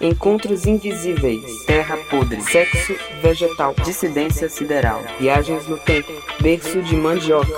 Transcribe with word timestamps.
Encontros 0.00 0.64
invisíveis, 0.64 1.64
terra 1.66 1.96
podre, 2.08 2.40
sexo 2.40 2.94
vegetal, 3.20 3.74
dissidência 3.84 4.48
sideral, 4.48 5.02
viagens 5.18 5.66
no 5.66 5.76
tempo, 5.78 6.12
berço 6.40 6.80
de 6.82 6.94
mandioca. 6.94 7.52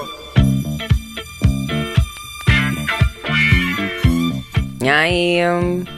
E 4.83 4.89
aí, 4.89 5.39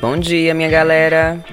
bom 0.01 0.17
dia, 0.17 0.53
minha 0.53 0.69
galera. 0.69 1.44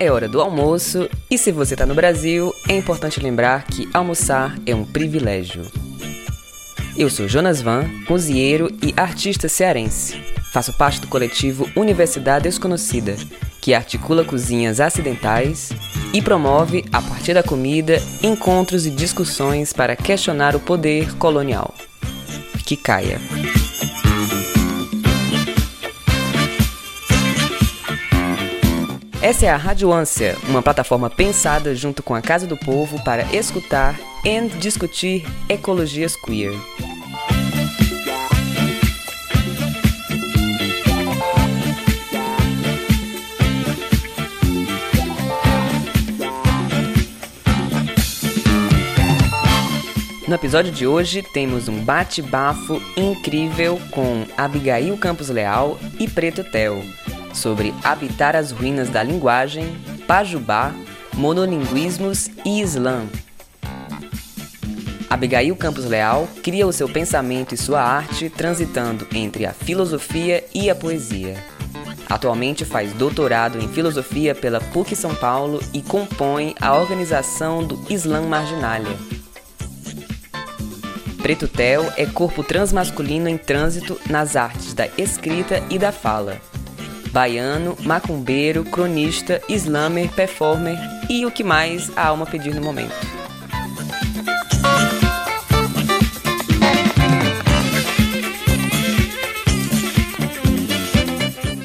É 0.00 0.10
hora 0.10 0.26
do 0.26 0.40
almoço 0.40 1.06
e 1.30 1.36
se 1.36 1.52
você 1.52 1.76
tá 1.76 1.84
no 1.84 1.94
Brasil, 1.94 2.54
é 2.66 2.76
importante 2.78 3.20
lembrar 3.20 3.64
que 3.64 3.86
almoçar 3.92 4.56
é 4.64 4.74
um 4.74 4.86
privilégio. 4.86 5.66
Eu 6.96 7.10
sou 7.10 7.28
Jonas 7.28 7.60
Van, 7.60 7.84
cozinheiro 8.06 8.70
e 8.82 8.94
artista 8.96 9.50
cearense. 9.50 10.37
Faço 10.58 10.72
parte 10.72 11.00
do 11.00 11.06
coletivo 11.06 11.70
Universidade 11.76 12.42
Desconhecida, 12.42 13.14
que 13.60 13.74
articula 13.74 14.24
cozinhas 14.24 14.80
acidentais 14.80 15.70
e 16.12 16.20
promove, 16.20 16.84
a 16.92 17.00
partir 17.00 17.32
da 17.32 17.44
comida, 17.44 18.02
encontros 18.24 18.84
e 18.84 18.90
discussões 18.90 19.72
para 19.72 19.94
questionar 19.94 20.56
o 20.56 20.58
poder 20.58 21.14
colonial. 21.14 21.72
Que 22.66 22.76
caia. 22.76 23.20
Essa 29.22 29.46
é 29.46 29.50
a 29.50 29.56
Rádio 29.56 29.92
Ânsia, 29.92 30.36
uma 30.48 30.60
plataforma 30.60 31.08
pensada 31.08 31.72
junto 31.72 32.02
com 32.02 32.16
a 32.16 32.20
Casa 32.20 32.48
do 32.48 32.56
Povo 32.56 33.00
para 33.04 33.22
escutar 33.32 33.96
e 34.24 34.40
discutir 34.58 35.24
ecologias 35.48 36.16
queer. 36.16 36.52
No 50.28 50.34
episódio 50.34 50.70
de 50.70 50.86
hoje 50.86 51.22
temos 51.22 51.68
um 51.68 51.82
bate-bafo 51.82 52.82
incrível 52.94 53.80
com 53.90 54.26
Abigail 54.36 54.94
Campos 54.98 55.30
Leal 55.30 55.78
e 55.98 56.06
Preto 56.06 56.44
Tel 56.44 56.84
sobre 57.32 57.72
habitar 57.82 58.36
as 58.36 58.50
ruínas 58.50 58.90
da 58.90 59.02
linguagem, 59.02 59.74
pajubá, 60.06 60.74
monolinguismos 61.14 62.28
e 62.44 62.60
islã. 62.60 63.06
Abigail 65.08 65.56
Campos 65.56 65.86
Leal 65.86 66.28
cria 66.42 66.66
o 66.66 66.74
seu 66.74 66.90
pensamento 66.90 67.54
e 67.54 67.56
sua 67.56 67.80
arte 67.80 68.28
transitando 68.28 69.08
entre 69.14 69.46
a 69.46 69.54
filosofia 69.54 70.44
e 70.54 70.68
a 70.68 70.74
poesia. 70.74 71.42
Atualmente 72.06 72.66
faz 72.66 72.92
doutorado 72.92 73.58
em 73.58 73.68
filosofia 73.68 74.34
pela 74.34 74.60
PUC 74.60 74.94
São 74.94 75.14
Paulo 75.14 75.58
e 75.72 75.80
compõe 75.80 76.54
a 76.60 76.76
organização 76.76 77.64
do 77.64 77.82
Islã 77.90 78.20
Marginalia. 78.20 78.94
Preto 81.22 81.48
Tel 81.48 81.92
é 81.96 82.06
corpo 82.06 82.44
transmasculino 82.44 83.28
em 83.28 83.36
trânsito 83.36 84.00
nas 84.08 84.36
artes 84.36 84.72
da 84.72 84.86
escrita 84.96 85.62
e 85.68 85.78
da 85.78 85.90
fala. 85.90 86.40
Baiano, 87.10 87.76
macumbeiro, 87.82 88.64
cronista, 88.64 89.42
slammer, 89.48 90.10
performer 90.12 90.78
e 91.10 91.26
o 91.26 91.30
que 91.30 91.42
mais 91.42 91.90
a 91.96 92.06
alma 92.06 92.24
pedir 92.24 92.54
no 92.54 92.62
momento. 92.62 92.94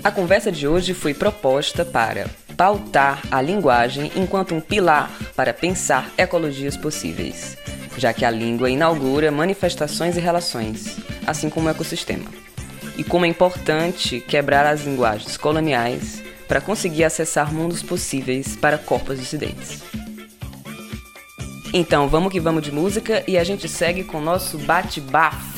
A 0.03 0.11
conversa 0.11 0.51
de 0.51 0.67
hoje 0.67 0.93
foi 0.93 1.13
proposta 1.13 1.85
para 1.85 2.27
pautar 2.57 3.21
a 3.31 3.41
linguagem 3.41 4.11
enquanto 4.15 4.53
um 4.53 4.59
pilar 4.59 5.11
para 5.35 5.53
pensar 5.53 6.11
ecologias 6.17 6.75
possíveis 6.75 7.57
já 7.97 8.13
que 8.13 8.25
a 8.25 8.31
língua 8.31 8.69
inaugura 8.69 9.31
manifestações 9.31 10.17
e 10.17 10.19
relações, 10.19 10.97
assim 11.25 11.49
como 11.49 11.67
o 11.67 11.69
ecossistema. 11.69 12.29
E 12.97 13.03
como 13.03 13.25
é 13.25 13.27
importante 13.27 14.19
quebrar 14.19 14.65
as 14.65 14.83
linguagens 14.83 15.37
coloniais 15.37 16.21
para 16.47 16.61
conseguir 16.61 17.03
acessar 17.03 17.53
mundos 17.53 17.81
possíveis 17.81 18.55
para 18.55 18.77
corpos 18.77 19.19
dissidentes. 19.19 19.81
Então, 21.73 22.07
vamos 22.07 22.31
que 22.31 22.39
vamos 22.39 22.61
de 22.61 22.71
música 22.71 23.23
e 23.27 23.37
a 23.37 23.43
gente 23.43 23.67
segue 23.67 24.03
com 24.03 24.19
o 24.19 24.21
nosso 24.21 24.59
bate-bafo. 24.59 25.53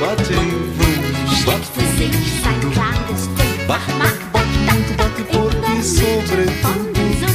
Squatting 0.00 0.50
vroom, 0.78 1.04
zwart 1.26 1.64
voor 1.72 1.82
zich, 1.96 2.14
zak 2.42 2.72
klaar 2.72 3.06
de 3.06 3.16
stuk. 3.16 3.66
Bach, 3.66 3.86
bach, 3.98 4.30
bach, 4.32 4.66
dank 4.66 4.86
de 4.86 4.94
botte 4.96 5.24
voor 5.30 5.50
die 5.50 5.82
sobre 5.82 6.44
tudo. 6.44 7.26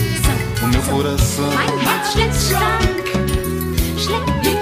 O 0.63 0.67
meu 0.67 0.81
coração, 0.81 1.53
mein 1.53 1.79
Herz 1.85 2.11
schlägt 2.11 2.41
schlank, 2.41 3.05
schlägt 3.95 4.54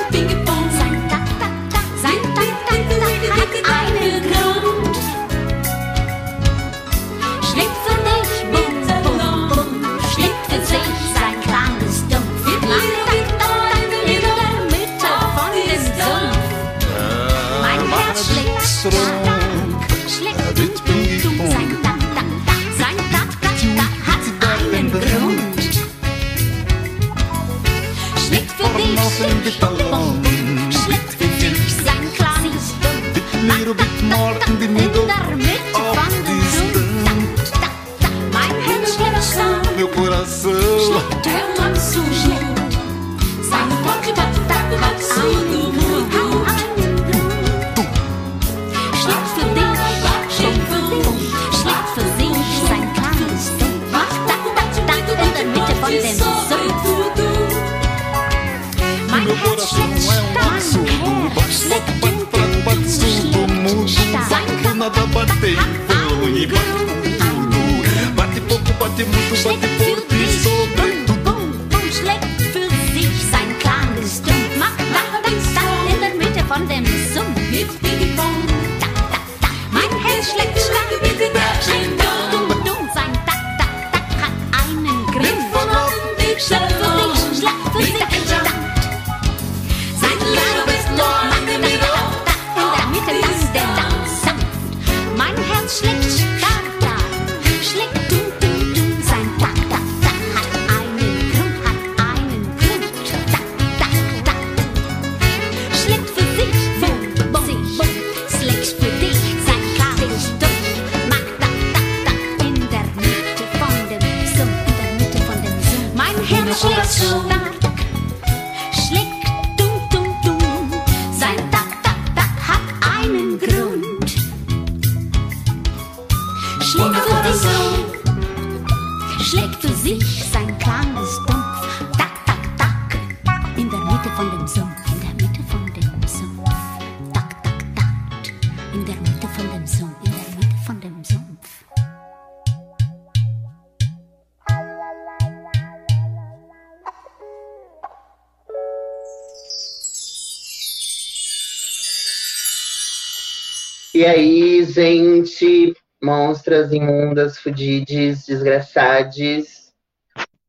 monstras 156.53 156.71
imundas, 156.71 157.39
fudides, 157.39 158.27
desgraçades. 158.27 159.73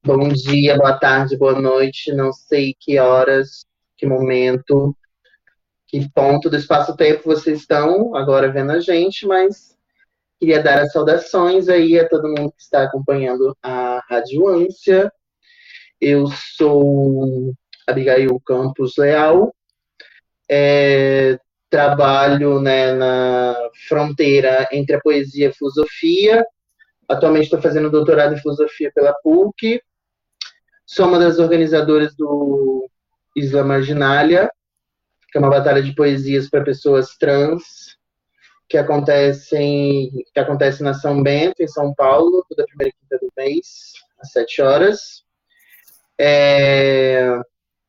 Bom 0.05 0.29
dia, 0.29 0.77
boa 0.77 0.99
tarde, 0.99 1.35
boa 1.35 1.59
noite, 1.59 2.13
não 2.13 2.31
sei 2.31 2.77
que 2.79 2.99
horas, 2.99 3.65
que 3.97 4.05
momento, 4.05 4.95
que 5.87 6.07
ponto 6.11 6.51
do 6.51 6.57
espaço-tempo 6.57 7.23
vocês 7.25 7.61
estão 7.61 8.15
agora 8.15 8.53
vendo 8.53 8.73
a 8.73 8.81
gente, 8.81 9.27
mas 9.27 9.75
queria 10.39 10.63
dar 10.63 10.83
as 10.83 10.93
saudações 10.93 11.71
aí 11.71 11.99
a 11.99 12.07
todo 12.07 12.29
mundo 12.29 12.53
que 12.53 12.63
está 12.63 12.83
acompanhando 12.83 13.57
a 13.63 14.05
Rádio 14.07 14.47
Ânsia. 14.47 15.11
Eu 15.99 16.27
sou 16.55 17.55
Abigail 17.87 18.39
Campos 18.45 18.93
Leal, 18.99 19.55
é, 20.51 21.39
trabalho 21.75 22.61
né, 22.61 22.93
na 22.93 23.57
fronteira 23.89 24.69
entre 24.71 24.95
a 24.95 25.01
poesia 25.01 25.47
e 25.47 25.49
a 25.49 25.53
filosofia. 25.53 26.47
Atualmente 27.09 27.45
estou 27.47 27.61
fazendo 27.61 27.91
doutorado 27.91 28.33
em 28.33 28.39
filosofia 28.39 28.93
pela 28.95 29.13
PUC. 29.13 29.83
Sou 30.87 31.09
uma 31.09 31.19
das 31.19 31.41
organizadoras 31.41 32.15
do 32.15 32.89
Isla 33.35 33.65
Marginália, 33.65 34.49
que 35.33 35.37
é 35.37 35.41
uma 35.41 35.51
batalha 35.51 35.83
de 35.83 35.93
poesias 35.97 36.49
para 36.49 36.63
pessoas 36.63 37.17
trans, 37.17 37.97
que 38.69 38.79
acontece, 38.79 39.57
em, 39.57 40.13
que 40.33 40.39
acontece 40.39 40.81
na 40.81 40.95
São 40.95 41.25
Bento, 41.25 41.61
em 41.61 41.67
São 41.67 41.93
Paulo, 41.93 42.47
toda 42.49 42.67
primeira 42.67 42.95
quinta 43.01 43.19
do 43.19 43.33
mês, 43.37 43.95
às 44.21 44.31
sete 44.31 44.63
horas. 44.63 45.25
É, 46.17 47.37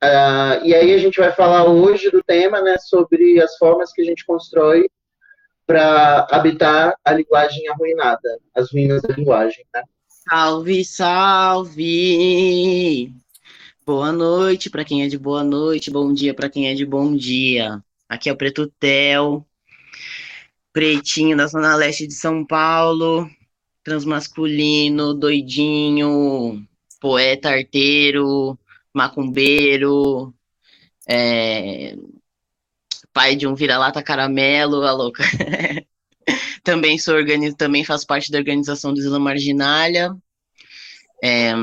Uh, 0.03 0.63
e 0.63 0.75
aí 0.75 0.94
a 0.94 0.97
gente 0.97 1.19
vai 1.19 1.31
falar 1.31 1.65
hoje 1.65 2.09
do 2.12 2.21
tema, 2.21 2.62
né, 2.62 2.77
sobre 2.77 3.42
as 3.42 3.57
formas 3.57 3.92
que 3.92 4.01
a 4.01 4.06
gente 4.06 4.25
constrói 4.25 4.89
para 5.65 6.27
habitar 6.30 6.95
a 7.03 7.13
linguagem 7.13 7.68
arruinada, 7.69 8.39
as 8.53 8.71
ruínas 8.71 9.01
da 9.01 9.15
linguagem, 9.15 9.65
né? 9.74 9.81
Salve, 10.07 10.86
salve! 10.86 11.83
Boa 13.86 14.12
noite 14.12 14.69
para 14.69 14.83
quem 14.83 15.03
é 15.03 15.07
de 15.07 15.18
boa 15.18 15.44
noite, 15.44 15.92
bom 15.92 16.13
dia 16.13 16.33
para 16.33 16.50
quem 16.50 16.68
é 16.69 16.74
de 16.74 16.86
bom 16.86 17.15
dia. 17.15 17.81
Aqui 18.07 18.30
é 18.30 18.33
o 18.33 18.38
Preto 18.38 18.71
Tel, 18.80 19.45
pretinho 20.74 21.38
da 21.38 21.47
Zona 21.47 21.75
Leste 21.75 22.06
de 22.06 22.13
São 22.13 22.45
Paulo, 22.45 23.30
transmasculino, 23.83 25.13
doidinho, 25.13 26.63
poeta 27.00 27.50
arteiro, 27.50 28.57
macumbeiro, 28.95 30.33
é, 31.07 31.95
pai 33.13 33.36
de 33.36 33.45
um 33.45 33.53
vira-lata 33.56 34.01
caramelo, 34.01 34.83
a 34.83 34.92
louca. 34.92 35.24
também 36.63 36.97
sou 36.97 37.15
organiz... 37.15 37.53
também 37.56 37.83
faço 37.83 38.07
parte 38.07 38.31
da 38.31 38.38
organização 38.38 38.94
do 38.94 39.00
Isla 39.00 39.19
Marginália. 39.19 40.15
É, 41.24 41.53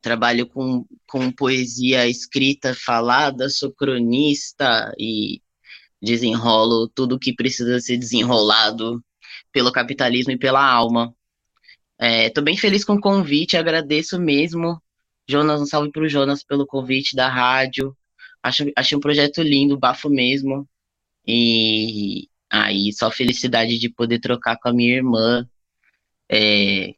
trabalho 0.00 0.46
com, 0.46 0.86
com 1.06 1.30
poesia 1.32 2.06
escrita, 2.08 2.74
falada, 2.74 3.50
sou 3.50 3.72
cronista 3.72 4.92
e 4.98 5.42
desenrolo 6.00 6.88
tudo 6.88 7.18
que 7.18 7.34
precisa 7.34 7.80
ser 7.80 7.96
desenrolado 7.96 9.02
pelo 9.52 9.72
capitalismo 9.72 10.32
e 10.32 10.38
pela 10.38 10.64
alma. 10.64 11.14
Estou 12.00 12.42
é, 12.42 12.44
bem 12.44 12.56
feliz 12.56 12.84
com 12.84 12.94
o 12.94 13.00
convite, 13.00 13.56
agradeço 13.56 14.20
mesmo 14.20 14.80
Jonas, 15.28 15.60
um 15.60 15.66
salve 15.66 15.90
pro 15.90 16.08
Jonas 16.08 16.42
pelo 16.42 16.66
convite 16.66 17.14
da 17.14 17.28
rádio. 17.28 17.96
Acho, 18.42 18.64
achei 18.76 18.96
um 18.96 19.00
projeto 19.00 19.42
lindo, 19.42 19.78
bafo 19.78 20.08
mesmo. 20.08 20.68
E 21.26 22.28
aí, 22.50 22.92
só 22.92 23.10
felicidade 23.10 23.78
de 23.78 23.90
poder 23.90 24.18
trocar 24.20 24.56
com 24.58 24.68
a 24.68 24.72
minha 24.72 24.96
irmã. 24.96 25.46
É, 26.30 26.94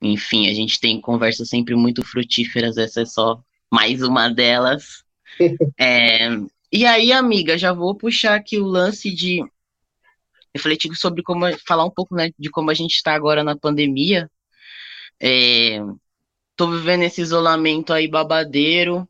enfim, 0.00 0.48
a 0.48 0.54
gente 0.54 0.78
tem 0.80 1.00
conversas 1.00 1.48
sempre 1.48 1.74
muito 1.74 2.04
frutíferas, 2.04 2.76
essa 2.76 3.02
é 3.02 3.06
só 3.06 3.42
mais 3.70 4.02
uma 4.02 4.28
delas. 4.28 5.02
É, 5.80 6.28
e 6.70 6.84
aí, 6.84 7.10
amiga, 7.10 7.56
já 7.56 7.72
vou 7.72 7.96
puxar 7.96 8.34
aqui 8.34 8.58
o 8.58 8.66
lance 8.66 9.10
de 9.14 9.42
refletir 10.54 10.94
sobre 10.94 11.22
como 11.22 11.46
falar 11.66 11.86
um 11.86 11.90
pouco 11.90 12.14
né, 12.14 12.30
de 12.38 12.50
como 12.50 12.70
a 12.70 12.74
gente 12.74 12.92
está 12.92 13.14
agora 13.14 13.42
na 13.42 13.56
pandemia. 13.56 14.30
É, 15.20 15.80
tô 16.56 16.70
vivendo 16.70 17.02
esse 17.02 17.20
isolamento 17.20 17.92
aí 17.92 18.08
babadeiro. 18.08 19.08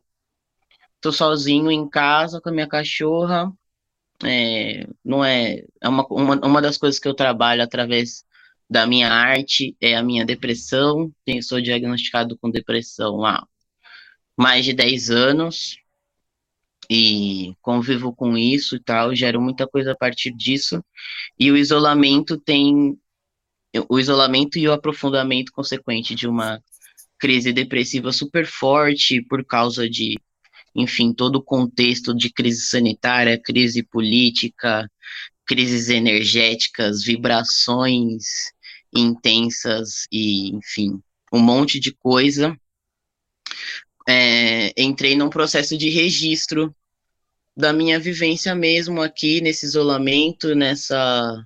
Tô 1.01 1.11
sozinho 1.11 1.71
em 1.71 1.89
casa 1.89 2.41
com 2.41 2.49
a 2.49 2.51
minha 2.51 2.67
cachorra. 2.67 3.51
É, 4.23 4.87
não 5.03 5.23
é, 5.23 5.63
é 5.81 5.89
uma, 5.89 6.05
uma, 6.07 6.35
uma 6.45 6.61
das 6.61 6.77
coisas 6.77 6.99
que 6.99 7.07
eu 7.07 7.13
trabalho 7.13 7.61
através 7.63 8.25
da 8.69 8.87
minha 8.87 9.11
arte 9.11 9.75
é 9.81 9.95
a 9.95 10.03
minha 10.03 10.25
depressão. 10.25 11.13
Eu 11.25 11.41
sou 11.43 11.61
diagnosticado 11.61 12.37
com 12.37 12.49
depressão 12.49 13.25
há 13.25 13.45
mais 14.37 14.65
de 14.65 14.73
10 14.73 15.09
anos 15.11 15.77
e 16.89 17.55
convivo 17.61 18.13
com 18.13 18.37
isso 18.37 18.75
e 18.75 18.79
tal, 18.79 19.15
gero 19.15 19.41
muita 19.41 19.67
coisa 19.67 19.91
a 19.93 19.95
partir 19.95 20.31
disso. 20.31 20.83
E 21.39 21.51
o 21.51 21.57
isolamento 21.57 22.37
tem 22.37 22.97
o 23.89 23.99
isolamento 23.99 24.59
e 24.59 24.67
o 24.67 24.73
aprofundamento 24.73 25.51
consequente 25.51 26.13
de 26.13 26.27
uma 26.27 26.61
crise 27.23 27.53
depressiva 27.53 28.11
super 28.11 28.45
forte 28.45 29.21
por 29.21 29.45
causa 29.45 29.89
de, 29.89 30.19
enfim, 30.75 31.13
todo 31.13 31.37
o 31.37 31.41
contexto 31.41 32.13
de 32.13 32.29
crise 32.29 32.63
sanitária, 32.63 33.41
crise 33.41 33.81
política, 33.81 34.91
crises 35.45 35.87
energéticas, 35.87 37.01
vibrações 37.01 38.25
intensas 38.93 40.05
e, 40.11 40.49
enfim, 40.49 41.01
um 41.31 41.39
monte 41.39 41.79
de 41.79 41.93
coisa. 41.93 42.59
É, 44.05 44.73
entrei 44.77 45.15
num 45.15 45.29
processo 45.29 45.77
de 45.77 45.87
registro 45.89 46.75
da 47.55 47.71
minha 47.71 47.97
vivência 47.97 48.53
mesmo 48.53 49.01
aqui 49.01 49.39
nesse 49.39 49.65
isolamento, 49.65 50.53
nessa 50.53 51.41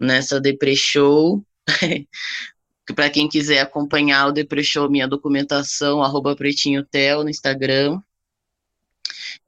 nessa 0.00 0.40
depressão, 0.40 1.44
para 2.94 3.10
quem 3.10 3.28
quiser 3.28 3.60
acompanhar 3.60 4.28
o 4.28 4.32
Depressou 4.32 4.90
minha 4.90 5.08
documentação, 5.08 6.02
arroba 6.02 6.34
pretinhotel 6.36 7.22
no 7.22 7.30
Instagram. 7.30 8.00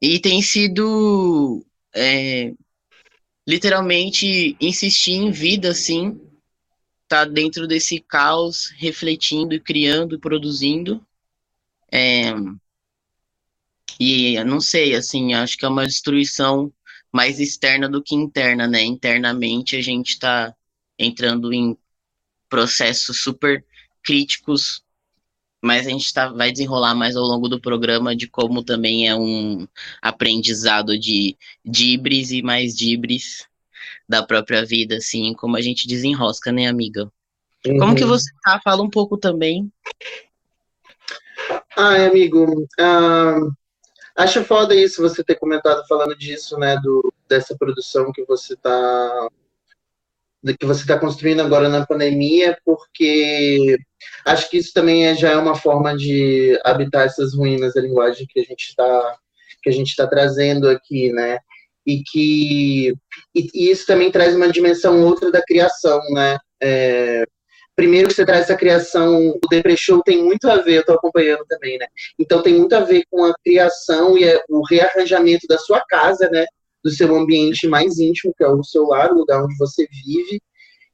E 0.01 0.19
tem 0.19 0.43
sido 0.43 1.65
é, 1.95 2.53
literalmente 3.47 4.57
insistir 4.61 5.13
em 5.13 5.31
vida, 5.31 5.71
assim, 5.71 6.21
tá 7.09 7.25
dentro 7.25 7.67
desse 7.67 8.01
caos, 8.01 8.73
refletindo 8.77 9.55
criando 9.61 10.21
produzindo. 10.21 11.05
É, 11.93 12.33
e 13.99 14.43
não 14.45 14.61
sei, 14.61 14.95
assim, 14.95 15.35
acho 15.35 15.59
que 15.59 15.65
é 15.65 15.69
uma 15.69 15.87
destruição 15.87 16.73
mais 17.13 17.41
externa 17.41 17.89
do 17.89 18.03
que 18.03 18.15
interna, 18.15 18.67
né? 18.67 18.83
Internamente 18.83 19.77
a 19.77 19.83
gente 19.83 20.11
está 20.11 20.55
entrando 20.99 21.53
em 21.53 21.77
processos 22.51 23.23
super 23.23 23.65
críticos, 24.03 24.83
mas 25.63 25.87
a 25.87 25.91
gente 25.91 26.13
tá, 26.13 26.29
vai 26.29 26.51
desenrolar 26.51 26.95
mais 26.95 27.17
ao 27.17 27.25
longo 27.25 27.49
do 27.49 27.61
programa 27.61 28.17
de 28.17 28.27
como 28.27 28.65
também 28.65 29.09
é 29.09 29.15
um 29.15 29.67
aprendizado 30.03 30.99
de 30.99 31.37
dibres 31.65 32.31
e 32.31 32.43
mais 32.43 32.77
dibres 32.77 33.47
da 34.09 34.23
própria 34.23 34.65
vida, 34.65 34.97
assim, 34.97 35.33
como 35.35 35.57
a 35.57 35.61
gente 35.61 35.87
desenrosca, 35.87 36.51
né, 36.51 36.67
amiga? 36.67 37.11
Uhum. 37.65 37.79
Como 37.79 37.95
que 37.95 38.03
uhum. 38.03 38.09
você 38.09 38.31
tá? 38.43 38.61
Fala 38.63 38.83
um 38.83 38.91
pouco 38.91 39.17
também. 39.17 39.71
Ai, 41.77 42.07
amigo, 42.07 42.63
uh, 42.81 43.53
acho 44.17 44.45
foda 44.45 44.75
isso, 44.75 45.01
você 45.01 45.23
ter 45.23 45.37
comentado 45.37 45.87
falando 45.87 46.17
disso, 46.17 46.59
né, 46.59 46.77
do, 46.83 47.13
dessa 47.29 47.57
produção 47.57 48.13
que 48.13 48.25
você 48.25 48.57
tá 48.57 49.29
que 50.59 50.67
você 50.67 50.83
está 50.83 50.99
construindo 50.99 51.41
agora 51.41 51.69
na 51.69 51.87
pandemia, 51.87 52.57
porque 52.65 53.77
acho 54.25 54.49
que 54.51 54.59
isso 54.59 54.73
também 54.73 55.07
é, 55.07 55.15
já 55.15 55.31
é 55.31 55.37
uma 55.37 55.55
forma 55.55 55.97
de 55.97 56.59
habitar 56.65 57.07
essas 57.07 57.35
ruínas 57.35 57.75
da 57.75 57.81
linguagem 57.81 58.27
que 58.29 58.41
a 58.41 58.45
gente 58.45 58.69
está 58.69 59.17
que 59.63 59.69
a 59.69 59.73
gente 59.73 59.89
está 59.89 60.07
trazendo 60.07 60.71
aqui, 60.71 61.13
né? 61.13 61.39
E 61.87 62.03
que 62.03 62.95
e, 63.35 63.49
e, 63.55 63.71
isso 63.71 63.87
também 63.87 64.11
traz 64.11 64.35
uma 64.35 64.51
dimensão 64.51 65.03
outra 65.03 65.31
da 65.31 65.43
criação, 65.43 66.01
né? 66.13 66.39
É, 66.63 67.25
primeiro 67.77 68.09
que 68.09 68.15
você 68.15 68.25
traz 68.25 68.43
essa 68.43 68.57
criação, 68.57 69.31
o 69.31 69.49
Depre 69.51 69.77
Show 69.77 70.03
tem 70.03 70.23
muito 70.23 70.49
a 70.49 70.57
ver, 70.57 70.77
eu 70.77 70.81
estou 70.81 70.95
acompanhando 70.95 71.45
também, 71.47 71.79
né? 71.79 71.87
Então 72.19 72.43
tem 72.43 72.55
muito 72.55 72.75
a 72.75 72.81
ver 72.81 73.05
com 73.11 73.25
a 73.25 73.35
criação 73.45 74.17
e 74.17 74.25
o 74.49 74.63
rearranjamento 74.69 75.47
da 75.47 75.59
sua 75.59 75.83
casa, 75.87 76.29
né? 76.31 76.47
Do 76.83 76.91
seu 76.91 77.15
ambiente 77.15 77.69
mais 77.69 77.99
íntimo, 77.99 78.35
que 78.37 78.45
é 78.45 78.49
o 78.49 78.63
seu 78.63 78.85
lar, 78.85 79.13
o 79.13 79.19
lugar 79.19 79.45
onde 79.45 79.57
você 79.57 79.87
vive. 80.05 80.41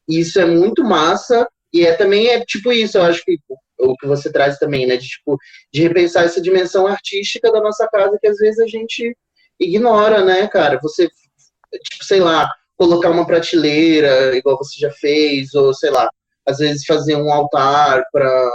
E 0.09 0.21
isso 0.21 0.40
é 0.40 0.45
muito 0.45 0.85
massa. 0.85 1.49
E 1.73 1.85
é 1.85 1.95
também 1.95 2.28
é 2.28 2.45
tipo 2.45 2.73
isso, 2.73 2.97
eu 2.97 3.02
acho 3.02 3.25
que 3.25 3.38
o 3.78 3.97
que 3.97 4.07
você 4.07 4.33
traz 4.33 4.59
também, 4.59 4.87
né? 4.87 4.97
De, 4.97 5.07
tipo, 5.07 5.37
de 5.73 5.83
repensar 5.83 6.25
essa 6.25 6.40
dimensão 6.40 6.87
artística 6.87 7.50
da 7.52 7.61
nossa 7.61 7.87
casa 7.88 8.19
que 8.21 8.28
às 8.28 8.38
vezes 8.38 8.59
a 8.61 8.66
gente 8.66 9.16
ignora, 9.61 10.25
né, 10.25 10.47
cara? 10.49 10.78
Você, 10.83 11.09
tipo, 11.09 12.05
sei 12.05 12.21
lá, 12.21 12.49
colocar 12.76 13.11
uma 13.11 13.26
prateleira, 13.26 14.37
igual 14.37 14.57
você 14.57 14.78
já 14.78 14.90
fez, 14.93 15.55
ou 15.55 15.75
sei 15.75 15.90
lá, 15.90 16.09
às 16.47 16.59
vezes 16.59 16.85
fazer 16.85 17.16
um 17.16 17.33
altar 17.33 18.05
para 18.12 18.50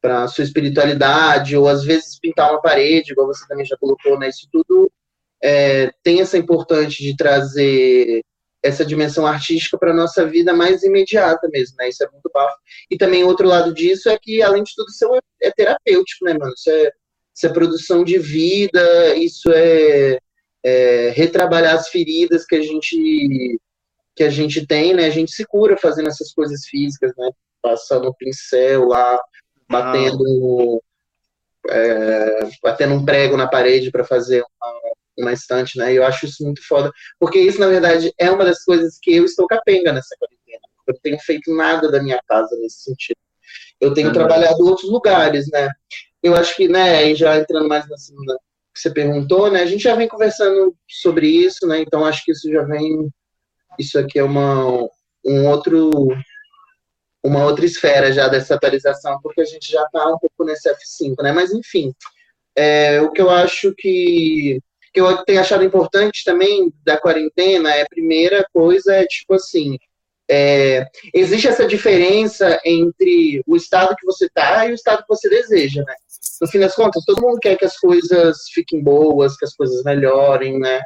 para 0.00 0.26
sua 0.26 0.42
espiritualidade, 0.42 1.56
ou 1.56 1.68
às 1.68 1.84
vezes 1.84 2.18
pintar 2.18 2.50
uma 2.50 2.60
parede, 2.60 3.12
igual 3.12 3.28
você 3.28 3.46
também 3.46 3.64
já 3.64 3.76
colocou, 3.76 4.18
né? 4.18 4.28
Isso 4.28 4.48
tudo 4.50 4.90
é, 5.42 5.90
tem 6.02 6.20
essa 6.20 6.38
importância 6.38 6.88
de 6.90 7.16
trazer 7.16 8.22
essa 8.62 8.84
dimensão 8.84 9.26
artística 9.26 9.76
para 9.76 9.92
nossa 9.92 10.24
vida 10.24 10.54
mais 10.54 10.84
imediata 10.84 11.48
mesmo, 11.52 11.76
né? 11.78 11.88
Isso 11.88 12.04
é 12.04 12.10
muito 12.10 12.30
bafo. 12.32 12.56
E 12.88 12.96
também 12.96 13.24
outro 13.24 13.48
lado 13.48 13.74
disso 13.74 14.08
é 14.08 14.16
que, 14.16 14.40
além 14.40 14.62
de 14.62 14.72
tudo, 14.74 14.88
isso 14.88 15.14
é, 15.14 15.48
é 15.48 15.50
terapêutico, 15.50 16.24
né, 16.24 16.34
mano? 16.34 16.52
Isso 16.56 16.70
é, 16.70 16.90
isso 17.34 17.46
é 17.46 17.52
produção 17.52 18.04
de 18.04 18.18
vida, 18.18 19.16
isso 19.16 19.50
é, 19.50 20.18
é 20.62 21.10
retrabalhar 21.10 21.74
as 21.74 21.88
feridas 21.88 22.46
que 22.46 22.54
a 22.54 22.62
gente 22.62 23.58
que 24.14 24.22
a 24.22 24.30
gente 24.30 24.66
tem, 24.66 24.94
né? 24.94 25.06
A 25.06 25.10
gente 25.10 25.32
se 25.32 25.44
cura 25.44 25.76
fazendo 25.76 26.08
essas 26.08 26.32
coisas 26.32 26.66
físicas, 26.66 27.12
né? 27.16 27.30
Passando 27.62 28.08
o 28.08 28.14
pincel 28.14 28.86
lá, 28.86 29.18
batendo, 29.68 30.82
é, 31.68 32.48
batendo 32.62 32.94
um 32.94 33.04
prego 33.04 33.36
na 33.36 33.48
parede 33.48 33.90
para 33.90 34.04
fazer 34.04 34.42
uma, 34.42 34.80
uma 35.18 35.32
estante, 35.32 35.78
né? 35.78 35.92
Eu 35.92 36.04
acho 36.04 36.26
isso 36.26 36.44
muito 36.44 36.66
foda, 36.66 36.90
porque 37.18 37.38
isso, 37.38 37.60
na 37.60 37.68
verdade, 37.68 38.12
é 38.18 38.30
uma 38.30 38.44
das 38.44 38.64
coisas 38.64 38.98
que 39.00 39.14
eu 39.14 39.24
estou 39.24 39.46
capenga 39.46 39.92
nessa 39.92 40.16
quarentena. 40.18 40.62
Eu 40.86 40.94
tenho 41.02 41.18
feito 41.20 41.54
nada 41.54 41.90
da 41.90 42.02
minha 42.02 42.20
casa 42.26 42.56
nesse 42.60 42.82
sentido. 42.82 43.18
Eu 43.80 43.92
tenho 43.94 44.08
uhum. 44.08 44.14
trabalhado 44.14 44.58
em 44.60 44.68
outros 44.68 44.90
lugares, 44.90 45.48
né? 45.50 45.68
Eu 46.22 46.34
acho 46.34 46.56
que, 46.56 46.68
né, 46.68 47.14
já 47.14 47.36
entrando 47.36 47.68
mais 47.68 47.88
na 47.88 47.96
segunda 47.96 48.38
que 48.72 48.80
você 48.80 48.90
perguntou, 48.90 49.50
né? 49.50 49.62
A 49.62 49.66
gente 49.66 49.82
já 49.82 49.94
vem 49.94 50.08
conversando 50.08 50.74
sobre 50.88 51.28
isso, 51.28 51.66
né? 51.66 51.80
Então 51.80 52.04
acho 52.04 52.24
que 52.24 52.32
isso 52.32 52.50
já 52.50 52.62
vem. 52.62 53.08
Isso 53.78 53.98
aqui 53.98 54.18
é 54.18 54.22
uma, 54.22 54.88
um 55.24 55.48
outro 55.48 55.90
uma 57.22 57.44
outra 57.44 57.64
esfera 57.64 58.12
já 58.12 58.28
dessa 58.28 58.54
atualização, 58.56 59.20
porque 59.22 59.40
a 59.40 59.44
gente 59.44 59.70
já 59.70 59.84
está 59.84 60.08
um 60.08 60.18
pouco 60.18 60.44
nesse 60.44 60.68
F5, 60.68 61.22
né? 61.22 61.30
Mas, 61.30 61.52
enfim, 61.52 61.94
é, 62.56 63.00
o 63.00 63.12
que 63.12 63.22
eu 63.22 63.30
acho 63.30 63.72
que, 63.76 64.60
que 64.92 65.00
eu 65.00 65.24
tenho 65.24 65.40
achado 65.40 65.64
importante 65.64 66.24
também 66.24 66.72
da 66.84 66.98
quarentena 66.98 67.74
é 67.74 67.82
a 67.82 67.88
primeira 67.88 68.44
coisa 68.52 68.94
é, 68.94 69.04
tipo 69.06 69.34
assim, 69.34 69.78
é, 70.30 70.86
existe 71.12 71.48
essa 71.48 71.66
diferença 71.66 72.60
entre 72.64 73.42
o 73.46 73.56
estado 73.56 73.96
que 73.96 74.06
você 74.06 74.26
está 74.26 74.66
e 74.66 74.72
o 74.72 74.74
estado 74.74 75.02
que 75.02 75.08
você 75.08 75.28
deseja, 75.28 75.82
né? 75.82 75.94
No 76.40 76.48
fim 76.48 76.58
das 76.58 76.74
contas, 76.74 77.04
todo 77.04 77.20
mundo 77.20 77.38
quer 77.40 77.56
que 77.56 77.64
as 77.64 77.76
coisas 77.78 78.44
fiquem 78.52 78.82
boas, 78.82 79.36
que 79.36 79.44
as 79.44 79.54
coisas 79.54 79.82
melhorem, 79.82 80.58
né? 80.58 80.80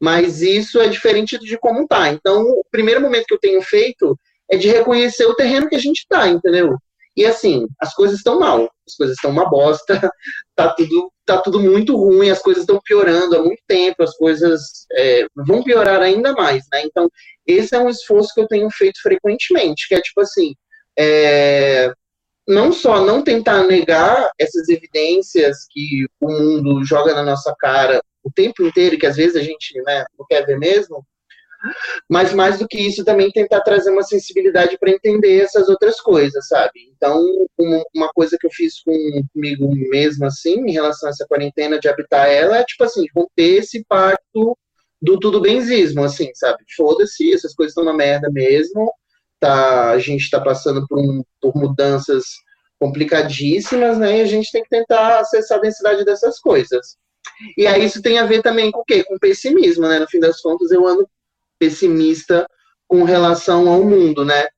Mas 0.00 0.42
isso 0.42 0.80
é 0.80 0.88
diferente 0.88 1.38
de 1.38 1.56
como 1.58 1.86
tá. 1.86 2.08
Então, 2.10 2.42
o 2.42 2.64
primeiro 2.70 3.00
momento 3.00 3.26
que 3.26 3.34
eu 3.34 3.40
tenho 3.40 3.62
feito 3.62 4.18
é 4.50 4.56
de 4.56 4.68
reconhecer 4.68 5.26
o 5.26 5.34
terreno 5.34 5.68
que 5.68 5.76
a 5.76 5.80
gente 5.80 5.98
está, 5.98 6.28
entendeu? 6.28 6.76
E 7.16 7.26
assim, 7.26 7.66
as 7.78 7.94
coisas 7.94 8.18
estão 8.18 8.38
mal, 8.40 8.70
as 8.88 8.94
coisas 8.94 9.16
estão 9.16 9.30
uma 9.30 9.48
bosta, 9.48 10.00
tá 10.56 10.72
tudo, 10.74 11.12
tá 11.26 11.38
tudo 11.38 11.60
muito 11.60 11.96
ruim, 11.96 12.30
as 12.30 12.40
coisas 12.40 12.62
estão 12.62 12.80
piorando 12.82 13.36
há 13.36 13.42
muito 13.42 13.62
tempo, 13.66 14.02
as 14.02 14.16
coisas 14.16 14.86
é, 14.92 15.26
vão 15.34 15.62
piorar 15.62 16.00
ainda 16.00 16.32
mais, 16.32 16.64
né? 16.72 16.82
Então, 16.84 17.10
esse 17.46 17.74
é 17.74 17.78
um 17.78 17.88
esforço 17.88 18.32
que 18.34 18.40
eu 18.40 18.48
tenho 18.48 18.70
feito 18.70 19.00
frequentemente, 19.02 19.86
que 19.88 19.94
é 19.94 20.00
tipo 20.00 20.20
assim, 20.22 20.54
é, 20.98 21.92
não 22.48 22.72
só 22.72 23.04
não 23.04 23.22
tentar 23.22 23.64
negar 23.64 24.30
essas 24.38 24.68
evidências 24.68 25.66
que 25.70 26.06
o 26.20 26.28
mundo 26.28 26.84
joga 26.84 27.14
na 27.14 27.22
nossa 27.22 27.54
cara 27.58 28.02
o 28.24 28.30
tempo 28.30 28.64
inteiro, 28.64 28.98
que 28.98 29.06
às 29.06 29.16
vezes 29.16 29.36
a 29.36 29.42
gente 29.42 29.74
né, 29.82 30.04
não 30.18 30.24
quer 30.26 30.46
ver 30.46 30.58
mesmo, 30.58 31.04
mas 32.08 32.32
mais 32.32 32.58
do 32.58 32.66
que 32.66 32.78
isso, 32.78 33.04
também 33.04 33.30
tentar 33.30 33.60
trazer 33.60 33.90
uma 33.90 34.02
sensibilidade 34.02 34.76
para 34.78 34.90
entender 34.90 35.40
essas 35.40 35.68
outras 35.68 36.00
coisas, 36.00 36.46
sabe? 36.48 36.92
Então, 36.94 37.24
uma 37.94 38.08
coisa 38.12 38.36
que 38.38 38.46
eu 38.46 38.50
fiz 38.50 38.74
comigo 38.82 39.74
mesmo, 39.90 40.26
assim, 40.26 40.54
em 40.54 40.72
relação 40.72 41.08
a 41.08 41.10
essa 41.10 41.26
quarentena 41.26 41.78
de 41.78 41.88
habitar 41.88 42.28
ela, 42.28 42.58
é 42.58 42.64
tipo 42.64 42.84
assim, 42.84 43.04
romper 43.14 43.58
esse 43.58 43.84
pacto 43.88 44.56
do 45.00 45.18
tudo 45.18 45.40
benzismo, 45.40 46.04
assim, 46.04 46.30
sabe? 46.34 46.62
Foda-se, 46.76 47.32
essas 47.32 47.54
coisas 47.54 47.72
estão 47.72 47.84
na 47.84 47.92
merda 47.92 48.30
mesmo, 48.30 48.92
tá, 49.40 49.90
a 49.90 49.98
gente 49.98 50.22
está 50.22 50.40
passando 50.40 50.86
por, 50.86 50.98
um, 50.98 51.22
por 51.40 51.56
mudanças 51.56 52.24
complicadíssimas, 52.78 53.98
né? 53.98 54.18
E 54.18 54.20
a 54.20 54.26
gente 54.26 54.50
tem 54.50 54.62
que 54.62 54.68
tentar 54.68 55.20
acessar 55.20 55.58
a 55.58 55.60
densidade 55.60 56.04
dessas 56.04 56.38
coisas. 56.38 56.96
E 57.56 57.66
aí 57.66 57.84
isso 57.84 58.02
tem 58.02 58.18
a 58.18 58.26
ver 58.26 58.42
também 58.42 58.70
com 58.70 58.80
o 58.80 58.84
quê? 58.84 59.04
Com 59.04 59.18
pessimismo, 59.18 59.86
né? 59.88 59.98
No 59.98 60.08
fim 60.08 60.20
das 60.20 60.40
contas, 60.40 60.70
eu 60.70 60.86
ando 60.86 61.08
pessimista 61.62 62.44
com 62.88 63.04
relação 63.04 63.68
ao 63.68 63.84
mundo, 63.84 64.24
né? 64.24 64.48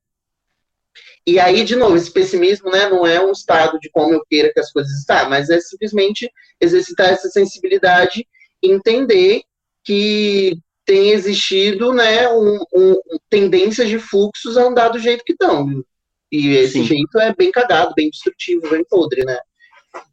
E 1.27 1.39
aí, 1.39 1.63
de 1.63 1.75
novo, 1.75 1.95
esse 1.95 2.11
pessimismo 2.11 2.71
né, 2.71 2.89
não 2.89 3.05
é 3.05 3.23
um 3.23 3.31
estado 3.31 3.79
de 3.79 3.91
como 3.91 4.15
eu 4.15 4.25
queira 4.27 4.51
que 4.51 4.59
as 4.59 4.71
coisas 4.71 4.91
estão, 4.91 5.29
mas 5.29 5.51
é 5.51 5.59
simplesmente 5.59 6.31
exercitar 6.59 7.09
essa 7.09 7.29
sensibilidade 7.29 8.27
e 8.61 8.71
entender 8.71 9.43
que 9.83 10.57
tem 10.83 11.11
existido 11.11 11.93
né, 11.93 12.27
um, 12.29 12.59
um, 12.73 13.01
tendências 13.29 13.87
de 13.87 13.99
fluxos 13.99 14.57
a 14.57 14.63
andar 14.63 14.89
do 14.89 14.99
jeito 14.99 15.23
que 15.23 15.33
estão. 15.33 15.83
E 16.31 16.55
esse 16.55 16.73
Sim. 16.73 16.85
jeito 16.85 17.19
é 17.19 17.35
bem 17.35 17.51
cagado, 17.51 17.93
bem 17.95 18.09
destrutivo, 18.09 18.67
bem 18.69 18.83
podre, 18.83 19.23
né? 19.23 19.37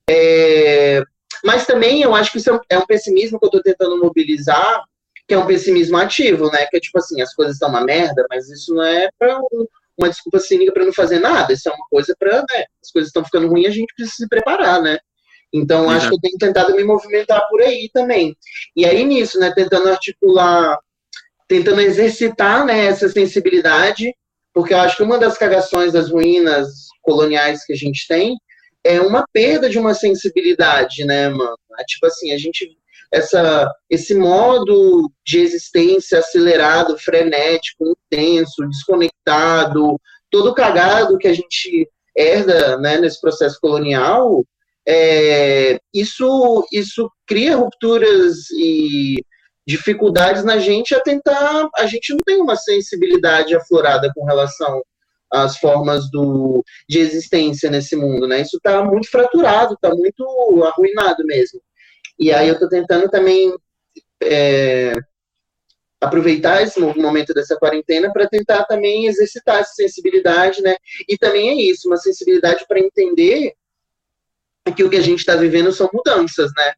É, 0.09 1.03
mas 1.43 1.67
também 1.67 2.03
eu 2.03 2.15
acho 2.15 2.33
que 2.33 2.39
isso 2.39 2.51
é 2.51 2.53
um, 2.53 2.61
é 2.71 2.79
um 2.79 2.87
pessimismo 2.87 3.39
que 3.39 3.47
eu 3.47 3.49
estou 3.49 3.63
tentando 3.63 3.99
mobilizar 3.99 4.85
que 5.33 5.35
é 5.35 5.39
um 5.39 5.47
pessimismo 5.47 5.97
ativo, 5.97 6.51
né? 6.51 6.67
Que 6.71 6.77
é 6.77 6.81
tipo 6.81 6.99
assim, 6.99 7.23
as 7.23 7.33
coisas 7.35 7.55
estão 7.55 7.71
uma 7.71 7.83
merda, 7.83 8.27
mas 8.29 8.51
isso 8.51 8.75
não 8.75 8.83
é 8.83 9.09
pra 9.19 9.39
um, 9.39 9.67
uma 9.97 10.11
desculpa 10.11 10.39
cínica 10.39 10.71
para 10.71 10.85
não 10.85 10.93
fazer 10.93 11.21
nada, 11.21 11.55
isso 11.55 11.71
é 11.71 11.73
uma 11.73 11.87
coisa 11.91 12.15
para, 12.19 12.41
né? 12.41 12.65
As 12.83 12.91
coisas 12.93 13.09
estão 13.09 13.25
ficando 13.25 13.49
ruins, 13.49 13.69
a 13.69 13.71
gente 13.71 13.95
precisa 13.95 14.15
se 14.15 14.29
preparar, 14.29 14.83
né? 14.83 14.99
Então, 15.51 15.85
uhum. 15.85 15.91
acho 15.91 16.09
que 16.11 16.15
eu 16.15 16.21
tenho 16.21 16.37
tentado 16.37 16.77
me 16.77 16.85
movimentar 16.85 17.49
por 17.49 17.63
aí 17.63 17.89
também. 17.95 18.37
E 18.77 18.85
aí, 18.85 19.05
nisso, 19.05 19.39
né, 19.39 19.51
tentando 19.55 19.89
articular, 19.89 20.79
tentando 21.49 21.81
exercitar 21.81 22.67
né, 22.67 22.87
essa 22.87 23.09
sensibilidade, 23.09 24.15
porque 24.53 24.75
eu 24.75 24.81
acho 24.81 24.99
que 24.99 25.03
uma 25.03 25.19
das 25.19 25.39
cagações 25.39 25.95
das 25.95 26.11
ruínas 26.11 26.69
coloniais 27.01 27.65
que 27.65 27.73
a 27.73 27.77
gente 27.77 28.07
tem 28.07 28.37
é 28.85 29.01
uma 29.01 29.27
perda 29.33 29.71
de 29.71 29.79
uma 29.79 29.95
sensibilidade, 29.95 31.07
né, 31.07 31.31
mano? 31.31 31.57
É 31.79 31.85
tipo 31.85 32.07
assim, 32.07 32.33
a 32.33 32.39
gente 32.39 32.77
essa, 33.13 33.71
esse 33.91 34.15
modo 34.15 35.11
de 35.25 35.39
existência 35.41 36.19
acelerado, 36.19 36.99
frenético, 36.99 37.95
intenso, 38.11 38.67
desconectado, 38.69 40.01
todo 40.31 40.55
cagado 40.55 41.19
que 41.19 41.29
a 41.29 41.35
gente 41.35 41.87
herda 42.17 42.79
né, 42.79 42.99
nesse 42.99 43.21
processo 43.21 43.59
colonial, 43.61 44.43
é, 44.89 45.79
isso, 45.95 46.67
isso 46.73 47.11
cria 47.27 47.57
rupturas 47.57 48.51
e 48.51 49.17
dificuldades 49.67 50.43
na 50.43 50.59
gente 50.59 50.95
a 50.95 51.01
tentar. 51.01 51.69
A 51.77 51.87
gente 51.87 52.13
não 52.13 52.21
tem 52.25 52.41
uma 52.41 52.57
sensibilidade 52.57 53.55
aflorada 53.55 54.11
com 54.15 54.25
relação 54.25 54.83
às 55.31 55.57
formas 55.59 56.11
do, 56.11 56.65
de 56.89 56.99
existência 56.99 57.71
nesse 57.71 57.95
mundo, 57.95 58.27
né? 58.27 58.41
Isso 58.41 58.57
está 58.57 58.85
muito 58.85 59.09
fraturado, 59.09 59.75
está 59.75 59.91
muito 59.91 60.25
arruinado 60.65 61.25
mesmo. 61.25 61.61
E 62.23 62.33
aí 62.33 62.47
eu 62.47 62.55
estou 62.55 62.69
tentando 62.69 63.09
também 63.09 63.53
é, 64.23 64.93
aproveitar 66.01 66.63
esse 66.63 66.79
momento 66.79 67.35
dessa 67.35 67.57
quarentena 67.57 68.13
para 68.13 68.29
tentar 68.29 68.63
também 68.67 69.07
exercitar 69.07 69.59
essa 69.59 69.73
sensibilidade, 69.75 70.63
né? 70.63 70.77
E 71.09 71.19
também 71.19 71.49
é 71.49 71.55
isso, 71.55 71.89
uma 71.89 71.97
sensibilidade 71.97 72.65
para 72.69 72.79
entender 72.79 73.55
que 74.77 74.85
o 74.85 74.89
que 74.89 74.99
a 74.99 75.01
gente 75.01 75.19
está 75.19 75.35
vivendo 75.35 75.73
são 75.73 75.91
mudanças, 75.93 76.53
né? 76.57 76.75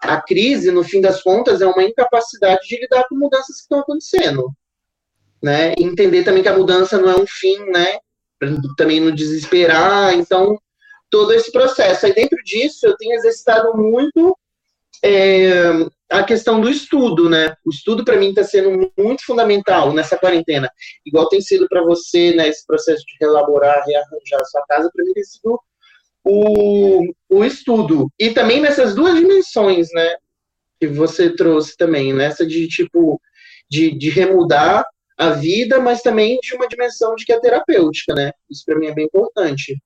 A 0.00 0.22
crise, 0.22 0.70
no 0.70 0.82
fim 0.82 1.02
das 1.02 1.22
contas, 1.22 1.60
é 1.60 1.66
uma 1.66 1.84
incapacidade 1.84 2.66
de 2.66 2.80
lidar 2.80 3.04
com 3.10 3.14
mudanças 3.14 3.56
que 3.56 3.62
estão 3.64 3.80
acontecendo, 3.80 4.50
né? 5.42 5.74
E 5.76 5.84
entender 5.84 6.24
também 6.24 6.42
que 6.42 6.48
a 6.48 6.56
mudança 6.56 6.96
não 6.96 7.10
é 7.10 7.16
um 7.16 7.26
fim, 7.26 7.58
né? 7.66 7.98
Pra 8.38 8.48
também 8.74 9.00
não 9.00 9.14
desesperar, 9.14 10.14
então 10.14 10.58
todo 11.10 11.34
esse 11.34 11.52
processo. 11.52 12.06
Aí 12.06 12.14
dentro 12.14 12.42
disso 12.42 12.86
eu 12.86 12.96
tenho 12.96 13.12
exercitado 13.12 13.76
muito 13.76 14.34
é, 15.04 15.52
a 16.10 16.22
questão 16.22 16.60
do 16.60 16.68
estudo, 16.68 17.28
né? 17.28 17.54
O 17.64 17.70
estudo 17.70 18.04
para 18.04 18.16
mim 18.16 18.30
está 18.30 18.44
sendo 18.44 18.90
muito 18.96 19.24
fundamental 19.24 19.92
nessa 19.92 20.16
quarentena, 20.16 20.70
igual 21.04 21.28
tem 21.28 21.40
sido 21.40 21.68
para 21.68 21.82
você, 21.82 22.34
né? 22.34 22.48
Esse 22.48 22.66
processo 22.66 23.04
de 23.06 23.16
reelaborar, 23.20 23.84
rearranjar 23.86 24.40
a 24.40 24.44
sua 24.44 24.64
casa, 24.66 24.90
para 24.92 25.04
mim 25.04 25.12
tem 25.12 25.24
sido 25.24 25.60
o, 26.24 27.02
o 27.30 27.44
estudo. 27.44 28.10
E 28.18 28.30
também 28.30 28.60
nessas 28.60 28.94
duas 28.94 29.16
dimensões, 29.16 29.88
né? 29.92 30.16
Que 30.80 30.86
você 30.86 31.34
trouxe 31.34 31.76
também, 31.76 32.12
nessa 32.12 32.46
de 32.46 32.66
tipo 32.68 33.20
de, 33.70 33.90
de 33.96 34.10
remudar 34.10 34.84
a 35.18 35.30
vida, 35.30 35.80
mas 35.80 36.00
também 36.00 36.38
de 36.40 36.54
uma 36.54 36.68
dimensão 36.68 37.14
de 37.16 37.24
que 37.24 37.32
é 37.32 37.40
terapêutica, 37.40 38.14
né? 38.14 38.32
Isso 38.50 38.62
para 38.64 38.78
mim 38.78 38.86
é 38.86 38.94
bem 38.94 39.06
importante. 39.06 39.76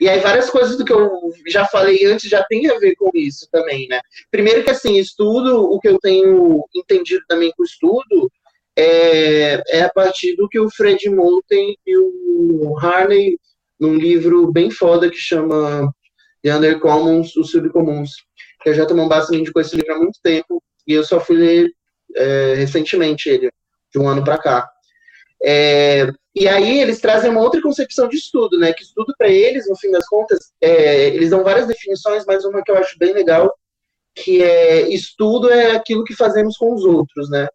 E 0.00 0.08
aí 0.08 0.20
várias 0.20 0.50
coisas 0.50 0.76
do 0.76 0.84
que 0.84 0.92
eu 0.92 1.10
já 1.48 1.64
falei 1.66 2.04
antes 2.06 2.28
já 2.28 2.42
tem 2.44 2.68
a 2.70 2.78
ver 2.78 2.94
com 2.96 3.10
isso 3.14 3.46
também, 3.50 3.86
né? 3.88 4.00
Primeiro 4.30 4.64
que 4.64 4.70
assim, 4.70 4.98
estudo, 4.98 5.64
o 5.70 5.78
que 5.78 5.88
eu 5.88 5.98
tenho 5.98 6.64
entendido 6.74 7.22
também 7.28 7.52
com 7.56 7.62
estudo, 7.62 8.30
é, 8.76 9.62
é 9.68 9.82
a 9.82 9.90
partir 9.90 10.34
do 10.36 10.48
que 10.48 10.58
o 10.58 10.70
Fred 10.70 11.08
Moulton 11.08 11.74
e 11.86 11.96
o 11.96 12.76
Harney, 12.78 13.38
num 13.78 13.94
livro 13.94 14.50
bem 14.50 14.70
foda 14.70 15.10
que 15.10 15.16
chama 15.16 15.92
The 16.42 16.56
Undercommons, 16.56 17.36
Os 17.36 17.50
Subcomuns, 17.50 18.10
que 18.62 18.70
a 18.70 18.72
Jota 18.72 18.94
Mombassa 18.94 19.30
me 19.32 19.38
indicou 19.38 19.60
esse 19.60 19.76
livro 19.76 19.94
há 19.94 19.98
muito 19.98 20.18
tempo, 20.22 20.62
e 20.86 20.92
eu 20.92 21.04
só 21.04 21.20
fui 21.20 21.36
ler 21.36 21.72
é, 22.16 22.54
recentemente 22.54 23.28
ele, 23.28 23.50
de 23.92 23.98
um 23.98 24.08
ano 24.08 24.24
para 24.24 24.38
cá. 24.38 24.71
É, 25.44 26.06
e 26.34 26.48
aí 26.48 26.80
eles 26.80 27.00
trazem 27.00 27.30
uma 27.30 27.42
outra 27.42 27.60
concepção 27.60 28.08
de 28.08 28.16
estudo, 28.16 28.58
né? 28.58 28.72
Que 28.72 28.82
estudo 28.82 29.12
para 29.18 29.28
eles, 29.28 29.68
no 29.68 29.76
fim 29.76 29.90
das 29.90 30.06
contas, 30.08 30.52
é, 30.60 31.08
eles 31.08 31.30
dão 31.30 31.42
várias 31.42 31.66
definições, 31.66 32.24
mas 32.26 32.44
uma 32.44 32.62
que 32.62 32.70
eu 32.70 32.76
acho 32.76 32.98
bem 32.98 33.12
legal, 33.12 33.52
que 34.14 34.42
é 34.42 34.88
estudo 34.88 35.50
é 35.50 35.72
aquilo 35.72 36.04
que 36.04 36.14
fazemos 36.14 36.56
com 36.56 36.74
os 36.74 36.84
outros, 36.84 37.28
né? 37.30 37.48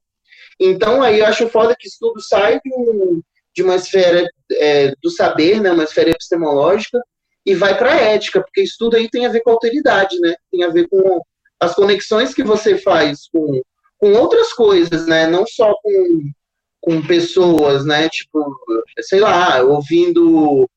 Então 0.60 1.02
aí 1.02 1.20
eu 1.20 1.26
acho 1.26 1.50
foda 1.50 1.76
que 1.78 1.88
estudo 1.88 2.20
sai 2.22 2.60
de, 2.64 2.74
um, 2.76 3.22
de 3.56 3.64
uma 3.64 3.76
esfera 3.76 4.28
é, 4.54 4.94
do 5.02 5.10
saber, 5.10 5.62
né? 5.62 5.72
Uma 5.72 5.84
esfera 5.84 6.10
epistemológica 6.12 7.00
e 7.46 7.56
vai 7.56 7.78
para 7.78 7.94
a 7.94 8.02
ética, 8.02 8.42
porque 8.42 8.62
estudo 8.62 8.98
aí 8.98 9.10
tem 9.10 9.26
a 9.26 9.30
ver 9.30 9.42
com 9.42 9.52
alteridade, 9.52 10.20
né? 10.20 10.36
Tem 10.52 10.64
a 10.64 10.70
ver 10.70 10.88
com 10.90 11.22
as 11.60 11.74
conexões 11.74 12.34
que 12.34 12.44
você 12.44 12.78
faz 12.78 13.28
com, 13.32 13.62
com 13.98 14.14
outras 14.14 14.52
coisas, 14.54 15.08
né? 15.08 15.26
Não 15.28 15.46
só 15.48 15.74
com 15.82 16.32
com 16.82 17.02
pessoas, 17.06 17.86
né? 17.86 18.08
Tipo, 18.10 18.56
sei 19.02 19.20
lá, 19.20 19.62
ouvindo 19.64 20.70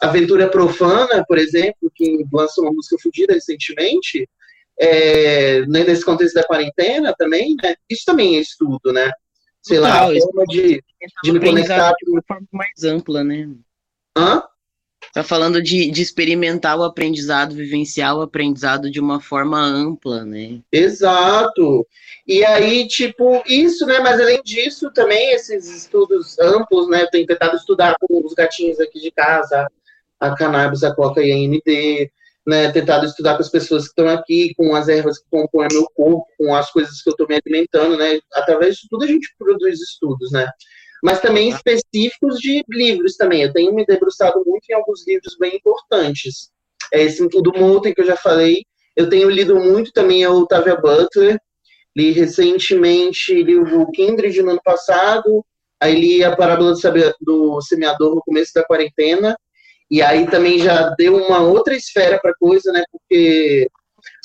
Aventura 0.00 0.48
Profana, 0.48 1.24
por 1.26 1.38
exemplo, 1.38 1.90
que 1.94 2.24
lançou 2.32 2.64
uma 2.64 2.72
música 2.72 2.96
fodida 3.02 3.34
recentemente, 3.34 4.28
é, 4.78 5.66
né, 5.66 5.84
nesse 5.84 6.04
contexto 6.04 6.34
da 6.34 6.44
quarentena 6.44 7.14
também, 7.18 7.54
né? 7.62 7.74
Isso 7.88 8.04
também 8.06 8.36
é 8.36 8.40
estudo, 8.40 8.92
né? 8.92 9.10
Sei 9.62 9.78
Total, 9.78 10.10
lá, 10.10 10.16
a 10.16 10.20
forma 10.20 10.44
de, 10.46 10.82
de 11.22 11.32
me 11.32 11.38
conectar. 11.40 11.92
De 12.02 12.10
uma 12.10 12.22
forma 12.26 12.46
mais 12.50 12.82
ampla, 12.84 13.22
né? 13.22 13.48
Hã? 14.16 14.42
Tá 15.12 15.22
falando 15.24 15.62
de, 15.62 15.90
de 15.90 16.02
experimentar 16.02 16.78
o 16.78 16.84
aprendizado, 16.84 17.54
vivenciar 17.54 18.16
o 18.16 18.22
aprendizado 18.22 18.90
de 18.90 19.00
uma 19.00 19.20
forma 19.20 19.58
ampla, 19.60 20.24
né? 20.24 20.60
Exato. 20.70 21.86
E 22.30 22.44
aí, 22.44 22.86
tipo, 22.86 23.42
isso, 23.44 23.84
né? 23.86 23.98
Mas 23.98 24.20
além 24.20 24.40
disso, 24.44 24.88
também 24.92 25.32
esses 25.32 25.68
estudos 25.68 26.38
amplos, 26.38 26.88
né? 26.88 27.02
Eu 27.02 27.10
tenho 27.10 27.26
tentado 27.26 27.56
estudar 27.56 27.96
com 28.00 28.24
os 28.24 28.34
gatinhos 28.34 28.78
aqui 28.78 29.00
de 29.00 29.10
casa, 29.10 29.66
a 30.20 30.36
cannabis, 30.36 30.84
a 30.84 30.94
coca 30.94 31.20
e 31.20 31.32
a 31.32 31.36
MD, 31.36 32.08
né? 32.46 32.70
Tentado 32.70 33.04
estudar 33.04 33.34
com 33.34 33.42
as 33.42 33.48
pessoas 33.48 33.82
que 33.82 33.88
estão 33.88 34.08
aqui, 34.08 34.54
com 34.54 34.76
as 34.76 34.88
ervas 34.88 35.18
que 35.18 35.24
compõem 35.28 35.66
meu 35.72 35.84
corpo, 35.92 36.24
com 36.38 36.54
as 36.54 36.70
coisas 36.70 37.02
que 37.02 37.10
eu 37.10 37.14
estou 37.14 37.26
me 37.26 37.34
alimentando, 37.34 37.96
né? 37.96 38.20
Através 38.34 38.76
disso 38.76 38.86
tudo 38.88 39.06
a 39.06 39.08
gente 39.08 39.34
produz 39.36 39.80
estudos, 39.80 40.30
né? 40.30 40.48
mas 41.02 41.20
também 41.20 41.48
específicos 41.48 42.38
de 42.38 42.62
livros 42.68 43.16
também. 43.16 43.42
Eu 43.42 43.52
tenho 43.52 43.74
me 43.74 43.84
debruçado 43.84 44.40
muito 44.46 44.68
em 44.70 44.74
alguns 44.74 45.04
livros 45.04 45.36
bem 45.36 45.56
importantes. 45.56 46.50
É 46.92 47.02
esse 47.02 47.26
do 47.26 47.52
Moulton 47.58 47.92
que 47.92 48.02
eu 48.02 48.06
já 48.06 48.16
falei. 48.16 48.64
Eu 48.94 49.08
tenho 49.08 49.30
lido 49.30 49.56
muito 49.56 49.92
também 49.92 50.22
a 50.22 50.30
Octavia 50.30 50.76
Butler. 50.76 51.40
Li 51.96 52.12
recentemente 52.12 53.34
li 53.34 53.56
o 53.56 53.90
Kindred 53.90 54.40
no 54.42 54.50
ano 54.50 54.60
passado. 54.62 55.44
Aí 55.80 55.98
li 55.98 56.24
a 56.24 56.36
Parábola 56.36 56.74
do 57.20 57.60
Semeador 57.60 58.14
no 58.14 58.22
começo 58.22 58.52
da 58.54 58.64
quarentena. 58.64 59.36
E 59.90 60.00
aí 60.02 60.26
também 60.26 60.58
já 60.58 60.90
deu 60.90 61.16
uma 61.16 61.40
outra 61.40 61.74
esfera 61.74 62.18
para 62.20 62.34
coisa, 62.38 62.70
né? 62.72 62.84
Porque 62.92 63.68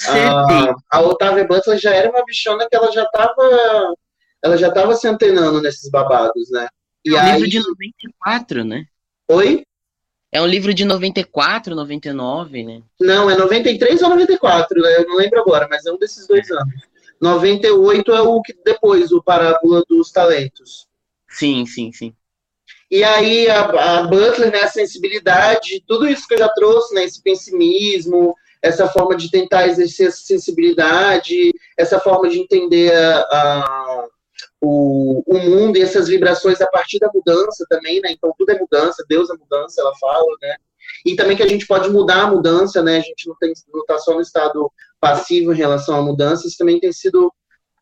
a, 0.08 0.75
a 0.91 1.01
Otávia 1.01 1.45
Butler 1.47 1.80
já 1.80 1.93
era 1.93 2.10
uma 2.10 2.23
bichona 2.23 2.67
que 2.69 2.75
ela 2.75 2.91
já 2.91 3.04
estava 3.04 3.95
ela 4.43 4.58
já 4.58 4.67
estava 4.67 4.95
se 4.95 5.08
antenando 5.08 5.60
nesses 5.60 5.89
babados, 5.89 6.51
né? 6.51 6.67
E 7.04 7.15
é 7.15 7.17
um 7.17 7.19
aí... 7.19 7.34
livro 7.34 7.49
de 7.49 7.60
94, 7.60 8.63
né? 8.63 8.86
Oi? 9.30 9.63
É 10.32 10.41
um 10.41 10.45
livro 10.45 10.73
de 10.73 10.86
94, 10.86 11.73
99, 11.73 12.63
né? 12.63 12.82
Não, 12.99 13.30
é 13.30 13.36
93 13.36 14.01
ou 14.04 14.10
94, 14.10 14.82
né? 14.82 14.97
eu 14.97 15.08
não 15.08 15.15
lembro 15.15 15.39
agora, 15.39 15.67
mas 15.69 15.86
é 15.86 15.91
um 15.91 15.97
desses 15.97 16.28
dois 16.28 16.49
anos. 16.51 16.75
98 17.21 18.12
é 18.12 18.21
o 18.21 18.41
que 18.41 18.54
depois, 18.63 19.12
o 19.12 19.23
Parábola 19.23 19.84
dos 19.88 20.12
Talentos. 20.12 20.88
Sim, 21.30 21.65
sim, 21.65 21.91
sim. 21.91 22.15
E 22.89 23.04
aí 23.04 23.49
a, 23.49 23.99
a 23.99 24.04
Butler, 24.04 24.51
né, 24.51 24.62
a 24.62 24.67
sensibilidade, 24.67 25.84
tudo 25.88 26.08
isso 26.08 26.28
que 26.28 26.36
eu 26.36 26.39
já 26.39 26.49
trouxe, 26.49 26.93
né, 26.93 27.04
esse 27.04 27.21
pessimismo, 27.21 28.36
essa 28.62 28.88
forma 28.88 29.15
de 29.15 29.30
tentar 29.30 29.67
exercer 29.67 30.08
essa 30.08 30.23
sensibilidade, 30.23 31.51
essa 31.78 31.99
forma 31.99 32.30
de 32.30 32.39
entender 32.39 32.93
a, 32.93 33.21
a 33.32 34.08
o, 34.62 35.23
o 35.28 35.38
mundo 35.38 35.78
e 35.78 35.82
essas 35.82 36.08
vibrações 36.08 36.60
a 36.62 36.67
partir 36.67 36.99
da 36.99 37.10
mudança 37.13 37.65
também, 37.69 38.01
né? 38.01 38.12
Então 38.12 38.34
tudo 38.38 38.49
é 38.49 38.60
mudança, 38.60 39.06
Deus 39.08 39.30
é 39.30 39.34
mudança, 39.34 39.82
ela 39.82 39.93
fala, 39.99 40.25
né? 40.41 40.56
E 41.06 41.15
também 41.15 41.38
que 41.38 41.43
a 41.43 41.47
gente 41.47 41.67
pode 41.67 41.89
mudar 41.89 42.23
a 42.23 42.32
mudança, 42.32 42.82
né? 42.82 42.97
A 42.97 43.01
gente 43.01 43.28
não 43.28 43.36
tem 43.36 43.54
não 43.71 43.82
está 43.82 43.97
só 43.99 44.15
no 44.15 44.21
estado 44.21 44.71
passivo 44.99 45.53
em 45.53 45.58
relação 45.58 45.95
à 45.95 46.01
mudança, 46.01 46.47
isso 46.47 46.58
também 46.58 46.79
tem 46.79 46.91
sido 46.91 47.31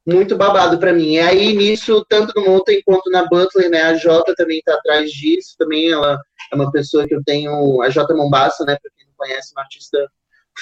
muito 0.06 0.36
babado 0.36 0.78
para 0.78 0.94
mim. 0.94 1.14
E 1.14 1.20
aí 1.20 1.56
nisso, 1.56 2.06
tanto 2.10 2.34
no 2.36 2.46
Mountain 2.46 2.82
quanto 2.86 3.10
na 3.10 3.26
Butler, 3.28 3.70
né? 3.70 3.84
A 3.84 3.96
Jota 3.96 4.34
também 4.36 4.60
está 4.60 4.74
atrás 4.76 5.12
disso, 5.12 5.56
também 5.58 5.92
ela 5.92 6.20
é 6.52 6.56
uma 6.56 6.72
pessoa 6.72 7.08
que 7.08 7.16
eu 7.16 7.24
tenho, 7.24 7.82
a 7.82 7.90
Jota 7.90 8.14
Mombassa, 8.14 8.66
né? 8.66 8.78
Para 8.82 8.92
quem 8.96 9.08
não 9.08 9.14
conhece, 9.16 9.54
uma 9.54 9.62
artista 9.62 9.98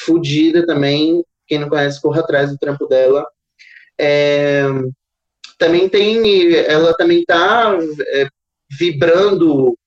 fodida 0.05 0.65
também. 0.65 1.23
Quem 1.47 1.59
não 1.59 1.69
conhece, 1.69 2.01
corra 2.01 2.21
atrás 2.21 2.51
do 2.51 2.57
trampo 2.57 2.85
dela. 2.87 3.25
É, 3.99 4.63
também 5.57 5.89
tem, 5.89 6.53
ela 6.53 6.95
também 6.95 7.19
está 7.19 7.77
é, 8.07 8.27
vibrando 8.79 9.77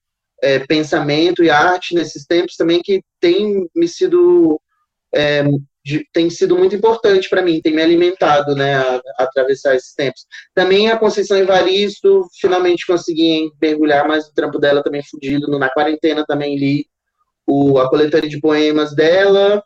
é, 0.42 0.59
pensamento 0.59 1.42
e 1.42 1.48
arte 1.48 1.94
nesses 1.94 2.27
tempos 2.27 2.57
também 2.57 2.83
que 2.83 3.03
tem 3.18 3.68
me 3.74 3.88
sido 3.88 4.61
é, 5.14 5.42
tem 6.12 6.31
sido 6.31 6.57
muito 6.57 6.75
importante 6.75 7.29
para 7.29 7.42
mim, 7.42 7.61
tem 7.61 7.75
me 7.75 7.83
alimentado, 7.83 8.55
né, 8.55 8.75
a, 8.77 8.97
a, 8.97 9.25
atravessar 9.25 9.75
esses 9.75 9.92
tempos. 9.92 10.27
Também 10.55 10.90
a 10.90 10.99
Conceição 10.99 11.37
Evaristo, 11.37 12.27
finalmente 12.40 12.87
consegui 12.87 13.51
mergulhar 13.61 14.09
mais 14.09 14.27
no 14.27 14.35
trampo 14.35 14.59
dela 14.59 14.83
também 14.83 15.03
fudido, 15.03 15.59
na 15.59 15.70
quarentena 15.70 16.25
também 16.27 16.57
li 16.57 16.87
o, 17.47 17.79
a 17.79 17.88
coletânea 17.90 18.29
de 18.29 18.40
poemas 18.40 18.94
dela, 18.94 19.62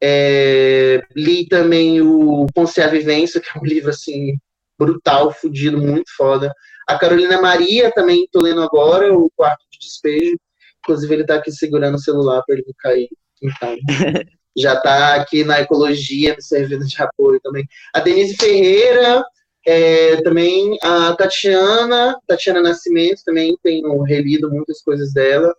é, 0.00 1.02
li 1.16 1.48
também 1.48 2.00
o 2.00 2.46
Ponce 2.54 2.80
a 2.80 2.86
Vivência, 2.86 3.40
que 3.40 3.48
é 3.52 3.60
um 3.60 3.64
livro, 3.64 3.90
assim, 3.90 4.36
brutal, 4.78 5.32
fudido, 5.32 5.78
muito 5.78 6.10
foda. 6.16 6.52
A 6.88 6.96
Carolina 6.96 7.40
Maria 7.40 7.90
também 7.92 8.28
tô 8.30 8.40
lendo 8.40 8.62
agora, 8.62 9.12
o 9.12 9.28
quarto 9.36 9.64
de 9.72 9.78
despejo. 9.78 10.38
Inclusive, 10.78 11.14
ele 11.14 11.26
tá 11.26 11.34
aqui 11.34 11.50
segurando 11.50 11.96
o 11.96 12.00
celular 12.00 12.42
para 12.46 12.54
ele 12.54 12.64
não 12.66 12.74
cair. 12.78 13.08
Então, 13.42 13.76
já 14.58 14.76
tá 14.80 15.14
aqui 15.14 15.44
na 15.44 15.60
ecologia, 15.60 16.34
me 16.34 16.42
servindo 16.42 16.86
de 16.86 17.00
apoio 17.02 17.40
também. 17.40 17.66
A 17.94 18.00
Denise 18.00 18.36
Ferreira, 18.36 19.24
é, 19.66 20.16
também 20.22 20.78
a 20.82 21.14
Tatiana, 21.14 22.18
Tatiana 22.26 22.60
Nascimento, 22.60 23.22
também 23.24 23.56
tenho 23.62 24.02
relido 24.02 24.50
muitas 24.50 24.82
coisas 24.82 25.12
dela. 25.12 25.54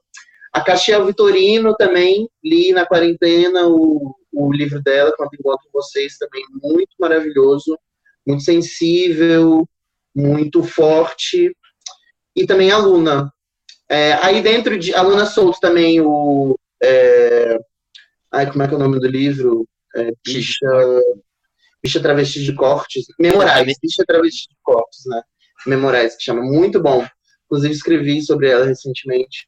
A 0.51 0.61
Caxiel 0.61 1.05
Vitorino 1.05 1.75
também, 1.75 2.27
li 2.43 2.71
na 2.71 2.85
quarentena 2.85 3.67
o, 3.67 4.15
o 4.33 4.51
livro 4.51 4.81
dela, 4.81 5.13
quando 5.15 5.33
encontro 5.33 5.69
vocês, 5.71 6.17
também 6.17 6.43
muito 6.61 6.91
maravilhoso 6.99 7.77
muito 8.29 8.43
sensível, 8.43 9.67
muito 10.15 10.63
forte, 10.63 11.55
e 12.35 12.45
também 12.45 12.71
a 12.71 12.77
Luna. 12.77 13.33
É, 13.89 14.13
aí 14.21 14.41
dentro 14.41 14.77
de 14.77 14.93
a 14.93 15.01
Luna 15.01 15.25
solto 15.25 15.59
também 15.59 15.99
o. 15.99 16.57
É, 16.81 17.57
ai, 18.31 18.49
como 18.49 18.63
é 18.63 18.67
que 18.67 18.73
é 18.73 18.77
o 18.77 18.79
nome 18.79 18.99
do 18.99 19.07
livro? 19.07 19.67
É, 19.95 20.11
bicha, 20.25 20.67
bicha 21.81 22.01
Travesti 22.01 22.43
de 22.43 22.53
Cortes. 22.53 23.05
Memorais, 23.19 23.77
Bicha 23.81 24.03
Travesti 24.05 24.49
de 24.49 24.55
Cortes, 24.61 25.01
né? 25.07 25.21
Memorais, 25.65 26.15
que 26.15 26.23
chama. 26.23 26.41
Muito 26.41 26.81
bom. 26.81 27.05
Inclusive 27.45 27.73
escrevi 27.73 28.21
sobre 28.21 28.49
ela 28.49 28.65
recentemente. 28.65 29.47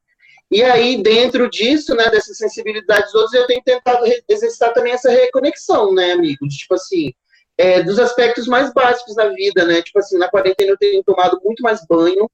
E 0.52 0.64
aí, 0.64 1.02
dentro 1.02 1.50
disso, 1.50 1.96
né, 1.96 2.10
dessas 2.10 2.38
sensibilidades 2.38 3.14
outras, 3.16 3.34
eu 3.34 3.48
tenho 3.48 3.62
tentado 3.64 4.04
exercitar 4.28 4.74
também 4.74 4.92
essa 4.92 5.10
reconexão, 5.10 5.94
né, 5.94 6.12
amigo? 6.12 6.46
Tipo 6.48 6.74
assim, 6.74 7.14
é, 7.58 7.82
dos 7.82 8.00
aspectos 8.00 8.48
mais 8.48 8.74
básicos 8.74 9.16
da 9.16 9.30
vida, 9.30 9.66
né? 9.66 9.82
Tipo 9.82 10.00
assim, 10.00 10.18
na 10.18 10.30
quarentena 10.30 10.72
eu 10.72 10.78
tenho 10.78 11.04
tomado 11.04 11.40
muito 11.44 11.64
mais 11.64 11.86
banho 11.88 12.30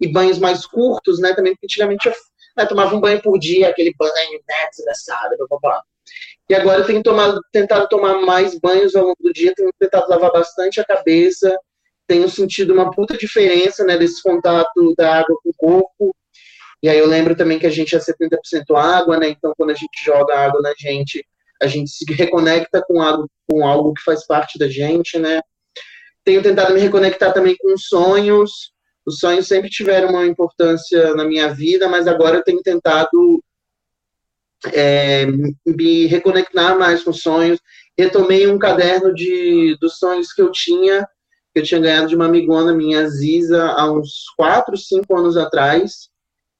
e 0.00 0.08
banhos 0.08 0.38
mais 0.38 0.64
curtos, 0.64 1.20
né? 1.20 1.34
Também, 1.34 1.52
porque 1.52 1.66
antigamente 1.66 2.08
né, 2.62 2.68
tomava 2.68 2.94
um 2.94 3.00
banho 3.00 3.20
por 3.22 3.38
dia, 3.38 3.68
aquele 3.68 3.94
banho 3.98 4.40
né, 4.48 4.68
desgraçado, 4.70 5.36
blá, 5.36 5.46
blá, 5.48 5.58
blá. 5.60 5.82
E 6.48 6.54
agora 6.54 6.80
eu 6.80 6.86
tenho 6.86 7.02
tomado, 7.02 7.40
tentado 7.52 7.88
tomar 7.88 8.20
mais 8.22 8.58
banhos 8.58 8.96
ao 8.96 9.04
longo 9.04 9.16
do 9.20 9.32
dia, 9.32 9.54
tenho 9.54 9.70
tentado 9.78 10.08
lavar 10.08 10.32
bastante 10.32 10.80
a 10.80 10.84
cabeça, 10.84 11.56
tenho 12.06 12.28
sentido 12.28 12.74
uma 12.74 12.90
puta 12.90 13.16
diferença, 13.16 13.84
né, 13.84 13.96
desse 13.96 14.20
contato 14.20 14.94
da 14.96 15.20
água 15.20 15.36
com 15.42 15.50
o 15.50 15.54
corpo. 15.56 16.16
E 16.82 16.88
aí 16.88 16.98
eu 16.98 17.06
lembro 17.06 17.36
também 17.36 17.58
que 17.58 17.66
a 17.66 17.70
gente 17.70 17.94
é 17.94 17.98
70% 18.00 18.74
água, 18.74 19.18
né? 19.18 19.28
Então 19.28 19.52
quando 19.56 19.70
a 19.70 19.74
gente 19.74 20.02
joga 20.02 20.36
água 20.36 20.60
na 20.62 20.72
gente, 20.76 21.24
a 21.62 21.66
gente 21.66 21.90
se 21.90 22.04
reconecta 22.12 22.82
com 22.84 23.00
algo, 23.02 23.30
com 23.46 23.64
algo 23.64 23.92
que 23.92 24.02
faz 24.02 24.26
parte 24.26 24.58
da 24.58 24.66
gente, 24.66 25.18
né? 25.18 25.40
Tenho 26.24 26.42
tentado 26.42 26.72
me 26.74 26.80
reconectar 26.80 27.32
também 27.32 27.54
com 27.58 27.76
sonhos, 27.76 28.72
os 29.10 29.18
sonhos 29.18 29.46
sempre 29.46 29.68
tiveram 29.68 30.10
uma 30.10 30.26
importância 30.26 31.14
na 31.14 31.24
minha 31.24 31.52
vida, 31.52 31.88
mas 31.88 32.06
agora 32.06 32.38
eu 32.38 32.42
tenho 32.42 32.62
tentado 32.62 33.42
é, 34.72 35.26
me 35.66 36.06
reconectar 36.06 36.78
mais 36.78 37.02
com 37.02 37.12
sonhos. 37.12 37.60
Retomei 37.98 38.46
um 38.46 38.58
caderno 38.58 39.14
de, 39.14 39.76
dos 39.80 39.98
sonhos 39.98 40.32
que 40.32 40.40
eu 40.40 40.50
tinha, 40.50 41.06
que 41.52 41.60
eu 41.60 41.62
tinha 41.62 41.80
ganhado 41.80 42.08
de 42.08 42.16
uma 42.16 42.26
amigona 42.26 42.72
minha, 42.72 43.08
Ziza, 43.08 43.62
há 43.62 43.90
uns 43.90 44.24
4, 44.36 44.76
5 44.76 45.16
anos 45.16 45.36
atrás. 45.36 46.08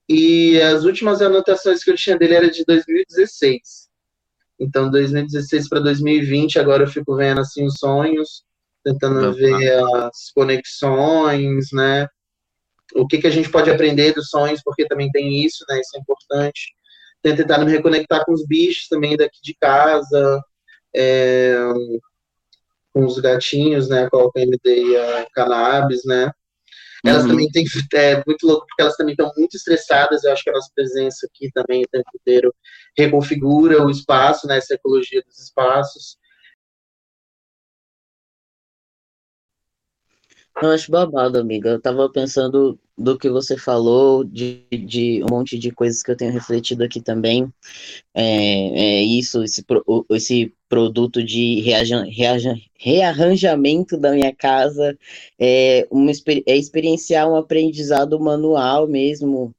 E 0.09 0.61
as 0.61 0.85
últimas 0.85 1.23
anotações 1.23 1.85
que 1.85 1.91
eu 1.91 1.97
tinha 1.97 2.19
dele 2.19 2.35
era 2.35 2.51
de 2.51 2.65
2016. 2.65 3.89
Então, 4.59 4.91
2016 4.91 5.69
para 5.69 5.81
2020, 5.81 6.59
agora 6.59 6.83
eu 6.83 6.89
fico 6.89 7.17
vendo 7.17 7.41
assim 7.41 7.65
os 7.65 7.79
sonhos, 7.79 8.43
tentando 8.85 9.21
uhum. 9.21 9.33
ver 9.33 9.83
as 10.05 10.31
conexões, 10.35 11.69
né? 11.73 12.07
O 12.95 13.07
que, 13.07 13.19
que 13.19 13.27
a 13.27 13.31
gente 13.31 13.51
pode 13.51 13.71
aprender 13.71 14.15
dos 14.15 14.29
sonhos, 14.29 14.61
porque 14.65 14.87
também 14.87 15.11
tem 15.11 15.45
isso, 15.45 15.65
né? 15.69 15.81
Isso 15.81 15.97
é 15.97 16.01
importante. 16.01 16.75
Tenho 17.23 17.37
tentado 17.37 17.65
me 17.65 17.73
reconectar 17.73 18.25
com 18.25 18.33
os 18.33 18.47
bichos 18.47 18.89
também 18.89 19.17
daqui 19.17 19.39
de 19.43 19.55
casa, 19.61 20.43
é, 20.95 21.55
com 22.93 23.05
os 23.05 23.19
gatinhos, 23.19 23.89
né? 23.89 24.09
Com 24.11 24.31
a 24.35 24.41
MD 24.41 24.85
e 24.85 24.97
a 24.97 25.27
cannabis, 25.33 26.03
né? 26.05 26.31
Elas 27.05 27.23
uhum. 27.23 27.31
também 27.31 27.51
têm, 27.51 27.65
é 27.95 28.23
muito 28.27 28.47
louco, 28.47 28.67
porque 28.67 28.83
elas 28.83 28.97
também 28.97 29.13
estão 29.13 29.33
muito 29.37 29.57
estressadas. 29.57 30.23
Eu 30.23 30.33
acho 30.33 30.43
que 30.43 30.51
a 30.51 30.53
nossa 30.53 30.71
presença 30.75 31.27
aqui 31.27 31.51
também 31.53 31.83
o 31.83 31.89
tempo 31.91 32.11
inteiro 32.15 32.55
reconfigura 32.97 33.83
o 33.85 33.91
espaço, 33.91 34.47
né, 34.47 34.59
essa 34.59 34.75
ecologia 34.75 35.23
dos 35.23 35.39
espaços. 35.39 36.19
Eu 40.63 40.71
acho 40.71 40.91
babado, 40.91 41.39
amiga. 41.39 41.71
Eu 41.71 41.81
tava 41.81 42.09
pensando 42.11 42.79
do 42.97 43.17
que 43.17 43.31
você 43.31 43.57
falou, 43.57 44.23
de, 44.23 44.67
de 44.71 45.23
um 45.25 45.27
monte 45.31 45.59
de 45.59 45.71
coisas 45.71 46.03
que 46.03 46.11
eu 46.11 46.17
tenho 46.17 46.33
refletido 46.33 46.85
aqui 46.85 47.01
também. 47.01 47.51
É, 48.15 48.23
é 48.23 49.03
isso, 49.03 49.43
esse, 49.43 49.65
esse 50.11 50.53
produto 50.69 51.23
de 51.23 51.61
reaja, 51.61 52.05
reaja, 52.05 52.55
rearranjamento 52.79 53.97
da 53.97 54.13
minha 54.13 54.35
casa, 54.35 54.97
é, 55.39 55.87
uma, 55.91 56.13
é 56.47 56.57
experienciar 56.57 57.29
um 57.29 57.37
aprendizado 57.37 58.21
manual 58.21 58.87
mesmo, 58.87 59.55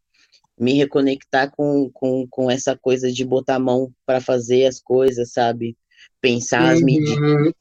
me 0.58 0.74
reconectar 0.74 1.52
com, 1.52 1.90
com, 1.92 2.28
com 2.30 2.52
essa 2.52 2.78
coisa 2.78 3.12
de 3.12 3.26
botar 3.26 3.56
a 3.56 3.60
mão 3.60 3.92
para 4.06 4.22
fazer 4.22 4.68
as 4.68 4.80
coisas, 4.80 5.32
sabe? 5.32 5.76
Pensar 6.22 6.62
uhum. 6.62 6.70
as 6.70 6.82
medidas, 6.82 7.54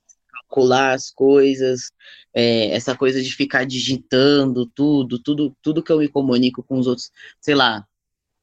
calcular 0.51 0.93
as 0.95 1.11
coisas, 1.11 1.93
é, 2.35 2.71
essa 2.75 2.97
coisa 2.97 3.23
de 3.23 3.31
ficar 3.35 3.65
digitando 3.65 4.67
tudo, 4.67 5.19
tudo, 5.19 5.57
tudo 5.63 5.83
que 5.83 5.93
eu 5.93 5.99
me 5.99 6.09
comunico 6.09 6.63
com 6.63 6.79
os 6.79 6.87
outros, 6.87 7.11
sei 7.41 7.55
lá, 7.55 7.87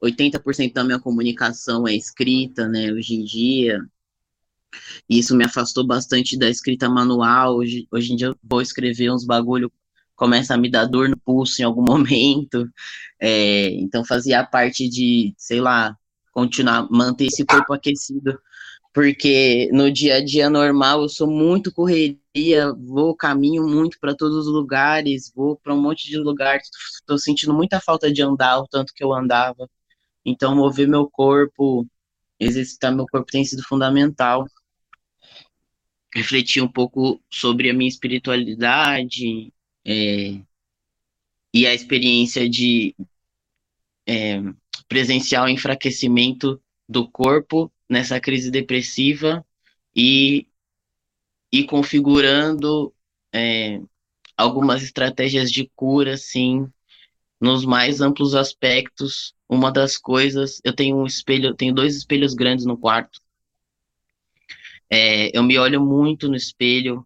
80% 0.01 0.73
da 0.73 0.83
minha 0.83 0.99
comunicação 0.99 1.87
é 1.87 1.93
escrita, 1.93 2.67
né, 2.67 2.91
hoje 2.91 3.15
em 3.15 3.23
dia. 3.23 3.79
E 5.09 5.19
isso 5.19 5.35
me 5.35 5.43
afastou 5.45 5.85
bastante 5.85 6.37
da 6.37 6.49
escrita 6.49 6.89
manual. 6.89 7.57
Hoje, 7.57 7.87
hoje 7.91 8.13
em 8.13 8.15
dia 8.15 8.27
eu 8.27 8.37
vou 8.43 8.61
escrever 8.61 9.11
uns 9.11 9.25
bagulho, 9.25 9.71
começa 10.15 10.53
a 10.53 10.57
me 10.57 10.69
dar 10.69 10.85
dor 10.85 11.09
no 11.09 11.17
pulso 11.17 11.61
em 11.61 11.65
algum 11.65 11.83
momento. 11.87 12.69
É, 13.19 13.69
então 13.71 14.05
fazia 14.05 14.45
parte 14.45 14.87
de, 14.87 15.33
sei 15.37 15.59
lá, 15.59 15.97
continuar, 16.31 16.87
manter 16.91 17.25
esse 17.25 17.43
corpo 17.45 17.73
aquecido 17.73 18.39
porque 18.93 19.69
no 19.71 19.91
dia 19.91 20.15
a 20.15 20.23
dia 20.23 20.49
normal 20.49 21.01
eu 21.03 21.09
sou 21.09 21.29
muito 21.29 21.71
correria, 21.71 22.73
vou 22.73 23.15
caminho 23.15 23.67
muito 23.67 23.99
para 23.99 24.15
todos 24.15 24.47
os 24.47 24.47
lugares, 24.47 25.31
vou 25.35 25.55
para 25.57 25.73
um 25.73 25.81
monte 25.81 26.07
de 26.09 26.17
lugares, 26.17 26.69
estou 26.99 27.17
sentindo 27.17 27.53
muita 27.53 27.79
falta 27.79 28.11
de 28.11 28.21
andar, 28.21 28.59
o 28.59 28.67
tanto 28.67 28.93
que 28.93 29.03
eu 29.03 29.13
andava. 29.13 29.69
Então 30.25 30.55
mover 30.55 30.87
meu 30.87 31.09
corpo, 31.09 31.87
exercitar 32.39 32.93
meu 32.93 33.05
corpo 33.07 33.31
tem 33.31 33.45
sido 33.45 33.63
fundamental. 33.63 34.45
Refletir 36.13 36.63
um 36.63 36.67
pouco 36.67 37.21
sobre 37.29 37.69
a 37.69 37.73
minha 37.73 37.89
espiritualidade 37.89 39.53
é, 39.85 40.39
e 41.53 41.67
a 41.67 41.73
experiência 41.73 42.49
de 42.49 42.95
é, 44.07 44.41
presenciar 44.87 45.45
o 45.45 45.49
enfraquecimento 45.49 46.61
do 46.87 47.07
corpo 47.09 47.71
nessa 47.89 48.19
crise 48.19 48.51
depressiva 48.51 49.45
e, 49.95 50.47
e 51.51 51.63
configurando 51.65 52.93
é, 53.33 53.81
algumas 54.35 54.83
estratégias 54.83 55.51
de 55.51 55.69
cura, 55.75 56.17
sim, 56.17 56.67
nos 57.39 57.65
mais 57.65 58.01
amplos 58.01 58.35
aspectos. 58.35 59.33
Uma 59.49 59.71
das 59.71 59.97
coisas, 59.97 60.61
eu 60.63 60.73
tenho 60.73 60.97
um 60.97 61.05
espelho, 61.05 61.55
tenho 61.55 61.73
dois 61.73 61.95
espelhos 61.95 62.33
grandes 62.33 62.65
no 62.65 62.77
quarto. 62.77 63.21
É, 64.89 65.35
eu 65.37 65.43
me 65.43 65.57
olho 65.57 65.81
muito 65.81 66.29
no 66.29 66.35
espelho, 66.35 67.05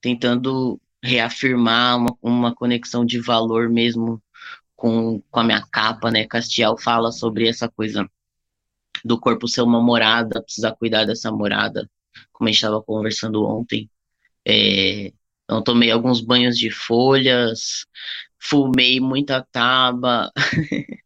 tentando 0.00 0.80
reafirmar 1.02 1.96
uma, 1.98 2.18
uma 2.22 2.54
conexão 2.54 3.04
de 3.04 3.18
valor 3.20 3.68
mesmo 3.68 4.22
com, 4.76 5.20
com 5.30 5.40
a 5.40 5.44
minha 5.44 5.66
capa, 5.66 6.10
né? 6.10 6.26
Castiel 6.26 6.76
fala 6.78 7.12
sobre 7.12 7.48
essa 7.48 7.68
coisa 7.68 8.10
do 9.04 9.18
corpo 9.18 9.48
ser 9.48 9.62
uma 9.62 9.80
morada, 9.80 10.42
precisar 10.42 10.72
cuidar 10.72 11.04
dessa 11.04 11.30
morada, 11.30 11.88
como 12.32 12.48
a 12.48 12.52
gente 12.52 12.56
estava 12.56 12.82
conversando 12.82 13.44
ontem. 13.44 13.90
É, 14.46 15.12
então, 15.44 15.62
tomei 15.62 15.90
alguns 15.90 16.20
banhos 16.20 16.56
de 16.56 16.70
folhas, 16.70 17.86
fumei 18.38 19.00
muita 19.00 19.46
taba. 19.52 20.30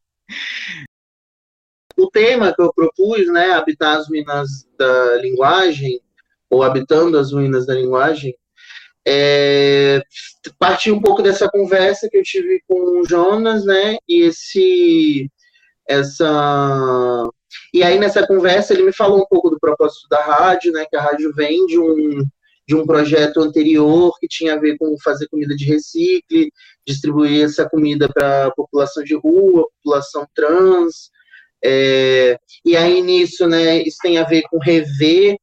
o 1.96 2.10
tema 2.10 2.54
que 2.54 2.62
eu 2.62 2.72
propus, 2.72 3.26
né, 3.32 3.52
habitar 3.52 3.96
as 3.96 4.08
ruínas 4.08 4.66
da 4.78 5.16
linguagem, 5.16 6.00
ou 6.50 6.62
habitando 6.62 7.18
as 7.18 7.32
ruínas 7.32 7.66
da 7.66 7.74
linguagem, 7.74 8.36
é, 9.06 10.02
um 10.88 11.00
pouco 11.00 11.22
dessa 11.22 11.48
conversa 11.50 12.08
que 12.08 12.16
eu 12.16 12.22
tive 12.22 12.62
com 12.66 13.00
o 13.00 13.08
Jonas, 13.08 13.64
né, 13.64 13.96
e 14.08 14.22
esse, 14.22 15.30
essa 15.88 17.28
e 17.72 17.82
aí, 17.82 17.98
nessa 17.98 18.26
conversa, 18.26 18.72
ele 18.72 18.84
me 18.84 18.92
falou 18.92 19.20
um 19.20 19.26
pouco 19.26 19.50
do 19.50 19.58
propósito 19.58 20.08
da 20.08 20.20
rádio, 20.22 20.72
né? 20.72 20.86
Que 20.88 20.96
a 20.96 21.02
rádio 21.02 21.32
vem 21.34 21.66
de 21.66 21.78
um, 21.78 22.24
de 22.66 22.74
um 22.74 22.86
projeto 22.86 23.40
anterior 23.40 24.12
que 24.20 24.28
tinha 24.28 24.54
a 24.54 24.58
ver 24.58 24.76
com 24.78 24.94
fazer 25.02 25.28
comida 25.28 25.54
de 25.54 25.64
recicle, 25.64 26.50
distribuir 26.86 27.44
essa 27.44 27.68
comida 27.68 28.08
para 28.08 28.46
a 28.46 28.50
população 28.52 29.02
de 29.02 29.14
rua, 29.14 29.68
população 29.82 30.26
trans. 30.34 31.10
É, 31.64 32.38
e 32.64 32.76
aí, 32.76 33.00
nisso, 33.02 33.46
né, 33.46 33.82
isso 33.82 33.98
tem 34.02 34.18
a 34.18 34.24
ver 34.24 34.42
com 34.50 34.58
rever 34.58 35.36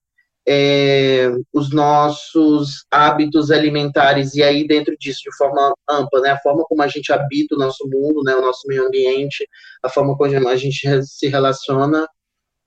é, 0.47 1.30
os 1.54 1.71
nossos 1.71 2.86
hábitos 2.89 3.51
alimentares, 3.51 4.34
e 4.34 4.43
aí 4.43 4.67
dentro 4.67 4.95
disso, 4.97 5.19
de 5.23 5.36
forma 5.38 5.73
ampla, 5.89 6.21
né, 6.21 6.30
a 6.32 6.39
forma 6.39 6.63
como 6.65 6.82
a 6.82 6.88
gente 6.88 7.12
habita 7.12 7.56
o 7.56 7.60
nosso 7.60 7.88
mundo, 7.88 8.23
né, 8.23 8.36
o 8.36 8.41
nosso 8.41 8.67
meio 8.67 8.88
ambiente, 8.88 9.47
a 9.84 9.89
forma 9.89 10.17
como 10.17 10.47
a 10.47 10.56
gente 10.56 10.88
se 11.04 11.27
relaciona 11.27 12.08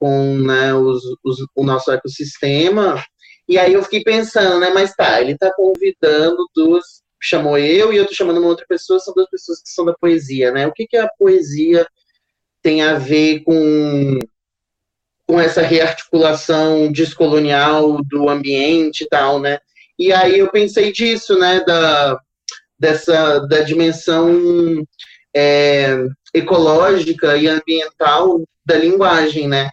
com 0.01 0.37
né, 0.39 0.75
os, 0.75 1.03
os, 1.25 1.39
o 1.55 1.65
nosso 1.65 1.91
ecossistema, 1.91 3.03
e 3.49 3.59
aí 3.59 3.75
eu 3.75 3.83
fiquei 3.83 4.03
pensando, 4.03 4.61
né, 4.61 4.71
mas 4.71 4.95
tá, 4.95 5.21
ele 5.21 5.37
tá 5.37 5.53
convidando 5.55 6.47
duas, 6.55 6.85
chamou 7.21 7.59
eu 7.59 7.93
e 7.93 7.97
eu 7.97 8.07
tô 8.07 8.15
chamando 8.15 8.39
uma 8.39 8.49
outra 8.49 8.67
pessoa, 8.69 9.01
são 9.01 9.15
duas 9.15 9.29
pessoas 9.29 9.61
que 9.61 9.71
são 9.71 9.85
da 9.85 9.95
poesia, 9.95 10.53
né, 10.53 10.67
o 10.67 10.73
que 10.73 10.87
que 10.87 10.97
a 10.97 11.09
poesia 11.19 11.87
tem 12.63 12.83
a 12.83 12.95
ver 12.95 13.41
com 13.41 14.19
com 15.27 15.41
essa 15.41 15.63
rearticulação 15.63 16.93
descolonial 16.93 18.03
do 18.05 18.29
ambiente 18.29 19.05
e 19.05 19.09
tal, 19.09 19.41
né? 19.41 19.59
E 19.99 20.13
aí 20.13 20.39
eu 20.39 20.51
pensei 20.51 20.93
disso, 20.93 21.39
né, 21.39 21.61
da, 21.65 22.19
dessa, 22.79 23.39
da 23.41 23.61
dimensão 23.61 24.85
é, 25.35 26.05
ecológica 26.33 27.37
e 27.37 27.49
ambiental 27.49 28.43
da 28.67 28.77
linguagem, 28.77 29.49
né? 29.49 29.71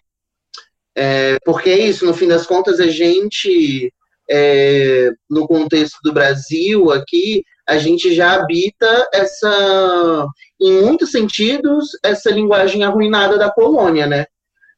É, 0.95 1.37
porque 1.43 1.69
é 1.69 1.79
isso, 1.79 2.05
no 2.05 2.13
fim 2.13 2.27
das 2.27 2.45
contas, 2.45 2.79
a 2.79 2.87
gente, 2.87 3.91
é, 4.29 5.09
no 5.29 5.47
contexto 5.47 5.97
do 6.03 6.13
Brasil 6.13 6.91
aqui, 6.91 7.43
a 7.67 7.77
gente 7.77 8.13
já 8.13 8.33
habita 8.33 9.07
essa, 9.13 10.27
em 10.59 10.81
muitos 10.81 11.11
sentidos, 11.11 11.89
essa 12.03 12.29
linguagem 12.29 12.83
arruinada 12.83 13.37
da 13.37 13.51
colônia, 13.51 14.05
né? 14.05 14.25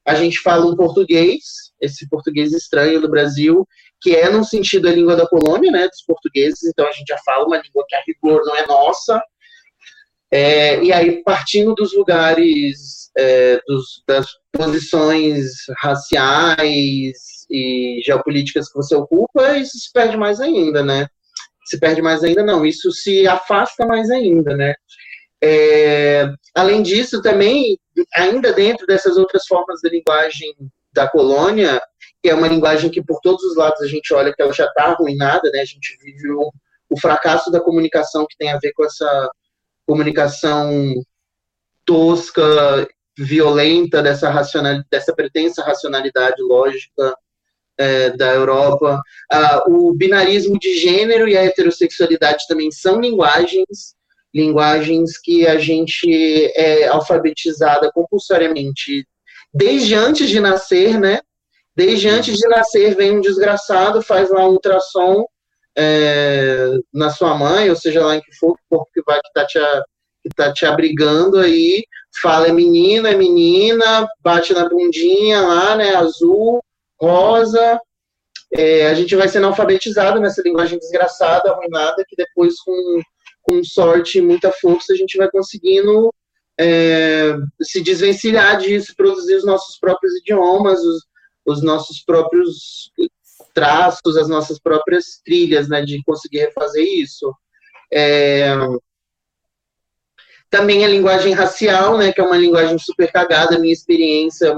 A 0.06 0.16
gente 0.16 0.40
fala 0.40 0.66
um 0.66 0.76
português, 0.76 1.44
esse 1.80 2.08
português 2.10 2.52
estranho 2.52 3.00
do 3.00 3.10
Brasil, 3.10 3.68
que 4.02 4.16
é 4.16 4.30
no 4.30 4.44
sentido 4.44 4.84
da 4.84 4.96
língua 4.96 5.16
da 5.16 5.28
colônia, 5.28 5.72
né, 5.72 5.88
dos 5.88 6.04
portugueses, 6.06 6.64
então 6.64 6.86
a 6.88 6.92
gente 6.92 7.08
já 7.08 7.18
fala 7.26 7.46
uma 7.46 7.58
língua 7.58 7.86
que 7.88 7.96
a 7.96 8.04
rigor 8.06 8.42
não 8.46 8.56
é 8.56 8.68
nossa, 8.68 9.22
é, 10.30 10.84
e 10.84 10.92
aí 10.92 11.24
partindo 11.24 11.74
dos 11.74 11.94
lugares, 11.94 13.12
é, 13.18 13.62
dos, 13.66 14.04
das 14.08 14.28
posições 14.52 15.46
raciais 15.78 17.46
e 17.50 18.02
geopolíticas 18.04 18.68
que 18.68 18.76
você 18.76 18.96
ocupa, 18.96 19.58
isso 19.58 19.78
se 19.78 19.92
perde 19.94 20.18
mais 20.18 20.42
ainda, 20.42 20.84
né, 20.84 21.08
se 21.66 21.80
perde 21.80 22.02
mais 22.02 22.24
ainda 22.24 22.44
não, 22.44 22.66
isso 22.66 22.92
se 22.92 23.26
afasta 23.26 23.86
mais 23.86 24.10
ainda, 24.10 24.56
né, 24.58 24.76
É, 25.46 26.26
além 26.56 26.82
disso, 26.82 27.22
também, 27.22 27.78
ainda 28.16 28.54
dentro 28.54 28.88
dessas 28.88 29.18
outras 29.18 29.46
formas 29.46 29.82
de 29.82 29.90
linguagem 29.90 30.56
da 30.94 31.06
colônia, 31.06 31.82
que 32.22 32.30
é 32.30 32.34
uma 32.34 32.48
linguagem 32.48 32.90
que 32.90 33.04
por 33.04 33.20
todos 33.20 33.44
os 33.44 33.58
lados 33.58 33.82
a 33.82 33.88
gente 33.88 34.14
olha 34.14 34.34
que 34.34 34.42
ela 34.42 34.54
já 34.54 34.66
está 34.66 34.86
arruinada, 34.86 35.50
né? 35.52 35.60
A 35.60 35.66
gente 35.66 35.98
vive 36.02 36.32
o, 36.32 36.50
o 36.90 36.98
fracasso 36.98 37.52
da 37.52 37.60
comunicação 37.60 38.26
que 38.26 38.38
tem 38.38 38.54
a 38.54 38.58
ver 38.58 38.72
com 38.72 38.86
essa 38.86 39.30
comunicação 39.86 40.94
tosca, 41.84 42.88
violenta 43.18 44.02
dessa 44.02 44.30
racional, 44.30 44.82
dessa 44.90 45.14
pretensa 45.14 45.62
racionalidade 45.62 46.42
lógica 46.42 47.14
é, 47.78 48.12
da 48.12 48.34
Europa. 48.34 49.02
Ah, 49.30 49.62
o 49.68 49.94
binarismo 49.94 50.58
de 50.58 50.78
gênero 50.78 51.28
e 51.28 51.36
a 51.36 51.44
heterossexualidade 51.44 52.46
também 52.48 52.72
são 52.72 53.02
linguagens, 53.02 53.94
linguagens 54.34 55.18
que 55.18 55.46
a 55.46 55.58
gente 55.58 56.52
é 56.56 56.88
alfabetizada 56.88 57.92
compulsoriamente 57.92 59.08
desde 59.54 59.94
antes 59.94 60.30
de 60.30 60.40
nascer, 60.40 61.00
né? 61.00 61.20
Desde 61.76 62.08
antes 62.10 62.38
de 62.38 62.48
nascer 62.48 62.96
vem 62.96 63.18
um 63.18 63.22
desgraçado, 63.22 64.02
faz 64.02 64.30
lá 64.30 64.48
um 64.48 64.54
ultrassom 64.54 65.26
é, 65.78 66.72
na 66.94 67.10
sua 67.10 67.36
mãe, 67.36 67.70
ou 67.70 67.76
seja 67.76 68.06
lá 68.06 68.16
em 68.16 68.22
que 68.22 68.34
for, 68.36 68.56
que 68.56 68.64
corpo 68.70 68.90
que 68.94 69.02
vai 69.04 69.20
que 69.22 69.32
tá 69.34 69.46
te, 69.46 69.60
que 70.24 70.30
tá 70.36 70.54
te 70.54 70.66
abrigando 70.66 71.40
aí, 71.40 71.84
fala 72.22 72.48
é 72.48 72.52
menina, 72.52 73.10
é 73.10 73.16
menina, 73.16 74.08
bate 74.22 74.54
na 74.54 74.68
bundinha 74.68 75.42
lá, 75.42 75.76
né? 75.76 75.96
Azul, 75.96 76.64
rosa. 77.00 77.80
É, 78.56 78.88
a 78.88 78.94
gente 78.94 79.16
vai 79.16 79.28
sendo 79.28 79.48
alfabetizado 79.48 80.20
nessa 80.20 80.44
linguagem 80.44 80.78
desgraçada, 80.78 81.52
arruinada, 81.52 82.06
que 82.08 82.16
depois, 82.16 82.60
com, 82.62 83.02
com 83.44 83.64
sorte 83.64 84.18
e 84.18 84.22
muita 84.22 84.52
força, 84.52 84.94
a 84.94 84.96
gente 84.96 85.18
vai 85.18 85.30
conseguindo 85.30 86.12
é, 86.60 87.36
se 87.62 87.82
desvencilhar 87.82 88.58
disso, 88.58 88.96
produzir 88.96 89.36
os 89.36 89.46
nossos 89.46 89.78
próprios 89.78 90.16
idiomas, 90.22 90.80
os, 90.80 91.04
os 91.46 91.64
nossos 91.64 92.02
próprios 92.04 92.92
traços, 93.54 94.18
as 94.18 94.28
nossas 94.28 94.60
próprias 94.60 95.22
trilhas, 95.24 95.68
né, 95.68 95.84
de 95.84 96.02
conseguir 96.04 96.40
refazer 96.40 96.84
isso. 96.84 97.32
É, 97.94 98.56
também 100.50 100.86
a 100.86 100.88
linguagem 100.88 101.34
racial, 101.34 101.98
né, 101.98 102.12
que 102.12 102.22
é 102.22 102.24
uma 102.24 102.38
linguagem 102.38 102.78
super 102.78 103.12
cagada, 103.12 103.60
minha 103.60 103.74
experiência 103.74 104.56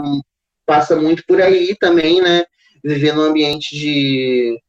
passa 0.66 0.96
muito 0.96 1.24
por 1.26 1.42
aí 1.42 1.76
também, 1.76 2.22
né, 2.22 2.46
viver 2.84 3.14
num 3.14 3.22
ambiente 3.22 3.76
de, 3.76 4.60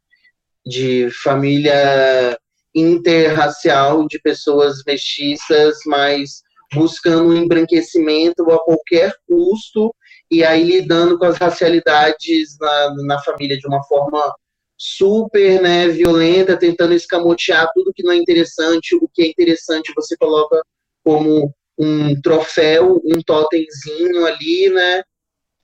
de 0.64 1.10
família 1.22 2.38
interracial, 2.76 4.06
de 4.06 4.20
pessoas 4.20 4.82
mestiças, 4.86 5.78
mas 5.86 6.42
buscando 6.74 7.30
um 7.30 7.36
embranquecimento 7.36 8.50
a 8.50 8.62
qualquer 8.62 9.14
custo, 9.26 9.94
e 10.30 10.44
aí 10.44 10.62
lidando 10.62 11.18
com 11.18 11.24
as 11.24 11.38
racialidades 11.38 12.56
na, 12.60 12.94
na 13.04 13.18
família 13.22 13.56
de 13.56 13.66
uma 13.66 13.82
forma 13.84 14.34
super 14.76 15.62
né, 15.62 15.88
violenta, 15.88 16.56
tentando 16.56 16.92
escamotear 16.92 17.66
tudo 17.74 17.92
que 17.94 18.02
não 18.02 18.12
é 18.12 18.16
interessante, 18.16 18.94
o 18.94 19.08
que 19.12 19.22
é 19.22 19.28
interessante 19.28 19.92
você 19.96 20.16
coloca 20.16 20.60
como 21.02 21.54
um 21.78 22.20
troféu, 22.20 23.00
um 23.04 23.22
totemzinho 23.22 24.26
ali, 24.26 24.68
né? 24.70 25.02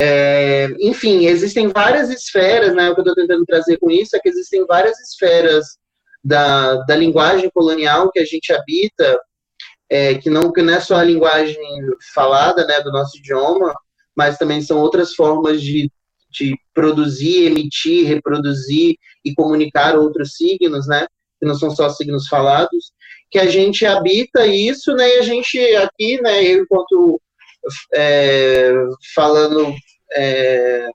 É, 0.01 0.69
enfim, 0.81 1.27
existem 1.27 1.69
várias 1.69 2.11
esferas, 2.11 2.75
né? 2.75 2.91
O 2.91 2.95
que 2.95 3.01
eu 3.01 3.05
estou 3.05 3.15
tentando 3.15 3.45
trazer 3.45 3.77
com 3.79 3.91
isso 3.91 4.17
é 4.17 4.21
que 4.21 4.29
existem 4.29 4.65
várias 4.67 4.99
esferas 5.01 5.79
da, 6.23 6.77
da 6.85 6.97
linguagem 6.97 7.51
colonial 7.51 8.11
que 8.11 8.21
a 8.21 8.25
gente 8.25 8.53
habita, 8.53 9.21
é, 9.91 10.15
que, 10.15 10.31
não, 10.31 10.53
que 10.53 10.63
não 10.63 10.75
é 10.75 10.81
só 10.81 10.97
a 10.97 11.05
linguagem 11.05 11.59
falada, 12.15 12.67
né, 12.67 12.81
do 12.81 12.93
nosso 12.93 13.19
idioma, 13.19 13.75
mas 14.17 14.39
também 14.39 14.61
são 14.63 14.79
outras 14.79 15.15
formas 15.15 15.61
de, 15.61 15.91
de 16.31 16.57
produzir, 16.73 17.47
emitir, 17.47 18.07
reproduzir 18.07 18.97
e 19.25 19.35
comunicar 19.35 19.97
outros 19.97 20.35
signos, 20.37 20.87
né? 20.87 21.07
Que 21.41 21.47
não 21.47 21.55
são 21.55 21.71
só 21.71 21.89
signos 21.89 22.29
falados, 22.29 22.93
que 23.31 23.39
a 23.39 23.47
gente 23.47 23.85
habita 23.87 24.47
isso, 24.47 24.95
né? 24.95 25.17
E 25.17 25.19
a 25.19 25.23
gente 25.23 25.59
aqui, 25.77 26.21
né? 26.21 26.45
Eu 26.45 26.63
enquanto 26.63 27.21
é, 27.95 28.73
falando 29.15 29.75
é, 30.15 30.89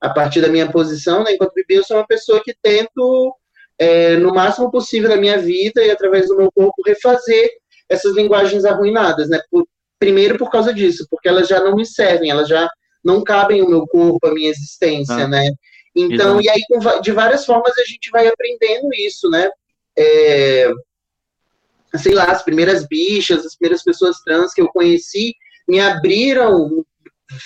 a 0.00 0.10
partir 0.10 0.40
da 0.40 0.48
minha 0.48 0.70
posição, 0.70 1.24
né? 1.24 1.32
Enquanto 1.32 1.54
Bibi, 1.54 1.76
eu 1.76 1.84
sou 1.84 1.96
uma 1.96 2.06
pessoa 2.06 2.42
que 2.42 2.54
tento 2.62 3.34
é, 3.80 4.14
no 4.18 4.34
máximo 4.34 4.70
possível 4.70 5.08
da 5.08 5.16
minha 5.16 5.38
vida 5.38 5.82
e 5.82 5.90
através 5.90 6.28
do 6.28 6.36
meu 6.36 6.52
corpo 6.52 6.82
refazer 6.86 7.50
essas 7.88 8.14
linguagens 8.14 8.66
arruinadas, 8.66 9.30
né? 9.30 9.40
Por, 9.50 9.66
primeiro 9.98 10.36
por 10.36 10.50
causa 10.50 10.72
disso, 10.72 11.06
porque 11.10 11.26
elas 11.26 11.48
já 11.48 11.64
não 11.64 11.74
me 11.74 11.86
servem, 11.86 12.30
elas 12.30 12.46
já 12.46 12.68
não 13.02 13.24
cabem 13.24 13.62
no 13.62 13.70
meu 13.70 13.86
corpo, 13.86 14.26
a 14.26 14.34
minha 14.34 14.50
existência, 14.50 15.24
ah, 15.24 15.28
né? 15.28 15.50
Então, 15.96 16.38
exatamente. 16.38 16.46
e 16.46 16.50
aí 16.50 17.00
de 17.00 17.10
várias 17.10 17.46
formas 17.46 17.72
a 17.78 17.84
gente 17.84 18.10
vai 18.10 18.28
aprendendo 18.28 18.92
isso, 18.92 19.30
né? 19.30 19.48
É, 19.98 20.70
sei 21.96 22.12
lá, 22.12 22.26
as 22.26 22.42
primeiras 22.42 22.86
bichas, 22.86 23.46
as 23.46 23.56
primeiras 23.56 23.82
pessoas 23.82 24.20
trans 24.20 24.52
que 24.52 24.60
eu 24.60 24.68
conheci 24.68 25.34
me 25.66 25.80
abriram, 25.80 26.84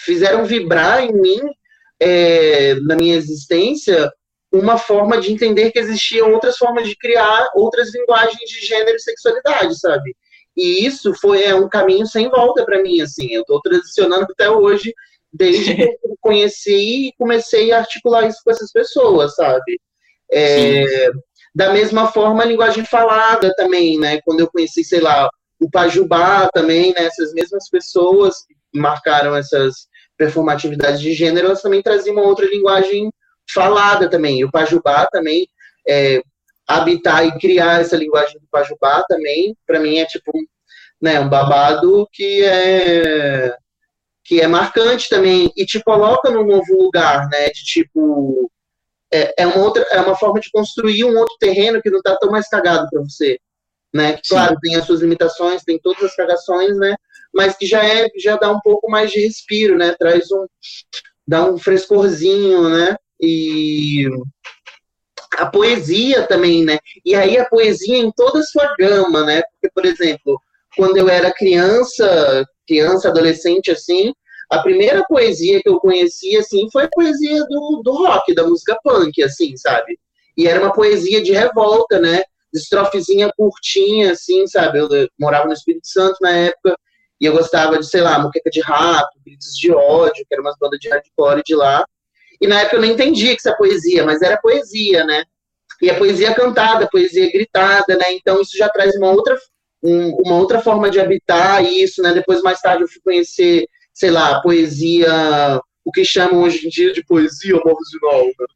fizeram 0.04 0.44
vibrar 0.44 1.04
em 1.04 1.12
mim, 1.12 1.40
é, 2.00 2.74
na 2.80 2.96
minha 2.96 3.14
existência, 3.14 4.10
uma 4.54 4.78
forma 4.78 5.20
de 5.20 5.32
entender 5.32 5.72
que 5.72 5.78
existiam 5.80 6.32
outras 6.32 6.56
formas 6.56 6.88
de 6.88 6.96
criar 6.96 7.48
outras 7.54 7.92
linguagens 7.92 8.48
de 8.48 8.64
gênero 8.64 8.96
e 8.96 9.00
sexualidade, 9.00 9.78
sabe? 9.78 10.14
E 10.56 10.86
isso 10.86 11.12
foi 11.14 11.42
é, 11.42 11.54
um 11.54 11.68
caminho 11.68 12.06
sem 12.06 12.28
volta 12.28 12.64
para 12.64 12.80
mim, 12.80 13.00
assim. 13.00 13.32
Eu 13.32 13.40
estou 13.40 13.60
transicionando 13.60 14.26
até 14.30 14.48
hoje, 14.48 14.94
desde 15.32 15.74
que 15.74 15.82
eu 16.04 16.16
conheci 16.20 17.08
e 17.08 17.12
comecei 17.18 17.72
a 17.72 17.78
articular 17.78 18.28
isso 18.28 18.38
com 18.44 18.52
essas 18.52 18.70
pessoas, 18.70 19.34
sabe? 19.34 19.80
É, 20.32 21.10
da 21.52 21.72
mesma 21.72 22.06
forma, 22.12 22.44
a 22.44 22.46
linguagem 22.46 22.84
falada 22.84 23.52
também, 23.56 23.98
né? 23.98 24.20
Quando 24.24 24.40
eu 24.40 24.50
conheci, 24.50 24.84
sei 24.84 25.00
lá, 25.00 25.28
o 25.60 25.68
Pajubá 25.68 26.48
também, 26.54 26.94
né? 26.94 27.06
Essas 27.06 27.32
mesmas 27.32 27.68
pessoas 27.68 28.36
que 28.46 28.78
marcaram 28.78 29.34
essas 29.34 29.88
performatividades 30.16 31.00
de 31.00 31.12
gênero, 31.12 31.48
elas 31.48 31.62
também 31.62 31.82
traziam 31.82 32.14
uma 32.14 32.24
outra 32.24 32.46
linguagem 32.46 33.10
falada 33.52 34.08
também. 34.08 34.40
E 34.40 34.44
o 34.44 34.50
Pajubá 34.50 35.06
também, 35.10 35.48
é, 35.86 36.22
habitar 36.66 37.26
e 37.26 37.38
criar 37.38 37.80
essa 37.80 37.96
linguagem 37.96 38.38
do 38.40 38.46
Pajubá 38.50 39.04
também, 39.08 39.56
para 39.66 39.80
mim 39.80 39.98
é 39.98 40.06
tipo 40.06 40.32
né, 41.00 41.20
um 41.20 41.28
babado 41.28 42.08
que 42.12 42.44
é 42.44 43.56
que 44.26 44.40
é 44.40 44.46
marcante 44.46 45.06
também 45.10 45.52
e 45.54 45.66
te 45.66 45.82
coloca 45.82 46.30
num 46.30 46.46
novo 46.46 46.82
lugar, 46.82 47.28
né, 47.28 47.50
de 47.50 47.62
tipo 47.62 48.50
é, 49.12 49.42
é 49.42 49.46
uma 49.46 49.58
outra 49.58 49.84
é 49.90 50.00
uma 50.00 50.16
forma 50.16 50.40
de 50.40 50.50
construir 50.50 51.04
um 51.04 51.16
outro 51.16 51.36
terreno 51.38 51.82
que 51.82 51.90
não 51.90 51.98
está 51.98 52.16
tão 52.16 52.30
mais 52.30 52.48
cagado 52.48 52.88
para 52.90 53.02
você, 53.02 53.38
né? 53.92 54.14
Que, 54.14 54.28
claro, 54.30 54.56
tem 54.60 54.74
as 54.76 54.86
suas 54.86 55.02
limitações, 55.02 55.62
tem 55.62 55.78
todas 55.78 56.02
as 56.02 56.16
cagações, 56.16 56.76
né? 56.78 56.96
Mas 57.32 57.56
que 57.56 57.66
já 57.66 57.84
é 57.84 58.08
já 58.16 58.36
dá 58.36 58.50
um 58.50 58.60
pouco 58.60 58.90
mais 58.90 59.12
de 59.12 59.20
respiro, 59.20 59.76
né? 59.76 59.94
Traz 59.98 60.32
um 60.32 60.46
dá 61.26 61.44
um 61.44 61.58
frescorzinho, 61.58 62.68
né? 62.68 62.96
E 63.20 64.08
a 65.36 65.46
poesia 65.46 66.26
também, 66.26 66.64
né? 66.64 66.78
E 67.04 67.14
aí 67.14 67.38
a 67.38 67.44
poesia 67.44 67.96
em 67.96 68.10
toda 68.12 68.40
a 68.40 68.44
sua 68.44 68.74
gama, 68.78 69.24
né? 69.24 69.42
Porque, 69.52 69.70
por 69.74 69.84
exemplo, 69.84 70.40
quando 70.76 70.96
eu 70.96 71.08
era 71.08 71.32
criança, 71.32 72.46
criança, 72.66 73.08
adolescente, 73.08 73.70
assim, 73.70 74.12
a 74.50 74.60
primeira 74.60 75.04
poesia 75.04 75.60
que 75.60 75.68
eu 75.68 75.78
conheci, 75.78 76.36
assim, 76.36 76.68
foi 76.70 76.84
a 76.84 76.90
poesia 76.90 77.44
do, 77.44 77.82
do 77.84 77.92
rock, 77.92 78.34
da 78.34 78.44
música 78.44 78.78
punk, 78.82 79.22
assim, 79.22 79.56
sabe? 79.56 79.98
E 80.36 80.46
era 80.46 80.60
uma 80.60 80.72
poesia 80.72 81.22
de 81.22 81.32
revolta, 81.32 81.98
né? 81.98 82.22
Estrofezinha 82.52 83.30
curtinha, 83.36 84.12
assim, 84.12 84.46
sabe? 84.46 84.78
Eu, 84.78 84.88
morava 85.18 85.46
no 85.46 85.52
Espírito 85.52 85.86
Santo 85.86 86.16
na 86.20 86.30
época, 86.30 86.76
e 87.20 87.26
eu 87.26 87.32
gostava 87.32 87.78
de, 87.78 87.86
sei 87.86 88.00
lá, 88.00 88.18
Moqueca 88.18 88.50
de 88.50 88.60
Rato, 88.60 89.18
Gritos 89.24 89.56
de 89.56 89.72
Ódio, 89.72 90.24
que 90.28 90.34
eram 90.34 90.44
umas 90.44 90.56
bandas 90.58 90.78
de 90.78 90.88
hardcore 90.88 91.42
de 91.44 91.54
lá. 91.54 91.84
E 92.40 92.46
na 92.46 92.60
época 92.60 92.76
eu 92.76 92.80
não 92.82 92.88
entendia 92.88 93.34
que 93.34 93.40
isso 93.40 93.48
é 93.48 93.56
poesia, 93.56 94.04
mas 94.04 94.22
era 94.22 94.36
poesia, 94.36 95.04
né? 95.04 95.24
E 95.82 95.90
a 95.90 95.98
poesia 95.98 96.34
cantada, 96.34 96.84
a 96.84 96.88
poesia 96.88 97.30
gritada, 97.30 97.96
né? 97.96 98.12
Então 98.12 98.40
isso 98.40 98.56
já 98.56 98.68
traz 98.68 98.94
uma 98.96 99.10
outra, 99.10 99.36
um, 99.82 100.10
uma 100.24 100.36
outra 100.36 100.60
forma 100.60 100.90
de 100.90 101.00
habitar 101.00 101.64
isso, 101.64 102.02
né? 102.02 102.12
Depois, 102.12 102.42
mais 102.42 102.60
tarde, 102.60 102.82
eu 102.82 102.88
fui 102.88 103.00
conhecer, 103.02 103.66
sei 103.92 104.10
lá, 104.10 104.36
a 104.36 104.40
poesia, 104.40 105.60
o 105.84 105.92
que 105.92 106.04
chamam 106.04 106.42
hoje 106.42 106.66
em 106.66 106.70
dia 106.70 106.92
de 106.92 107.04
poesia 107.04 107.54
marginal, 107.56 108.26
né? 108.26 108.46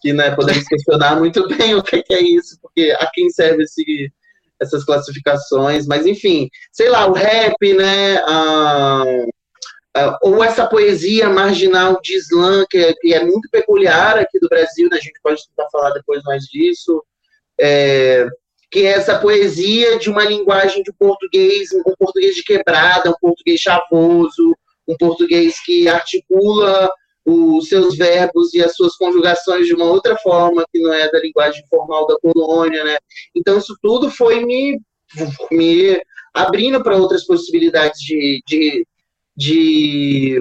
Que, 0.00 0.12
né, 0.12 0.34
podemos 0.34 0.64
questionar 0.68 1.16
muito 1.16 1.46
bem 1.48 1.74
o 1.74 1.82
que 1.82 2.02
é 2.10 2.20
isso, 2.20 2.58
porque 2.60 2.94
a 2.98 3.08
quem 3.12 3.30
serve 3.30 3.62
esse, 3.62 4.12
essas 4.60 4.84
classificações, 4.84 5.86
mas 5.86 6.06
enfim, 6.06 6.48
sei 6.72 6.88
lá, 6.90 7.06
o 7.06 7.12
rap, 7.12 7.56
né? 7.74 8.18
A, 8.26 9.02
Uh, 9.04 9.43
ou 10.22 10.42
essa 10.42 10.66
poesia 10.66 11.28
marginal 11.28 12.00
de 12.02 12.16
slam, 12.16 12.66
que 12.68 12.78
é, 12.78 12.92
que 12.94 13.14
é, 13.14 13.24
muito 13.24 13.48
peculiar 13.50 14.18
aqui 14.18 14.40
do 14.40 14.48
Brasil, 14.48 14.88
né? 14.90 14.96
a 14.96 15.00
gente 15.00 15.20
pode 15.22 15.46
tentar 15.48 15.68
falar 15.70 15.90
depois 15.90 16.22
mais 16.24 16.44
disso, 16.44 17.02
é, 17.60 18.26
que 18.70 18.80
é 18.86 18.90
essa 18.90 19.18
poesia 19.18 19.98
de 19.98 20.10
uma 20.10 20.24
linguagem 20.24 20.82
de 20.82 20.92
português, 20.94 21.68
um 21.72 21.82
português 21.96 22.34
de 22.34 22.42
quebrada, 22.42 23.10
um 23.10 23.14
português 23.20 23.60
chavoso, 23.60 24.56
um 24.88 24.96
português 24.96 25.62
que 25.64 25.86
articula 25.88 26.90
os 27.24 27.68
seus 27.68 27.96
verbos 27.96 28.52
e 28.52 28.62
as 28.62 28.74
suas 28.74 28.96
conjugações 28.96 29.66
de 29.66 29.74
uma 29.74 29.86
outra 29.86 30.16
forma, 30.16 30.64
que 30.72 30.80
não 30.80 30.92
é 30.92 31.10
da 31.10 31.20
linguagem 31.20 31.64
formal 31.70 32.06
da 32.06 32.18
colônia, 32.18 32.84
né? 32.84 32.98
Então, 33.34 33.56
isso 33.58 33.76
tudo 33.80 34.10
foi 34.10 34.44
me, 34.44 34.78
me 35.50 36.02
abrindo 36.34 36.82
para 36.82 36.96
outras 36.96 37.24
possibilidades 37.24 37.98
de, 38.00 38.42
de, 38.46 38.86
de 39.36 40.40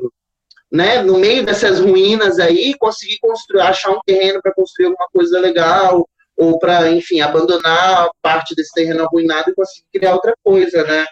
né, 0.71 1.03
no 1.03 1.19
meio 1.19 1.45
dessas 1.45 1.79
ruínas 1.79 2.39
aí, 2.39 2.75
conseguir 2.79 3.19
construir, 3.19 3.61
achar 3.61 3.91
um 3.91 3.99
terreno 4.05 4.41
para 4.41 4.53
construir 4.53 4.87
alguma 4.87 5.07
coisa 5.13 5.39
legal, 5.39 6.07
ou 6.35 6.57
para, 6.57 6.89
enfim, 6.91 7.21
abandonar 7.21 8.09
parte 8.23 8.55
desse 8.55 8.73
terreno 8.73 9.03
arruinado 9.03 9.51
e 9.51 9.53
conseguir 9.53 9.85
criar 9.93 10.13
outra 10.13 10.33
coisa, 10.43 10.83
né? 10.83 11.05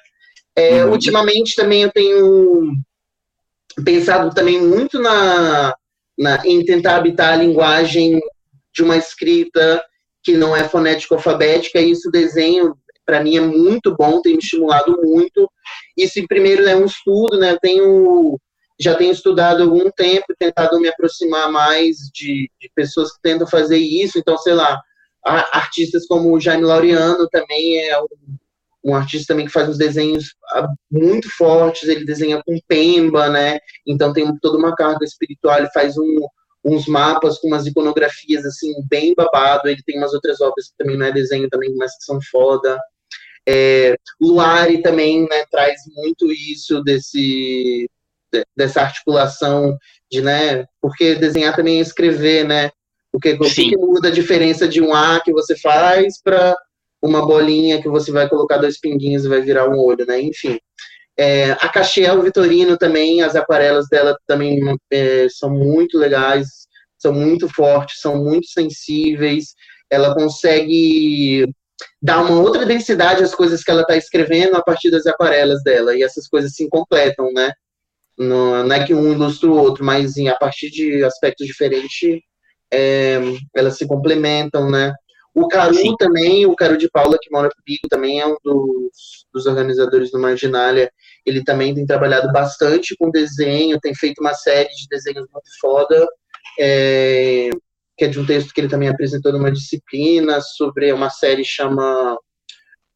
É, 0.56 0.84
uhum. 0.84 0.94
Ultimamente 0.94 1.56
também 1.56 1.84
eu 1.84 1.92
tenho 1.92 2.74
pensado 3.86 4.34
também 4.34 4.60
muito 4.60 5.00
na, 5.00 5.76
na, 6.18 6.46
em 6.46 6.66
tentar 6.66 6.98
habitar 6.98 7.34
a 7.34 7.38
linguagem 7.38 8.20
de 8.74 8.84
uma 8.84 8.98
escrita 8.98 9.84
que 10.24 10.34
não 10.34 10.56
é 10.56 10.68
fonética 10.68 11.16
alfabética, 11.16 11.80
e 11.80 11.92
isso 11.92 12.12
desenho 12.12 12.76
para 13.06 13.24
mim 13.24 13.38
é 13.38 13.42
muito 13.42 13.96
bom, 13.96 14.22
tem 14.22 14.34
me 14.34 14.40
estimulado 14.40 14.98
muito. 15.02 15.50
Isso 15.98 16.24
primeiro 16.28 16.68
é 16.68 16.76
um 16.76 16.86
estudo, 16.86 17.40
né? 17.40 17.52
Eu 17.52 17.60
tenho 17.60 18.40
já 18.80 18.96
tenho 18.96 19.12
estudado 19.12 19.62
algum 19.62 19.92
tempo, 19.92 20.26
tentado 20.40 20.80
me 20.80 20.88
aproximar 20.88 21.52
mais 21.52 21.98
de, 22.12 22.50
de 22.60 22.72
pessoas 22.74 23.14
que 23.14 23.22
tentam 23.22 23.46
fazer 23.46 23.78
isso. 23.78 24.18
Então, 24.18 24.36
sei 24.40 24.54
lá, 24.54 24.82
artistas 25.24 26.08
como 26.08 26.34
o 26.34 26.40
Jaime 26.40 26.64
Laureano 26.64 27.28
também 27.30 27.78
é 27.88 28.00
um, 28.02 28.08
um, 28.86 28.96
artista 28.96 29.34
também 29.34 29.46
que 29.46 29.52
faz 29.52 29.70
uns 29.70 29.78
desenhos 29.78 30.36
ah, 30.54 30.68
muito 30.92 31.30
fortes, 31.30 31.88
ele 31.88 32.06
desenha 32.06 32.42
com 32.44 32.58
pemba, 32.68 33.30
né? 33.30 33.60
Então 33.86 34.14
tem 34.14 34.36
toda 34.42 34.58
uma 34.58 34.76
carga 34.76 35.06
espiritual, 35.06 35.60
ele 35.60 35.70
faz 35.72 35.96
um, 35.98 36.28
uns 36.66 36.88
mapas 36.88 37.38
com 37.38 37.48
umas 37.48 37.68
iconografias 37.68 38.46
assim 38.46 38.74
bem 38.90 39.14
babado, 39.16 39.70
ele 39.70 39.84
tem 39.86 40.00
umas 40.00 40.14
outras 40.14 40.42
obras 40.42 40.70
que 40.70 40.78
também 40.78 40.98
não 40.98 41.06
é 41.06 41.12
desenho 41.12 41.48
também, 41.50 41.72
mas 41.76 41.96
que 41.98 42.04
são 42.04 42.20
foda. 42.32 42.80
É, 43.48 43.96
Luari 44.20 44.82
também 44.82 45.22
né, 45.24 45.46
traz 45.50 45.82
muito 45.96 46.32
isso 46.32 46.82
desse 46.84 47.90
dessa 48.56 48.82
articulação 48.82 49.78
de, 50.10 50.22
né, 50.22 50.66
porque 50.82 51.16
desenhar 51.16 51.54
também 51.54 51.80
é 51.80 51.82
escrever, 51.82 52.46
né, 52.46 52.72
o 53.12 53.20
que, 53.20 53.34
o 53.34 53.40
que 53.42 53.76
muda 53.76 54.08
a 54.08 54.12
diferença 54.12 54.68
de 54.68 54.82
um 54.82 54.94
A 54.94 55.20
que 55.20 55.34
você 55.34 55.58
faz 55.58 56.22
para 56.24 56.56
uma 57.02 57.26
bolinha 57.26 57.82
que 57.82 57.90
você 57.90 58.12
vai 58.12 58.30
colocar 58.30 58.58
dois 58.58 58.80
pinguinhos 58.80 59.26
e 59.26 59.30
vai 59.30 59.42
virar 59.42 59.68
um 59.68 59.78
olho, 59.80 60.06
né? 60.06 60.22
Enfim. 60.22 60.60
É, 61.18 61.52
a 61.52 61.68
Caxiel 61.68 62.22
Vitorino 62.22 62.78
também, 62.78 63.22
as 63.22 63.36
aquarelas 63.36 63.88
dela 63.90 64.16
também 64.28 64.60
é, 64.92 65.28
são 65.30 65.50
muito 65.50 65.98
legais, 65.98 66.48
são 66.98 67.12
muito 67.12 67.50
fortes, 67.50 68.00
são 68.00 68.24
muito 68.24 68.48
sensíveis. 68.48 69.56
Ela 69.90 70.16
consegue 70.16 71.52
dar 72.02 72.22
uma 72.24 72.40
outra 72.40 72.66
densidade 72.66 73.24
às 73.24 73.34
coisas 73.34 73.64
que 73.64 73.72
ela 73.72 73.82
está 73.82 73.96
escrevendo 73.96 74.56
a 74.56 74.64
partir 74.64 74.90
das 74.90 75.06
aquarelas 75.06 75.64
dela, 75.64 75.96
e 75.96 76.04
essas 76.04 76.28
coisas 76.28 76.54
se 76.54 76.68
completam, 76.70 77.32
né? 77.34 77.52
Não, 78.18 78.64
não 78.66 78.76
é 78.76 78.86
que 78.86 78.94
um 78.94 79.12
ilustra 79.12 79.50
o 79.50 79.58
outro, 79.58 79.84
mas 79.84 80.18
a 80.18 80.36
partir 80.36 80.70
de 80.70 81.04
aspectos 81.04 81.48
diferentes 81.48 82.20
é, 82.72 83.20
elas 83.56 83.78
se 83.78 83.88
complementam, 83.88 84.70
né? 84.70 84.94
O 85.34 85.48
Caru 85.48 85.76
Sim. 85.76 85.96
também, 85.98 86.46
o 86.46 86.56
Caru 86.56 86.78
de 86.78 86.90
Paula, 86.90 87.18
que 87.20 87.32
mora 87.32 87.50
comigo, 87.50 87.88
também 87.90 88.20
é 88.20 88.28
um 88.28 88.36
dos, 88.44 89.26
dos 89.34 89.46
organizadores 89.46 90.12
do 90.12 90.20
Marginália. 90.20 90.92
Ele 91.26 91.42
também 91.44 91.74
tem 91.74 91.86
trabalhado 91.86 92.32
bastante 92.34 92.96
com 92.98 93.10
desenho, 93.10 93.80
tem 93.80 93.96
feito 93.96 94.20
uma 94.20 94.34
série 94.34 94.70
de 94.70 94.88
desenhos 94.90 95.26
muito 95.32 95.50
foda, 95.62 96.06
é, 96.60 97.50
que 98.02 98.06
é 98.06 98.08
de 98.08 98.20
um 98.20 98.26
texto 98.26 98.52
que 98.52 98.60
ele 98.60 98.68
também 98.68 98.90
apresentou 98.90 99.32
numa 99.32 99.52
disciplina 99.52 100.42
sobre 100.42 100.92
uma 100.92 101.12
série 101.12 101.46
chama 101.46 102.18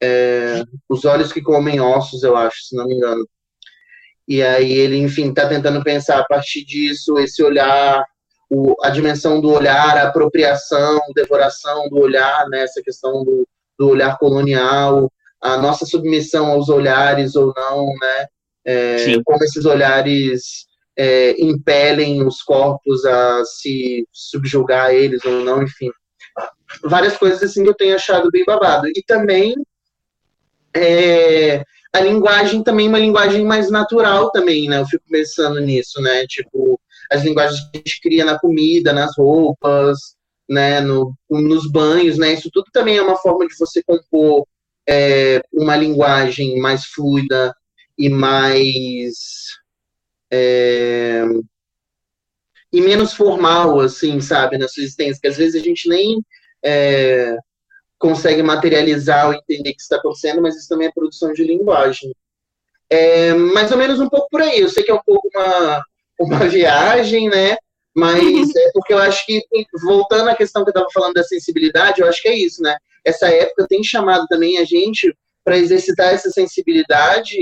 é, 0.01 0.63
Os 0.89 1.05
Olhos 1.05 1.31
que 1.31 1.43
Comem 1.43 1.79
Ossos, 1.79 2.23
eu 2.23 2.35
acho, 2.35 2.57
se 2.63 2.75
não 2.75 2.87
me 2.87 2.95
engano. 2.95 3.23
E 4.27 4.41
aí 4.41 4.71
ele, 4.71 4.97
enfim, 4.97 5.29
está 5.29 5.47
tentando 5.47 5.83
pensar 5.83 6.17
a 6.17 6.25
partir 6.25 6.65
disso, 6.65 7.19
esse 7.19 7.43
olhar 7.43 8.03
o, 8.49 8.75
a 8.81 8.89
dimensão 8.89 9.39
do 9.39 9.51
olhar, 9.51 9.95
a 9.95 10.07
apropriação, 10.07 10.99
devoração 11.13 11.87
do 11.87 11.99
olhar, 11.99 12.47
né, 12.49 12.63
essa 12.63 12.81
questão 12.81 13.23
do, 13.23 13.47
do 13.77 13.89
olhar 13.89 14.17
colonial, 14.17 15.11
a 15.39 15.55
nossa 15.55 15.85
submissão 15.85 16.47
aos 16.47 16.67
olhares 16.67 17.35
ou 17.35 17.53
não, 17.55 17.85
né, 17.85 18.25
é, 18.65 19.21
como 19.23 19.43
esses 19.43 19.65
olhares 19.65 20.65
é, 20.97 21.39
impelem 21.41 22.25
os 22.25 22.41
corpos 22.41 23.05
a 23.05 23.43
se 23.45 24.07
subjugar 24.11 24.87
a 24.87 24.93
eles 24.93 25.23
ou 25.25 25.43
não, 25.43 25.63
enfim. 25.63 25.89
Várias 26.83 27.17
coisas 27.17 27.41
assim 27.43 27.63
que 27.63 27.69
eu 27.69 27.75
tenho 27.75 27.95
achado 27.95 28.29
bem 28.31 28.43
babado. 28.45 28.87
E 28.87 29.03
também 29.05 29.55
é, 30.75 31.63
a 31.93 31.99
linguagem 32.01 32.63
também 32.63 32.87
uma 32.87 32.99
linguagem 32.99 33.45
mais 33.45 33.69
natural 33.69 34.31
também, 34.31 34.67
né? 34.67 34.79
Eu 34.79 34.85
fico 34.85 35.05
pensando 35.09 35.59
nisso, 35.59 36.01
né? 36.01 36.25
Tipo, 36.27 36.79
as 37.11 37.23
linguagens 37.23 37.61
que 37.61 37.77
a 37.77 37.77
gente 37.77 38.01
cria 38.01 38.25
na 38.25 38.39
comida, 38.39 38.91
nas 38.91 39.17
roupas, 39.17 40.15
né, 40.49 40.79
no, 40.79 41.13
nos 41.29 41.69
banhos, 41.71 42.17
né, 42.17 42.33
isso 42.33 42.49
tudo 42.51 42.65
também 42.71 42.97
é 42.97 43.01
uma 43.01 43.17
forma 43.17 43.47
de 43.47 43.55
você 43.57 43.81
compor 43.83 44.45
é, 44.87 45.41
uma 45.51 45.75
linguagem 45.75 46.59
mais 46.59 46.85
fluida 46.85 47.53
e 47.97 48.09
mais 48.09 49.13
é, 50.35 51.23
e 52.73 52.81
menos 52.81 53.13
formal, 53.13 53.79
assim, 53.79 54.19
sabe, 54.19 54.57
na 54.57 54.67
sua 54.67 54.83
existência, 54.83 55.19
que 55.21 55.27
às 55.27 55.37
vezes 55.37 55.55
a 55.55 55.63
gente 55.63 55.87
nem 55.87 56.21
é, 56.63 57.37
consegue 57.97 58.43
materializar 58.43 59.27
ou 59.27 59.33
entender 59.33 59.69
o 59.69 59.75
que 59.75 59.81
está 59.81 59.95
acontecendo, 59.95 60.41
mas 60.41 60.57
isso 60.57 60.67
também 60.67 60.87
é 60.87 60.91
produção 60.91 61.31
de 61.31 61.43
linguagem. 61.43 62.13
É 62.89 63.33
mais 63.33 63.71
ou 63.71 63.77
menos 63.77 63.99
um 63.99 64.09
pouco 64.09 64.27
por 64.29 64.41
aí. 64.41 64.59
Eu 64.59 64.69
sei 64.69 64.83
que 64.83 64.91
é 64.91 64.93
um 64.93 65.01
pouco 65.05 65.27
uma, 65.33 65.83
uma 66.19 66.39
viagem, 66.49 67.29
né? 67.29 67.55
Mas 67.95 68.53
é 68.53 68.71
porque 68.73 68.93
eu 68.93 68.97
acho 68.97 69.25
que, 69.25 69.41
voltando 69.81 70.29
à 70.29 70.35
questão 70.35 70.63
que 70.63 70.69
eu 70.69 70.71
estava 70.71 70.87
falando 70.93 71.13
da 71.13 71.23
sensibilidade, 71.23 72.01
eu 72.01 72.07
acho 72.07 72.21
que 72.21 72.27
é 72.27 72.37
isso, 72.37 72.61
né? 72.61 72.75
Essa 73.05 73.29
época 73.29 73.67
tem 73.69 73.81
chamado 73.81 74.27
também 74.27 74.57
a 74.57 74.65
gente 74.65 75.15
para 75.45 75.57
exercitar 75.57 76.13
essa 76.13 76.29
sensibilidade 76.29 77.37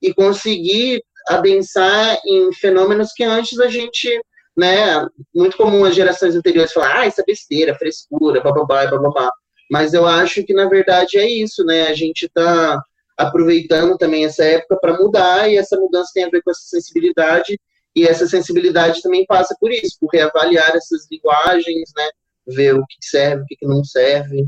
e 0.00 0.14
conseguir 0.14 1.02
adensar 1.28 2.20
em 2.24 2.52
fenômenos 2.52 3.12
que 3.12 3.24
antes 3.24 3.58
a 3.58 3.68
gente, 3.68 4.08
né, 4.56 5.06
muito 5.34 5.56
comum 5.56 5.84
as 5.84 5.94
gerações 5.94 6.34
anteriores 6.34 6.72
falar, 6.72 7.00
ah, 7.00 7.06
isso 7.06 7.20
é 7.20 7.24
besteira, 7.24 7.74
frescura, 7.74 8.40
bababá, 8.40 8.86
bababá. 8.86 9.30
Mas 9.70 9.94
eu 9.94 10.06
acho 10.06 10.44
que, 10.44 10.54
na 10.54 10.68
verdade, 10.68 11.18
é 11.18 11.28
isso, 11.28 11.64
né? 11.64 11.88
A 11.88 11.94
gente 11.94 12.26
está 12.26 12.80
aproveitando 13.16 13.96
também 13.96 14.24
essa 14.24 14.44
época 14.44 14.78
para 14.80 14.96
mudar 14.96 15.50
e 15.50 15.56
essa 15.56 15.76
mudança 15.76 16.10
tem 16.14 16.24
a 16.24 16.28
ver 16.28 16.42
com 16.42 16.50
essa 16.50 16.62
sensibilidade 16.62 17.58
e 17.94 18.06
essa 18.06 18.26
sensibilidade 18.26 19.00
também 19.00 19.24
passa 19.24 19.56
por 19.58 19.72
isso, 19.72 19.96
por 19.98 20.10
reavaliar 20.12 20.76
essas 20.76 21.06
linguagens, 21.10 21.90
né? 21.96 22.10
Ver 22.46 22.74
o 22.74 22.86
que 22.86 22.96
serve, 23.00 23.42
o 23.42 23.46
que 23.46 23.66
não 23.66 23.82
serve. 23.82 24.46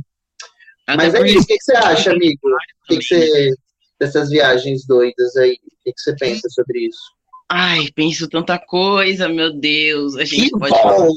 Mas 0.97 1.14
é 1.14 1.26
isso, 1.26 1.43
o 1.43 1.47
que, 1.47 1.61
você 1.61 1.76
acha, 1.76 2.12
amigo? 2.12 2.41
O 2.45 2.87
que, 2.87 2.99
que 2.99 3.05
você, 3.05 3.51
dessas 3.99 4.29
viagens 4.31 4.87
doidas 4.87 5.35
aí, 5.37 5.59
que, 5.89 5.93
que 5.93 6.01
você 6.01 6.16
pensa 6.16 6.49
sobre 6.51 6.86
isso? 6.86 7.01
Ai, 7.49 7.89
penso 7.95 8.28
tanta 8.28 8.59
coisa, 8.59 9.28
meu 9.28 9.53
Deus. 9.53 10.16
A 10.16 10.24
gente 10.24 10.51
que 10.51 10.59
pode 10.59 10.70
bom. 10.70 10.82
falar 10.82 11.09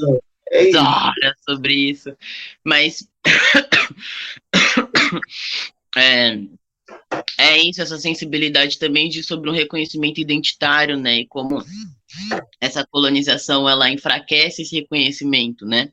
é 1.22 1.32
sobre 1.48 1.74
isso. 1.74 2.16
Mas 2.64 3.08
é, 5.96 6.38
é 7.38 7.58
isso, 7.58 7.82
essa 7.82 7.98
sensibilidade 7.98 8.78
também 8.78 9.08
de 9.08 9.22
sobre 9.22 9.50
um 9.50 9.52
reconhecimento 9.52 10.20
identitário, 10.20 10.96
né? 10.96 11.20
E 11.20 11.26
como 11.26 11.64
essa 12.60 12.86
colonização 12.86 13.68
ela 13.68 13.90
enfraquece 13.90 14.62
esse 14.62 14.76
reconhecimento, 14.76 15.66
né? 15.66 15.92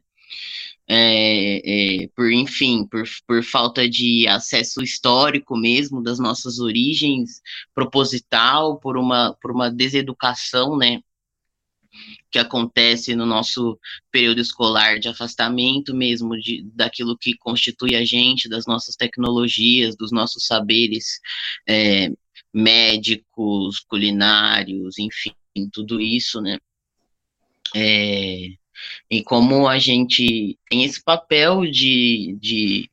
É, 0.92 2.04
é, 2.04 2.08
por 2.16 2.32
enfim, 2.32 2.88
por, 2.88 3.04
por 3.28 3.44
falta 3.44 3.88
de 3.88 4.28
acesso 4.28 4.82
histórico 4.82 5.56
mesmo 5.56 6.02
das 6.02 6.18
nossas 6.18 6.58
origens, 6.60 7.42
proposital, 7.76 8.80
por 8.80 8.98
uma, 8.98 9.38
por 9.40 9.52
uma 9.52 9.70
deseducação, 9.70 10.76
né, 10.76 11.02
que 12.32 12.40
acontece 12.40 13.16
no 13.16 13.26
nosso 13.26 13.80
período 14.12 14.40
escolar 14.40 15.00
de 15.00 15.08
afastamento 15.08 15.96
mesmo 15.96 16.38
de, 16.38 16.64
daquilo 16.74 17.18
que 17.18 17.36
constitui 17.38 17.96
a 17.96 18.06
gente, 18.06 18.50
das 18.50 18.66
nossas 18.66 18.96
tecnologias, 18.96 19.96
dos 19.96 20.12
nossos 20.12 20.46
saberes 20.46 21.20
é, 21.68 22.10
médicos, 22.54 23.80
culinários, 23.80 24.98
enfim, 25.00 25.34
tudo 25.72 26.00
isso, 26.00 26.42
né? 26.42 26.58
É, 27.76 28.48
e 29.09 29.23
como 29.23 29.67
a 29.67 29.80
gente 29.80 30.57
tem 30.69 30.84
esse 30.84 31.03
papel 31.03 31.61
de, 31.69 32.38
de 32.39 32.89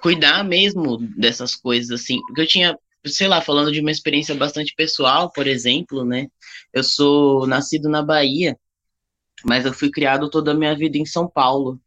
cuidar 0.00 0.44
mesmo 0.44 0.98
dessas 1.16 1.54
coisas, 1.54 1.90
assim, 1.90 2.20
porque 2.26 2.40
eu 2.40 2.46
tinha, 2.46 2.78
sei 3.06 3.28
lá, 3.28 3.40
falando 3.40 3.72
de 3.72 3.80
uma 3.80 3.90
experiência 3.90 4.34
bastante 4.34 4.74
pessoal, 4.76 5.30
por 5.32 5.46
exemplo, 5.46 6.04
né, 6.04 6.28
eu 6.72 6.82
sou 6.82 7.46
nascido 7.46 7.88
na 7.88 8.02
Bahia, 8.02 8.58
mas 9.44 9.66
eu 9.66 9.72
fui 9.72 9.90
criado 9.90 10.30
toda 10.30 10.52
a 10.52 10.54
minha 10.54 10.74
vida 10.74 10.96
em 10.96 11.04
São 11.04 11.28
Paulo, 11.28 11.80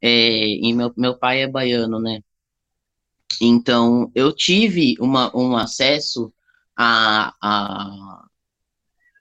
é, 0.00 0.10
e 0.10 0.72
meu, 0.72 0.92
meu 0.96 1.16
pai 1.18 1.42
é 1.42 1.48
baiano, 1.48 1.98
né, 2.00 2.22
então 3.40 4.10
eu 4.14 4.32
tive 4.32 4.94
uma, 5.00 5.34
um 5.36 5.56
acesso 5.56 6.32
a, 6.76 7.34
a, 7.40 8.24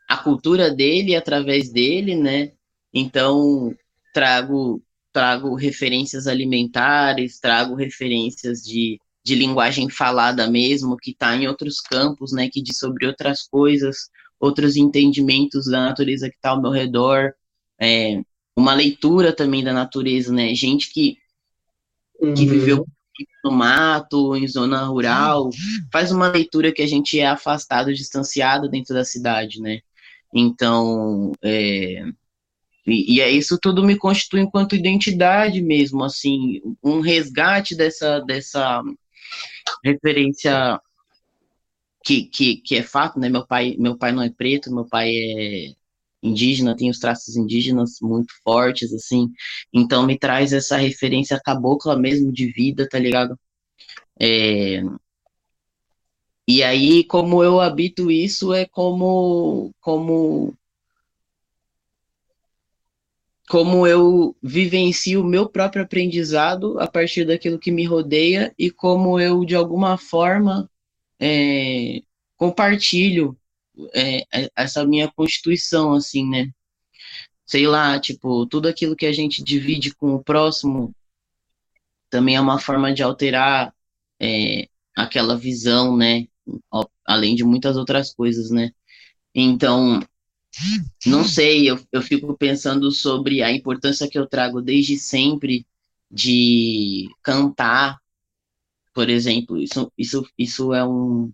a 0.07 0.17
cultura 0.17 0.73
dele 0.73 1.15
através 1.15 1.71
dele, 1.71 2.15
né, 2.15 2.51
então 2.93 3.75
trago 4.13 4.81
trago 5.11 5.55
referências 5.55 6.27
alimentares, 6.27 7.39
trago 7.39 7.75
referências 7.75 8.61
de, 8.61 8.99
de 9.23 9.35
linguagem 9.35 9.89
falada 9.89 10.49
mesmo, 10.49 10.97
que 10.97 11.11
está 11.11 11.35
em 11.35 11.47
outros 11.47 11.81
campos, 11.81 12.31
né, 12.31 12.49
que 12.49 12.61
diz 12.61 12.77
sobre 12.77 13.07
outras 13.07 13.43
coisas, 13.47 14.09
outros 14.39 14.75
entendimentos 14.75 15.65
da 15.65 15.81
natureza 15.81 16.29
que 16.29 16.35
está 16.35 16.51
ao 16.51 16.61
meu 16.61 16.71
redor, 16.71 17.33
é, 17.79 18.21
uma 18.55 18.73
leitura 18.73 19.33
também 19.33 19.63
da 19.63 19.73
natureza, 19.73 20.31
né, 20.31 20.53
gente 20.53 20.91
que, 20.93 21.17
uhum. 22.21 22.33
que 22.33 22.45
viveu 22.45 22.85
no 23.43 23.51
mato, 23.51 24.35
em 24.35 24.47
zona 24.47 24.85
rural, 24.85 25.49
faz 25.91 26.11
uma 26.11 26.29
leitura 26.29 26.71
que 26.71 26.81
a 26.81 26.87
gente 26.87 27.19
é 27.19 27.25
afastado, 27.25 27.93
distanciado 27.93 28.69
dentro 28.69 28.93
da 28.93 29.03
cidade, 29.03 29.59
né, 29.59 29.81
então, 30.33 31.31
é, 31.41 32.03
e, 32.89 33.15
e 33.15 33.21
é 33.21 33.29
isso 33.29 33.57
tudo 33.61 33.83
me 33.83 33.97
constitui 33.97 34.41
enquanto 34.41 34.75
identidade 34.75 35.61
mesmo, 35.61 36.03
assim, 36.03 36.61
um 36.83 36.99
resgate 37.01 37.75
dessa, 37.75 38.19
dessa 38.21 38.81
referência 39.83 40.79
que, 42.03 42.23
que, 42.25 42.57
que 42.57 42.75
é 42.75 42.83
fato, 42.83 43.19
né? 43.19 43.29
Meu 43.29 43.45
pai, 43.45 43.75
meu 43.77 43.97
pai 43.97 44.11
não 44.11 44.23
é 44.23 44.29
preto, 44.29 44.73
meu 44.73 44.85
pai 44.85 45.09
é 45.11 45.73
indígena, 46.21 46.75
tem 46.75 46.89
os 46.89 46.99
traços 46.99 47.35
indígenas 47.37 47.97
muito 48.01 48.33
fortes, 48.43 48.93
assim, 48.93 49.29
então 49.73 50.05
me 50.05 50.17
traz 50.17 50.51
essa 50.53 50.77
referência 50.77 51.39
cabocla 51.43 51.97
mesmo 51.97 52.31
de 52.31 52.51
vida, 52.51 52.87
tá 52.87 52.99
ligado? 52.99 53.39
É... 54.19 54.81
E 56.47 56.63
aí, 56.63 57.03
como 57.05 57.43
eu 57.43 57.61
habito 57.61 58.09
isso, 58.11 58.53
é 58.53 58.65
como, 58.65 59.71
como 59.79 60.53
como 63.49 63.87
eu 63.87 64.37
vivencio 64.43 65.21
o 65.21 65.27
meu 65.27 65.49
próprio 65.49 65.81
aprendizado 65.81 66.79
a 66.79 66.87
partir 66.87 67.25
daquilo 67.25 67.57
que 67.57 67.71
me 67.71 67.83
rodeia 67.83 68.53
e 68.59 68.69
como 68.69 69.19
eu, 69.19 69.43
de 69.43 69.55
alguma 69.55 69.97
forma, 69.97 70.69
é, 71.19 72.03
compartilho 72.37 73.35
é, 73.95 74.23
essa 74.55 74.85
minha 74.85 75.11
constituição, 75.11 75.95
assim, 75.95 76.29
né? 76.29 76.51
Sei 77.43 77.65
lá, 77.65 77.99
tipo, 77.99 78.45
tudo 78.45 78.67
aquilo 78.67 78.95
que 78.95 79.07
a 79.07 79.11
gente 79.11 79.43
divide 79.43 79.95
com 79.95 80.13
o 80.13 80.23
próximo 80.23 80.93
também 82.07 82.35
é 82.35 82.41
uma 82.41 82.59
forma 82.59 82.93
de 82.93 83.01
alterar 83.01 83.73
é, 84.21 84.69
aquela 84.95 85.35
visão, 85.35 85.97
né? 85.97 86.27
Além 87.03 87.33
de 87.33 87.43
muitas 87.43 87.77
outras 87.77 88.13
coisas, 88.13 88.51
né? 88.51 88.71
Então, 89.33 89.99
não 91.05 91.23
sei, 91.23 91.69
eu, 91.69 91.79
eu 91.91 92.01
fico 92.01 92.35
pensando 92.37 92.91
sobre 92.91 93.41
a 93.41 93.51
importância 93.51 94.09
que 94.09 94.17
eu 94.17 94.27
trago 94.27 94.61
desde 94.61 94.97
sempre 94.97 95.65
de 96.11 97.07
cantar, 97.23 97.99
por 98.93 99.09
exemplo. 99.09 99.57
Isso, 99.57 99.91
isso, 99.97 100.27
isso 100.37 100.73
é 100.73 100.85
um, 100.87 101.31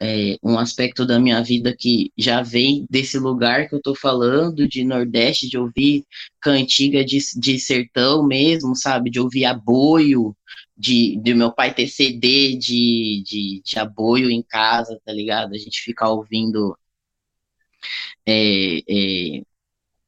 é, 0.00 0.38
um 0.42 0.58
aspecto 0.58 1.06
da 1.06 1.18
minha 1.18 1.42
vida 1.42 1.74
que 1.76 2.12
já 2.16 2.42
vem 2.42 2.86
desse 2.90 3.18
lugar 3.18 3.68
que 3.68 3.74
eu 3.74 3.82
tô 3.82 3.94
falando, 3.94 4.68
de 4.68 4.84
Nordeste, 4.84 5.48
de 5.48 5.58
ouvir 5.58 6.04
cantiga 6.40 7.04
de, 7.04 7.18
de 7.36 7.58
sertão 7.58 8.26
mesmo, 8.26 8.74
sabe? 8.76 9.10
De 9.10 9.20
ouvir 9.20 9.44
aboio, 9.44 10.36
de, 10.76 11.16
de 11.22 11.34
meu 11.34 11.52
pai 11.52 11.74
ter 11.74 11.88
CD 11.88 12.56
de, 12.56 13.22
de, 13.26 13.62
de 13.64 13.78
aboio 13.78 14.30
em 14.30 14.42
casa, 14.42 15.00
tá 15.04 15.12
ligado? 15.12 15.54
A 15.54 15.58
gente 15.58 15.80
ficar 15.82 16.10
ouvindo 16.10 16.76
é, 18.26 18.78
é, 18.88 19.42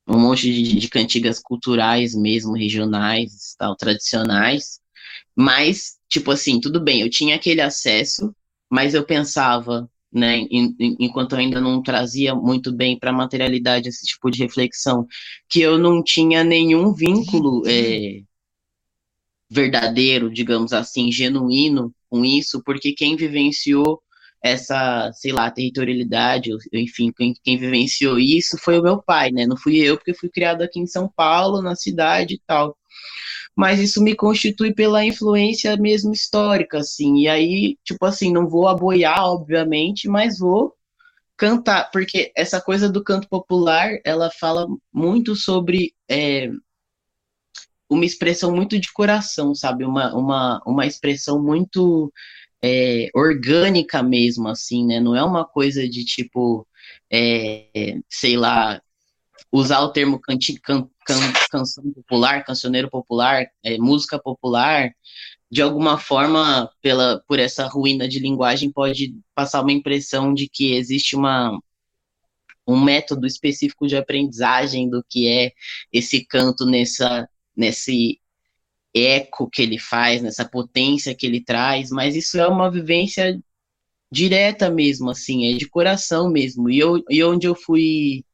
um 0.06 0.18
monte 0.18 0.52
de, 0.52 0.78
de, 0.78 0.88
cantigas 0.88 1.38
culturais 1.40 2.14
mesmo, 2.14 2.54
regionais, 2.54 3.54
tal, 3.58 3.76
tradicionais, 3.76 4.80
mas, 5.36 5.98
tipo 6.08 6.30
assim, 6.30 6.60
tudo 6.60 6.80
bem, 6.80 7.02
eu 7.02 7.10
tinha 7.10 7.36
aquele 7.36 7.60
acesso, 7.60 8.34
mas 8.70 8.94
eu 8.94 9.04
pensava, 9.04 9.88
né, 10.12 10.38
em, 10.50 10.74
em, 10.80 10.96
enquanto 11.00 11.32
eu 11.32 11.38
ainda 11.38 11.60
não 11.60 11.82
trazia 11.82 12.34
muito 12.34 12.72
bem 12.72 12.98
para 12.98 13.10
a 13.10 13.14
materialidade 13.14 13.88
esse 13.88 14.06
tipo 14.06 14.30
de 14.30 14.38
reflexão, 14.42 15.06
que 15.48 15.60
eu 15.60 15.78
não 15.78 16.02
tinha 16.02 16.42
nenhum 16.42 16.92
vínculo 16.92 17.62
é, 17.66 18.22
verdadeiro, 19.50 20.30
digamos 20.30 20.72
assim, 20.72 21.10
genuíno 21.10 21.94
com 22.08 22.24
isso, 22.24 22.62
porque 22.64 22.92
quem 22.92 23.16
vivenciou 23.16 24.02
essa, 24.42 25.10
sei 25.12 25.32
lá, 25.32 25.50
territorialidade, 25.50 26.50
enfim, 26.72 27.12
quem, 27.16 27.34
quem, 27.42 27.58
vivenciou 27.58 28.18
isso 28.18 28.56
foi 28.58 28.78
o 28.78 28.82
meu 28.82 29.02
pai, 29.02 29.30
né? 29.30 29.46
Não 29.46 29.56
fui 29.56 29.78
eu, 29.78 29.96
porque 29.96 30.14
fui 30.14 30.28
criado 30.28 30.62
aqui 30.62 30.78
em 30.80 30.86
São 30.86 31.08
Paulo, 31.14 31.60
na 31.62 31.74
cidade 31.74 32.34
e 32.34 32.40
tal. 32.46 32.76
Mas 33.56 33.80
isso 33.80 34.02
me 34.02 34.14
constitui 34.14 34.72
pela 34.72 35.04
influência 35.04 35.76
mesmo 35.76 36.12
histórica, 36.12 36.78
assim. 36.78 37.22
E 37.22 37.28
aí, 37.28 37.76
tipo 37.84 38.04
assim, 38.06 38.32
não 38.32 38.48
vou 38.48 38.68
aboiar, 38.68 39.24
obviamente, 39.24 40.08
mas 40.08 40.38
vou 40.38 40.74
cantar, 41.36 41.90
porque 41.92 42.32
essa 42.36 42.60
coisa 42.60 42.88
do 42.88 43.02
canto 43.02 43.28
popular, 43.28 43.90
ela 44.04 44.30
fala 44.30 44.66
muito 44.92 45.36
sobre 45.36 45.94
é, 46.08 46.50
uma 47.88 48.04
expressão 48.04 48.54
muito 48.54 48.78
de 48.78 48.92
coração, 48.92 49.54
sabe? 49.54 49.84
Uma, 49.84 50.14
uma, 50.14 50.62
uma 50.66 50.86
expressão 50.86 51.42
muito 51.42 52.12
é, 52.62 53.08
orgânica 53.14 54.02
mesmo, 54.02 54.48
assim, 54.48 54.86
né? 54.86 55.00
Não 55.00 55.14
é 55.14 55.22
uma 55.22 55.44
coisa 55.44 55.88
de 55.88 56.04
tipo, 56.04 56.66
é, 57.10 57.98
sei 58.08 58.36
lá, 58.36 58.80
usar 59.52 59.80
o 59.80 59.92
termo 59.92 60.18
canti, 60.20 60.58
can, 60.60 60.88
can, 61.06 61.32
canção 61.50 61.90
popular, 61.92 62.44
cancioneiro 62.44 62.90
popular, 62.90 63.46
é, 63.62 63.78
música 63.78 64.18
popular, 64.18 64.92
de 65.50 65.62
alguma 65.62 65.98
forma, 65.98 66.70
pela, 66.82 67.22
por 67.26 67.38
essa 67.38 67.66
ruína 67.66 68.06
de 68.06 68.18
linguagem, 68.18 68.70
pode 68.70 69.14
passar 69.34 69.62
uma 69.62 69.72
impressão 69.72 70.34
de 70.34 70.48
que 70.48 70.74
existe 70.74 71.16
uma, 71.16 71.58
um 72.66 72.78
método 72.78 73.26
específico 73.26 73.86
de 73.86 73.96
aprendizagem 73.96 74.90
do 74.90 75.02
que 75.08 75.26
é 75.26 75.52
esse 75.90 76.24
canto 76.24 76.66
nessa, 76.66 77.28
nesse 77.56 78.20
eco 78.94 79.48
que 79.50 79.62
ele 79.62 79.78
faz, 79.78 80.22
nessa 80.22 80.44
potência 80.44 81.14
que 81.14 81.26
ele 81.26 81.42
traz, 81.42 81.90
mas 81.90 82.16
isso 82.16 82.38
é 82.38 82.46
uma 82.48 82.70
vivência 82.70 83.38
direta 84.10 84.70
mesmo, 84.70 85.10
assim, 85.10 85.52
é 85.52 85.56
de 85.56 85.68
coração 85.68 86.30
mesmo. 86.30 86.70
E, 86.70 86.78
eu, 86.78 87.02
e 87.08 87.22
onde 87.22 87.46
eu 87.46 87.54
fui 87.54 88.24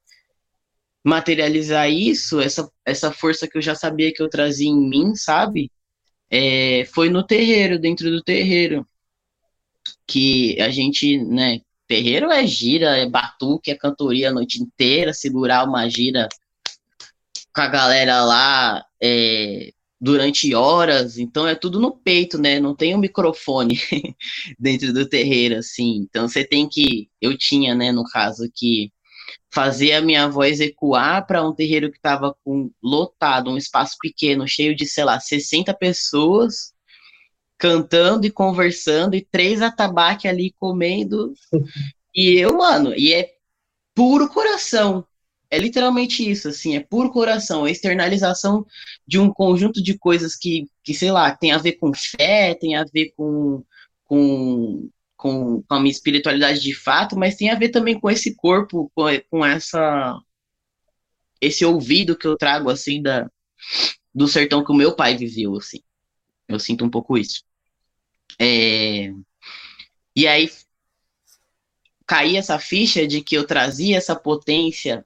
materializar 1.05 1.90
isso, 1.90 2.40
essa, 2.40 2.70
essa 2.84 3.12
força 3.12 3.46
que 3.46 3.59
eu 3.59 3.62
já 3.62 3.74
sabia 3.74 4.12
que 4.12 4.22
eu 4.22 4.30
trazia 4.30 4.68
em 4.68 4.88
mim, 4.88 5.14
sabe? 5.14 5.70
É, 6.30 6.84
foi 6.86 7.11
no 7.11 7.22
terreiro, 7.26 7.78
dentro 7.78 8.11
do 8.11 8.22
terreiro. 8.22 8.86
Que 10.07 10.61
a 10.61 10.70
gente, 10.70 11.18
né? 11.18 11.61
Terreiro 11.86 12.30
é 12.30 12.46
gira, 12.46 12.96
é 12.96 13.09
batuque, 13.09 13.70
é 13.70 13.76
cantoria 13.76 14.30
a 14.30 14.32
noite 14.32 14.62
inteira, 14.62 15.12
segurar 15.12 15.64
uma 15.68 15.88
gira 15.88 16.28
com 17.55 17.61
a 17.61 17.68
galera 17.68 18.24
lá, 18.24 18.84
é, 19.00 19.70
durante 20.05 20.55
horas, 20.55 21.16
então 21.16 21.48
é 21.48 21.55
tudo 21.55 21.80
no 21.80 21.90
peito, 21.96 22.36
né? 22.36 22.61
Não 22.61 22.76
tem 22.76 22.94
um 22.94 22.98
microfone 22.98 23.80
dentro 24.61 24.92
do 24.92 25.09
terreiro, 25.09 25.57
assim. 25.57 26.07
Então 26.07 26.28
você 26.28 26.44
tem 26.44 26.68
que, 26.68 27.09
eu 27.22 27.36
tinha, 27.38 27.74
né, 27.74 27.90
no 27.90 28.05
caso, 28.05 28.50
que 28.55 28.92
fazer 29.50 29.92
a 29.92 30.02
minha 30.02 30.28
voz 30.28 30.61
ecoar 30.61 31.26
para 31.26 31.42
um 31.42 31.55
terreiro 31.55 31.90
que 31.90 31.96
estava 31.96 32.36
com 32.44 32.70
lotado, 32.82 33.50
um 33.50 33.57
espaço 33.57 33.96
pequeno, 33.98 34.46
cheio 34.46 34.76
de, 34.76 34.84
sei 34.86 35.05
lá, 35.05 35.18
60 35.18 35.72
pessoas 35.72 36.74
cantando 37.57 38.26
e 38.26 38.30
conversando 38.30 39.14
e 39.14 39.24
três 39.24 39.62
atabaque 39.62 40.28
ali 40.28 40.52
comendo. 40.61 41.32
E 42.16 42.38
eu, 42.38 42.57
mano, 42.57 42.94
e 42.96 43.12
é 43.12 43.28
puro 43.92 44.28
coração, 44.28 45.05
é 45.55 45.59
literalmente 45.59 46.28
isso, 46.28 46.48
assim, 46.48 46.76
é 46.76 46.80
puro 46.80 47.12
coração, 47.12 47.66
é 47.66 47.70
externalização 47.70 48.66
de 49.07 49.18
um 49.18 49.32
conjunto 49.32 49.82
de 49.82 49.96
coisas 49.96 50.34
que, 50.34 50.68
que 50.82 50.92
sei 50.92 51.12
lá, 51.12 51.34
tem 51.36 51.52
a 51.52 51.59
ver 51.59 51.72
com 51.72 51.92
fé, 51.94 52.55
tem 52.55 52.74
a 52.76 52.84
ver 52.84 53.12
com, 53.16 53.64
com, 54.05 54.90
com, 55.16 55.62
com 55.62 55.74
a 55.74 55.80
minha 55.80 55.92
espiritualidade 55.92 56.61
de 56.61 56.74
fato, 56.74 57.16
mas 57.16 57.36
tem 57.36 57.50
a 57.50 57.55
ver 57.55 57.68
também 57.68 57.98
com 57.98 58.11
esse 58.11 58.34
corpo, 58.34 58.90
com, 58.94 59.05
com 59.30 59.44
essa 59.46 60.18
esse 61.40 61.64
ouvido 61.64 62.16
que 62.16 62.26
eu 62.26 62.36
trago, 62.36 62.70
assim, 62.70 63.02
da, 63.02 63.30
do 64.14 64.26
sertão 64.26 64.64
que 64.64 64.72
o 64.72 64.74
meu 64.74 64.96
pai 64.96 65.16
viveu, 65.16 65.57
assim. 65.57 65.82
Eu 66.48 66.59
sinto 66.59 66.84
um 66.84 66.90
pouco 66.90 67.18
isso. 67.18 67.44
É, 68.40 69.12
e 70.16 70.26
aí 70.26 70.50
caía 72.07 72.38
essa 72.38 72.59
ficha 72.59 73.07
de 73.07 73.22
que 73.22 73.36
eu 73.36 73.46
trazia 73.46 73.96
essa 73.96 74.16
potência 74.16 75.05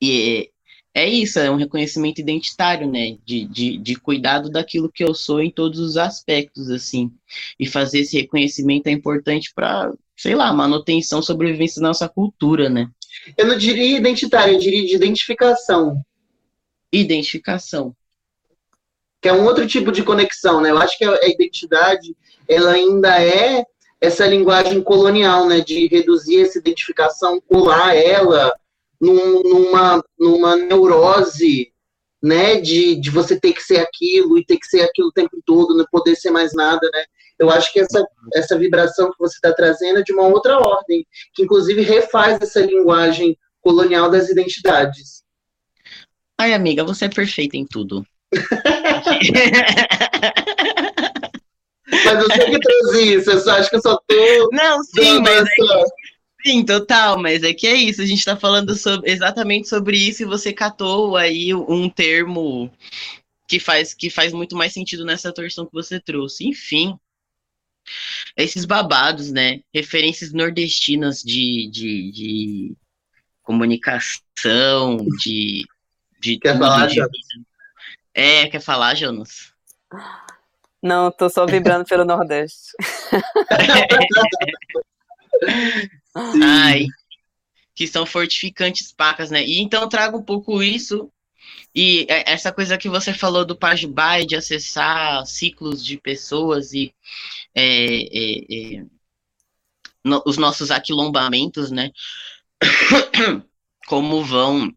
e 0.00 0.50
é 0.96 1.06
isso, 1.06 1.38
é 1.38 1.50
um 1.50 1.56
reconhecimento 1.56 2.22
identitário, 2.22 2.90
né? 2.90 3.18
De, 3.22 3.44
de, 3.44 3.76
de 3.76 3.96
cuidado 3.96 4.48
daquilo 4.48 4.90
que 4.90 5.04
eu 5.04 5.14
sou 5.14 5.42
em 5.42 5.50
todos 5.50 5.78
os 5.78 5.98
aspectos, 5.98 6.70
assim. 6.70 7.12
E 7.60 7.66
fazer 7.66 8.00
esse 8.00 8.16
reconhecimento 8.16 8.86
é 8.86 8.92
importante 8.92 9.52
para, 9.54 9.92
sei 10.16 10.34
lá, 10.34 10.50
manutenção, 10.54 11.20
sobrevivência 11.20 11.82
da 11.82 11.88
nossa 11.88 12.08
cultura, 12.08 12.70
né? 12.70 12.88
Eu 13.36 13.46
não 13.46 13.58
diria 13.58 13.98
identitário, 13.98 14.54
eu 14.54 14.58
diria 14.58 14.86
de 14.86 14.96
identificação. 14.96 16.00
Identificação. 16.90 17.94
Que 19.20 19.28
é 19.28 19.34
um 19.34 19.44
outro 19.44 19.66
tipo 19.66 19.92
de 19.92 20.02
conexão, 20.02 20.62
né? 20.62 20.70
Eu 20.70 20.78
acho 20.78 20.96
que 20.96 21.04
a 21.04 21.28
identidade, 21.28 22.16
ela 22.48 22.72
ainda 22.72 23.22
é 23.22 23.66
essa 24.00 24.26
linguagem 24.26 24.82
colonial, 24.82 25.46
né? 25.46 25.60
De 25.60 25.88
reduzir 25.88 26.40
essa 26.40 26.58
identificação, 26.58 27.38
colar 27.46 27.94
ela 27.94 28.54
num, 29.00 29.42
numa, 29.42 30.02
numa 30.18 30.56
neurose, 30.56 31.72
né, 32.22 32.60
de, 32.60 32.96
de 32.96 33.10
você 33.10 33.38
ter 33.38 33.52
que 33.52 33.62
ser 33.62 33.78
aquilo 33.78 34.38
e 34.38 34.44
ter 34.44 34.56
que 34.56 34.66
ser 34.66 34.82
aquilo 34.82 35.08
o 35.08 35.12
tempo 35.12 35.40
todo, 35.44 35.76
não 35.76 35.84
poder 35.90 36.16
ser 36.16 36.30
mais 36.30 36.52
nada, 36.54 36.88
né? 36.92 37.04
Eu 37.38 37.50
acho 37.50 37.72
que 37.72 37.80
essa, 37.80 38.02
essa 38.34 38.58
vibração 38.58 39.10
que 39.10 39.18
você 39.18 39.36
está 39.36 39.52
trazendo 39.52 39.98
é 39.98 40.02
de 40.02 40.12
uma 40.12 40.26
outra 40.26 40.58
ordem, 40.58 41.06
que 41.34 41.42
inclusive 41.42 41.82
refaz 41.82 42.40
essa 42.40 42.60
linguagem 42.60 43.36
colonial 43.60 44.10
das 44.10 44.30
identidades. 44.30 45.22
Ai, 46.38 46.54
amiga, 46.54 46.82
você 46.82 47.04
é 47.04 47.08
perfeita 47.08 47.56
em 47.56 47.66
tudo. 47.66 48.04
mas 52.04 52.22
eu 52.22 52.30
sei 52.32 52.50
que 52.50 52.60
trouxe 52.60 53.14
isso, 53.14 53.30
eu 53.30 53.40
só 53.40 53.52
acho 53.52 53.70
que 53.70 53.76
eu 53.76 53.82
só 53.82 53.98
tô. 54.06 54.48
Não, 54.52 54.82
sim, 54.82 55.20
mas. 55.20 55.42
É 55.42 55.44
Sim, 56.46 56.64
total, 56.64 57.20
mas 57.20 57.42
é 57.42 57.52
que 57.52 57.66
é 57.66 57.74
isso, 57.74 58.00
a 58.00 58.06
gente 58.06 58.20
está 58.20 58.36
falando 58.36 58.72
sobre, 58.76 59.10
exatamente 59.10 59.68
sobre 59.68 59.98
isso 59.98 60.22
e 60.22 60.26
você 60.26 60.52
catou 60.52 61.16
aí 61.16 61.52
um 61.52 61.90
termo 61.90 62.72
que 63.48 63.58
faz, 63.58 63.92
que 63.92 64.08
faz 64.08 64.32
muito 64.32 64.54
mais 64.54 64.72
sentido 64.72 65.04
nessa 65.04 65.32
torção 65.32 65.66
que 65.66 65.72
você 65.72 65.98
trouxe. 65.98 66.46
Enfim, 66.46 66.96
esses 68.36 68.64
babados, 68.64 69.32
né? 69.32 69.58
Referências 69.74 70.32
nordestinas 70.32 71.20
de, 71.20 71.68
de, 71.68 72.12
de 72.12 72.76
comunicação, 73.42 74.98
de. 75.18 75.64
de 76.20 76.38
quer 76.38 76.56
falar, 76.56 76.86
de... 76.86 77.00
É, 78.14 78.46
quer 78.46 78.60
falar, 78.60 78.94
Jonas? 78.94 79.52
Não, 80.80 81.10
tô 81.10 81.28
só 81.28 81.44
vibrando 81.44 81.84
pelo 81.86 82.04
Nordeste. 82.04 82.70
Ai, 86.14 86.86
que 87.74 87.86
são 87.86 88.06
fortificantes 88.06 88.92
pacas, 88.92 89.30
né? 89.30 89.44
E 89.44 89.60
então 89.60 89.88
trago 89.88 90.18
um 90.18 90.22
pouco 90.22 90.62
isso 90.62 91.10
e 91.74 92.06
é, 92.08 92.32
essa 92.32 92.52
coisa 92.52 92.78
que 92.78 92.88
você 92.88 93.12
falou 93.12 93.44
do 93.44 93.56
Pajubá 93.56 94.22
de 94.22 94.34
acessar 94.34 95.26
ciclos 95.26 95.84
de 95.84 95.98
pessoas 95.98 96.72
e 96.72 96.94
é, 97.54 97.64
é, 97.64 98.78
é, 98.78 98.86
no, 100.04 100.22
os 100.26 100.38
nossos 100.38 100.70
aquilombamentos, 100.70 101.70
né? 101.70 101.90
Como 103.86 104.24
vão 104.24 104.74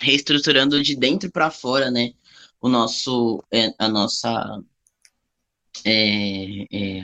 reestruturando 0.00 0.82
de 0.82 0.94
dentro 0.96 1.30
para 1.30 1.50
fora, 1.50 1.90
né? 1.90 2.12
O 2.60 2.68
nosso, 2.68 3.42
é, 3.50 3.72
a 3.78 3.88
nossa 3.88 4.62
é, 5.84 7.00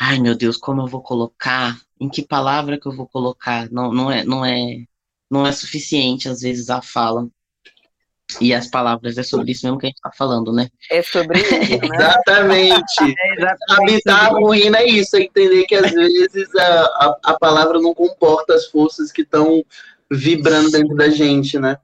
ai 0.00 0.18
meu 0.18 0.34
Deus, 0.34 0.56
como 0.56 0.80
eu 0.80 0.86
vou 0.86 1.02
colocar? 1.02 1.78
Em 2.00 2.08
que 2.08 2.22
palavra 2.22 2.80
que 2.80 2.88
eu 2.88 2.96
vou 2.96 3.06
colocar? 3.06 3.70
Não, 3.70 3.92
não 3.92 4.10
é, 4.10 4.24
não 4.24 4.42
é, 4.44 4.84
não 5.30 5.46
é 5.46 5.52
suficiente 5.52 6.26
às 6.26 6.40
vezes 6.40 6.70
a 6.70 6.80
fala. 6.80 7.28
E 8.40 8.54
as 8.54 8.68
palavras 8.68 9.18
é 9.18 9.22
sobre 9.22 9.50
isso 9.52 9.66
mesmo 9.66 9.78
que 9.78 9.86
a 9.86 9.88
gente 9.88 9.96
está 9.96 10.10
falando, 10.12 10.52
né? 10.52 10.68
É 10.90 11.02
sobre 11.02 11.40
isso, 11.40 11.52
né? 11.52 11.58
exatamente. 11.94 13.02
É 13.02 13.34
exatamente. 13.34 13.92
Habitar 13.92 14.26
a 14.26 14.28
ruína 14.28 14.78
é 14.78 14.86
isso, 14.86 15.16
é 15.16 15.22
entender 15.22 15.64
que 15.64 15.74
às 15.74 15.90
vezes 15.90 16.54
a, 16.54 16.82
a, 16.82 17.18
a 17.24 17.38
palavra 17.38 17.78
não 17.80 17.92
comporta 17.92 18.54
as 18.54 18.66
forças 18.66 19.12
que 19.12 19.22
estão 19.22 19.64
vibrando 20.10 20.70
dentro 20.70 20.96
da 20.96 21.10
gente, 21.10 21.58
né? 21.58 21.76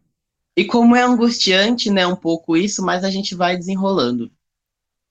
E 0.57 0.65
como 0.65 0.97
é 0.97 1.03
angustiante, 1.03 1.91
né, 1.91 2.07
um 2.07 2.17
pouco 2.17 2.57
isso, 2.57 2.83
mas 2.83 3.05
a 3.05 3.11
gente 3.11 3.35
vai 3.35 3.59
desenrolando. 3.59 4.31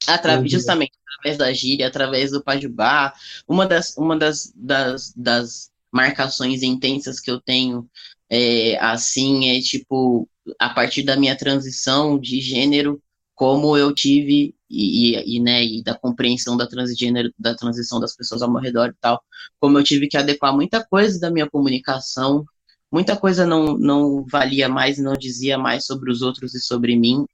Atra 0.07 0.39
uhum. 0.39 0.47
Justamente 0.47 0.93
através 1.17 1.37
da 1.37 1.53
gíria, 1.53 1.87
através 1.87 2.31
do 2.31 2.43
pajubá. 2.43 3.13
Uma 3.47 3.65
das, 3.65 3.95
uma 3.97 4.17
das, 4.17 4.51
das, 4.55 5.13
das 5.15 5.71
marcações 5.91 6.61
intensas 6.61 7.19
que 7.19 7.31
eu 7.31 7.39
tenho 7.39 7.89
é, 8.29 8.77
assim 8.79 9.49
é 9.49 9.61
tipo 9.61 10.27
a 10.59 10.69
partir 10.69 11.03
da 11.03 11.15
minha 11.15 11.35
transição 11.35 12.19
de 12.19 12.39
gênero 12.41 13.01
como 13.33 13.77
eu 13.77 13.93
tive 13.93 14.55
e, 14.69 15.15
e, 15.15 15.37
e, 15.37 15.39
né, 15.41 15.63
e 15.63 15.83
da 15.83 15.93
compreensão 15.93 16.55
da 16.55 16.65
transgênero, 16.65 17.31
da 17.37 17.53
transição 17.53 17.99
das 17.99 18.15
pessoas 18.15 18.41
ao 18.41 18.49
meu 18.49 18.61
redor 18.61 18.89
e 18.89 18.95
tal, 18.99 19.21
como 19.59 19.77
eu 19.77 19.83
tive 19.83 20.07
que 20.07 20.17
adequar 20.17 20.53
muita 20.53 20.83
coisa 20.83 21.19
da 21.19 21.29
minha 21.29 21.49
comunicação, 21.49 22.45
muita 22.91 23.15
coisa 23.17 23.45
não, 23.45 23.77
não 23.77 24.25
valia 24.25 24.69
mais, 24.69 24.97
não 24.97 25.13
dizia 25.13 25.57
mais 25.57 25.85
sobre 25.85 26.11
os 26.11 26.21
outros 26.21 26.55
e 26.55 26.61
sobre 26.61 26.95
mim, 26.95 27.25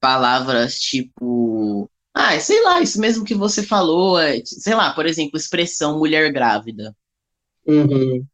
palavras 0.00 0.78
tipo. 0.78 1.88
Ah, 2.14 2.38
sei 2.38 2.62
lá, 2.62 2.80
isso 2.80 3.00
mesmo 3.00 3.24
que 3.24 3.34
você 3.34 3.62
falou, 3.62 4.18
é, 4.18 4.42
sei 4.44 4.74
lá, 4.74 4.92
por 4.92 5.06
exemplo, 5.06 5.38
expressão 5.38 5.98
mulher 5.98 6.30
grávida. 6.30 6.94
Uhum. 7.66 8.26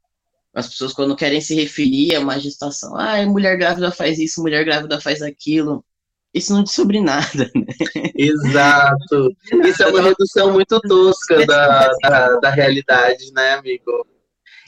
As 0.53 0.69
pessoas, 0.69 0.93
quando 0.93 1.15
querem 1.15 1.41
se 1.41 1.55
referir 1.55 2.17
a 2.17 2.21
uma 2.21 2.41
gestação, 2.41 2.97
ah, 2.97 3.25
mulher 3.27 3.57
grávida 3.57 3.93
faz 3.93 4.19
isso, 4.19 4.43
mulher 4.43 4.65
grávida 4.65 5.01
faz 5.01 5.23
aquilo. 5.23 5.85
Isso 6.35 6.53
não 6.53 6.63
diz 6.63 6.73
sobre 6.73 7.01
nada, 7.01 7.51
né? 7.55 7.67
Exato. 8.15 9.37
Isso 9.65 9.83
é 9.83 9.87
uma 9.87 10.03
redução 10.03 10.53
muito 10.53 10.81
tosca 10.81 11.47
da, 11.47 11.89
da, 12.03 12.41
da 12.41 12.51
realidade, 12.51 13.33
né, 13.33 13.53
amigo? 13.53 14.07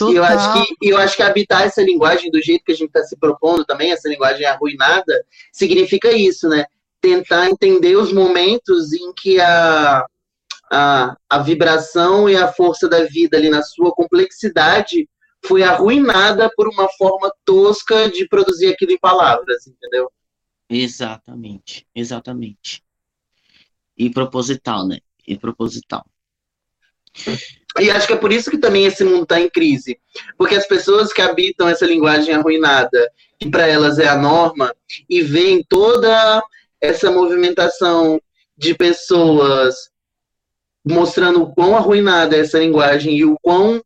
Total. 0.01 0.14
E 0.14 0.16
eu 0.16 0.24
acho 0.24 0.53
que 0.53 0.76
eu 0.90 0.98
acho 0.98 1.16
que 1.16 1.22
habitar 1.22 1.62
essa 1.62 1.82
linguagem 1.82 2.30
do 2.30 2.40
jeito 2.40 2.64
que 2.64 2.72
a 2.72 2.74
gente 2.74 2.88
está 2.88 3.03
se 3.05 3.16
propondo 3.18 3.64
também, 3.66 3.92
essa 3.92 4.09
linguagem 4.09 4.46
arruinada, 4.46 5.24
significa 5.53 6.11
isso, 6.11 6.48
né? 6.48 6.64
Tentar 7.01 7.51
entender 7.51 7.96
os 7.96 8.12
momentos 8.12 8.92
em 8.92 9.12
que 9.12 9.38
a, 9.40 10.07
a, 10.72 11.16
a 11.28 11.38
vibração 11.38 12.28
e 12.28 12.36
a 12.36 12.51
força 12.51 12.88
da 12.88 13.05
vida 13.05 13.36
ali 13.36 13.51
na 13.51 13.62
sua 13.62 13.92
complexidade 13.92 15.07
foi 15.44 15.62
arruinada 15.62 16.51
por 16.57 16.68
uma 16.68 16.88
forma 16.96 17.30
tosca 17.44 18.11
de 18.11 18.26
produzir 18.26 18.68
aquilo 18.68 18.92
em 18.92 18.98
palavras, 18.98 19.66
entendeu? 19.66 20.11
Exatamente, 20.68 21.86
exatamente. 21.94 22.82
E 23.98 24.09
proposital, 24.09 24.86
né? 24.86 24.98
E 25.26 25.36
proposital. 25.36 26.07
E 27.79 27.91
acho 27.91 28.07
que 28.07 28.12
é 28.12 28.16
por 28.16 28.33
isso 28.33 28.51
que 28.51 28.59
também 28.59 28.85
esse 28.85 29.05
mundo 29.05 29.23
está 29.23 29.41
em 29.41 29.49
crise. 29.49 29.99
Porque 30.37 30.55
as 30.55 30.66
pessoas 30.66 31.12
que 31.12 31.23
habitam 31.23 31.68
essa 31.68 31.87
linguagem 31.87 32.35
arruinada, 32.35 33.11
que 33.39 33.49
para 33.49 33.66
elas 33.66 33.99
é 33.99 34.09
a 34.09 34.16
norma, 34.16 34.75
e 35.09 35.23
veem 35.23 35.64
toda 35.68 36.43
essa 36.81 37.11
movimentação 37.11 38.21
de 38.57 38.75
pessoas 38.75 39.91
mostrando 40.85 41.43
o 41.43 41.55
quão 41.55 41.77
arruinada 41.77 42.37
é 42.37 42.41
essa 42.41 42.59
linguagem 42.59 43.16
e 43.16 43.25
o 43.25 43.37
quão 43.43 43.83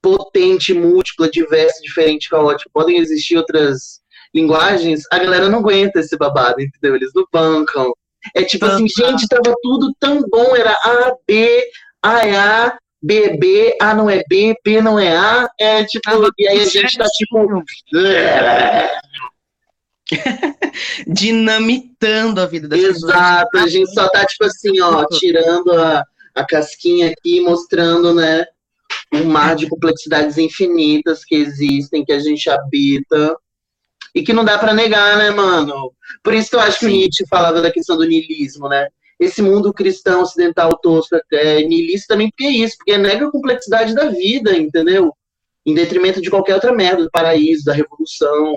potente, 0.00 0.74
múltipla, 0.74 1.30
diversa, 1.30 1.80
diferente, 1.80 2.28
caótica 2.28 2.68
podem 2.72 2.98
existir 2.98 3.36
outras 3.36 4.02
linguagens, 4.34 5.02
a 5.12 5.18
galera 5.18 5.48
não 5.48 5.60
aguenta 5.60 6.00
esse 6.00 6.16
babado, 6.16 6.60
entendeu? 6.60 6.96
Eles 6.96 7.10
não 7.14 7.24
bancam. 7.32 7.92
É 8.34 8.42
tipo 8.42 8.64
assim, 8.64 8.86
gente, 8.88 9.28
tava 9.28 9.54
tudo 9.62 9.94
tão 10.00 10.22
bom, 10.28 10.56
era 10.56 10.72
A, 10.72 11.14
B, 11.26 11.62
A 12.02 12.66
A, 12.66 12.78
B 13.02 13.36
B, 13.38 13.76
A 13.80 13.94
não 13.94 14.08
é 14.08 14.22
B, 14.28 14.54
P 14.62 14.80
não 14.80 14.98
é 14.98 15.16
A, 15.16 15.48
é 15.58 15.84
tipo, 15.84 16.08
ah, 16.08 16.30
e 16.38 16.48
aí 16.48 16.60
a 16.60 16.64
gente 16.66 16.96
tá 16.96 17.04
tipo. 17.06 17.64
Dinamitando 21.06 22.40
a 22.40 22.46
vida 22.46 22.68
das 22.68 22.78
Exato, 22.78 23.50
pessoas. 23.50 23.64
a 23.64 23.68
gente 23.68 23.92
só 23.92 24.08
tá 24.08 24.24
tipo 24.26 24.44
assim, 24.44 24.80
ó, 24.80 25.04
tirando 25.06 25.72
a, 25.72 26.04
a 26.34 26.44
casquinha 26.44 27.10
aqui, 27.10 27.40
mostrando, 27.40 28.14
né, 28.14 28.44
um 29.12 29.24
mar 29.24 29.56
de 29.56 29.68
complexidades 29.68 30.38
infinitas 30.38 31.24
que 31.24 31.34
existem, 31.34 32.04
que 32.04 32.12
a 32.12 32.18
gente 32.18 32.48
habita, 32.48 33.36
e 34.14 34.22
que 34.22 34.32
não 34.32 34.44
dá 34.44 34.58
para 34.58 34.74
negar, 34.74 35.16
né, 35.16 35.30
mano? 35.30 35.92
Por 36.22 36.34
isso 36.34 36.50
que 36.50 36.56
eu 36.56 36.60
acho 36.60 36.78
que 36.78 36.86
o 36.86 36.88
Nietzsche 36.88 37.26
falava 37.28 37.60
da 37.62 37.70
questão 37.70 37.96
do 37.96 38.04
niilismo, 38.04 38.68
né? 38.68 38.86
Esse 39.24 39.40
mundo 39.40 39.72
cristão 39.72 40.22
ocidental 40.22 40.76
tosco 40.78 41.14
é 41.32 41.62
também 42.08 42.28
porque 42.28 42.44
é 42.44 42.50
isso, 42.50 42.76
porque 42.76 42.98
nega 42.98 43.26
a 43.26 43.30
complexidade 43.30 43.94
da 43.94 44.08
vida, 44.08 44.56
entendeu? 44.56 45.14
Em 45.64 45.74
detrimento 45.74 46.20
de 46.20 46.28
qualquer 46.28 46.54
outra 46.54 46.72
merda, 46.72 47.04
do 47.04 47.10
paraíso, 47.10 47.64
da 47.64 47.72
revolução, 47.72 48.56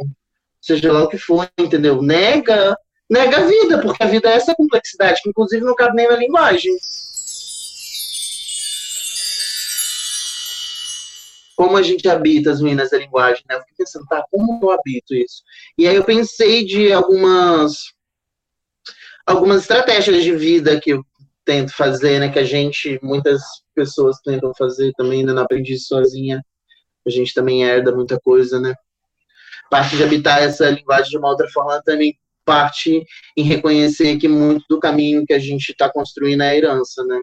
seja 0.60 0.92
lá 0.92 1.04
o 1.04 1.08
que 1.08 1.20
for, 1.20 1.48
entendeu? 1.60 2.02
Nega 2.02 2.76
nega 3.08 3.38
a 3.38 3.46
vida, 3.46 3.80
porque 3.80 4.02
a 4.02 4.08
vida 4.08 4.28
é 4.28 4.34
essa 4.34 4.56
complexidade, 4.56 5.22
que 5.22 5.30
inclusive 5.30 5.64
não 5.64 5.76
cabe 5.76 5.96
nem 5.96 6.10
na 6.10 6.16
linguagem. 6.16 6.76
Como 11.56 11.78
a 11.78 11.84
gente 11.84 12.10
habita 12.10 12.52
as 12.52 12.60
ruínas 12.60 12.90
da 12.90 12.98
linguagem, 12.98 13.44
né? 13.48 13.56
Eu 13.56 13.60
fiquei 13.60 13.76
pensando, 13.78 14.08
tá, 14.08 14.26
como 14.32 14.60
eu 14.62 14.72
habito 14.72 15.14
isso? 15.14 15.44
E 15.78 15.88
aí 15.88 15.96
eu 15.96 16.04
pensei 16.04 16.66
de 16.66 16.92
algumas 16.92 17.95
algumas 19.26 19.62
estratégias 19.62 20.24
de 20.24 20.36
vida 20.36 20.80
que 20.80 20.92
eu 20.92 21.04
tento 21.44 21.74
fazer, 21.74 22.20
né? 22.20 22.30
Que 22.30 22.40
a 22.40 22.44
gente, 22.44 23.00
muitas 23.02 23.42
pessoas 23.74 24.18
tentam 24.24 24.54
fazer 24.58 24.92
também, 24.94 25.20
ainda 25.20 25.34
não 25.34 25.44
aprendi 25.44 25.78
sozinha. 25.78 26.44
A 27.06 27.10
gente 27.10 27.34
também 27.34 27.64
herda 27.64 27.96
muita 27.96 28.20
coisa, 28.20 28.60
né? 28.60 28.74
Parte 29.70 29.96
de 29.96 30.04
habitar 30.04 30.42
essa 30.42 30.70
linguagem 30.70 31.10
de 31.10 31.18
uma 31.18 31.30
outra 31.30 31.48
forma 31.50 31.82
também 31.84 32.18
parte 32.44 33.04
em 33.36 33.44
reconhecer 33.44 34.18
que 34.18 34.28
muito 34.28 34.64
do 34.70 34.80
caminho 34.80 35.26
que 35.26 35.34
a 35.34 35.40
gente 35.40 35.72
está 35.72 35.92
construindo 35.92 36.44
é 36.44 36.50
a 36.50 36.56
herança, 36.56 37.04
né? 37.04 37.20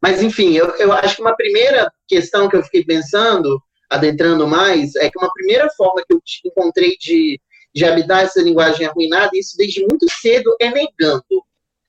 Mas, 0.00 0.22
enfim, 0.22 0.52
eu, 0.52 0.68
eu 0.76 0.92
acho 0.92 1.16
que 1.16 1.22
uma 1.22 1.34
primeira 1.34 1.90
questão 2.06 2.48
que 2.48 2.56
eu 2.56 2.62
fiquei 2.62 2.84
pensando, 2.84 3.60
adentrando 3.90 4.46
mais, 4.46 4.94
é 4.96 5.10
que 5.10 5.18
uma 5.18 5.32
primeira 5.32 5.68
forma 5.76 6.02
que 6.06 6.14
eu 6.14 6.20
encontrei 6.44 6.96
de, 7.00 7.40
de 7.76 7.84
habitar 7.84 8.24
essa 8.24 8.40
linguagem 8.40 8.86
arruinada, 8.86 9.30
isso 9.34 9.54
desde 9.54 9.80
muito 9.80 10.06
cedo, 10.10 10.56
é 10.58 10.70
negando. 10.70 11.44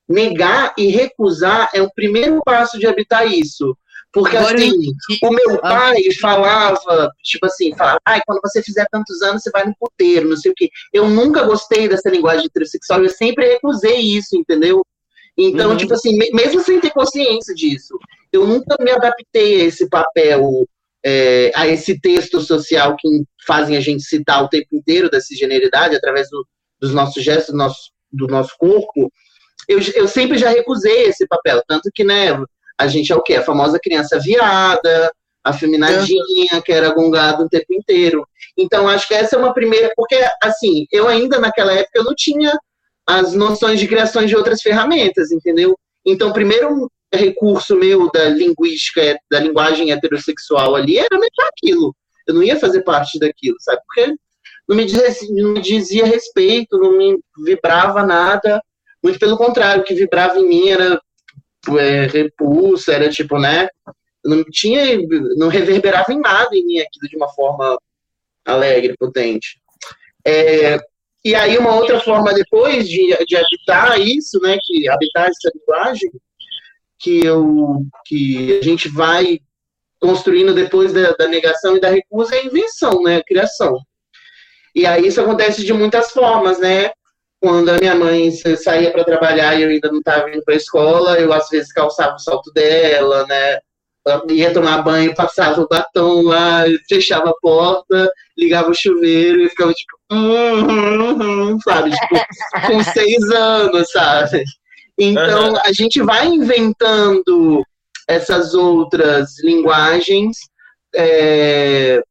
Negar 0.06 0.74
e 0.76 0.88
recusar 0.88 1.70
é 1.72 1.80
o 1.80 1.90
primeiro 1.90 2.42
passo 2.44 2.78
de 2.78 2.86
habitar 2.86 3.26
isso. 3.26 3.74
Porque 4.12 4.36
Agora 4.36 4.54
assim, 4.54 4.92
o 5.22 5.30
meu 5.30 5.56
ah. 5.56 5.60
pai 5.60 5.96
falava, 6.20 7.10
tipo 7.22 7.46
assim, 7.46 7.74
falava, 7.74 7.98
ai, 8.04 8.20
quando 8.26 8.40
você 8.42 8.62
fizer 8.62 8.86
tantos 8.90 9.22
anos, 9.22 9.42
você 9.42 9.50
vai 9.50 9.64
no 9.64 9.74
puteiro, 9.80 10.28
não 10.28 10.36
sei 10.36 10.52
o 10.52 10.54
quê. 10.54 10.68
Eu 10.92 11.08
nunca 11.08 11.44
gostei 11.44 11.88
dessa 11.88 12.10
linguagem 12.10 12.46
heterossexual, 12.46 13.02
eu 13.02 13.10
sempre 13.10 13.48
recusei 13.48 13.98
isso, 13.98 14.36
entendeu? 14.36 14.84
Então, 15.38 15.70
uhum. 15.70 15.76
tipo 15.76 15.94
assim, 15.94 16.18
mesmo 16.34 16.60
sem 16.60 16.80
ter 16.80 16.90
consciência 16.90 17.54
disso, 17.54 17.98
eu 18.30 18.46
nunca 18.46 18.76
me 18.80 18.90
adaptei 18.90 19.62
a 19.62 19.64
esse 19.64 19.88
papel, 19.88 20.66
é, 21.04 21.50
a 21.54 21.66
esse 21.66 22.00
texto 22.00 22.40
social 22.40 22.96
que 22.98 23.08
fazem 23.46 23.76
a 23.76 23.80
gente 23.80 24.02
citar 24.02 24.42
o 24.42 24.48
tempo 24.48 24.68
inteiro 24.72 25.10
da 25.10 25.20
cisgeneridade, 25.20 25.96
através 25.96 26.28
do, 26.30 26.46
dos 26.80 26.92
nossos 26.92 27.22
gestos, 27.22 27.52
do 27.52 27.58
nosso, 27.58 27.90
do 28.12 28.26
nosso 28.26 28.52
corpo. 28.58 29.10
Eu, 29.68 29.80
eu 29.94 30.08
sempre 30.08 30.38
já 30.38 30.48
recusei 30.48 31.04
esse 31.04 31.26
papel, 31.26 31.62
tanto 31.66 31.90
que, 31.94 32.04
né, 32.04 32.38
a 32.78 32.86
gente 32.86 33.12
é 33.12 33.16
o 33.16 33.22
quê? 33.22 33.36
A 33.36 33.44
famosa 33.44 33.78
criança 33.78 34.18
viada, 34.18 35.12
afeminadinha, 35.44 36.62
que 36.64 36.72
era 36.72 36.94
gongada 36.94 37.44
o 37.44 37.48
tempo 37.48 37.72
inteiro. 37.72 38.26
Então, 38.56 38.88
acho 38.88 39.06
que 39.06 39.14
essa 39.14 39.36
é 39.36 39.38
uma 39.38 39.54
primeira, 39.54 39.92
porque, 39.96 40.16
assim, 40.42 40.86
eu 40.92 41.08
ainda 41.08 41.38
naquela 41.38 41.72
época 41.72 41.98
eu 41.98 42.04
não 42.04 42.14
tinha 42.14 42.58
as 43.06 43.32
noções 43.32 43.80
de 43.80 43.88
criação 43.88 44.24
de 44.26 44.36
outras 44.36 44.60
ferramentas, 44.60 45.30
entendeu? 45.32 45.76
Então, 46.04 46.32
primeiro 46.32 46.90
recurso 47.12 47.76
meu 47.76 48.10
da 48.10 48.24
linguística, 48.26 49.18
da 49.30 49.40
linguagem 49.40 49.90
heterossexual 49.92 50.74
ali, 50.74 50.98
era 50.98 51.18
meter 51.18 51.44
aquilo. 51.44 51.94
Eu 52.26 52.34
não 52.34 52.42
ia 52.42 52.58
fazer 52.58 52.82
parte 52.82 53.18
daquilo, 53.18 53.56
sabe? 53.60 53.80
Porque 53.86 54.14
não 54.68 54.76
me, 54.76 54.84
dizia, 54.84 55.08
não 55.30 55.52
me 55.52 55.60
dizia 55.60 56.04
respeito, 56.04 56.78
não 56.78 56.98
me 56.98 57.18
vibrava 57.44 58.04
nada. 58.04 58.62
Muito 59.02 59.18
pelo 59.18 59.38
contrário, 59.38 59.82
o 59.82 59.84
que 59.84 59.94
vibrava 59.94 60.38
em 60.38 60.46
mim 60.46 60.68
era 60.68 61.00
é, 61.78 62.06
repulsa, 62.06 62.92
era 62.92 63.08
tipo, 63.08 63.38
né? 63.38 63.68
Não 64.24 64.44
tinha, 64.44 64.98
não 65.36 65.48
reverberava 65.48 66.12
em 66.12 66.20
nada 66.20 66.50
em 66.52 66.66
mim 66.66 66.80
aquilo 66.80 67.08
de 67.08 67.16
uma 67.16 67.28
forma 67.28 67.78
alegre, 68.44 68.94
potente. 68.98 69.58
É, 70.26 70.78
e 71.24 71.34
aí 71.34 71.56
uma 71.56 71.74
outra 71.74 72.00
forma 72.00 72.32
depois 72.34 72.88
de, 72.88 73.16
de 73.26 73.36
habitar 73.36 73.98
isso, 74.00 74.38
né, 74.40 74.58
que 74.62 74.88
habitar 74.88 75.28
essa 75.28 75.50
linguagem, 75.54 76.10
que 76.98 77.24
eu 77.24 77.82
que 78.04 78.58
a 78.58 78.62
gente 78.62 78.88
vai 78.88 79.40
construindo 80.00 80.54
depois 80.54 80.92
da, 80.92 81.12
da 81.12 81.26
negação 81.28 81.76
e 81.76 81.80
da 81.80 81.88
recusa 81.88 82.34
é 82.36 82.40
a 82.40 82.44
invenção, 82.44 83.02
né, 83.02 83.16
a 83.16 83.24
criação. 83.24 83.78
E 84.74 84.86
aí 84.86 85.06
isso 85.06 85.20
acontece 85.20 85.64
de 85.64 85.72
muitas 85.72 86.12
formas, 86.12 86.58
né? 86.58 86.90
quando 87.40 87.68
a 87.68 87.78
minha 87.78 87.94
mãe 87.94 88.30
saía 88.32 88.90
para 88.90 89.04
trabalhar 89.04 89.54
e 89.54 89.62
eu 89.62 89.68
ainda 89.68 89.90
não 89.90 89.98
estava 89.98 90.28
indo 90.28 90.42
para 90.44 90.54
a 90.54 90.56
escola, 90.56 91.18
eu 91.18 91.32
às 91.32 91.48
vezes 91.48 91.72
calçava 91.72 92.14
o 92.14 92.18
salto 92.18 92.52
dela, 92.52 93.26
né? 93.26 93.58
ia 94.30 94.52
tomar 94.52 94.82
banho, 94.82 95.14
passava 95.14 95.60
o 95.60 95.68
batom 95.68 96.22
lá, 96.22 96.64
fechava 96.88 97.30
a 97.30 97.34
porta, 97.42 98.10
ligava 98.36 98.70
o 98.70 98.74
chuveiro 98.74 99.42
e 99.42 99.48
ficava 99.50 99.72
tipo, 99.72 99.98
hum, 100.10 101.52
hum, 101.52 101.60
sabe? 101.60 101.90
Tipo, 101.90 102.14
com 102.66 102.82
seis 102.84 103.30
anos, 103.30 103.90
sabe? 103.90 104.42
Então, 104.98 105.54
a 105.64 105.72
gente 105.72 106.02
vai 106.02 106.26
inventando 106.26 107.62
essas 108.08 108.54
outras 108.54 109.38
linguagens 109.42 110.38
é, 110.94 112.02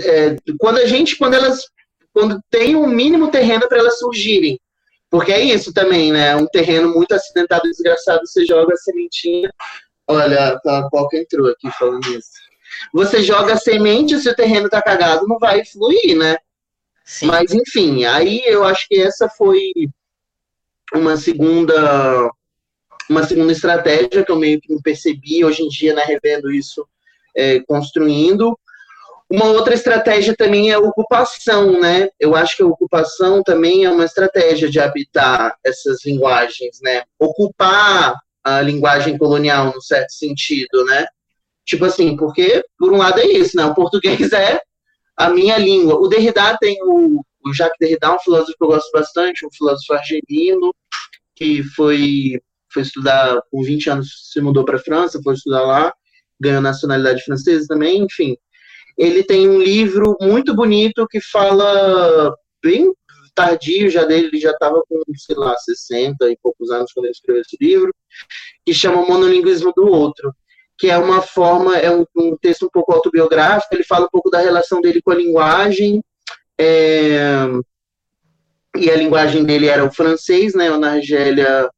é, 0.00 0.36
quando 0.58 0.78
a 0.78 0.86
gente, 0.86 1.16
quando 1.16 1.34
elas 1.34 1.64
quando 2.12 2.40
tem 2.50 2.74
um 2.74 2.86
mínimo 2.86 3.30
terreno 3.30 3.68
para 3.68 3.78
elas 3.78 3.98
surgirem. 3.98 4.58
Porque 5.10 5.32
é 5.32 5.40
isso 5.40 5.72
também, 5.72 6.10
né? 6.10 6.34
Um 6.34 6.46
terreno 6.46 6.92
muito 6.92 7.14
acidentado, 7.14 7.62
desgraçado, 7.64 8.26
você 8.26 8.44
joga 8.46 8.72
a 8.72 8.76
sementinha. 8.76 9.52
Olha, 10.08 10.58
a 10.64 10.88
Coca 10.90 11.18
entrou 11.18 11.48
aqui 11.50 11.70
falando 11.78 12.06
isso. 12.08 12.30
Você 12.92 13.22
joga 13.22 13.52
a 13.52 13.58
semente, 13.58 14.18
se 14.18 14.30
o 14.30 14.34
terreno 14.34 14.68
tá 14.68 14.80
cagado, 14.80 15.28
não 15.28 15.38
vai 15.38 15.62
fluir, 15.66 16.16
né? 16.16 16.38
Sim. 17.04 17.26
Mas, 17.26 17.52
enfim, 17.52 18.04
aí 18.06 18.42
eu 18.46 18.64
acho 18.64 18.88
que 18.88 18.98
essa 18.98 19.28
foi 19.28 19.70
uma 20.94 21.16
segunda 21.16 22.30
uma 23.08 23.22
segunda 23.22 23.52
estratégia 23.52 24.24
que 24.24 24.32
eu 24.32 24.36
meio 24.36 24.60
que 24.60 24.72
me 24.72 24.82
percebi 24.82 25.44
hoje 25.44 25.62
em 25.62 25.68
dia, 25.68 25.94
né, 25.94 26.02
revendo 26.04 26.50
isso, 26.50 26.86
é, 27.36 27.60
construindo. 27.60 28.58
Uma 29.30 29.46
outra 29.46 29.74
estratégia 29.74 30.34
também 30.36 30.70
é 30.70 30.74
a 30.74 30.80
ocupação, 30.80 31.80
né? 31.80 32.08
Eu 32.18 32.36
acho 32.36 32.56
que 32.56 32.62
a 32.62 32.66
ocupação 32.66 33.42
também 33.42 33.84
é 33.84 33.90
uma 33.90 34.04
estratégia 34.04 34.68
de 34.70 34.78
habitar 34.78 35.56
essas 35.64 36.04
linguagens, 36.04 36.80
né? 36.80 37.02
Ocupar 37.18 38.14
a 38.44 38.60
linguagem 38.60 39.18
colonial, 39.18 39.72
no 39.74 39.82
certo 39.82 40.12
sentido, 40.12 40.84
né? 40.84 41.06
Tipo 41.64 41.86
assim, 41.86 42.16
porque, 42.16 42.64
por 42.78 42.92
um 42.92 42.98
lado, 42.98 43.18
é 43.18 43.26
isso, 43.26 43.56
né? 43.56 43.64
O 43.64 43.74
português 43.74 44.30
é 44.32 44.60
a 45.16 45.28
minha 45.28 45.58
língua. 45.58 45.96
O 45.96 46.06
Derrida 46.06 46.56
tem 46.60 46.78
o, 46.82 47.20
o 47.46 47.54
Jacques 47.54 47.76
Derrida, 47.80 48.14
um 48.14 48.18
filósofo 48.18 48.56
que 48.56 48.64
eu 48.64 48.68
gosto 48.68 48.90
bastante, 48.92 49.46
um 49.46 49.50
filósofo 49.50 49.92
argelino, 49.94 50.74
que 51.34 51.62
foi, 51.62 52.40
foi 52.72 52.82
estudar, 52.82 53.40
com 53.50 53.62
20 53.62 53.90
anos, 53.90 54.30
se 54.32 54.40
mudou 54.40 54.64
para 54.64 54.76
a 54.76 54.82
França, 54.82 55.20
foi 55.22 55.34
estudar 55.34 55.62
lá, 55.62 55.92
ganhou 56.40 56.60
nacionalidade 56.60 57.22
francesa 57.22 57.66
também, 57.68 58.02
enfim. 58.02 58.36
Ele 58.96 59.22
tem 59.22 59.48
um 59.48 59.60
livro 59.60 60.16
muito 60.20 60.54
bonito 60.54 61.06
que 61.08 61.20
fala 61.20 62.34
bem 62.62 62.92
tardio 63.34 63.90
já 63.90 64.04
dele, 64.04 64.28
ele 64.28 64.40
já 64.40 64.50
estava 64.50 64.82
com, 64.88 65.02
sei 65.14 65.36
lá, 65.36 65.54
60 65.54 66.30
e 66.30 66.38
poucos 66.42 66.70
anos 66.70 66.90
quando 66.92 67.04
ele 67.04 67.12
escreveu 67.12 67.42
esse 67.42 67.56
livro, 67.60 67.94
que 68.64 68.72
chama 68.72 69.06
Monolinguismo 69.06 69.72
do 69.76 69.86
Outro, 69.86 70.34
que 70.78 70.88
é 70.90 70.96
uma 70.96 71.20
forma, 71.20 71.76
é 71.76 71.94
um, 71.94 72.04
um 72.16 72.36
texto 72.38 72.64
um 72.64 72.70
pouco 72.70 72.92
autobiográfico, 72.94 73.74
ele 73.74 73.84
fala 73.84 74.06
um 74.06 74.10
pouco 74.10 74.30
da 74.30 74.40
relação 74.40 74.80
dele 74.80 75.02
com 75.02 75.10
a 75.10 75.14
linguagem, 75.14 76.02
é, 76.58 77.46
e 78.76 78.90
a 78.90 78.96
linguagem 78.96 79.44
dele 79.44 79.66
era 79.66 79.84
o 79.84 79.92
francês, 79.92 80.54
né, 80.54 80.68
na 80.76 80.92
Argélia 80.92 81.70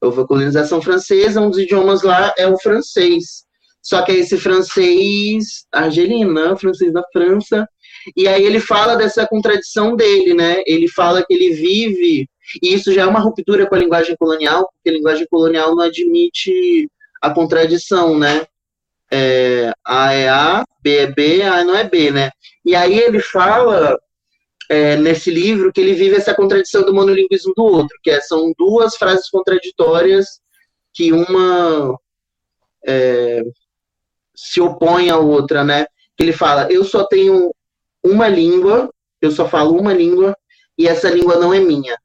houve 0.00 0.20
a 0.20 0.26
colonização 0.26 0.82
francesa, 0.82 1.40
um 1.40 1.50
dos 1.50 1.58
idiomas 1.58 2.02
lá 2.02 2.32
é 2.36 2.46
o 2.46 2.58
francês, 2.58 3.44
só 3.82 4.02
que 4.02 4.12
é 4.12 4.16
esse 4.16 4.38
francês 4.38 5.66
argelino, 5.72 6.32
né? 6.32 6.56
francês 6.56 6.92
da 6.92 7.02
França. 7.12 7.68
E 8.16 8.26
aí 8.26 8.44
ele 8.44 8.60
fala 8.60 8.96
dessa 8.96 9.26
contradição 9.26 9.94
dele, 9.94 10.34
né? 10.34 10.62
Ele 10.66 10.88
fala 10.88 11.24
que 11.24 11.32
ele 11.34 11.54
vive, 11.54 12.28
e 12.62 12.74
isso 12.74 12.92
já 12.92 13.02
é 13.02 13.06
uma 13.06 13.20
ruptura 13.20 13.66
com 13.66 13.74
a 13.74 13.78
linguagem 13.78 14.16
colonial, 14.16 14.68
porque 14.72 14.90
a 14.90 14.92
linguagem 14.92 15.26
colonial 15.30 15.74
não 15.74 15.84
admite 15.84 16.88
a 17.20 17.30
contradição, 17.30 18.18
né? 18.18 18.46
É, 19.10 19.72
a 19.84 20.12
é 20.12 20.28
A, 20.28 20.64
B 20.82 20.96
é 20.96 21.06
B, 21.06 21.42
A 21.42 21.62
não 21.62 21.76
é 21.76 21.84
B, 21.84 22.10
né? 22.10 22.30
E 22.64 22.74
aí 22.74 22.98
ele 22.98 23.20
fala 23.20 23.98
é, 24.70 24.96
nesse 24.96 25.30
livro 25.30 25.72
que 25.72 25.80
ele 25.80 25.94
vive 25.94 26.16
essa 26.16 26.34
contradição 26.34 26.82
do 26.82 26.94
monolinguismo 26.94 27.52
do 27.54 27.64
outro, 27.64 27.98
que 28.02 28.10
é, 28.10 28.20
são 28.20 28.52
duas 28.58 28.96
frases 28.96 29.28
contraditórias 29.28 30.40
que 30.92 31.12
uma 31.12 31.98
é, 32.86 33.42
se 34.34 34.60
opõe 34.60 35.10
à 35.10 35.18
outra, 35.18 35.64
né? 35.64 35.86
Ele 36.18 36.32
fala: 36.32 36.70
eu 36.70 36.84
só 36.84 37.04
tenho 37.04 37.54
uma 38.02 38.28
língua, 38.28 38.90
eu 39.20 39.30
só 39.30 39.48
falo 39.48 39.78
uma 39.78 39.92
língua 39.92 40.36
e 40.78 40.86
essa 40.86 41.10
língua 41.10 41.36
não 41.36 41.52
é 41.52 41.60
minha. 41.60 41.96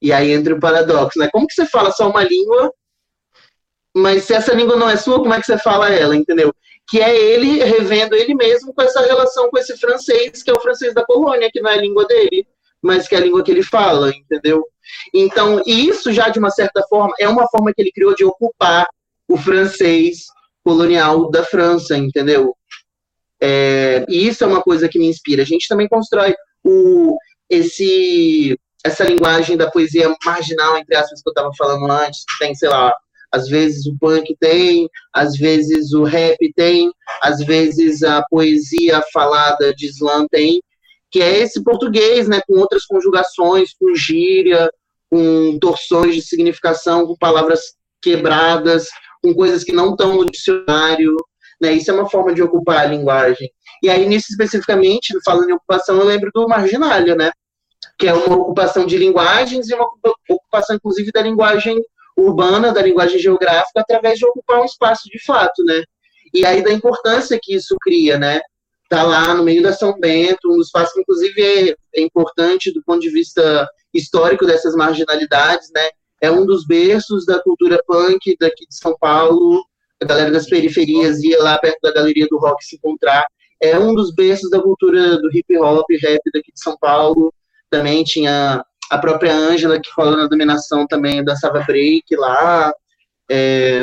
E 0.00 0.12
aí 0.12 0.30
entra 0.32 0.54
o 0.54 0.60
paradoxo, 0.60 1.18
né? 1.18 1.28
Como 1.32 1.46
que 1.46 1.54
você 1.54 1.66
fala 1.66 1.90
só 1.90 2.08
uma 2.08 2.22
língua, 2.22 2.72
mas 3.94 4.24
se 4.24 4.34
essa 4.34 4.54
língua 4.54 4.76
não 4.76 4.88
é 4.88 4.96
sua, 4.96 5.18
como 5.18 5.32
é 5.32 5.40
que 5.40 5.46
você 5.46 5.58
fala 5.58 5.90
ela, 5.90 6.14
entendeu? 6.14 6.54
Que 6.88 7.00
é 7.00 7.16
ele 7.16 7.62
revendo 7.64 8.14
ele 8.14 8.34
mesmo 8.34 8.72
com 8.72 8.82
essa 8.82 9.00
relação 9.00 9.50
com 9.50 9.58
esse 9.58 9.76
francês, 9.76 10.42
que 10.42 10.50
é 10.50 10.54
o 10.54 10.60
francês 10.60 10.94
da 10.94 11.04
colônia, 11.04 11.50
que 11.52 11.60
não 11.60 11.70
é 11.70 11.74
a 11.74 11.80
língua 11.80 12.04
dele, 12.06 12.46
mas 12.80 13.08
que 13.08 13.14
é 13.14 13.18
a 13.18 13.20
língua 13.20 13.42
que 13.42 13.50
ele 13.50 13.62
fala, 13.62 14.10
entendeu? 14.10 14.64
Então, 15.12 15.60
isso 15.66 16.12
já 16.12 16.28
de 16.28 16.38
uma 16.38 16.50
certa 16.50 16.82
forma 16.88 17.12
é 17.18 17.28
uma 17.28 17.48
forma 17.48 17.72
que 17.74 17.82
ele 17.82 17.92
criou 17.92 18.14
de 18.14 18.24
ocupar 18.24 18.86
o 19.28 19.36
francês 19.36 20.26
colonial 20.62 21.30
da 21.30 21.44
França, 21.44 21.96
entendeu? 21.96 22.54
É, 23.40 24.04
e 24.08 24.26
isso 24.26 24.44
é 24.44 24.46
uma 24.46 24.62
coisa 24.62 24.88
que 24.88 24.98
me 24.98 25.06
inspira. 25.06 25.42
A 25.42 25.46
gente 25.46 25.68
também 25.68 25.88
constrói 25.88 26.34
o, 26.64 27.16
esse, 27.50 28.58
essa 28.84 29.04
linguagem 29.04 29.56
da 29.56 29.70
poesia 29.70 30.14
marginal, 30.24 30.76
entre 30.76 30.96
aspas, 30.96 31.22
que 31.22 31.28
eu 31.28 31.32
estava 31.32 31.50
falando 31.56 31.90
antes, 31.90 32.24
que 32.24 32.44
tem, 32.44 32.54
sei 32.54 32.68
lá, 32.68 32.92
às 33.36 33.48
vezes 33.48 33.86
o 33.86 33.96
punk 33.98 34.34
tem, 34.40 34.88
às 35.12 35.36
vezes 35.36 35.92
o 35.92 36.02
rap 36.02 36.38
tem, 36.54 36.90
às 37.22 37.38
vezes 37.44 38.02
a 38.02 38.22
poesia 38.30 39.02
falada 39.12 39.74
de 39.74 39.86
slam 39.88 40.26
tem, 40.30 40.62
que 41.10 41.20
é 41.22 41.38
esse 41.38 41.62
português, 41.62 42.28
né, 42.28 42.40
com 42.46 42.58
outras 42.58 42.84
conjugações, 42.86 43.70
com 43.78 43.94
gíria, 43.94 44.70
com 45.10 45.58
torções 45.60 46.14
de 46.14 46.22
significação, 46.22 47.06
com 47.06 47.16
palavras 47.16 47.60
quebradas, 48.02 48.88
com 49.22 49.34
coisas 49.34 49.62
que 49.62 49.72
não 49.72 49.90
estão 49.90 50.16
no 50.16 50.24
dicionário, 50.24 51.14
né? 51.60 51.72
Isso 51.72 51.90
é 51.90 51.94
uma 51.94 52.08
forma 52.08 52.34
de 52.34 52.42
ocupar 52.42 52.78
a 52.78 52.86
linguagem. 52.86 53.50
E 53.82 53.88
aí, 53.88 54.06
nisso 54.06 54.26
especificamente, 54.30 55.14
falando 55.24 55.50
em 55.50 55.54
ocupação, 55.54 55.98
eu 55.98 56.04
lembro 56.04 56.30
do 56.34 56.48
marginalia, 56.48 57.14
né? 57.14 57.30
Que 57.98 58.08
é 58.08 58.14
uma 58.14 58.36
ocupação 58.36 58.86
de 58.86 58.96
linguagens 58.96 59.68
e 59.68 59.74
uma 59.74 59.88
ocupação, 60.28 60.76
inclusive, 60.76 61.10
da 61.12 61.22
linguagem 61.22 61.80
urbana, 62.16 62.72
da 62.72 62.82
linguagem 62.82 63.18
geográfica, 63.18 63.80
através 63.80 64.18
de 64.18 64.26
ocupar 64.26 64.60
um 64.60 64.64
espaço 64.64 65.04
de 65.08 65.22
fato, 65.24 65.62
né? 65.64 65.82
E 66.32 66.44
aí 66.44 66.62
da 66.62 66.72
importância 66.72 67.38
que 67.40 67.54
isso 67.54 67.76
cria, 67.80 68.18
né? 68.18 68.40
Tá 68.88 69.02
lá 69.02 69.34
no 69.34 69.42
meio 69.42 69.62
da 69.62 69.72
São 69.72 69.98
Bento, 69.98 70.50
um 70.50 70.60
espaço 70.60 70.94
que, 70.94 71.00
inclusive, 71.00 71.42
é, 71.42 71.76
é 71.96 72.00
importante 72.00 72.72
do 72.72 72.82
ponto 72.84 73.00
de 73.00 73.10
vista 73.10 73.68
histórico 73.92 74.46
dessas 74.46 74.74
marginalidades, 74.74 75.68
né? 75.74 75.88
É 76.20 76.30
um 76.30 76.46
dos 76.46 76.66
berços 76.66 77.26
da 77.26 77.42
cultura 77.42 77.80
punk 77.86 78.36
daqui 78.40 78.66
de 78.66 78.76
São 78.76 78.96
Paulo, 78.98 79.62
a 80.02 80.04
galera 80.06 80.30
das 80.30 80.46
periferias 80.46 81.22
ia 81.22 81.42
lá 81.42 81.58
perto 81.58 81.78
da 81.82 81.92
galeria 81.92 82.26
do 82.30 82.38
rock 82.38 82.64
se 82.64 82.76
encontrar. 82.76 83.24
É 83.60 83.78
um 83.78 83.94
dos 83.94 84.14
berços 84.14 84.50
da 84.50 84.60
cultura 84.60 85.18
do 85.18 85.30
hip 85.34 85.56
hop, 85.58 85.86
rap 86.02 86.20
daqui 86.32 86.52
de 86.52 86.60
São 86.60 86.76
Paulo. 86.78 87.32
Também 87.70 88.04
tinha 88.04 88.62
a 88.90 88.98
própria 88.98 89.34
Ângela, 89.34 89.80
que 89.80 89.92
falou 89.92 90.16
na 90.16 90.26
dominação 90.26 90.86
também 90.86 91.24
dançava 91.24 91.64
break 91.64 92.04
lá. 92.16 92.72
É, 93.30 93.80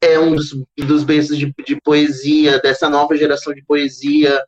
é 0.00 0.18
um 0.18 0.34
dos, 0.34 0.50
dos 0.76 1.04
berços 1.04 1.38
de, 1.38 1.52
de, 1.64 1.80
poesia, 1.80 2.58
dessa 2.58 2.88
nova 2.88 3.16
geração 3.16 3.54
de 3.54 3.64
poesia, 3.64 4.42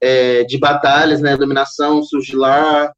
é, 0.00 0.44
de 0.44 0.58
batalhas, 0.58 1.20
né? 1.20 1.34
A 1.34 1.36
dominação 1.36 2.02
surge 2.02 2.34
lá. 2.34 2.90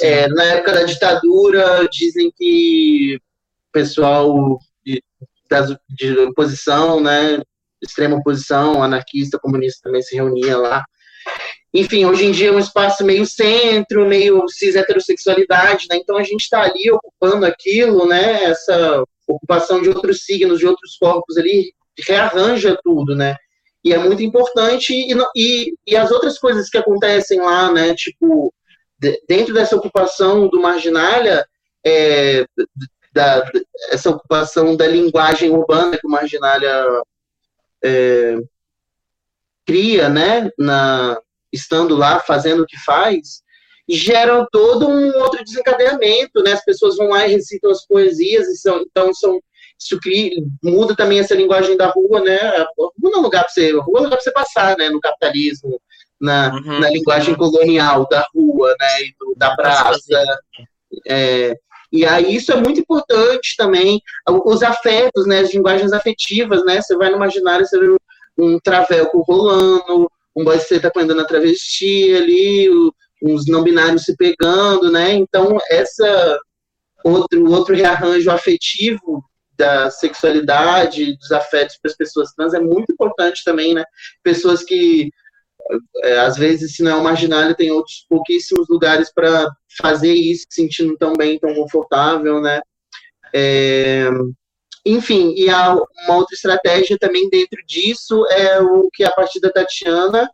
É, 0.00 0.28
na 0.28 0.44
época 0.44 0.72
da 0.72 0.84
ditadura, 0.84 1.88
dizem 1.90 2.32
que 2.36 3.16
o 3.16 3.72
pessoal 3.72 4.58
das, 5.48 5.74
de 5.88 6.18
oposição, 6.20 7.00
né, 7.00 7.40
extrema 7.82 8.16
oposição, 8.16 8.82
anarquista, 8.82 9.38
comunista 9.38 9.80
também 9.84 10.02
se 10.02 10.14
reunia 10.14 10.56
lá. 10.56 10.84
Enfim, 11.72 12.06
hoje 12.06 12.24
em 12.24 12.32
dia 12.32 12.48
é 12.48 12.52
um 12.52 12.58
espaço 12.58 13.04
meio 13.04 13.26
centro, 13.26 14.06
meio 14.06 14.48
cis 14.48 14.74
heterossexualidade, 14.74 15.86
né? 15.90 15.96
Então 15.96 16.16
a 16.16 16.22
gente 16.22 16.42
está 16.42 16.62
ali 16.62 16.90
ocupando 16.90 17.44
aquilo, 17.44 18.06
né? 18.06 18.44
Essa 18.44 19.04
ocupação 19.26 19.82
de 19.82 19.88
outros 19.88 20.24
signos, 20.24 20.58
de 20.58 20.66
outros 20.66 20.96
corpos 20.96 21.36
ali, 21.36 21.72
rearranja 22.06 22.78
tudo, 22.82 23.14
né? 23.14 23.36
E 23.84 23.92
é 23.92 23.98
muito 23.98 24.22
importante, 24.22 24.92
e, 24.92 25.14
e, 25.36 25.74
e 25.86 25.96
as 25.96 26.10
outras 26.10 26.38
coisas 26.38 26.68
que 26.68 26.78
acontecem 26.78 27.40
lá, 27.40 27.70
né? 27.72 27.94
Tipo, 27.94 28.52
de, 28.98 29.20
dentro 29.28 29.52
dessa 29.52 29.76
ocupação 29.76 30.48
do 30.48 30.60
marginalia, 30.60 31.46
é, 31.84 32.46
da, 33.12 33.50
essa 33.90 34.10
ocupação 34.10 34.76
da 34.76 34.86
linguagem 34.86 35.50
urbana 35.50 35.98
que 35.98 36.06
o 36.06 36.10
Marginalia 36.10 37.02
é, 37.82 38.36
cria, 39.66 40.08
né, 40.08 40.50
na, 40.58 41.20
estando 41.52 41.96
lá, 41.96 42.20
fazendo 42.20 42.62
o 42.62 42.66
que 42.66 42.76
faz, 42.84 43.42
geram 43.88 44.46
todo 44.52 44.86
um 44.86 45.16
outro 45.18 45.42
desencadeamento, 45.42 46.42
né, 46.42 46.52
as 46.52 46.64
pessoas 46.64 46.96
vão 46.96 47.08
lá 47.08 47.26
e 47.26 47.32
recitam 47.32 47.70
as 47.70 47.86
poesias, 47.86 48.46
e 48.48 48.56
são, 48.56 48.82
então 48.82 49.14
são, 49.14 49.40
isso 49.78 49.98
cria, 50.00 50.30
muda 50.62 50.94
também 50.94 51.18
essa 51.18 51.34
linguagem 51.34 51.76
da 51.76 51.86
rua, 51.86 52.20
né, 52.20 52.38
a 52.38 52.68
rua 52.76 52.92
não 52.98 53.12
é 53.12 53.16
lugar 53.16 53.44
para 53.44 53.52
você, 53.52 53.70
a 53.70 53.82
rua 53.82 54.00
é 54.00 54.02
lugar 54.02 54.16
para 54.16 54.20
você 54.20 54.32
passar, 54.32 54.76
né, 54.76 54.90
no 54.90 55.00
capitalismo, 55.00 55.80
na, 56.20 56.52
uhum, 56.52 56.80
na 56.80 56.90
linguagem 56.90 57.34
colonial 57.34 58.06
da 58.08 58.26
rua, 58.34 58.76
né, 58.78 59.02
e 59.02 59.14
do, 59.18 59.34
da 59.36 59.56
praça, 59.56 60.22
é, 61.06 61.56
e 61.90 62.04
aí 62.04 62.36
isso 62.36 62.52
é 62.52 62.56
muito 62.56 62.80
importante 62.80 63.54
também, 63.56 64.02
os 64.44 64.62
afetos, 64.62 65.26
né, 65.26 65.40
as 65.40 65.54
linguagens 65.54 65.94
afetivas, 65.94 66.62
né, 66.66 66.82
você 66.82 66.94
vai 66.94 67.08
no 67.08 67.16
imaginário, 67.16 67.64
você 67.64 67.78
vê 67.78 67.96
um 68.36 68.60
traveco 68.60 69.22
rolando, 69.22 70.10
um 70.38 70.44
boy 70.44 70.58
tá 70.58 70.88
aprendendo 70.88 71.20
a 71.20 71.24
travesti 71.24 72.14
ali, 72.14 72.68
uns 73.22 73.46
não 73.46 73.64
binários 73.64 74.04
se 74.04 74.16
pegando, 74.16 74.90
né, 74.90 75.12
então 75.12 75.58
essa 75.70 76.38
outro, 77.04 77.50
outro 77.50 77.74
rearranjo 77.74 78.30
afetivo 78.30 79.24
da 79.56 79.90
sexualidade, 79.90 81.16
dos 81.16 81.32
afetos 81.32 81.76
para 81.82 81.90
as 81.90 81.96
pessoas 81.96 82.32
trans 82.32 82.54
é 82.54 82.60
muito 82.60 82.92
importante 82.92 83.42
também, 83.44 83.74
né, 83.74 83.84
pessoas 84.22 84.62
que 84.62 85.10
é, 86.02 86.20
às 86.20 86.36
vezes, 86.36 86.76
se 86.76 86.82
não 86.82 86.92
é 86.92 86.94
o 86.94 87.04
marginal, 87.04 87.54
tem 87.54 87.70
outros 87.70 88.06
pouquíssimos 88.08 88.66
lugares 88.68 89.12
para 89.12 89.50
fazer 89.80 90.14
isso, 90.14 90.46
se 90.48 90.62
sentindo 90.62 90.96
tão 90.96 91.12
bem, 91.12 91.38
tão 91.38 91.54
confortável, 91.54 92.40
né? 92.40 92.60
É, 93.34 94.08
enfim, 94.84 95.34
e 95.36 95.50
a, 95.50 95.74
uma 95.74 96.16
outra 96.16 96.34
estratégia 96.34 96.98
também 96.98 97.28
dentro 97.28 97.64
disso 97.66 98.26
é 98.30 98.60
o 98.60 98.88
que 98.92 99.04
a 99.04 99.10
partir 99.10 99.40
da 99.40 99.50
Tatiana 99.50 100.30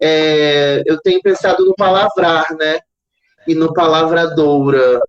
é, 0.00 0.82
eu 0.84 1.00
tenho 1.00 1.22
pensado 1.22 1.64
no 1.64 1.74
palavrar, 1.74 2.46
né? 2.58 2.80
E 3.46 3.54
no 3.54 3.72
palavradoura, 3.72 5.00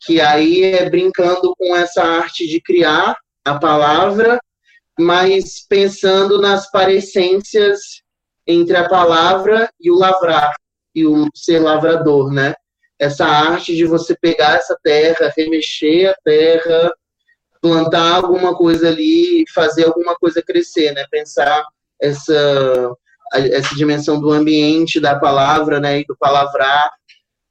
que 0.00 0.20
aí 0.20 0.64
é 0.64 0.90
brincando 0.90 1.54
com 1.56 1.76
essa 1.76 2.02
arte 2.02 2.46
de 2.48 2.60
criar 2.60 3.16
a 3.44 3.58
palavra, 3.58 4.40
mas 4.98 5.64
pensando 5.68 6.40
nas 6.40 6.70
parecências 6.70 8.02
entre 8.46 8.76
a 8.76 8.88
palavra 8.88 9.70
e 9.80 9.90
o 9.90 9.96
lavrar, 9.96 10.52
e 10.94 11.06
o 11.06 11.28
ser 11.34 11.60
lavrador, 11.60 12.32
né? 12.32 12.54
Essa 12.98 13.26
arte 13.26 13.74
de 13.74 13.84
você 13.84 14.16
pegar 14.20 14.56
essa 14.56 14.76
terra, 14.82 15.32
remexer 15.36 16.10
a 16.10 16.16
terra, 16.24 16.92
plantar 17.62 18.16
alguma 18.16 18.54
coisa 18.56 18.88
ali, 18.88 19.44
fazer 19.54 19.84
alguma 19.84 20.16
coisa 20.16 20.42
crescer, 20.42 20.92
né? 20.92 21.06
Pensar 21.10 21.64
essa 22.00 22.92
essa 23.34 23.74
dimensão 23.74 24.20
do 24.20 24.30
ambiente 24.30 25.00
da 25.00 25.18
palavra, 25.18 25.80
né, 25.80 26.00
e 26.00 26.04
do 26.04 26.14
palavrar, 26.18 26.90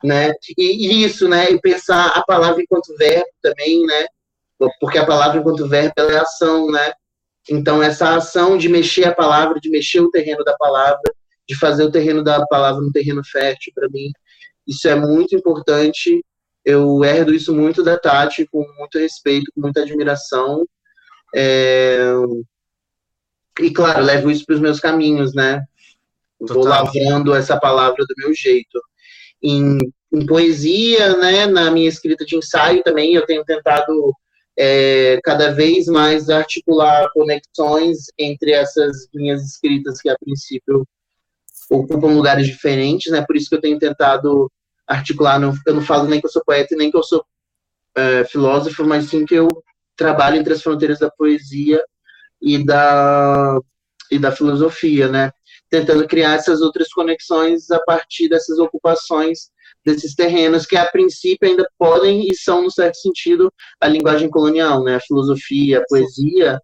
né? 0.04 0.32
E, 0.56 1.04
isso, 1.04 1.28
né, 1.28 1.50
e 1.50 1.60
pensar 1.60 2.10
a 2.10 2.24
palavra 2.24 2.62
enquanto 2.62 2.96
verbo 2.98 3.26
também, 3.42 3.84
né? 3.88 4.06
Porque 4.80 5.00
a 5.00 5.06
palavra 5.08 5.40
enquanto 5.40 5.68
verbo 5.68 5.94
é 5.98 6.18
ação, 6.18 6.68
né? 6.68 6.94
Então, 7.50 7.82
essa 7.82 8.16
ação 8.16 8.60
de 8.60 8.70
mexer 8.70 9.06
a 9.06 9.16
palavra, 9.16 9.60
de 9.60 9.72
mexer 9.72 10.02
o 10.02 10.12
terreno 10.12 10.44
da 10.44 10.56
palavra, 10.56 11.02
de 11.50 11.58
fazer 11.58 11.84
o 11.84 11.92
terreno 11.92 12.24
da 12.24 12.46
palavra 12.46 12.84
um 12.84 12.92
terreno 12.92 13.24
fértil, 13.26 13.74
para 13.74 13.90
mim, 13.90 14.12
isso 14.68 14.88
é 14.88 14.94
muito 14.94 15.36
importante. 15.36 16.24
Eu 16.64 17.04
herdo 17.04 17.34
isso 17.34 17.54
muito 17.54 17.84
da 17.84 17.98
Tati, 17.98 18.46
com 18.46 18.66
muito 18.78 19.00
respeito, 19.00 19.52
com 19.54 19.62
muita 19.62 19.82
admiração. 19.82 20.66
É... 21.36 22.02
E, 23.60 23.72
claro, 23.72 24.04
levo 24.04 24.32
isso 24.32 24.46
para 24.46 24.56
os 24.56 24.62
meus 24.62 24.80
caminhos, 24.80 25.34
né? 25.34 25.64
Vou 26.40 26.64
lavrando 26.64 27.34
essa 27.34 27.60
palavra 27.60 28.04
do 28.08 28.16
meu 28.18 28.34
jeito. 28.34 28.82
Em, 29.42 29.78
em 30.12 30.26
poesia, 30.26 31.18
né, 31.18 31.46
na 31.48 31.72
minha 31.72 31.90
escrita 31.90 32.26
de 32.26 32.36
ensaio 32.36 32.84
também, 32.84 33.14
eu 33.14 33.26
tenho 33.26 33.44
tentado 33.44 34.14
é, 34.58 35.20
cada 35.24 35.52
vez 35.52 35.88
mais 35.88 36.30
articular 36.30 37.10
conexões 37.14 38.08
entre 38.18 38.52
essas 38.52 39.08
linhas 39.14 39.44
escritas 39.44 40.02
que 40.02 40.10
a 40.10 40.18
princípio 40.18 40.88
ocupam 41.70 42.14
lugares 42.14 42.46
diferentes, 42.48 43.12
né? 43.12 43.24
Por 43.26 43.36
isso 43.36 43.50
que 43.50 43.56
eu 43.56 43.62
tenho 43.62 43.80
tentado 43.80 44.52
articular. 44.92 45.40
Não, 45.40 45.54
eu 45.66 45.74
não 45.74 45.82
falo 45.82 46.08
nem 46.08 46.20
que 46.20 46.26
eu 46.28 46.32
sou 46.32 46.44
poeta 46.46 46.76
nem 46.76 46.92
que 46.92 46.98
eu 46.98 47.04
sou 47.04 47.26
é, 47.96 48.24
filósofo, 48.26 48.84
mas 48.86 49.06
sim 49.10 49.26
que 49.26 49.36
eu 49.36 49.48
trabalho 49.96 50.38
entre 50.38 50.54
as 50.54 50.62
fronteiras 50.62 51.00
da 51.00 51.10
poesia 51.10 51.84
e 52.42 52.64
da 52.64 53.60
e 54.10 54.20
da 54.20 54.32
filosofia, 54.32 55.08
né? 55.08 55.32
Tentando 55.70 56.06
criar 56.06 56.34
essas 56.34 56.62
outras 56.62 56.90
conexões 56.90 57.72
a 57.72 57.80
partir 57.80 58.28
dessas 58.28 58.60
ocupações 58.60 59.50
desses 59.86 60.14
terrenos 60.14 60.66
que 60.66 60.76
a 60.76 60.86
princípio 60.86 61.50
ainda 61.50 61.66
podem 61.78 62.28
e 62.28 62.36
são 62.36 62.62
no 62.64 62.70
certo 62.72 62.98
sentido 62.98 63.52
a 63.80 63.88
linguagem 63.88 64.30
colonial, 64.30 64.84
né? 64.84 64.96
A 64.96 65.00
filosofia, 65.00 65.80
a 65.80 65.86
poesia, 65.88 66.60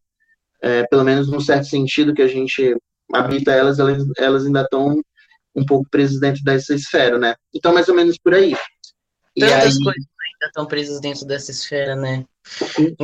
é, 0.62 0.84
pelo 0.88 1.04
menos 1.04 1.30
num 1.30 1.40
certo 1.40 1.68
sentido 1.68 2.14
que 2.14 2.22
a 2.22 2.28
gente 2.28 2.76
habita 3.14 3.52
elas, 3.52 3.80
elas, 3.80 4.04
elas 4.18 4.46
ainda 4.46 4.62
estão 4.62 5.02
um 5.58 5.66
pouco 5.66 5.90
presos 5.90 6.20
dentro 6.20 6.44
dessa 6.44 6.76
esfera, 6.76 7.18
né? 7.18 7.36
Então, 7.54 7.74
mais 7.74 7.90
ou 7.90 7.96
menos 7.96 8.18
por 8.18 8.36
aí. 8.36 8.56
Tantas 9.38 9.76
aí... 9.76 9.84
coisas 9.84 10.06
ainda 10.38 10.46
estão 10.46 10.66
presas 10.66 11.02
dentro 11.02 11.26
dessa 11.26 11.50
esfera, 11.50 11.96
né? 11.96 12.24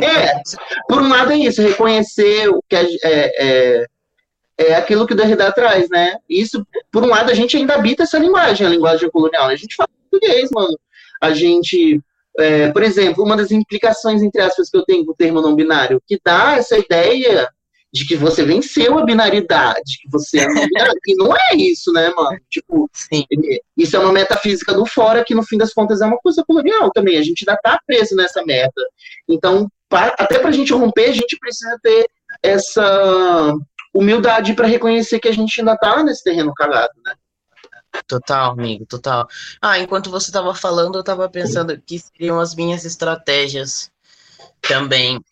É, 0.01 0.41
por 0.87 1.01
um 1.01 1.09
lado 1.09 1.31
é 1.31 1.37
isso, 1.37 1.61
reconhecer 1.61 2.47
o 2.49 2.61
que 2.69 2.75
é, 2.75 2.87
é, 3.03 3.87
é 4.57 4.75
aquilo 4.75 5.07
que 5.07 5.13
o 5.13 5.15
Derrida 5.15 5.51
traz, 5.51 5.89
né? 5.89 6.15
Isso, 6.29 6.65
por 6.91 7.03
um 7.03 7.07
lado, 7.07 7.31
a 7.31 7.33
gente 7.33 7.57
ainda 7.57 7.73
habita 7.73 8.03
essa 8.03 8.19
linguagem, 8.19 8.65
a 8.65 8.69
linguagem 8.69 9.09
colonial. 9.09 9.47
A 9.47 9.55
gente 9.55 9.75
fala 9.75 9.89
português, 10.09 10.49
mano. 10.51 10.77
A 11.19 11.33
gente, 11.33 11.99
é, 12.37 12.71
por 12.71 12.83
exemplo, 12.83 13.23
uma 13.23 13.35
das 13.35 13.51
implicações, 13.51 14.21
entre 14.21 14.41
aspas, 14.41 14.69
que 14.69 14.77
eu 14.77 14.85
tenho 14.85 15.05
com 15.05 15.11
o 15.11 15.15
termo 15.15 15.41
não 15.41 15.55
binário, 15.55 16.01
que 16.05 16.19
dá 16.23 16.53
essa 16.53 16.77
ideia 16.77 17.49
de 17.93 18.07
que 18.07 18.15
você 18.15 18.43
venceu 18.43 18.97
a 18.97 19.05
binaridade, 19.05 19.99
que 20.01 20.09
você 20.09 20.39
é 20.39 20.47
binário. 20.47 20.93
e 21.05 21.15
não 21.15 21.31
é 21.35 21.55
isso, 21.55 21.93
né, 21.93 22.09
mano? 22.09 22.39
Tipo, 22.49 22.89
Sim. 22.91 23.23
isso 23.77 23.95
é 23.95 23.99
uma 23.99 24.11
metafísica 24.11 24.73
do 24.73 24.83
fora 24.83 25.23
que, 25.23 25.35
no 25.35 25.43
fim 25.43 25.57
das 25.57 25.71
contas, 25.71 26.01
é 26.01 26.05
uma 26.05 26.17
coisa 26.17 26.43
colonial 26.43 26.89
também. 26.91 27.17
A 27.17 27.21
gente 27.21 27.47
ainda 27.47 27.59
tá 27.61 27.79
preso 27.85 28.15
nessa 28.15 28.43
meta. 28.43 28.81
Então, 29.29 29.69
pra, 29.87 30.07
até 30.17 30.39
pra 30.39 30.51
gente 30.51 30.73
romper, 30.73 31.11
a 31.11 31.13
gente 31.13 31.37
precisa 31.37 31.77
ter 31.83 32.07
essa 32.41 33.53
humildade 33.93 34.55
para 34.55 34.67
reconhecer 34.67 35.19
que 35.19 35.27
a 35.27 35.33
gente 35.33 35.59
ainda 35.59 35.77
tá 35.77 36.01
nesse 36.01 36.23
terreno 36.23 36.51
cagado, 36.55 36.93
né? 37.05 37.13
Total, 38.07 38.53
amigo, 38.53 38.87
total. 38.87 39.27
Ah, 39.61 39.77
enquanto 39.77 40.09
você 40.09 40.31
estava 40.31 40.55
falando, 40.55 40.95
eu 40.95 41.01
estava 41.01 41.29
pensando 41.29 41.79
que 41.79 41.99
seriam 41.99 42.39
as 42.39 42.55
minhas 42.55 42.85
estratégias 42.85 43.91
também. 44.61 45.23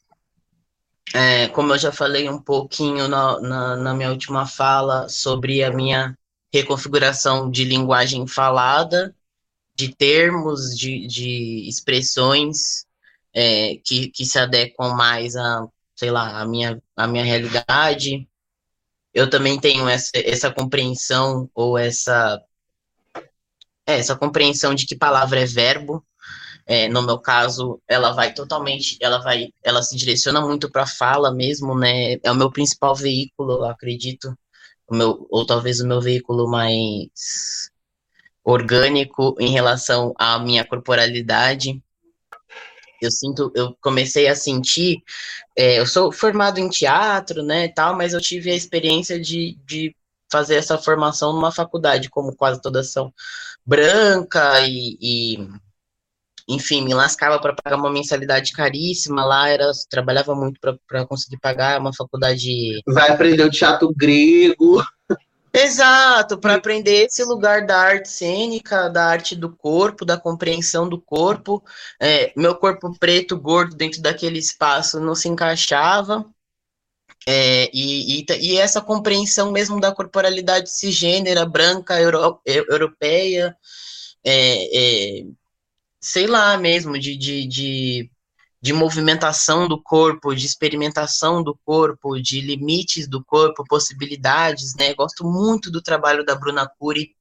É, 1.14 1.48
como 1.50 1.74
eu 1.74 1.78
já 1.78 1.92
falei 1.92 2.30
um 2.30 2.42
pouquinho 2.42 3.08
na, 3.08 3.40
na, 3.42 3.76
na, 3.76 3.94
minha 3.94 4.12
última 4.12 4.46
fala 4.46 5.10
sobre 5.10 5.64
a 5.64 5.72
minha 5.72 6.18
reconfiguração 6.54 7.50
de 7.52 7.66
linguagem 7.66 8.26
falada, 8.28 9.14
de 9.76 9.94
termos, 9.94 10.78
de, 10.78 11.06
de 11.08 11.68
expressões 11.68 12.86
é, 13.34 13.76
que, 13.84 14.10
que 14.10 14.26
se 14.26 14.40
adequam 14.40 14.94
mais 14.94 15.36
a, 15.36 15.68
sei 15.96 16.12
lá, 16.12 16.40
a 16.42 16.46
minha, 16.46 16.82
a 16.96 17.08
minha 17.08 17.24
realidade. 17.24 18.28
Eu 19.14 19.30
também 19.30 19.60
tenho 19.60 19.88
essa, 19.90 20.12
essa 20.16 20.52
compreensão 20.52 21.50
ou 21.54 21.78
essa 21.78 22.42
é, 23.86 24.00
essa 24.00 24.16
compreensão 24.16 24.74
de 24.74 24.86
que 24.86 24.96
palavra 24.96 25.42
é 25.42 25.46
verbo. 25.46 26.06
É, 26.72 26.88
no 26.88 27.02
meu 27.02 27.20
caso, 27.20 27.82
ela 27.86 28.14
vai 28.14 28.34
totalmente, 28.34 28.98
ela 29.02 29.18
vai, 29.18 29.50
ela 29.62 29.84
se 29.84 29.94
direciona 29.98 30.40
muito 30.40 30.72
para 30.72 30.88
fala 30.88 31.30
mesmo, 31.30 31.78
né? 31.78 32.14
É 32.24 32.32
o 32.32 32.36
meu 32.36 32.50
principal 32.50 32.96
veículo, 32.96 33.66
acredito, 33.66 34.34
o 34.88 34.96
meu, 34.96 35.28
ou 35.30 35.46
talvez 35.46 35.82
o 35.82 35.88
meu 35.88 36.00
veículo 36.00 36.50
mais 36.50 37.10
orgânico 38.42 39.36
em 39.38 39.50
relação 39.50 40.14
à 40.18 40.40
minha 40.40 40.66
corporalidade. 40.66 41.84
Eu 43.02 43.12
sinto, 43.12 43.52
eu 43.54 43.76
comecei 43.82 44.30
a 44.30 44.36
sentir, 44.36 45.04
é, 45.58 45.78
eu 45.78 45.86
sou 45.86 46.10
formado 46.10 46.58
em 46.58 46.70
teatro, 46.70 47.44
né, 47.44 47.68
tal, 47.68 47.98
mas 47.98 48.14
eu 48.14 48.22
tive 48.22 48.50
a 48.50 48.56
experiência 48.56 49.20
de, 49.20 49.58
de 49.66 49.94
fazer 50.32 50.56
essa 50.56 50.78
formação 50.78 51.34
numa 51.34 51.52
faculdade, 51.52 52.10
como 52.10 52.34
quase 52.34 52.62
todas 52.62 52.92
são 52.94 53.14
branca 53.66 54.62
e, 54.62 54.98
e 55.02 55.50
enfim, 56.54 56.84
me 56.84 56.94
lascava 56.94 57.40
para 57.40 57.54
pagar 57.54 57.78
uma 57.78 57.92
mensalidade 57.92 58.52
caríssima 58.52 59.26
lá, 59.26 59.50
era 59.50 59.72
trabalhava 59.90 60.36
muito 60.36 60.60
para 60.88 61.06
conseguir 61.06 61.40
pagar 61.40 61.80
uma 61.80 61.94
faculdade. 61.94 62.82
Vai 62.88 63.10
aprender 63.10 63.44
o 63.44 63.52
teatro 63.52 63.94
grego. 63.96 64.84
Exato, 65.54 66.38
para 66.38 66.56
aprender 66.56 67.08
esse 67.08 67.24
lugar 67.26 67.66
da 67.66 67.78
arte 67.78 68.10
cênica, 68.10 68.90
da 68.90 69.06
arte 69.06 69.36
do 69.36 69.54
corpo, 69.54 70.06
da 70.06 70.18
compreensão 70.18 70.88
do 70.88 71.00
corpo. 71.00 71.62
É, 72.00 72.32
meu 72.38 72.56
corpo 72.56 72.98
preto, 72.98 73.38
gordo, 73.38 73.76
dentro 73.76 74.02
daquele 74.02 74.40
espaço 74.40 75.00
não 75.00 75.14
se 75.14 75.28
encaixava. 75.28 76.26
É, 77.28 77.70
e, 77.74 78.22
e, 78.22 78.26
e, 78.40 78.58
essa 78.58 78.82
compreensão 78.82 79.52
mesmo 79.52 79.80
da 79.80 79.94
corporalidade 79.94 80.72
cisgênera, 80.72 81.46
branca, 81.46 82.00
euro, 82.00 82.42
europeia, 82.46 83.56
é, 84.26 85.20
é, 85.20 85.26
sei 86.02 86.26
lá 86.26 86.58
mesmo, 86.58 86.98
de, 87.00 87.16
de, 87.16 87.48
de, 87.48 88.12
de, 88.62 88.74
movimentação 88.74 89.68
do 89.68 89.82
corpo, 89.82 90.34
de 90.34 90.46
experimentação 90.46 91.44
do 91.44 91.58
corpo, 91.64 92.20
de 92.20 92.42
limites 92.42 93.08
do 93.08 93.24
corpo, 93.24 93.64
possibilidades, 93.68 94.76
né? 94.76 94.94
Gosto 94.96 95.24
muito 95.24 95.70
do 95.72 95.82
trabalho 95.82 96.26
da 96.26 96.36
Bruna 96.36 96.68
Cury, 96.80 97.16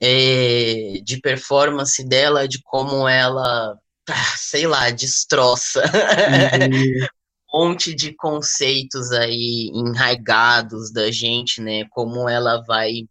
é, 0.00 1.00
de 1.02 1.18
performance 1.20 2.06
dela, 2.06 2.46
de 2.46 2.60
como 2.62 3.08
ela, 3.08 3.78
sei 4.36 4.66
lá, 4.66 4.90
destroça 4.90 5.82
uhum. 5.82 7.06
monte 7.52 7.94
de 7.94 8.14
conceitos 8.14 9.12
aí 9.12 9.70
enraigados 9.74 10.92
da 10.92 11.10
gente, 11.10 11.60
né? 11.62 11.86
Como 11.90 12.28
ela 12.28 12.62
vai 12.66 13.08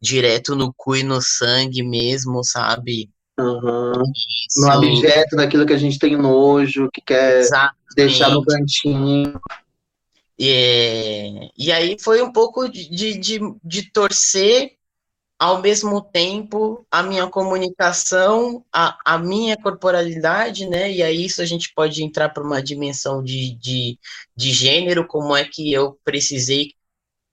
direto 0.00 0.54
no 0.54 0.72
cu 0.76 0.96
e 0.96 1.02
no 1.02 1.20
sangue 1.20 1.82
mesmo, 1.82 2.44
sabe? 2.44 3.10
Uhum. 3.38 3.92
No 4.56 4.76
objeto 4.76 5.36
daquilo 5.36 5.66
que 5.66 5.72
a 5.72 5.78
gente 5.78 5.98
tem 5.98 6.16
nojo, 6.16 6.88
que 6.92 7.00
quer 7.00 7.40
Exatamente. 7.40 7.94
deixar 7.96 8.30
no 8.30 8.44
cantinho. 8.44 9.40
É, 10.40 11.48
e 11.56 11.70
aí 11.70 11.96
foi 12.00 12.22
um 12.22 12.32
pouco 12.32 12.68
de, 12.68 13.18
de, 13.18 13.40
de 13.62 13.90
torcer 13.92 14.72
ao 15.38 15.60
mesmo 15.60 16.00
tempo 16.00 16.86
a 16.90 17.02
minha 17.02 17.28
comunicação, 17.28 18.64
a, 18.72 18.96
a 19.04 19.18
minha 19.18 19.56
corporalidade, 19.56 20.66
né? 20.68 20.90
E 20.90 21.02
aí 21.02 21.24
isso 21.24 21.42
a 21.42 21.44
gente 21.44 21.72
pode 21.74 22.02
entrar 22.02 22.30
para 22.30 22.42
uma 22.42 22.62
dimensão 22.62 23.22
de, 23.22 23.54
de, 23.56 23.98
de 24.36 24.52
gênero, 24.52 25.06
como 25.06 25.36
é 25.36 25.44
que 25.44 25.72
eu 25.72 25.98
precisei, 26.04 26.72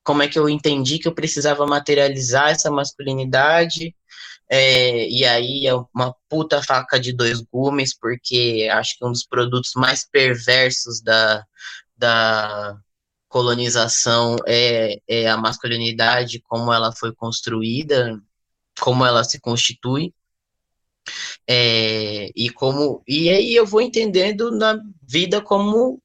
como 0.03 0.23
é 0.23 0.27
que 0.27 0.37
eu 0.37 0.49
entendi 0.49 0.99
que 0.99 1.07
eu 1.07 1.13
precisava 1.13 1.65
materializar 1.65 2.49
essa 2.49 2.71
masculinidade. 2.71 3.95
É, 4.53 5.07
e 5.07 5.25
aí 5.25 5.65
é 5.65 5.73
uma 5.95 6.13
puta 6.27 6.61
faca 6.61 6.99
de 6.99 7.13
dois 7.13 7.39
gumes, 7.39 7.97
porque 7.97 8.67
acho 8.69 8.97
que 8.97 9.05
um 9.05 9.11
dos 9.11 9.25
produtos 9.25 9.71
mais 9.75 10.03
perversos 10.03 11.01
da, 11.01 11.45
da 11.95 12.77
colonização 13.29 14.35
é, 14.45 15.01
é 15.07 15.29
a 15.29 15.37
masculinidade, 15.37 16.41
como 16.41 16.73
ela 16.73 16.91
foi 16.93 17.13
construída, 17.15 18.21
como 18.77 19.05
ela 19.05 19.23
se 19.23 19.39
constitui. 19.39 20.13
É, 21.47 22.29
e 22.35 22.49
como 22.51 23.01
e 23.07 23.29
aí 23.29 23.55
eu 23.55 23.65
vou 23.65 23.81
entendendo 23.81 24.51
na 24.51 24.77
vida 25.01 25.41
como 25.41 26.01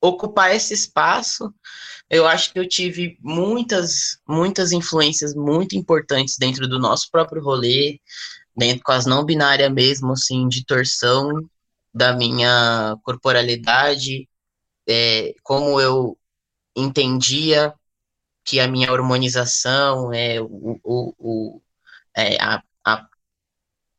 ocupar 0.00 0.54
esse 0.54 0.72
espaço. 0.72 1.52
Eu 2.10 2.26
acho 2.26 2.52
que 2.52 2.58
eu 2.58 2.68
tive 2.68 3.16
muitas 3.22 4.20
muitas 4.26 4.72
influências 4.72 5.34
muito 5.34 5.76
importantes 5.76 6.36
dentro 6.36 6.68
do 6.68 6.78
nosso 6.78 7.08
próprio 7.10 7.42
rolê, 7.42 8.00
dentro 8.56 8.82
com 8.82 8.92
as 8.92 9.06
não 9.06 9.24
binárias 9.24 9.72
mesmo, 9.72 10.12
assim, 10.12 10.48
de 10.48 10.64
torção 10.64 11.30
da 11.94 12.12
minha 12.12 12.96
corporalidade, 13.02 14.28
é, 14.88 15.34
como 15.42 15.80
eu 15.80 16.18
entendia 16.76 17.74
que 18.44 18.60
a 18.60 18.68
minha 18.68 18.92
hormonização, 18.92 20.12
é, 20.12 20.40
o, 20.40 20.80
o, 20.82 21.14
o 21.18 21.62
é, 22.16 22.36
a, 22.42 22.62
a, 22.84 23.06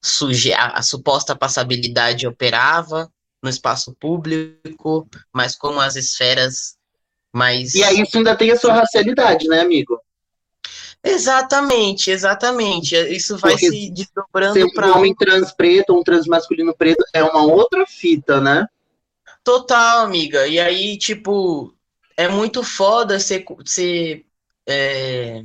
suje, 0.02 0.54
a, 0.54 0.68
a 0.78 0.82
suposta 0.82 1.36
passabilidade 1.36 2.28
operava 2.28 3.12
no 3.42 3.50
espaço 3.50 3.96
público, 3.96 5.08
mas 5.34 5.56
como 5.56 5.80
as 5.80 5.96
esferas 5.96 6.78
mais. 7.32 7.76
E 7.76 7.84
aí 7.84 8.02
isso 8.02 8.18
ainda 8.18 8.36
tem 8.36 8.52
a 8.52 8.58
sua 8.58 8.74
racialidade, 8.74 9.48
né, 9.48 9.62
amigo? 9.62 10.00
Exatamente, 11.04 12.12
exatamente. 12.12 12.96
Isso 12.96 13.38
vai 13.38 13.54
Porque 13.54 13.70
se 13.70 13.90
desdobrando 13.92 14.72
para. 14.74 14.88
Um 14.88 14.98
homem 14.98 15.16
trans 15.16 15.52
preto, 15.52 15.98
um 15.98 16.04
trans 16.04 16.28
masculino 16.28 16.76
preto 16.76 17.04
é 17.14 17.24
uma 17.24 17.44
outra 17.44 17.86
fita, 17.88 18.40
né? 18.40 18.68
Total, 19.44 20.06
amiga. 20.06 20.46
E 20.48 20.60
aí, 20.60 20.98
tipo, 20.98 21.74
é 22.16 22.28
muito 22.28 22.64
foda 22.64 23.20
você, 23.20 23.44
você 23.44 24.24
é, 24.68 25.44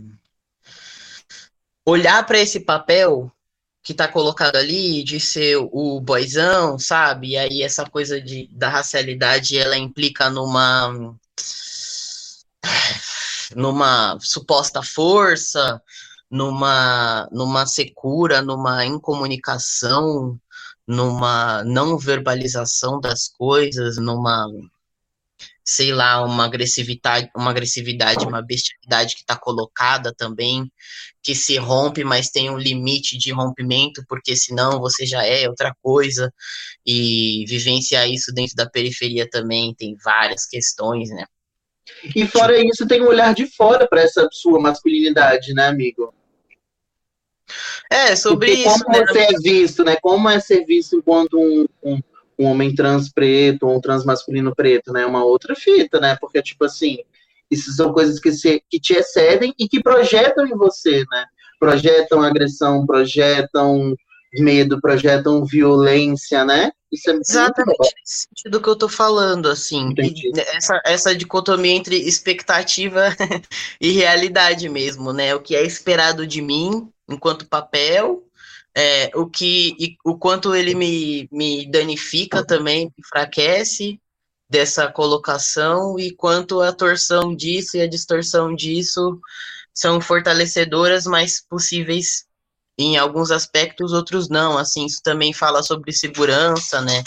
olhar 1.87 2.27
para 2.27 2.39
esse 2.39 2.61
papel 2.61 3.33
que 3.83 3.95
tá 3.95 4.09
colocado 4.09 4.57
ali 4.57 5.03
de 5.03 5.19
ser 5.21 5.57
o 5.57 6.01
boizão, 6.01 6.79
sabe? 6.79 7.29
E 7.29 7.37
aí 7.39 7.63
essa 7.63 7.89
coisa 7.89 8.21
de, 8.21 8.49
da 8.53 8.69
racialidade, 8.69 9.57
ela 9.57 9.79
implica 9.79 10.29
numa 10.29 11.17
numa 13.55 14.19
suposta 14.21 14.83
força, 14.83 15.81
numa 16.31 17.29
numa 17.33 17.67
secura, 17.67 18.43
numa 18.43 18.85
incomunicação, 18.85 20.39
numa 20.87 21.65
não 21.65 21.99
verbalização 21.99 23.01
das 23.01 23.29
coisas, 23.29 23.97
numa 23.99 24.47
sei 25.69 25.93
lá, 25.93 26.25
uma 26.25 26.45
agressividade, 26.45 27.29
uma 27.37 27.51
agressividade, 27.51 28.25
uma 28.25 28.41
bestialidade 28.41 29.17
que 29.17 29.23
está 29.23 29.37
colocada 29.37 30.15
também, 30.15 30.71
que 31.21 31.35
se 31.35 31.57
rompe, 31.59 32.05
mas 32.05 32.31
tem 32.31 32.49
um 32.49 32.57
limite 32.57 33.19
de 33.19 33.33
rompimento, 33.33 34.05
porque 34.09 34.37
senão 34.37 34.79
você 34.79 35.05
já 35.05 35.25
é 35.27 35.49
outra 35.49 35.75
coisa, 35.83 36.33
e 36.87 37.45
vivenciar 37.49 38.09
isso 38.09 38.33
dentro 38.33 38.55
da 38.55 38.71
periferia 38.71 39.29
também 39.29 39.75
tem 39.75 39.97
várias 40.05 40.47
questões, 40.47 41.11
né? 41.11 41.27
E 42.15 42.27
fora 42.27 42.59
isso, 42.59 42.87
tem 42.87 43.03
um 43.03 43.09
olhar 43.09 43.35
de 43.35 43.47
fora 43.47 43.87
para 43.89 44.03
essa 44.03 44.29
sua 44.33 44.61
masculinidade, 44.61 45.55
né, 45.55 45.67
amigo? 45.67 46.13
É, 47.91 48.17
sobre 48.17 48.49
Porque 48.49 48.69
isso. 48.69 48.85
Como 48.85 48.99
né? 48.99 49.07
você 49.07 49.19
é 49.21 49.39
visto, 49.43 49.85
né? 49.85 49.97
Como 50.03 50.29
é 50.29 50.41
ser 50.41 50.65
visto 50.65 50.97
enquanto 50.97 51.39
um, 51.39 51.67
um, 51.83 52.01
um 52.39 52.47
homem 52.47 52.75
trans 52.75 53.11
preto, 53.11 53.69
um 53.69 53.81
trans 53.81 54.05
masculino 54.05 54.55
preto, 54.55 54.93
né? 54.93 55.07
Uma 55.07 55.25
outra 55.25 55.55
fita, 55.55 56.01
né? 56.01 56.17
Porque, 56.21 56.43
tipo 56.43 56.65
assim, 56.65 56.99
isso 57.51 57.73
são 57.73 57.93
coisas 57.93 58.19
que, 58.19 58.33
se, 58.33 58.63
que 58.69 58.81
te 58.81 58.95
excedem 58.95 59.55
e 59.59 59.69
que 59.69 59.83
projetam 59.83 60.47
em 60.47 60.57
você, 60.57 61.05
né? 61.11 61.25
Projetam 61.59 62.23
agressão, 62.23 62.85
projetam 62.85 63.97
medo, 64.35 64.81
projetam 64.81 65.45
violência, 65.45 66.45
né? 66.45 66.71
Isso 66.93 67.11
é 67.11 67.15
Exatamente 67.15 67.79
nesse 67.79 68.27
sentido 68.29 68.61
que 68.61 68.69
eu 68.69 68.77
tô 68.77 68.89
falando, 68.89 69.49
assim. 69.49 69.93
Essa, 70.55 70.81
essa 70.85 71.15
dicotomia 71.15 71.73
entre 71.73 71.97
expectativa 71.97 73.09
e 73.81 73.93
realidade 73.93 74.69
mesmo, 74.69 75.13
né? 75.13 75.35
O 75.35 75.41
que 75.41 75.57
é 75.57 75.63
esperado 75.65 76.27
de 76.27 76.41
mim 76.41 76.89
enquanto 77.09 77.47
papel, 77.47 78.25
é, 78.75 79.11
o 79.15 79.27
que 79.27 79.77
e 79.79 79.97
o 80.05 80.19
quanto 80.19 80.55
ele 80.55 80.75
me, 80.75 81.29
me 81.33 81.71
danifica 81.71 82.45
também, 82.45 82.87
me 82.87 82.93
enfraquece 82.99 84.01
dessa 84.49 84.91
colocação 84.91 85.99
e 85.99 86.13
quanto 86.13 86.61
a 86.61 86.73
torção 86.73 87.35
disso 87.35 87.77
e 87.77 87.81
a 87.81 87.89
distorção 87.89 88.55
disso 88.55 89.19
são 89.73 90.01
fortalecedoras, 90.01 91.05
mas 91.05 91.45
possíveis 91.49 92.26
em 92.79 92.97
alguns 92.97 93.31
aspectos, 93.31 93.93
outros 93.93 94.29
não. 94.29 94.59
Assim, 94.59 94.87
isso 94.87 95.01
também 95.03 95.33
fala 95.33 95.63
sobre 95.63 95.93
segurança, 95.93 96.81
né? 96.81 97.03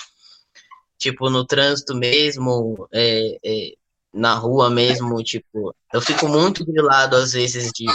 Tipo, 0.98 1.30
no 1.30 1.46
trânsito 1.46 1.96
mesmo, 1.96 2.88
é, 2.92 3.38
é, 3.44 3.74
na 4.14 4.34
rua 4.36 4.70
mesmo, 4.70 5.24
tipo, 5.24 5.74
eu 5.94 6.02
fico 6.02 6.28
muito 6.28 6.66
grilado 6.66 7.16
às 7.16 7.32
vezes 7.34 7.72
de 7.74 7.86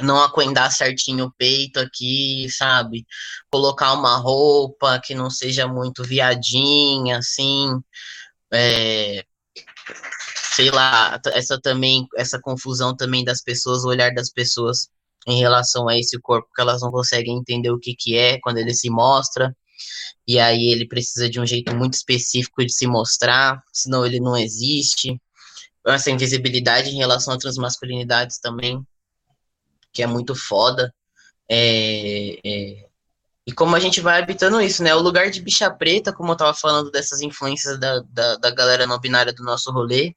não 0.00 0.20
aquendar 0.22 0.72
certinho 0.72 1.26
o 1.26 1.32
peito 1.32 1.78
aqui, 1.78 2.48
sabe? 2.50 3.06
Colocar 3.50 3.92
uma 3.92 4.16
roupa 4.16 5.00
que 5.00 5.14
não 5.14 5.30
seja 5.30 5.68
muito 5.68 6.02
viadinha, 6.02 7.18
assim. 7.18 7.80
É, 8.52 9.24
sei 10.54 10.70
lá, 10.70 11.20
essa 11.32 11.60
também, 11.60 12.06
essa 12.16 12.40
confusão 12.40 12.96
também 12.96 13.24
das 13.24 13.42
pessoas, 13.42 13.84
o 13.84 13.88
olhar 13.88 14.12
das 14.12 14.30
pessoas 14.30 14.88
em 15.26 15.38
relação 15.38 15.88
a 15.88 15.98
esse 15.98 16.18
corpo, 16.20 16.48
que 16.54 16.60
elas 16.60 16.82
não 16.82 16.90
conseguem 16.90 17.36
entender 17.36 17.70
o 17.70 17.78
que 17.78 17.94
que 17.94 18.16
é 18.16 18.38
quando 18.40 18.58
ele 18.58 18.74
se 18.74 18.90
mostra, 18.90 19.54
e 20.26 20.38
aí 20.38 20.70
ele 20.70 20.86
precisa 20.86 21.28
de 21.28 21.40
um 21.40 21.46
jeito 21.46 21.74
muito 21.74 21.94
específico 21.94 22.64
de 22.64 22.72
se 22.72 22.86
mostrar, 22.86 23.62
senão 23.72 24.06
ele 24.06 24.20
não 24.20 24.36
existe. 24.36 25.20
Essa 25.86 26.10
invisibilidade 26.10 26.90
em 26.90 26.96
relação 26.96 27.34
a 27.34 27.38
transmasculinidades 27.38 28.38
também, 28.38 28.86
que 29.92 30.02
é 30.02 30.06
muito 30.06 30.34
foda. 30.34 30.94
É, 31.48 32.38
é, 32.44 32.86
e 33.46 33.52
como 33.52 33.76
a 33.76 33.80
gente 33.80 34.00
vai 34.00 34.22
habitando 34.22 34.60
isso, 34.60 34.82
né? 34.82 34.94
O 34.94 35.02
lugar 35.02 35.30
de 35.30 35.42
bicha 35.42 35.70
preta, 35.70 36.12
como 36.12 36.32
eu 36.32 36.36
tava 36.36 36.54
falando 36.54 36.90
dessas 36.90 37.20
influências 37.20 37.78
da, 37.78 38.00
da, 38.08 38.36
da 38.36 38.50
galera 38.50 38.86
não 38.86 38.98
binária 38.98 39.32
do 39.32 39.44
nosso 39.44 39.70
rolê, 39.70 40.14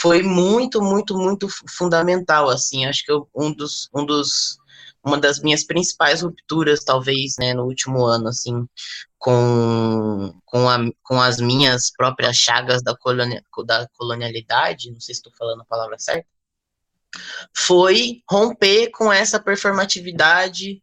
foi 0.00 0.22
muito, 0.22 0.80
muito, 0.80 1.16
muito 1.16 1.46
fundamental, 1.68 2.48
assim, 2.48 2.86
acho 2.86 3.04
que 3.04 3.12
eu, 3.12 3.28
um 3.34 3.52
dos, 3.52 3.88
um 3.94 4.04
dos, 4.04 4.56
uma 5.04 5.18
das 5.18 5.40
minhas 5.40 5.64
principais 5.64 6.22
rupturas, 6.22 6.82
talvez, 6.82 7.34
né, 7.38 7.52
no 7.52 7.64
último 7.64 8.06
ano, 8.06 8.28
assim, 8.28 8.66
com, 9.18 10.34
com, 10.46 10.68
a, 10.68 10.78
com 11.02 11.20
as 11.20 11.38
minhas 11.38 11.90
próprias 11.90 12.36
chagas 12.36 12.82
da, 12.82 12.96
colonia, 12.96 13.44
da 13.66 13.86
colonialidade, 13.98 14.90
não 14.90 15.00
sei 15.00 15.14
se 15.14 15.20
estou 15.20 15.32
falando 15.36 15.60
a 15.60 15.66
palavra 15.66 15.98
certa, 15.98 16.26
foi 17.54 18.22
romper 18.30 18.90
com 18.90 19.12
essa 19.12 19.38
performatividade 19.38 20.82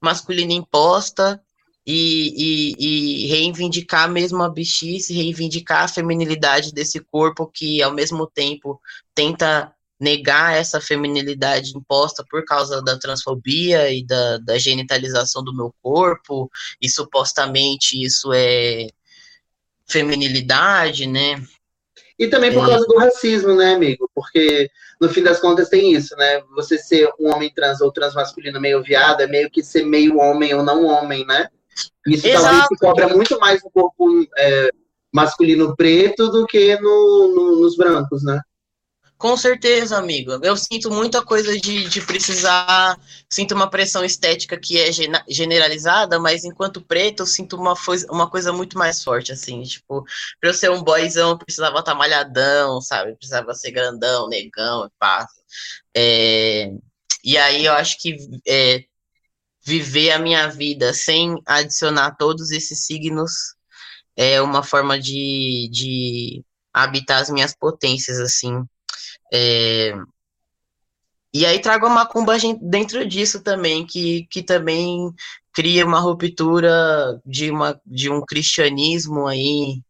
masculina 0.00 0.52
imposta 0.52 1.42
e, 1.90 2.34
e, 2.36 3.24
e, 3.24 3.26
reivindicar 3.28 4.10
mesmo 4.10 4.42
a 4.42 4.50
bichice, 4.50 5.14
reivindicar 5.14 5.84
a 5.84 5.88
feminilidade 5.88 6.70
desse 6.70 7.00
corpo 7.00 7.46
que, 7.46 7.82
ao 7.82 7.94
mesmo 7.94 8.26
tempo, 8.26 8.78
tenta 9.14 9.72
negar 9.98 10.54
essa 10.54 10.82
feminilidade 10.82 11.72
imposta 11.74 12.22
por 12.30 12.44
causa 12.44 12.82
da 12.82 12.98
transfobia 12.98 13.90
e 13.90 14.04
da, 14.04 14.36
da 14.36 14.58
genitalização 14.58 15.42
do 15.42 15.56
meu 15.56 15.74
corpo, 15.82 16.50
e 16.78 16.90
supostamente 16.90 17.98
isso 18.04 18.34
é 18.34 18.88
feminilidade, 19.86 21.06
né? 21.06 21.42
E 22.18 22.26
também 22.26 22.52
por 22.52 22.64
É. 22.64 22.70
causa 22.70 22.86
do 22.86 22.98
racismo, 22.98 23.54
né, 23.54 23.72
amigo? 23.72 24.10
Porque, 24.14 24.68
no 25.00 25.08
fim 25.08 25.22
das 25.22 25.40
contas, 25.40 25.70
tem 25.70 25.94
isso, 25.94 26.14
né? 26.16 26.42
Você 26.54 26.76
ser 26.76 27.08
um 27.18 27.32
homem 27.32 27.50
trans 27.50 27.80
ou 27.80 27.90
transmasculino 27.90 28.60
meio 28.60 28.82
viado 28.82 29.22
é 29.22 29.26
meio 29.26 29.50
que 29.50 29.62
ser 29.62 29.86
meio 29.86 30.18
homem 30.18 30.52
ou 30.52 30.62
não 30.62 30.84
homem, 30.84 31.24
né? 31.24 31.48
Isso 32.06 32.22
talvez 32.22 32.34
Exato. 32.56 32.68
se 32.74 32.76
cobra 32.80 33.08
muito 33.08 33.38
mais 33.38 33.62
no 33.62 33.70
corpo 33.70 34.26
é, 34.38 34.70
masculino 35.12 35.74
preto 35.76 36.28
do 36.30 36.46
que 36.46 36.76
no, 36.80 37.32
no- 37.34 37.60
nos 37.60 37.76
brancos, 37.76 38.22
né? 38.24 38.40
Com 39.16 39.36
certeza, 39.36 39.98
amigo. 39.98 40.38
Eu 40.44 40.56
sinto 40.56 40.92
muita 40.92 41.20
coisa 41.24 41.58
de, 41.58 41.88
de 41.88 42.00
precisar. 42.02 42.96
Sinto 43.28 43.52
uma 43.52 43.68
pressão 43.68 44.04
estética 44.04 44.56
que 44.56 44.78
é 44.78 44.90
generalizada, 45.28 46.20
mas 46.20 46.44
enquanto 46.44 46.80
preto, 46.80 47.24
eu 47.24 47.26
sinto 47.26 47.56
uma, 47.56 47.74
uma 48.10 48.30
coisa 48.30 48.52
muito 48.52 48.78
mais 48.78 49.02
forte, 49.02 49.32
assim. 49.32 49.60
Tipo, 49.64 50.04
pra 50.40 50.50
eu 50.50 50.54
ser 50.54 50.70
um 50.70 50.84
boyzão, 50.84 51.30
eu 51.30 51.38
precisava 51.38 51.80
estar 51.80 51.96
malhadão, 51.96 52.80
sabe? 52.80 53.10
Eu 53.10 53.16
precisava 53.16 53.52
ser 53.54 53.72
grandão, 53.72 54.28
negão 54.28 54.86
e 54.86 54.90
pá. 55.00 55.26
É, 55.96 56.70
e 57.24 57.36
aí 57.36 57.64
eu 57.64 57.72
acho 57.72 57.98
que 58.00 58.16
é, 58.46 58.84
viver 59.68 60.12
a 60.12 60.18
minha 60.18 60.48
vida 60.48 60.94
sem 60.94 61.36
adicionar 61.46 62.16
todos 62.16 62.50
esses 62.50 62.86
signos 62.86 63.54
é 64.16 64.40
uma 64.40 64.62
forma 64.62 64.98
de, 64.98 65.68
de 65.70 66.42
habitar 66.72 67.20
as 67.20 67.28
minhas 67.30 67.54
potências, 67.54 68.18
assim. 68.18 68.64
É, 69.32 69.92
E 71.32 71.44
aí 71.44 71.60
trago 71.60 71.86
a 71.86 71.90
macumba 71.90 72.34
dentro 72.62 73.06
disso 73.06 73.42
também, 73.42 73.86
que, 73.86 74.26
que 74.30 74.42
também 74.42 75.12
cria 75.52 75.84
uma 75.84 76.00
ruptura 76.00 77.20
de, 77.26 77.50
uma, 77.50 77.78
de 77.84 78.10
um 78.10 78.22
cristianismo 78.24 79.26
aí 79.26 79.82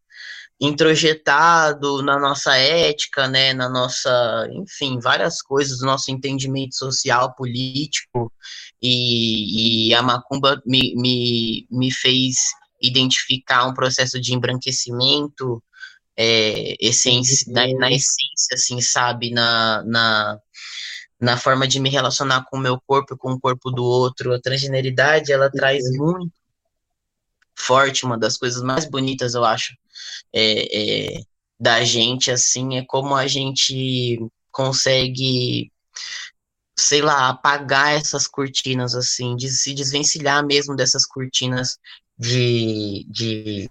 introjetado 0.60 2.02
na 2.02 2.18
nossa 2.18 2.56
ética, 2.56 3.28
né, 3.28 3.52
na 3.54 3.68
nossa, 3.68 4.48
enfim, 4.52 4.98
várias 4.98 5.40
coisas, 5.40 5.80
nosso 5.82 6.10
entendimento 6.10 6.74
social, 6.74 7.32
político, 7.36 8.32
e, 8.80 9.88
e 9.88 9.94
a 9.94 10.02
macumba 10.02 10.60
me, 10.66 10.94
me, 10.96 11.66
me 11.70 11.90
fez 11.90 12.36
identificar 12.80 13.66
um 13.66 13.74
processo 13.74 14.20
de 14.20 14.34
embranquecimento, 14.34 15.62
é, 16.16 16.76
essência, 16.80 17.52
na, 17.52 17.66
na 17.78 17.90
essência, 17.90 18.54
assim, 18.54 18.80
sabe, 18.80 19.30
na, 19.30 19.82
na, 19.84 20.38
na 21.20 21.36
forma 21.36 21.66
de 21.66 21.80
me 21.80 21.90
relacionar 21.90 22.44
com 22.50 22.56
o 22.56 22.60
meu 22.60 22.80
corpo 22.86 23.14
e 23.14 23.18
com 23.18 23.32
o 23.32 23.40
corpo 23.40 23.70
do 23.70 23.84
outro. 23.84 24.32
A 24.32 24.40
transgeneridade, 24.40 25.32
ela 25.32 25.50
traz 25.50 25.84
muito 25.96 26.32
forte, 27.56 28.04
uma 28.04 28.16
das 28.16 28.36
coisas 28.36 28.62
mais 28.62 28.88
bonitas, 28.88 29.34
eu 29.34 29.44
acho, 29.44 29.74
é, 30.32 31.16
é, 31.16 31.20
da 31.58 31.84
gente, 31.84 32.30
assim, 32.30 32.78
é 32.78 32.84
como 32.86 33.14
a 33.14 33.26
gente 33.26 34.18
consegue, 34.50 35.72
sei 36.78 37.02
lá, 37.02 37.28
apagar 37.28 37.94
essas 37.94 38.28
cortinas, 38.28 38.94
assim, 38.94 39.34
de 39.34 39.48
se 39.50 39.74
desvencilhar 39.74 40.46
mesmo 40.46 40.76
dessas 40.76 41.04
cortinas 41.04 41.76
de, 42.16 43.04
de, 43.10 43.68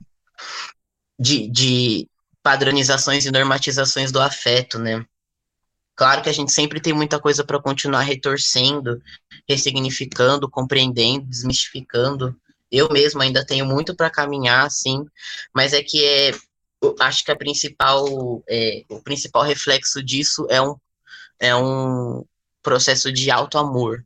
de, 1.18 1.48
de 1.48 2.10
padronizações 2.44 3.26
e 3.26 3.32
normatizações 3.32 4.12
do 4.12 4.22
afeto, 4.22 4.78
né? 4.78 5.06
Claro 5.96 6.22
que 6.22 6.30
a 6.30 6.34
gente 6.34 6.52
sempre 6.52 6.82
tem 6.82 6.94
muita 6.94 7.20
coisa 7.20 7.44
para 7.46 7.62
continuar 7.62 8.02
retorcendo, 8.02 9.02
ressignificando, 9.48 10.50
compreendendo, 10.50 11.26
desmistificando. 11.26 12.36
Eu 12.70 12.90
mesmo 12.92 13.22
ainda 13.22 13.46
tenho 13.46 13.66
muito 13.66 13.96
para 13.96 14.10
caminhar, 14.10 14.70
sim, 14.70 15.06
mas 15.56 15.72
é 15.72 15.82
que 15.82 16.04
é, 16.06 16.32
acho 17.00 17.24
que 17.24 17.32
a 17.32 17.38
principal, 17.38 18.44
é, 18.50 18.84
o 18.90 19.02
principal 19.02 19.44
reflexo 19.44 20.04
disso 20.04 20.46
é 20.50 20.62
um, 20.62 20.76
é 21.40 21.56
um 21.56 22.26
processo 22.68 23.14
de 23.14 23.32
auto-amor, 23.32 24.06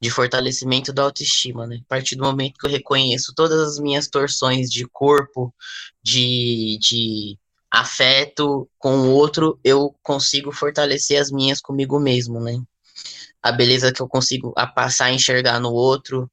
de 0.00 0.08
fortalecimento 0.08 0.92
da 0.92 1.02
autoestima, 1.02 1.66
né? 1.66 1.80
A 1.84 1.88
partir 1.88 2.14
do 2.14 2.22
momento 2.22 2.56
que 2.56 2.64
eu 2.64 2.70
reconheço 2.70 3.34
todas 3.34 3.58
as 3.60 3.80
minhas 3.80 4.06
torções 4.06 4.70
de 4.70 4.86
corpo, 4.86 5.52
de, 6.00 6.78
de 6.80 7.36
afeto 7.68 8.70
com 8.78 8.98
o 8.98 9.10
outro, 9.10 9.58
eu 9.64 9.92
consigo 10.00 10.52
fortalecer 10.52 11.20
as 11.20 11.32
minhas 11.32 11.60
comigo 11.60 11.98
mesmo, 11.98 12.38
né? 12.38 12.56
A 13.42 13.50
beleza 13.50 13.92
que 13.92 14.00
eu 14.00 14.06
consigo 14.06 14.52
a 14.56 14.64
passar 14.64 15.06
a 15.06 15.12
enxergar 15.12 15.58
no 15.58 15.72
outro, 15.72 16.30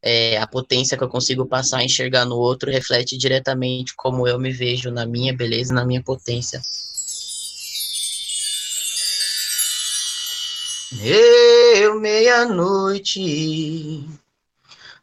é, 0.00 0.38
a 0.38 0.46
potência 0.46 0.96
que 0.96 1.04
eu 1.04 1.10
consigo 1.10 1.46
passar 1.46 1.80
a 1.80 1.84
enxergar 1.84 2.24
no 2.24 2.36
outro 2.36 2.70
reflete 2.70 3.18
diretamente 3.18 3.92
como 3.94 4.26
eu 4.26 4.38
me 4.38 4.50
vejo 4.50 4.90
na 4.90 5.04
minha 5.04 5.36
beleza, 5.36 5.74
na 5.74 5.84
minha 5.84 6.02
potência. 6.02 6.62
Eu, 11.02 12.00
meia-noite, 12.00 14.08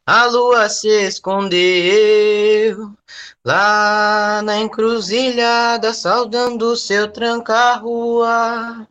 a 0.06 0.26
lua 0.26 0.70
se 0.70 0.88
escondeu 1.06 2.96
lá 3.44 4.42
na 4.44 4.58
encruzilhada, 4.58 5.94
saudando 5.94 6.76
seu 6.76 7.12
tranca-rua, 7.12 8.88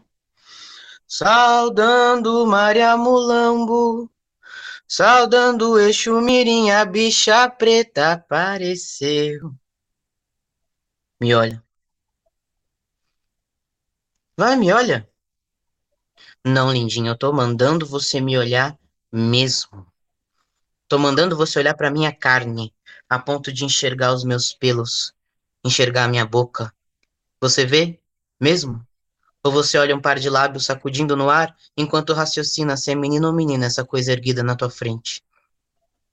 saudando 1.07 2.47
Maria 2.47 2.97
Mulambo, 2.97 4.11
saudando 4.87 5.79
Exu 5.81 6.21
Mirim, 6.21 6.71
a 6.71 6.85
bicha 6.85 7.49
preta 7.49 8.13
apareceu. 8.13 9.53
Me 11.21 11.35
olha. 11.35 11.63
Vai, 14.37 14.57
me 14.57 14.73
olha. 14.73 15.10
Não, 16.45 16.73
lindinho, 16.73 17.09
eu 17.09 17.19
tô 17.19 17.31
mandando 17.35 17.85
você 17.87 18.19
me 18.19 18.39
olhar 18.39 18.79
mesmo. 19.13 19.87
Tô 20.89 20.99
mandando 20.99 21.37
você 21.37 21.59
olhar 21.59 21.75
para 21.75 21.91
minha 21.91 22.11
carne, 22.11 22.73
a 23.09 23.19
ponto 23.19 23.53
de 23.53 23.67
enxergar 23.67 24.15
os 24.15 24.25
meus 24.25 24.55
pelos, 24.55 25.13
enxergar 25.63 26.05
a 26.05 26.09
minha 26.09 26.25
boca. 26.25 26.73
Você 27.43 27.67
vê? 27.67 28.01
Mesmo? 28.41 28.83
Ou 29.45 29.53
você 29.53 29.77
olha 29.77 29.95
um 29.95 30.01
par 30.01 30.19
de 30.19 30.31
lábios 30.31 30.65
sacudindo 30.65 31.15
no 31.15 31.29
ar 31.29 31.55
enquanto 31.77 32.15
raciocina 32.15 32.75
se 32.75 32.91
é 32.91 32.95
menino 32.95 33.29
ou 33.29 33.35
menina 33.35 33.67
essa 33.67 33.85
coisa 33.85 34.13
erguida 34.13 34.43
na 34.43 34.57
tua 34.57 34.71
frente? 34.71 35.23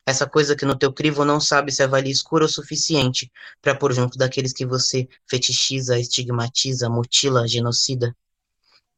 Essa 0.06 0.28
coisa 0.28 0.58
que 0.58 0.66
no 0.66 0.78
teu 0.78 0.92
crivo 0.92 1.24
não 1.24 1.40
sabe 1.40 1.72
se 1.72 1.84
é 1.84 1.88
valia 1.88 2.12
escura 2.12 2.44
o 2.44 2.50
suficiente 2.50 3.32
para 3.62 3.76
pôr 3.76 3.94
junto 3.94 4.18
daqueles 4.18 4.52
que 4.52 4.66
você 4.66 5.08
fetichiza, 5.26 5.98
estigmatiza, 5.98 6.90
mutila, 6.90 7.48
genocida? 7.48 8.14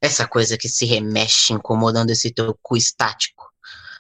Essa 0.02 0.26
coisa 0.26 0.58
que 0.58 0.70
se 0.70 0.86
remexe 0.86 1.52
incomodando 1.52 2.10
esse 2.10 2.32
teu 2.32 2.58
cu 2.62 2.78
estático. 2.78 3.50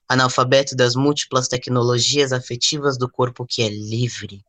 Analfabeto 0.07 0.73
das 0.73 0.95
múltiplas 0.95 1.49
tecnologias 1.49 2.31
afetivas 2.31 2.97
do 2.97 3.11
corpo 3.11 3.45
que 3.45 3.61
é 3.61 3.67
livre. 3.67 4.41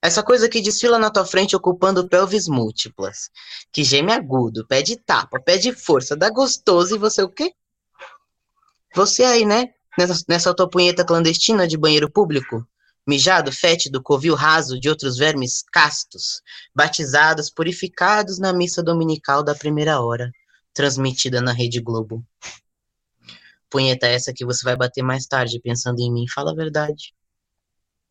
Essa 0.00 0.22
coisa 0.22 0.48
que 0.48 0.62
desfila 0.62 0.98
na 0.98 1.10
tua 1.10 1.26
frente 1.26 1.54
ocupando 1.54 2.08
pelvis 2.08 2.48
múltiplas. 2.48 3.30
Que 3.70 3.84
geme 3.84 4.10
agudo, 4.10 4.66
pede 4.66 4.96
tapa, 4.96 5.38
pede 5.38 5.70
força, 5.74 6.16
dá 6.16 6.30
gostoso 6.30 6.94
e 6.94 6.98
você 6.98 7.22
o 7.22 7.28
quê? 7.28 7.52
Você 8.94 9.22
aí, 9.22 9.44
né? 9.44 9.68
Nessa, 9.98 10.24
nessa 10.26 10.54
tua 10.54 10.68
punheta 10.68 11.04
clandestina 11.04 11.68
de 11.68 11.76
banheiro 11.76 12.10
público? 12.10 12.66
Mijado, 13.06 13.52
fétido, 13.52 14.02
covil 14.02 14.34
raso 14.34 14.80
de 14.80 14.88
outros 14.88 15.18
vermes 15.18 15.62
castos, 15.70 16.40
batizados, 16.74 17.50
purificados 17.50 18.38
na 18.38 18.50
missa 18.50 18.82
dominical 18.82 19.42
da 19.42 19.54
primeira 19.54 20.00
hora 20.00 20.32
transmitida 20.74 21.40
na 21.40 21.52
Rede 21.52 21.80
Globo. 21.80 22.22
Punheta 23.70 24.06
essa 24.06 24.32
que 24.32 24.44
você 24.44 24.64
vai 24.64 24.76
bater 24.76 25.02
mais 25.02 25.26
tarde 25.26 25.60
pensando 25.60 26.00
em 26.00 26.12
mim, 26.12 26.26
fala 26.28 26.50
a 26.50 26.54
verdade. 26.54 27.14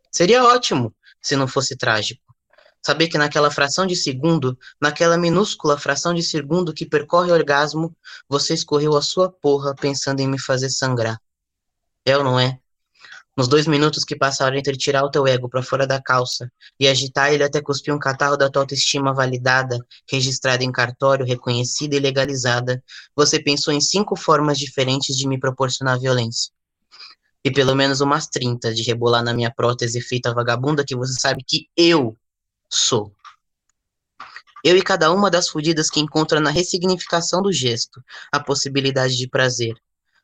Seria 0.10 0.44
ótimo 0.44 0.96
se 1.22 1.36
não 1.36 1.48
fosse 1.48 1.76
trágico. 1.76 2.22
Saber 2.86 3.08
que 3.08 3.18
naquela 3.18 3.50
fração 3.50 3.86
de 3.86 3.96
segundo, 3.96 4.58
naquela 4.82 5.18
minúscula 5.18 5.78
fração 5.78 6.14
de 6.14 6.22
segundo 6.22 6.74
que 6.74 6.86
percorre 6.86 7.32
o 7.32 7.34
orgasmo, 7.34 7.96
você 8.28 8.54
escorreu 8.54 8.96
a 8.98 9.02
sua 9.02 9.32
porra 9.32 9.74
pensando 9.74 10.20
em 10.20 10.28
me 10.28 10.40
fazer 10.40 10.70
sangrar. 10.70 11.22
É 12.06 12.18
ou 12.18 12.24
não 12.24 12.40
é? 12.40 12.60
Nos 13.36 13.48
dois 13.48 13.66
minutos 13.66 14.04
que 14.04 14.16
passaram 14.16 14.56
entre 14.56 14.78
tirar 14.78 15.04
o 15.04 15.10
teu 15.10 15.26
ego 15.26 15.50
para 15.50 15.64
fora 15.64 15.88
da 15.88 16.00
calça 16.00 16.52
e 16.80 16.88
agitar 16.88 17.34
ele 17.34 17.44
até 17.44 17.60
cuspir 17.60 17.92
um 17.94 17.98
catarro 17.98 18.38
da 18.38 18.48
tua 18.48 18.62
autoestima 18.62 19.12
validada, 19.12 19.84
registrada 20.08 20.64
em 20.64 20.72
cartório, 20.72 21.26
reconhecida 21.26 21.96
e 21.96 22.00
legalizada, 22.00 22.84
você 23.16 23.42
pensou 23.42 23.74
em 23.74 23.82
cinco 23.82 24.16
formas 24.16 24.60
diferentes 24.60 25.18
de 25.18 25.28
me 25.28 25.40
proporcionar 25.40 26.00
violência. 26.00 26.52
E 27.44 27.52
pelo 27.52 27.74
menos 27.76 28.02
umas 28.02 28.28
30 28.28 28.72
de 28.72 28.84
rebolar 28.84 29.24
na 29.24 29.34
minha 29.34 29.52
prótese 29.52 30.00
feita 30.00 30.32
vagabunda 30.32 30.86
que 30.86 30.96
você 30.96 31.20
sabe 31.20 31.44
que 31.44 31.68
eu 31.76 32.16
sou. 32.70 33.12
Eu 34.64 34.78
e 34.78 34.82
cada 34.84 35.12
uma 35.12 35.30
das 35.30 35.50
fudidas 35.50 35.90
que 35.90 36.00
encontra 36.00 36.40
na 36.40 36.52
ressignificação 36.52 37.42
do 37.42 37.52
gesto 37.52 38.02
a 38.32 38.40
possibilidade 38.40 39.18
de 39.18 39.28
prazer, 39.28 39.76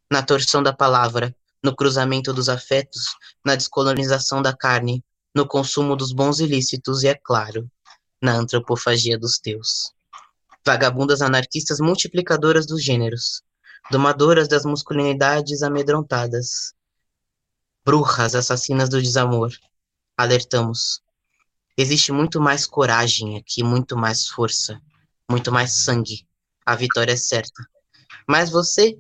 na 0.10 0.24
torção 0.24 0.64
da 0.64 0.72
palavra, 0.72 1.36
no 1.64 1.76
cruzamento 1.76 2.34
dos 2.34 2.50
afetos, 2.50 3.16
na 3.46 3.56
descolonização 3.56 4.42
da 4.42 4.56
carne, 4.56 5.04
no 5.36 5.48
consumo 5.48 5.96
dos 5.96 6.12
bons 6.12 6.40
ilícitos 6.40 7.04
e, 7.04 7.08
é 7.08 7.16
claro, 7.16 7.70
na 8.22 8.34
antropofagia 8.34 9.18
dos 9.18 9.40
teus. 9.40 9.94
Vagabundas 10.66 11.22
anarquistas 11.22 11.80
multiplicadoras 11.80 12.66
dos 12.66 12.84
gêneros, 12.84 13.42
domadoras 13.92 14.48
das 14.48 14.64
masculinidades 14.64 15.64
amedrontadas, 15.64 16.74
bruxas 17.86 18.36
assassinas 18.36 18.90
do 18.90 19.02
desamor, 19.02 19.52
alertamos. 20.18 21.02
Existe 21.78 22.12
muito 22.12 22.42
mais 22.42 22.66
coragem 22.66 23.38
aqui, 23.38 23.64
muito 23.64 23.98
mais 23.98 24.28
força, 24.28 24.82
muito 25.30 25.52
mais 25.52 25.72
sangue. 25.72 26.28
A 26.66 26.76
vitória 26.76 27.14
é 27.14 27.16
certa. 27.16 27.64
Mas 28.28 28.50
você, 28.50 29.00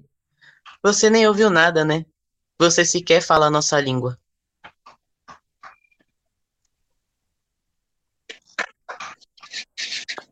você 0.81 1.09
nem 1.09 1.27
ouviu 1.27 1.49
nada, 1.49 1.83
né? 1.83 2.05
Você 2.61 2.83
sequer 2.83 3.21
fala 3.21 3.49
nossa 3.49 3.79
língua. 3.79 4.19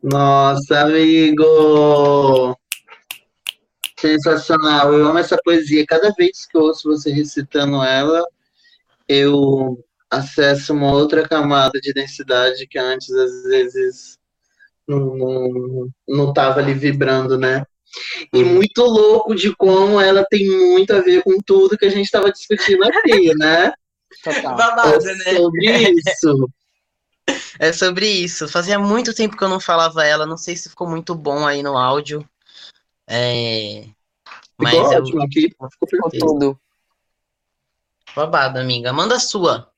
Nossa, 0.02 0.82
amigo! 0.82 2.54
Sensacional. 3.98 4.92
Eu 4.92 5.08
amo 5.08 5.18
essa 5.18 5.38
poesia. 5.42 5.86
Cada 5.86 6.12
vez 6.12 6.44
que 6.46 6.56
eu 6.56 6.62
ouço 6.64 6.88
você 6.88 7.10
recitando 7.10 7.82
ela, 7.82 8.22
eu 9.08 9.82
acesso 10.10 10.74
uma 10.74 10.92
outra 10.92 11.26
camada 11.26 11.80
de 11.80 11.94
densidade 11.94 12.66
que 12.66 12.78
antes, 12.78 13.10
às 13.10 13.42
vezes, 13.44 14.18
não 14.86 16.28
estava 16.28 16.60
ali 16.60 16.74
vibrando, 16.74 17.38
né? 17.38 17.64
E 18.32 18.44
muito 18.44 18.82
louco 18.82 19.34
de 19.34 19.54
como 19.56 20.00
ela 20.00 20.24
tem 20.28 20.48
muito 20.48 20.92
a 20.92 21.00
ver 21.00 21.22
com 21.22 21.38
tudo 21.40 21.76
que 21.76 21.86
a 21.86 21.90
gente 21.90 22.04
estava 22.04 22.30
discutindo 22.30 22.84
aqui, 22.84 23.34
né? 23.38 23.72
Total. 24.22 24.56
Babado, 24.56 25.08
é 25.08 25.14
né? 25.14 25.36
sobre 25.36 25.90
isso. 25.92 26.48
É 27.58 27.74
sobre 27.74 28.08
isso. 28.08 28.48
Fazia 28.48 28.78
muito 28.78 29.12
tempo 29.12 29.36
que 29.36 29.44
eu 29.44 29.50
não 29.50 29.60
falava 29.60 30.02
ela. 30.02 30.24
Não 30.24 30.38
sei 30.38 30.56
se 30.56 30.70
ficou 30.70 30.88
muito 30.88 31.14
bom 31.14 31.46
aí 31.46 31.62
no 31.62 31.76
áudio. 31.76 32.26
É... 33.06 33.84
Mas 34.56 34.70
ficou 34.70 34.92
eu... 34.92 34.98
ótimo 34.98 35.22
aqui. 35.22 35.54
Ficou 35.90 36.10
tudo. 36.10 36.60
Babado, 38.16 38.58
amiga. 38.58 38.94
Manda 38.94 39.16
a 39.16 39.20
sua. 39.20 39.70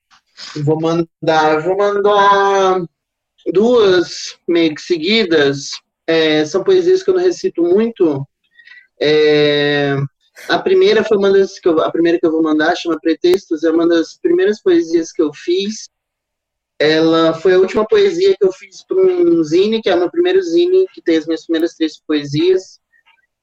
Vou 0.63 0.79
mandar, 0.79 1.61
vou 1.61 1.75
mandar 1.75 2.85
duas 3.51 4.37
meio 4.47 4.73
que 4.75 4.81
seguidas. 4.81 5.71
É, 6.11 6.45
são 6.45 6.61
poesias 6.61 7.01
que 7.01 7.09
eu 7.09 7.13
não 7.13 7.21
recito 7.21 7.63
muito. 7.63 8.27
É, 8.99 9.95
a 10.49 10.59
primeira 10.59 11.05
foi 11.05 11.17
uma 11.17 11.31
das 11.31 11.57
que 11.57 11.69
eu, 11.69 11.79
a 11.79 11.89
primeira 11.89 12.19
que 12.19 12.25
eu 12.25 12.31
vou 12.31 12.43
mandar, 12.43 12.75
chama 12.75 12.99
Pretextos, 12.99 13.63
é 13.63 13.71
uma 13.71 13.87
das 13.87 14.17
primeiras 14.17 14.61
poesias 14.61 15.13
que 15.13 15.21
eu 15.21 15.33
fiz. 15.33 15.89
Ela 16.77 17.33
foi 17.33 17.53
a 17.53 17.59
última 17.59 17.87
poesia 17.87 18.35
que 18.37 18.45
eu 18.45 18.51
fiz 18.51 18.83
para 18.85 18.97
um 18.97 19.41
zine, 19.41 19.81
que 19.81 19.89
é 19.89 19.95
o 19.95 19.99
meu 19.99 20.11
primeiro 20.11 20.41
zine, 20.41 20.85
que 20.93 21.01
tem 21.01 21.15
as 21.15 21.25
minhas 21.25 21.45
primeiras 21.45 21.75
três 21.75 21.97
poesias. 22.05 22.81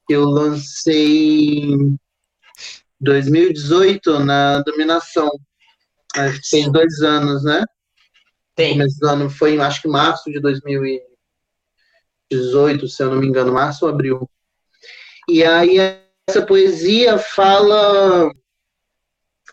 Eu 0.06 0.24
lancei 0.24 1.60
em 1.70 1.98
2018 3.00 4.18
na 4.18 4.60
Dominação. 4.62 5.30
Acho 6.14 6.42
que 6.42 6.50
tem 6.50 6.70
dois 6.70 7.00
anos, 7.00 7.44
né? 7.44 7.64
Tem. 8.54 8.72
Começo 8.72 8.98
do 9.00 9.08
ano 9.08 9.30
foi, 9.30 9.58
acho 9.58 9.80
que 9.80 9.88
março 9.88 10.30
de 10.30 10.38
2018. 10.38 11.07
18, 12.30 12.88
se 12.88 13.02
eu 13.02 13.10
não 13.10 13.20
me 13.20 13.26
engano, 13.26 13.52
março 13.52 13.84
ou 13.84 13.90
abril. 13.90 14.28
E 15.28 15.44
aí 15.44 15.78
essa 16.28 16.44
poesia 16.44 17.18
fala 17.18 18.30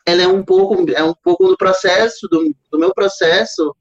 ela 0.06 0.22
é 0.22 0.28
um 0.28 0.44
pouco 0.44 0.90
é 0.92 1.04
um 1.04 1.14
pouco 1.24 1.48
do 1.48 1.58
processo 1.58 2.28
do, 2.30 2.56
do 2.72 2.80
meu 2.80 2.94
processo 2.94 3.76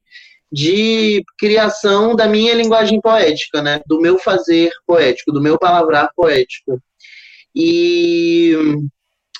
de 0.54 1.24
criação 1.36 2.14
da 2.14 2.28
minha 2.28 2.54
linguagem 2.54 3.00
poética, 3.00 3.60
né? 3.60 3.80
Do 3.86 4.00
meu 4.00 4.18
fazer 4.20 4.70
poético, 4.86 5.32
do 5.32 5.42
meu 5.42 5.58
palavrar 5.58 6.10
poético. 6.14 6.80
E 7.54 8.52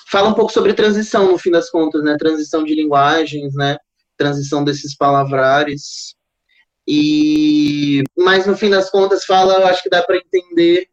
fala 0.09 0.27
um 0.27 0.33
pouco 0.33 0.51
sobre 0.51 0.73
transição, 0.73 1.31
no 1.31 1.37
fim 1.37 1.51
das 1.51 1.69
contas, 1.69 2.03
né? 2.03 2.17
Transição 2.19 2.65
de 2.65 2.75
linguagens, 2.75 3.53
né? 3.55 3.77
Transição 4.17 4.63
desses 4.63 4.95
palavrares. 4.95 6.14
E 6.87 8.03
mas 8.15 8.45
no 8.45 8.55
fim 8.55 8.69
das 8.69 8.89
contas 8.89 9.25
fala, 9.25 9.55
eu 9.55 9.67
acho 9.67 9.81
que 9.81 9.89
dá 9.89 10.03
para 10.03 10.17
entender. 10.17 10.87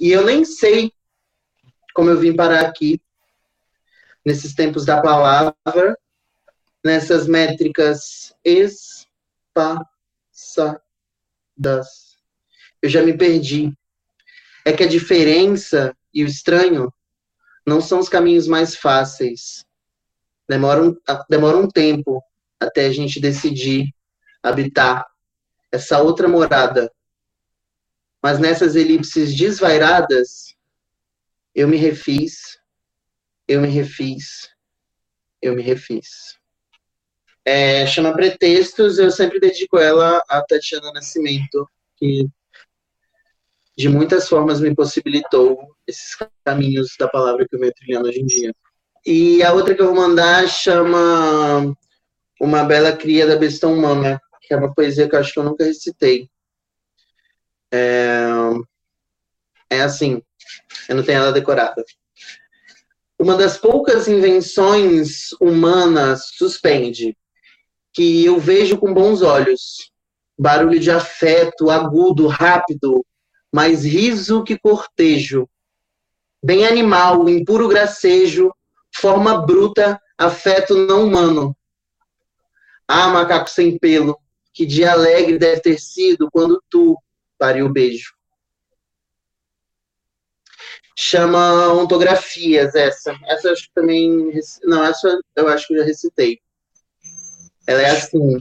E 0.00 0.10
eu 0.10 0.24
nem 0.24 0.44
sei 0.44 0.92
como 1.94 2.10
eu 2.10 2.18
vim 2.18 2.34
parar 2.34 2.62
aqui 2.66 3.00
nesses 4.24 4.54
tempos 4.54 4.84
da 4.84 5.00
palavra, 5.00 5.98
nessas 6.82 7.26
métricas 7.26 8.34
espaçadas. 8.44 9.84
Eu 12.82 12.88
já 12.88 13.02
me 13.02 13.16
perdi. 13.16 13.72
É 14.64 14.72
que 14.72 14.82
a 14.82 14.88
diferença 14.88 15.94
e 16.12 16.24
o 16.24 16.26
estranho 16.26 16.92
não 17.66 17.80
são 17.80 17.98
os 17.98 18.08
caminhos 18.08 18.48
mais 18.48 18.74
fáceis. 18.74 19.64
Demora 20.48 20.82
um, 20.82 20.96
demora 21.28 21.56
um 21.56 21.68
tempo 21.68 22.22
até 22.60 22.86
a 22.86 22.92
gente 22.92 23.20
decidir 23.20 23.94
habitar 24.42 25.06
essa 25.72 26.00
outra 26.00 26.28
morada. 26.28 26.92
Mas 28.22 28.38
nessas 28.38 28.74
elipses 28.76 29.36
desvairadas, 29.36 30.54
eu 31.54 31.68
me 31.68 31.76
refiz, 31.76 32.58
eu 33.46 33.60
me 33.60 33.68
refiz, 33.68 34.50
eu 35.42 35.54
me 35.54 35.62
refiz. 35.62 36.38
É, 37.44 37.86
chama 37.86 38.14
Pretextos, 38.14 38.98
eu 38.98 39.10
sempre 39.10 39.38
dedico 39.38 39.78
ela 39.78 40.22
a 40.28 40.42
Tatiana 40.42 40.90
Nascimento, 40.92 41.68
que 41.96 42.26
de 43.76 43.88
muitas 43.88 44.28
formas 44.28 44.60
me 44.60 44.74
possibilitou 44.74 45.58
esses 45.86 46.16
caminhos 46.44 46.94
da 46.98 47.08
palavra 47.08 47.46
que 47.46 47.54
eu 47.54 47.60
venho 47.60 47.74
trilhando 47.74 48.08
hoje 48.08 48.20
em 48.20 48.26
dia. 48.26 48.54
E 49.04 49.42
a 49.42 49.52
outra 49.52 49.74
que 49.74 49.82
eu 49.82 49.86
vou 49.86 49.96
mandar 49.96 50.48
chama 50.48 51.76
Uma 52.40 52.64
Bela 52.64 52.96
Cria 52.96 53.26
da 53.26 53.36
Besta 53.36 53.66
Humana, 53.68 54.20
que 54.42 54.52
é 54.52 54.56
uma 54.56 54.74
poesia 54.74 55.08
que 55.08 55.14
eu 55.14 55.20
acho 55.20 55.32
que 55.32 55.38
eu 55.38 55.44
nunca 55.44 55.64
recitei. 55.64 56.28
É, 57.72 58.28
é 59.70 59.80
assim, 59.80 60.22
eu 60.88 60.96
não 60.96 61.02
tenho 61.02 61.18
ela 61.18 61.32
decorada. 61.32 61.84
Uma 63.18 63.36
das 63.36 63.56
poucas 63.56 64.08
invenções 64.08 65.32
humanas, 65.40 66.30
suspende, 66.36 67.16
que 67.92 68.24
eu 68.24 68.38
vejo 68.38 68.76
com 68.76 68.92
bons 68.92 69.22
olhos. 69.22 69.92
Barulho 70.36 70.80
de 70.80 70.90
afeto, 70.90 71.70
agudo, 71.70 72.26
rápido, 72.26 73.06
mais 73.52 73.84
riso 73.84 74.42
que 74.42 74.58
cortejo. 74.58 75.48
Bem 76.42 76.66
animal, 76.66 77.28
em 77.28 77.44
puro 77.44 77.68
gracejo, 77.68 78.52
forma 78.94 79.46
bruta, 79.46 80.00
afeto 80.18 80.76
não 80.76 81.06
humano. 81.06 81.56
Ah, 82.86 83.08
macaco 83.08 83.48
sem 83.48 83.78
pelo, 83.78 84.18
que 84.52 84.66
dia 84.66 84.92
alegre 84.92 85.38
deve 85.38 85.60
ter 85.60 85.80
sido 85.80 86.30
quando 86.30 86.62
tu 86.68 86.96
pariu 87.38 87.66
o 87.66 87.72
beijo. 87.72 88.14
Chama 90.96 91.72
Ontografias, 91.72 92.74
essa. 92.74 93.18
Essa 93.26 93.48
eu 93.48 93.52
acho 93.52 93.64
que 93.64 93.74
também. 93.74 94.32
Não, 94.62 94.84
essa 94.84 95.18
eu 95.34 95.48
acho 95.48 95.66
que 95.66 95.74
eu 95.74 95.78
já 95.78 95.84
recitei. 95.84 96.40
Ela 97.66 97.82
é 97.82 97.90
assim. 97.90 98.38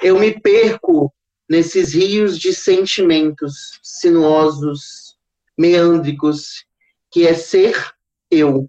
Eu 0.00 0.18
me 0.18 0.40
perco 0.40 1.12
nesses 1.48 1.92
rios 1.92 2.38
de 2.38 2.54
sentimentos 2.54 3.78
sinuosos, 3.82 5.18
meândricos, 5.58 6.64
que 7.10 7.26
é 7.26 7.34
ser 7.34 7.92
eu. 8.30 8.68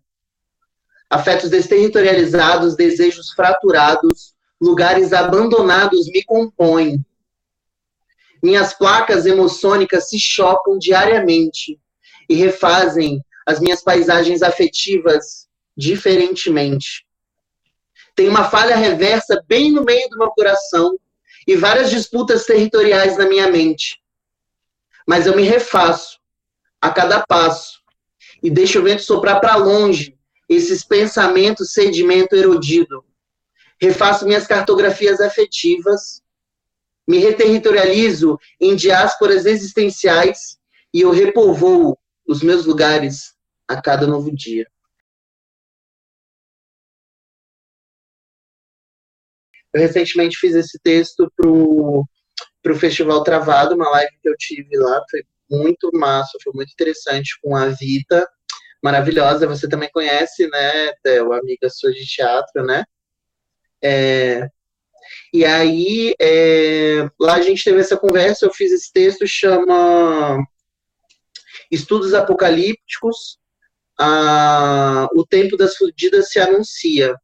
Afetos 1.10 1.50
desterritorializados, 1.50 2.76
desejos 2.76 3.32
fraturados, 3.32 4.33
lugares 4.64 5.12
abandonados 5.12 6.08
me 6.08 6.24
compõem. 6.24 7.06
Minhas 8.42 8.74
placas 8.74 9.26
emoçõnicas 9.26 10.10
se 10.10 10.18
chocam 10.18 10.78
diariamente 10.78 11.78
e 12.30 12.36
refazem 12.36 13.22
as 13.46 13.60
minhas 13.60 13.84
paisagens 13.84 14.42
afetivas 14.42 15.48
diferentemente. 15.76 17.06
Tem 18.16 18.30
uma 18.30 18.50
falha 18.50 18.76
reversa 18.76 19.44
bem 19.48 19.72
no 19.72 19.84
meio 19.84 20.08
do 20.10 20.18
meu 20.18 20.30
coração 20.30 20.98
e 21.46 21.58
várias 21.58 21.90
disputas 21.90 22.46
territoriais 22.46 23.18
na 23.18 23.28
minha 23.28 23.50
mente. 23.50 24.02
Mas 25.06 25.26
eu 25.26 25.36
me 25.36 25.44
refaço 25.44 26.20
a 26.80 26.90
cada 26.90 27.26
passo 27.26 27.82
e 28.42 28.50
deixo 28.50 28.80
o 28.80 28.84
vento 28.84 29.02
soprar 29.02 29.42
para 29.42 29.58
longe 29.58 30.18
esses 30.48 30.86
pensamentos 30.86 31.74
sedimento 31.74 32.36
erodido. 32.36 33.04
Refaço 33.84 34.26
minhas 34.26 34.48
cartografias 34.48 35.20
afetivas, 35.20 36.22
me 37.06 37.18
reterritorializo 37.18 38.40
em 38.58 38.78
diásporas 38.78 39.46
existenciais 39.46 40.58
e 40.94 41.02
eu 41.02 41.12
repovoo 41.12 41.98
os 42.26 42.42
meus 42.42 42.66
lugares 42.66 43.36
a 43.68 43.82
cada 43.82 44.08
novo 44.08 44.34
dia. 44.34 44.66
Eu 49.74 49.82
recentemente 49.82 50.38
fiz 50.38 50.56
esse 50.56 50.80
texto 50.82 51.30
pro, 51.36 52.06
pro 52.62 52.80
Festival 52.80 53.22
Travado, 53.22 53.76
uma 53.76 53.90
live 53.90 54.18
que 54.22 54.30
eu 54.30 54.36
tive 54.38 54.78
lá, 54.78 55.04
foi 55.12 55.26
muito 55.52 55.92
massa, 55.94 56.38
foi 56.42 56.54
muito 56.54 56.72
interessante 56.72 57.38
com 57.42 57.54
a 57.54 57.68
Vita, 57.68 58.26
maravilhosa, 58.82 59.46
você 59.46 59.68
também 59.68 59.90
conhece, 59.92 60.48
né, 60.48 60.94
Theo, 61.04 61.34
amiga 61.34 61.70
sua 61.70 61.92
de 61.92 62.06
teatro, 62.06 62.64
né? 62.66 62.86
É, 63.84 64.48
e 65.34 65.44
aí, 65.44 66.16
é, 66.22 67.10
lá 67.20 67.36
a 67.36 67.42
gente 67.42 67.64
teve 67.64 67.80
essa 67.80 67.98
conversa, 67.98 68.46
eu 68.46 68.54
fiz 68.54 68.72
esse 68.72 68.92
texto, 68.92 69.28
chama 69.28 70.38
Estudos 71.72 72.14
Apocalípticos, 72.14 73.38
a, 74.00 75.08
O 75.16 75.26
Tempo 75.26 75.58
das 75.58 75.76
Fudidas 75.76 76.30
se 76.30 76.40
Anuncia. 76.40 77.16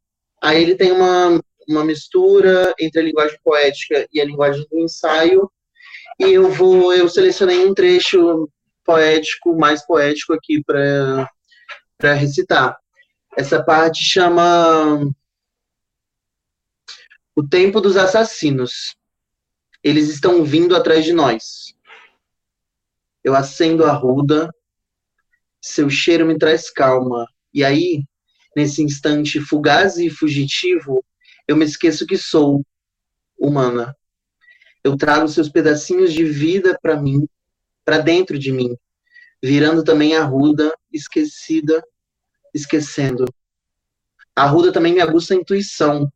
Aí 0.41 0.61
ele 0.61 0.75
tem 0.75 0.91
uma 0.91 1.39
uma 1.69 1.85
mistura 1.85 2.73
entre 2.79 2.99
a 2.99 3.03
linguagem 3.03 3.37
poética 3.43 4.07
e 4.11 4.19
a 4.19 4.25
linguagem 4.25 4.65
do 4.71 4.79
ensaio. 4.79 5.49
E 6.19 6.33
eu 6.33 6.51
vou, 6.51 6.91
eu 6.91 7.07
selecionei 7.07 7.63
um 7.65 7.73
trecho 7.73 8.49
poético, 8.83 9.55
mais 9.55 9.85
poético 9.85 10.33
aqui 10.33 10.63
para 10.63 11.29
para 11.97 12.13
recitar. 12.13 12.77
Essa 13.37 13.61
parte 13.61 14.03
chama 14.03 15.05
O 17.39 17.47
Tempo 17.47 17.79
dos 17.79 17.95
Assassinos. 17.95 18.97
Eles 19.81 20.09
estão 20.09 20.43
vindo 20.43 20.75
atrás 20.75 21.05
de 21.05 21.13
nós. 21.13 21.73
Eu 23.23 23.33
acendo 23.33 23.85
a 23.85 23.93
ruda, 23.93 24.53
seu 25.61 25.89
cheiro 25.89 26.25
me 26.25 26.37
traz 26.37 26.69
calma. 26.69 27.25
E 27.53 27.63
aí, 27.63 28.03
nesse 28.53 28.83
instante 28.83 29.39
fugaz 29.39 29.97
e 29.97 30.09
fugitivo, 30.09 31.01
eu 31.47 31.55
me 31.55 31.63
esqueço 31.63 32.05
que 32.05 32.17
sou 32.17 32.61
humana. 33.39 33.95
Eu 34.83 34.97
trago 34.97 35.25
seus 35.29 35.47
pedacinhos 35.47 36.11
de 36.11 36.25
vida 36.25 36.77
para 36.81 37.01
mim, 37.01 37.25
para 37.85 37.99
dentro 37.99 38.37
de 38.37 38.51
mim, 38.51 38.75
virando 39.41 39.81
também 39.81 40.13
a 40.13 40.25
ruda, 40.25 40.75
esquecida, 40.91 41.81
esquecendo. 42.53 43.23
A 44.35 44.45
ruda 44.45 44.73
também 44.73 44.93
me 44.93 44.99
aguça 44.99 45.33
a 45.33 45.37
intuição, 45.37 46.11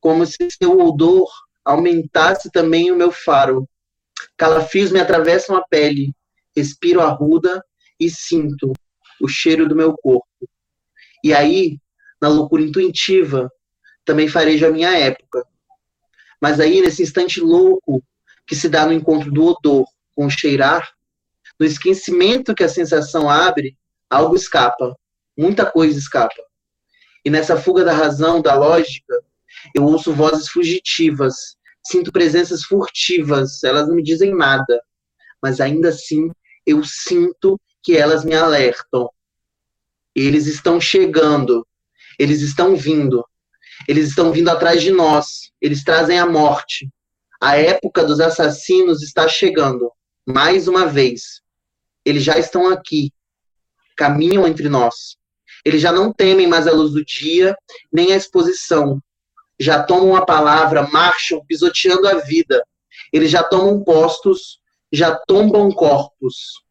como 0.00 0.26
se 0.26 0.48
seu 0.50 0.78
odor 0.78 1.28
aumentasse 1.64 2.50
também 2.50 2.90
o 2.90 2.96
meu 2.96 3.10
faro. 3.10 3.68
Calafios 4.36 4.90
me 4.90 5.00
atravessam 5.00 5.56
a 5.56 5.62
pele, 5.62 6.12
respiro 6.56 7.00
a 7.00 7.08
ruda 7.08 7.64
e 7.98 8.10
sinto 8.10 8.72
o 9.20 9.28
cheiro 9.28 9.68
do 9.68 9.76
meu 9.76 9.96
corpo. 9.96 10.26
E 11.22 11.34
aí, 11.34 11.78
na 12.20 12.28
loucura 12.28 12.62
intuitiva, 12.62 13.50
também 14.04 14.28
farejo 14.28 14.66
a 14.66 14.70
minha 14.70 14.96
época. 14.96 15.44
Mas 16.40 16.60
aí, 16.60 16.80
nesse 16.80 17.02
instante 17.02 17.40
louco 17.40 18.02
que 18.46 18.54
se 18.54 18.68
dá 18.68 18.86
no 18.86 18.92
encontro 18.92 19.30
do 19.30 19.44
odor 19.44 19.86
com 20.14 20.26
o 20.26 20.30
cheirar, 20.30 20.90
no 21.58 21.66
esquecimento 21.66 22.54
que 22.54 22.64
a 22.64 22.68
sensação 22.68 23.28
abre, 23.28 23.76
algo 24.08 24.36
escapa, 24.36 24.96
muita 25.36 25.66
coisa 25.66 25.98
escapa. 25.98 26.42
E 27.24 27.30
nessa 27.30 27.56
fuga 27.56 27.84
da 27.84 27.92
razão, 27.92 28.40
da 28.40 28.54
lógica, 28.54 29.14
eu 29.74 29.84
ouço 29.84 30.12
vozes 30.12 30.48
fugitivas, 30.48 31.56
sinto 31.84 32.12
presenças 32.12 32.62
furtivas, 32.62 33.62
elas 33.62 33.88
não 33.88 33.94
me 33.94 34.02
dizem 34.02 34.34
nada, 34.34 34.82
mas 35.42 35.60
ainda 35.60 35.88
assim 35.88 36.30
eu 36.66 36.82
sinto 36.84 37.60
que 37.82 37.96
elas 37.96 38.24
me 38.24 38.34
alertam. 38.34 39.08
Eles 40.14 40.46
estão 40.46 40.80
chegando, 40.80 41.66
eles 42.18 42.42
estão 42.42 42.76
vindo, 42.76 43.24
eles 43.86 44.08
estão 44.08 44.32
vindo 44.32 44.48
atrás 44.48 44.82
de 44.82 44.90
nós. 44.90 45.52
Eles 45.60 45.84
trazem 45.84 46.18
a 46.18 46.26
morte. 46.26 46.90
A 47.40 47.56
época 47.56 48.04
dos 48.04 48.18
assassinos 48.20 49.02
está 49.02 49.28
chegando. 49.28 49.92
Mais 50.26 50.66
uma 50.66 50.86
vez. 50.86 51.42
Eles 52.04 52.24
já 52.24 52.38
estão 52.38 52.68
aqui. 52.68 53.12
Caminham 53.96 54.46
entre 54.46 54.68
nós. 54.68 55.16
Eles 55.64 55.80
já 55.80 55.92
não 55.92 56.12
temem 56.12 56.46
mais 56.46 56.66
a 56.66 56.72
luz 56.72 56.92
do 56.92 57.04
dia, 57.04 57.56
nem 57.92 58.12
a 58.12 58.16
exposição. 58.16 59.00
Já 59.58 59.82
tomam 59.82 60.14
a 60.14 60.24
palavra, 60.24 60.88
marcham 60.90 61.44
pisoteando 61.46 62.06
a 62.08 62.14
vida. 62.14 62.62
Eles 63.12 63.30
já 63.30 63.42
tomam 63.42 63.82
postos, 63.82 64.60
já 64.92 65.14
tombam 65.26 65.70
corpos. 65.72 66.62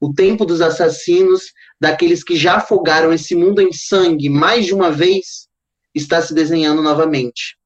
O 0.00 0.12
tempo 0.12 0.44
dos 0.44 0.60
assassinos, 0.60 1.52
daqueles 1.80 2.22
que 2.22 2.36
já 2.36 2.56
afogaram 2.56 3.12
esse 3.12 3.34
mundo 3.34 3.60
em 3.60 3.72
sangue 3.72 4.28
mais 4.28 4.66
de 4.66 4.74
uma 4.74 4.90
vez, 4.90 5.48
está 5.94 6.20
se 6.20 6.34
desenhando 6.34 6.82
novamente. 6.82 7.56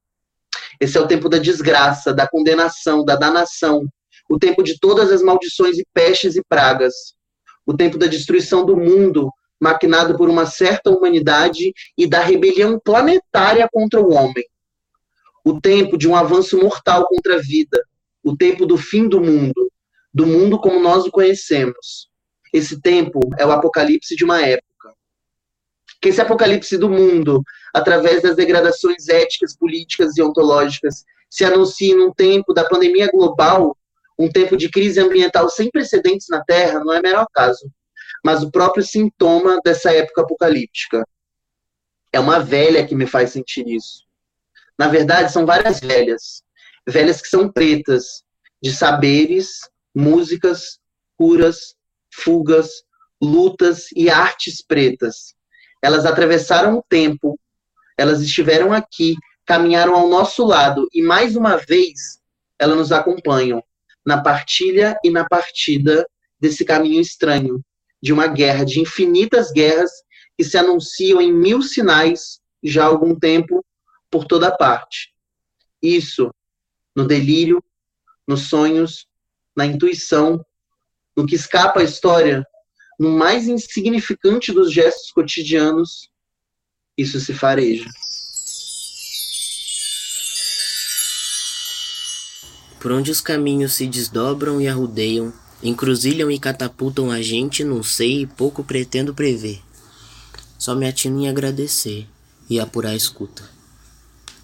Esse 0.81 0.97
é 0.97 1.01
o 1.01 1.07
tempo 1.07 1.29
da 1.29 1.39
desgraça, 1.39 2.15
da 2.15 2.27
condenação, 2.29 3.05
da 3.05 3.17
danação, 3.17 3.87
o 4.31 4.39
tempo 4.39 4.63
de 4.63 4.79
todas 4.79 5.11
as 5.11 5.23
maldições 5.23 5.77
e 5.79 5.87
pestes 5.93 6.37
e 6.37 6.43
pragas, 6.49 6.95
o 7.67 7.77
tempo 7.77 7.99
da 7.99 8.07
destruição 8.07 8.65
do 8.65 8.77
mundo, 8.77 9.31
maquinado 9.61 10.17
por 10.17 10.31
uma 10.31 10.47
certa 10.47 10.91
humanidade 10.91 11.73
e 11.99 12.07
da 12.07 12.21
rebelião 12.21 12.81
planetária 12.83 13.69
contra 13.71 14.01
o 14.01 14.13
homem. 14.13 14.45
O 15.45 15.61
tempo 15.61 15.97
de 15.97 16.09
um 16.09 16.15
avanço 16.15 16.59
mortal 16.59 17.07
contra 17.07 17.37
a 17.37 17.41
vida, 17.41 17.83
o 18.23 18.37
tempo 18.37 18.67
do 18.67 18.77
fim 18.77 19.09
do 19.09 19.21
mundo, 19.21 19.71
do 20.13 20.27
mundo 20.27 20.61
como 20.61 20.81
nós 20.81 21.07
o 21.07 21.11
conhecemos. 21.11 22.09
Esse 22.53 22.81
tempo 22.81 23.21
é 23.39 23.47
o 23.47 23.53
apocalipse 23.53 24.17
de 24.17 24.25
uma 24.25 24.43
época. 24.43 24.93
Que 26.01 26.09
esse 26.09 26.21
apocalipse 26.21 26.77
do 26.77 26.89
mundo, 26.89 27.43
através 27.73 28.23
das 28.23 28.37
degradações 28.37 29.09
éticas, 29.09 29.57
políticas 29.57 30.17
e 30.17 30.23
ontológicas, 30.23 31.05
se 31.29 31.45
anuncie 31.45 31.95
num 31.95 32.13
tempo 32.13 32.53
da 32.53 32.65
pandemia 32.65 33.09
global, 33.13 33.77
um 34.19 34.29
tempo 34.29 34.57
de 34.57 34.69
crise 34.69 35.01
ambiental 35.01 35.49
sem 35.49 35.71
precedentes 35.71 36.27
na 36.29 36.43
Terra, 36.45 36.81
não 36.81 36.93
é 36.93 37.01
mero 37.01 37.21
acaso 37.21 37.71
mas 38.25 38.43
o 38.43 38.51
próprio 38.51 38.85
sintoma 38.85 39.61
dessa 39.65 39.93
época 39.93 40.23
apocalíptica. 40.23 41.05
É 42.13 42.21
uma 42.21 42.41
velha 42.41 42.87
que 42.87 42.95
me 42.95 43.07
faz 43.07 43.31
sentir 43.31 43.67
isso. 43.69 44.05
Na 44.81 44.89
verdade, 44.89 45.31
são 45.31 45.45
várias 45.45 45.79
velhas. 45.79 46.43
Velhas 46.89 47.21
que 47.21 47.29
são 47.29 47.53
pretas, 47.53 48.23
de 48.63 48.73
saberes, 48.73 49.69
músicas, 49.95 50.79
curas, 51.19 51.75
fugas, 52.11 52.83
lutas 53.21 53.89
e 53.95 54.09
artes 54.09 54.65
pretas. 54.67 55.35
Elas 55.83 56.07
atravessaram 56.07 56.79
o 56.79 56.85
tempo, 56.89 57.39
elas 57.99 58.23
estiveram 58.23 58.73
aqui, 58.73 59.17
caminharam 59.45 59.95
ao 59.95 60.09
nosso 60.09 60.47
lado 60.47 60.89
e 60.95 61.03
mais 61.03 61.37
uma 61.37 61.59
vez 61.59 62.19
elas 62.59 62.79
nos 62.79 62.91
acompanham 62.91 63.63
na 64.05 64.23
partilha 64.23 64.99
e 65.05 65.11
na 65.11 65.29
partida 65.29 66.09
desse 66.41 66.65
caminho 66.65 67.03
estranho, 67.03 67.63
de 68.03 68.15
uma 68.15 68.27
guerra, 68.27 68.65
de 68.65 68.81
infinitas 68.81 69.53
guerras 69.53 69.91
que 70.39 70.45
se 70.45 70.57
anunciam 70.57 71.21
em 71.21 71.31
mil 71.31 71.61
sinais 71.61 72.41
já 72.63 72.85
há 72.85 72.87
algum 72.87 73.15
tempo 73.15 73.63
por 74.11 74.25
toda 74.25 74.55
parte. 74.55 75.13
Isso 75.83 76.33
no 76.95 77.07
delírio, 77.07 77.63
nos 78.27 78.49
sonhos, 78.49 79.07
na 79.57 79.65
intuição, 79.65 80.45
no 81.17 81.27
que 81.27 81.35
escapa 81.35 81.81
à 81.81 81.85
história, 81.85 82.45
no 82.99 83.11
mais 83.11 83.47
insignificante 83.49 84.53
dos 84.53 84.73
gestos 84.73 85.11
cotidianos, 85.13 86.11
isso 86.97 87.21
se 87.21 87.33
fareja. 87.33 87.89
Por 92.81 92.93
onde 92.93 93.11
os 93.11 93.21
caminhos 93.21 93.75
se 93.75 93.87
desdobram 93.87 94.61
e 94.61 94.67
arrudeiam, 94.67 95.33
Encruzilham 95.63 96.31
e 96.31 96.39
catapultam 96.39 97.11
a 97.11 97.21
gente, 97.21 97.63
não 97.63 97.83
sei 97.83 98.23
e 98.23 98.27
pouco 98.27 98.65
pretendo 98.65 99.13
prever. 99.13 99.61
Só 100.59 100.75
me 100.75 100.89
atino 100.89 101.21
em 101.21 101.29
agradecer 101.29 102.09
e 102.49 102.59
apurar 102.59 102.91
a 102.91 102.97
escuta. 102.97 103.60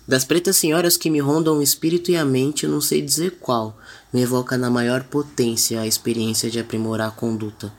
Das 0.06 0.24
pretas 0.24 0.56
senhoras 0.56 0.96
que 0.96 1.10
me 1.10 1.20
rondam 1.20 1.58
o 1.58 1.62
espírito 1.62 2.10
e 2.10 2.16
a 2.16 2.24
mente, 2.24 2.66
não 2.66 2.80
sei 2.80 3.02
dizer 3.02 3.38
qual, 3.40 3.76
me 4.12 4.22
evoca 4.22 4.56
na 4.56 4.70
maior 4.70 5.04
potência 5.04 5.80
a 5.80 5.86
experiência 5.86 6.50
de 6.50 6.60
aprimorar 6.60 7.08
a 7.08 7.12
conduta, 7.12 7.72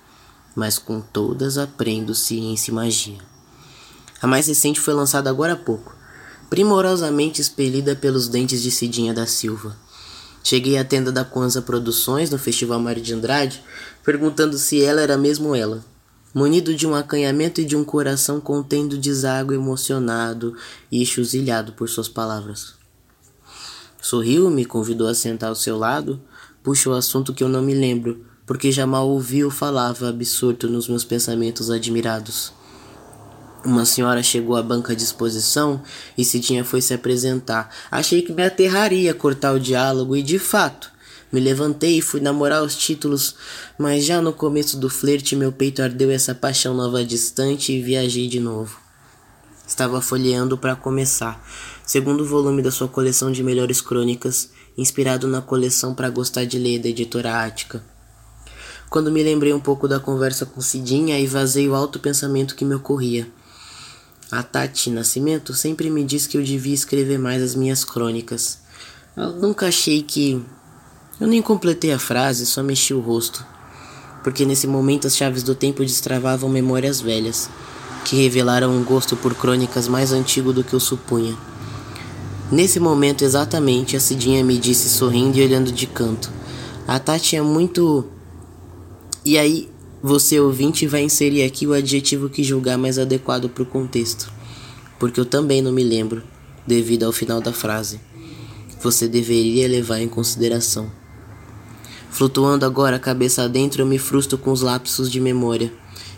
mas 0.55 0.77
com 0.77 0.99
todas 0.99 1.57
aprendo 1.57 2.13
ciência 2.13 2.71
e 2.71 2.73
magia. 2.73 3.19
A 4.21 4.27
mais 4.27 4.47
recente 4.47 4.79
foi 4.79 4.93
lançada 4.93 5.29
agora 5.29 5.53
há 5.53 5.57
pouco, 5.57 5.95
primorosamente 6.49 7.41
expelida 7.41 7.95
pelos 7.95 8.27
dentes 8.27 8.61
de 8.61 8.71
Cidinha 8.71 9.13
da 9.13 9.25
Silva 9.25 9.77
Cheguei 10.49 10.77
à 10.77 10.85
tenda 10.85 11.11
da 11.11 11.25
Kwanzaa 11.25 11.61
Produções, 11.61 12.29
no 12.29 12.37
Festival 12.37 12.79
Mário 12.79 13.01
de 13.01 13.13
Andrade, 13.13 13.61
perguntando 14.01 14.57
se 14.57 14.81
ela 14.81 15.01
era 15.01 15.17
mesmo 15.17 15.53
ela. 15.53 15.83
Munido 16.33 16.75
de 16.75 16.85
um 16.85 16.93
acanhamento 16.93 17.61
e 17.61 17.65
de 17.65 17.75
um 17.75 17.83
coração 17.83 18.39
contendo 18.39 18.97
deságue 18.97 19.55
emocionado 19.55 20.55
e 20.91 21.05
chuzilhado 21.05 21.73
por 21.73 21.89
suas 21.89 22.07
palavras. 22.07 22.75
Sorriu, 24.01 24.49
me 24.49 24.65
convidou 24.65 25.07
a 25.07 25.15
sentar 25.15 25.49
ao 25.49 25.55
seu 25.55 25.77
lado, 25.77 26.21
puxa 26.61 26.89
o 26.89 26.93
assunto 26.93 27.33
que 27.33 27.43
eu 27.43 27.49
não 27.49 27.61
me 27.61 27.73
lembro, 27.73 28.25
porque 28.45 28.71
já 28.71 28.85
mal 28.85 29.09
ouvi 29.09 29.43
ou 29.43 29.49
falava 29.49 30.09
absorto 30.09 30.67
nos 30.67 30.87
meus 30.87 31.03
pensamentos 31.03 31.69
admirados. 31.69 32.53
Uma 33.65 33.85
senhora 33.85 34.23
chegou 34.23 34.55
à 34.55 34.63
banca 34.63 34.95
de 34.95 35.03
exposição 35.03 35.81
e 36.17 36.23
Cidinha 36.23 36.63
foi 36.63 36.81
se 36.81 36.93
apresentar. 36.93 37.73
Achei 37.91 38.21
que 38.21 38.31
me 38.31 38.43
aterraria 38.43 39.13
cortar 39.13 39.53
o 39.53 39.59
diálogo 39.59 40.15
e, 40.15 40.23
de 40.23 40.39
fato, 40.39 40.89
me 41.31 41.39
levantei 41.39 41.97
e 41.97 42.01
fui 42.01 42.19
namorar 42.19 42.63
os 42.63 42.75
títulos, 42.75 43.35
mas 43.77 44.05
já 44.05 44.21
no 44.21 44.31
começo 44.31 44.77
do 44.77 44.89
flerte 44.89 45.35
meu 45.35 45.51
peito 45.51 45.81
ardeu 45.81 46.09
essa 46.09 46.33
paixão 46.33 46.73
nova 46.73 47.03
distante 47.03 47.73
e 47.73 47.81
viajei 47.81 48.27
de 48.27 48.39
novo. 48.39 48.79
Estava 49.67 50.01
folheando 50.01 50.57
para 50.57 50.75
começar, 50.75 51.45
segundo 51.85 52.25
volume 52.25 52.61
da 52.61 52.71
sua 52.71 52.87
coleção 52.87 53.31
de 53.31 53.43
melhores 53.43 53.81
crônicas, 53.81 54.49
inspirado 54.77 55.27
na 55.27 55.41
coleção 55.41 55.93
para 55.93 56.09
gostar 56.09 56.45
de 56.45 56.57
ler 56.57 56.79
da 56.79 56.87
editora 56.87 57.43
Ática. 57.43 57.83
Quando 58.89 59.11
me 59.11 59.21
lembrei 59.21 59.53
um 59.53 59.59
pouco 59.59 59.87
da 59.87 59.99
conversa 59.99 60.45
com 60.45 60.61
Cidinha 60.61 61.19
e 61.19 61.27
vazei 61.27 61.67
o 61.67 61.75
alto 61.75 61.99
pensamento 61.99 62.55
que 62.55 62.63
me 62.63 62.75
ocorria. 62.75 63.27
A 64.31 64.43
Tati 64.43 64.89
Nascimento 64.89 65.53
sempre 65.53 65.89
me 65.89 66.03
disse 66.03 66.27
que 66.27 66.37
eu 66.37 66.43
devia 66.43 66.73
escrever 66.73 67.17
mais 67.17 67.41
as 67.41 67.55
minhas 67.55 67.83
crônicas. 67.83 68.59
Eu 69.15 69.33
nunca 69.33 69.67
achei 69.67 70.01
que. 70.01 70.41
Eu 71.19 71.27
nem 71.27 71.41
completei 71.41 71.91
a 71.91 71.97
frase, 71.97 72.45
só 72.45 72.61
mexi 72.61 72.93
o 72.93 72.99
rosto. 72.99 73.43
Porque 74.23 74.45
nesse 74.45 74.67
momento 74.67 75.07
as 75.07 75.17
chaves 75.17 75.41
do 75.41 75.55
tempo 75.55 75.83
destravavam 75.83 76.47
memórias 76.47 77.01
velhas, 77.01 77.49
que 78.05 78.15
revelaram 78.15 78.69
um 78.69 78.83
gosto 78.83 79.15
por 79.15 79.33
crônicas 79.33 79.87
mais 79.87 80.11
antigo 80.11 80.53
do 80.53 80.63
que 80.63 80.73
eu 80.73 80.79
supunha. 80.79 81.35
Nesse 82.51 82.79
momento 82.79 83.23
exatamente, 83.23 83.97
a 83.97 83.99
Cidinha 83.99 84.43
me 84.43 84.59
disse 84.59 84.89
sorrindo 84.89 85.37
e 85.37 85.43
olhando 85.43 85.71
de 85.71 85.87
canto. 85.87 86.31
A 86.87 86.99
Tati 86.99 87.35
é 87.35 87.41
muito. 87.41 88.05
E 89.25 89.39
aí, 89.39 89.69
você 90.03 90.39
ouvinte 90.39 90.85
vai 90.85 91.01
inserir 91.01 91.43
aqui 91.43 91.65
o 91.65 91.73
adjetivo 91.73 92.29
que 92.29 92.43
julgar 92.43 92.77
mais 92.77 92.99
adequado 92.99 93.49
para 93.49 93.63
o 93.63 93.65
contexto, 93.65 94.31
porque 94.99 95.19
eu 95.19 95.25
também 95.25 95.63
não 95.63 95.71
me 95.71 95.83
lembro, 95.83 96.21
devido 96.65 97.03
ao 97.03 97.11
final 97.11 97.41
da 97.41 97.51
frase. 97.51 97.99
Você 98.81 99.07
deveria 99.07 99.67
levar 99.67 99.99
em 99.99 100.07
consideração. 100.07 100.89
Flutuando 102.09 102.65
agora 102.65 102.97
cabeça 102.97 103.43
adentro, 103.43 103.81
eu 103.81 103.85
me 103.85 103.97
frustro 103.97 104.37
com 104.37 104.51
os 104.51 104.61
lapsos 104.61 105.11
de 105.11 105.19
memória. 105.19 105.71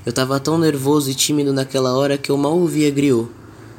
Eu 0.05 0.13
tava 0.13 0.39
tão 0.39 0.57
nervoso 0.57 1.09
e 1.09 1.15
tímido 1.15 1.51
naquela 1.51 1.93
hora 1.93 2.17
que 2.17 2.29
eu 2.29 2.37
mal 2.37 2.57
ouvia 2.57 2.89
griot, 2.89 3.29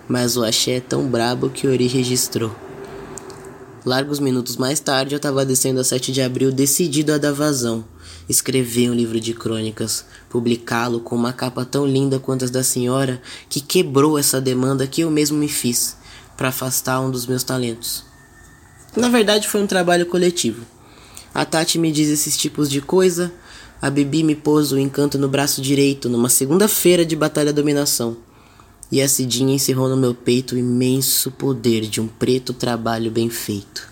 mas 0.09 0.37
o 0.37 0.45
axé 0.45 0.73
é 0.73 0.81
tão 0.81 1.07
brabo 1.07 1.49
que 1.49 1.66
Ori 1.66 1.87
registrou. 1.87 2.55
Largos 3.85 4.19
minutos 4.19 4.57
mais 4.57 4.78
tarde, 4.81 5.15
eu 5.15 5.20
tava 5.20 5.45
descendo 5.45 5.81
a 5.81 5.85
7 5.85 6.12
de 6.12 6.20
abril 6.20 6.53
decidido 6.53 7.12
a 7.12 7.19
dar 7.19 7.32
vazão 7.32 7.85
escrever 8.31 8.91
um 8.91 8.95
livro 8.95 9.20
de 9.20 9.35
crônicas, 9.35 10.05
publicá-lo 10.28 11.01
com 11.01 11.16
uma 11.16 11.32
capa 11.32 11.65
tão 11.65 11.85
linda 11.85 12.19
quanto 12.19 12.45
as 12.45 12.51
da 12.51 12.62
senhora, 12.62 13.20
que 13.49 13.61
quebrou 13.61 14.19
essa 14.19 14.41
demanda 14.41 14.87
que 14.87 15.01
eu 15.01 15.11
mesmo 15.11 15.37
me 15.37 15.49
fiz 15.49 15.97
para 16.37 16.49
afastar 16.49 17.01
um 17.01 17.11
dos 17.11 17.27
meus 17.27 17.43
talentos. 17.43 18.05
Na 18.97 19.09
verdade, 19.09 19.49
foi 19.49 19.62
um 19.62 19.66
trabalho 19.66 20.07
coletivo. 20.07 20.65
A 21.32 21.44
Tati 21.44 21.78
me 21.78 21.93
diz 21.93 22.09
esses 22.09 22.36
tipos 22.36 22.69
de 22.69 22.81
coisa, 22.81 23.32
a 23.81 23.89
Bibi 23.89 24.24
me 24.24 24.35
pôs 24.35 24.73
o 24.73 24.78
encanto 24.78 25.16
no 25.16 25.28
braço 25.28 25.62
direito 25.62 26.09
numa 26.09 26.28
segunda-feira 26.28 27.05
de 27.05 27.15
batalha 27.15 27.52
dominação. 27.52 28.16
E 28.90 29.01
a 29.01 29.09
Cidinha 29.09 29.55
encerrou 29.55 29.89
no 29.89 29.97
meu 29.97 30.12
peito 30.12 30.55
o 30.55 30.59
imenso 30.59 31.31
poder 31.31 31.82
de 31.82 32.01
um 32.01 32.09
preto 32.09 32.52
trabalho 32.52 33.11
bem 33.11 33.31
feito. 33.31 33.89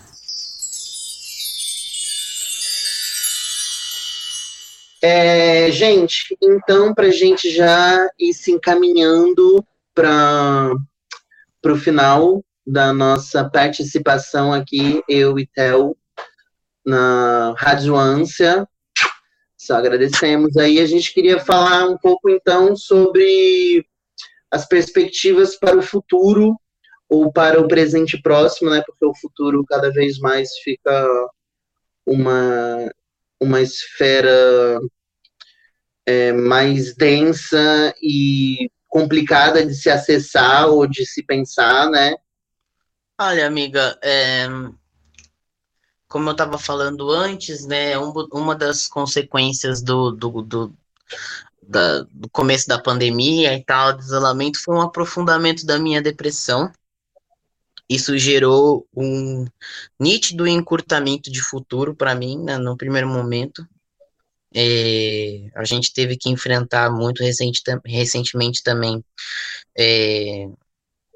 É, 5.01 5.71
gente, 5.71 6.37
então, 6.43 6.93
para 6.93 7.09
gente 7.09 7.49
já 7.49 8.05
ir 8.19 8.33
se 8.33 8.51
encaminhando 8.51 9.65
para 9.95 10.75
o 11.65 11.77
final 11.77 12.43
da 12.67 12.91
nossa 12.91 13.49
participação 13.49 14.51
aqui, 14.53 15.01
eu 15.07 15.39
e 15.39 15.47
Theo, 15.47 15.95
na 16.89 17.53
Rádio 17.57 17.95
Ânsia. 17.95 18.67
Só 19.55 19.75
agradecemos 19.75 20.57
aí. 20.57 20.79
A 20.79 20.85
gente 20.85 21.13
queria 21.13 21.39
falar 21.39 21.87
um 21.87 21.97
pouco, 21.97 22.29
então, 22.29 22.75
sobre 22.75 23.85
as 24.51 24.67
perspectivas 24.67 25.55
para 25.55 25.77
o 25.77 25.81
futuro 25.81 26.55
ou 27.07 27.31
para 27.31 27.61
o 27.61 27.67
presente 27.67 28.21
próximo, 28.21 28.69
né? 28.69 28.81
Porque 28.85 29.05
o 29.05 29.15
futuro 29.15 29.63
cada 29.67 29.91
vez 29.91 30.17
mais 30.19 30.49
fica 30.63 31.07
uma, 32.05 32.91
uma 33.39 33.61
esfera 33.61 34.79
é, 36.05 36.31
mais 36.31 36.95
densa 36.95 37.93
e 38.01 38.71
complicada 38.87 39.63
de 39.65 39.75
se 39.75 39.89
acessar 39.89 40.67
ou 40.67 40.87
de 40.87 41.05
se 41.05 41.23
pensar, 41.23 41.89
né? 41.89 42.15
Olha, 43.21 43.45
amiga, 43.45 43.99
é, 44.01 44.47
como 46.09 46.27
eu 46.27 46.31
estava 46.33 46.57
falando 46.57 47.11
antes, 47.11 47.65
né, 47.67 47.97
um, 47.97 48.11
uma 48.33 48.55
das 48.55 48.87
consequências 48.87 49.81
do, 49.81 50.11
do, 50.11 50.41
do, 50.41 50.75
da, 51.61 52.01
do 52.11 52.27
começo 52.31 52.67
da 52.67 52.81
pandemia 52.81 53.53
e 53.53 53.63
tal, 53.63 53.95
do 53.95 54.01
isolamento, 54.01 54.59
foi 54.61 54.75
um 54.75 54.81
aprofundamento 54.81 55.65
da 55.65 55.77
minha 55.77 56.01
depressão. 56.01 56.71
Isso 57.87 58.17
gerou 58.17 58.87
um 58.95 59.45
nítido 59.99 60.47
encurtamento 60.47 61.31
de 61.31 61.41
futuro 61.41 61.95
para 61.95 62.15
mim, 62.15 62.43
né, 62.43 62.57
no 62.57 62.75
primeiro 62.75 63.07
momento. 63.07 63.65
É, 64.53 65.47
a 65.55 65.63
gente 65.63 65.93
teve 65.93 66.17
que 66.17 66.29
enfrentar 66.29 66.91
muito 66.91 67.23
recente, 67.23 67.61
recentemente 67.85 68.63
também 68.63 69.03
é, 69.77 70.47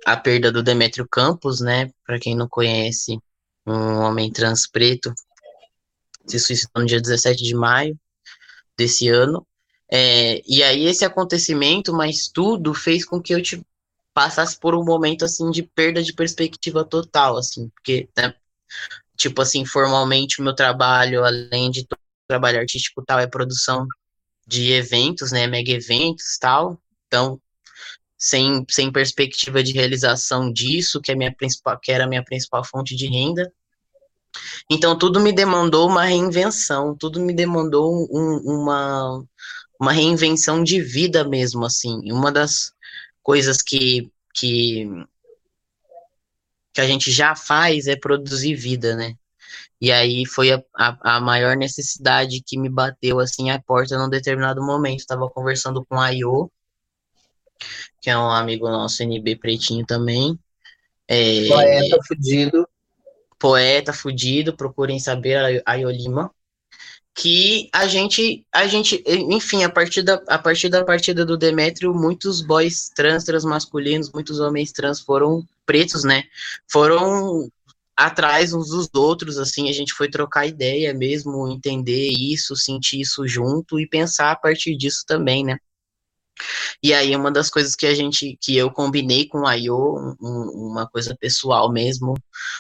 a 0.05 0.15
perda 0.15 0.51
do 0.51 0.61
Demetrio 0.61 1.07
Campos, 1.09 1.59
né? 1.59 1.89
Para 2.05 2.19
quem 2.19 2.35
não 2.35 2.47
conhece, 2.47 3.17
um 3.65 3.99
homem 3.99 4.31
trans 4.31 4.67
preto, 4.67 5.13
se 6.25 6.39
suicidou 6.39 6.81
no 6.81 6.87
dia 6.87 7.01
17 7.01 7.43
de 7.43 7.55
maio 7.55 7.97
desse 8.77 9.07
ano. 9.09 9.45
É, 9.91 10.41
e 10.47 10.63
aí 10.63 10.85
esse 10.85 11.05
acontecimento, 11.05 11.93
mas 11.93 12.27
tudo 12.27 12.73
fez 12.73 13.05
com 13.05 13.21
que 13.21 13.33
eu 13.33 13.41
te 13.41 13.61
passasse 14.13 14.59
por 14.59 14.75
um 14.75 14.83
momento 14.83 15.25
assim 15.25 15.49
de 15.51 15.63
perda 15.63 16.01
de 16.01 16.13
perspectiva 16.13 16.83
total, 16.85 17.37
assim, 17.37 17.69
porque 17.69 18.07
né, 18.17 18.33
tipo 19.17 19.41
assim, 19.41 19.65
formalmente 19.65 20.39
o 20.39 20.43
meu 20.43 20.55
trabalho, 20.55 21.23
além 21.23 21.69
de 21.71 21.87
trabalho 22.27 22.59
artístico 22.59 23.03
tal, 23.05 23.19
é 23.19 23.27
produção 23.27 23.85
de 24.47 24.71
eventos, 24.71 25.31
né, 25.31 25.47
mega 25.47 25.71
eventos, 25.71 26.37
tal. 26.39 26.79
Então, 27.07 27.39
sem, 28.23 28.65
sem 28.69 28.89
perspectiva 28.89 29.61
de 29.61 29.73
realização 29.73 30.49
disso, 30.49 31.01
que, 31.01 31.11
é 31.11 31.15
minha 31.15 31.35
principal, 31.35 31.77
que 31.77 31.91
era 31.91 32.05
a 32.05 32.07
minha 32.07 32.23
principal 32.23 32.63
fonte 32.63 32.95
de 32.95 33.05
renda. 33.05 33.51
Então, 34.69 34.97
tudo 34.97 35.19
me 35.19 35.33
demandou 35.33 35.89
uma 35.89 36.05
reinvenção, 36.05 36.95
tudo 36.95 37.19
me 37.19 37.33
demandou 37.33 37.93
um, 38.09 38.37
uma, 38.45 39.25
uma 39.77 39.91
reinvenção 39.91 40.63
de 40.63 40.81
vida 40.81 41.27
mesmo, 41.27 41.65
assim. 41.65 41.99
Uma 42.13 42.31
das 42.31 42.71
coisas 43.21 43.61
que, 43.61 44.09
que, 44.33 44.87
que 46.73 46.79
a 46.79 46.87
gente 46.87 47.11
já 47.11 47.35
faz 47.35 47.87
é 47.87 47.97
produzir 47.97 48.55
vida, 48.55 48.95
né? 48.95 49.15
E 49.81 49.91
aí 49.91 50.25
foi 50.25 50.53
a, 50.53 50.63
a, 50.73 51.17
a, 51.17 51.19
maior 51.19 51.57
necessidade 51.57 52.41
que 52.41 52.57
me 52.57 52.69
bateu 52.69 53.19
assim 53.19 53.49
a 53.49 53.61
porta 53.61 53.97
num 53.97 54.09
determinado 54.09 54.63
momento. 54.63 55.01
Estava 55.01 55.29
conversando 55.29 55.83
com 55.85 55.99
a 55.99 56.09
Io, 56.13 56.49
que 58.01 58.09
é 58.09 58.17
um 58.17 58.29
amigo 58.29 58.69
nosso, 58.69 59.01
NB 59.03 59.37
Pretinho 59.37 59.85
também. 59.85 60.37
É, 61.07 61.47
poeta 61.47 61.97
fudido. 62.07 62.67
Poeta 63.39 63.93
fudido, 63.93 64.55
procurem 64.55 64.99
saber 64.99 65.63
a 65.65 65.75
Iolima. 65.75 66.31
Que 67.15 67.69
a 67.71 67.85
gente, 67.85 68.43
a 68.51 68.65
gente, 68.65 69.03
enfim, 69.05 69.63
a 69.63 69.69
partir, 69.69 70.01
da, 70.01 70.15
a 70.27 70.39
partir 70.39 70.67
da 70.67 70.83
partida 70.83 71.23
do 71.23 71.37
Demétrio, 71.37 71.93
muitos 71.93 72.41
boys 72.41 72.89
trans, 72.95 73.23
transmasculinos, 73.23 74.11
muitos 74.11 74.39
homens 74.39 74.71
trans 74.71 74.99
foram 74.99 75.45
pretos, 75.63 76.03
né? 76.03 76.23
Foram 76.67 77.47
atrás 77.95 78.53
uns 78.53 78.69
dos 78.69 78.89
outros, 78.93 79.37
assim, 79.37 79.69
a 79.69 79.73
gente 79.73 79.93
foi 79.93 80.09
trocar 80.09 80.47
ideia 80.47 80.93
mesmo, 80.93 81.47
entender 81.47 82.09
isso, 82.09 82.55
sentir 82.55 83.01
isso 83.01 83.27
junto 83.27 83.79
e 83.79 83.87
pensar 83.87 84.31
a 84.31 84.35
partir 84.35 84.75
disso 84.75 85.03
também, 85.07 85.43
né? 85.43 85.57
E 86.81 86.93
aí, 86.93 87.15
uma 87.15 87.31
das 87.31 87.49
coisas 87.49 87.75
que 87.75 87.85
a 87.85 87.93
gente, 87.93 88.37
que 88.41 88.57
eu 88.57 88.71
combinei 88.71 89.27
com 89.27 89.47
a 89.47 89.55
Io, 89.55 90.15
um, 90.21 90.69
uma 90.71 90.87
coisa 90.87 91.15
pessoal 91.19 91.71
mesmo, 91.71 92.15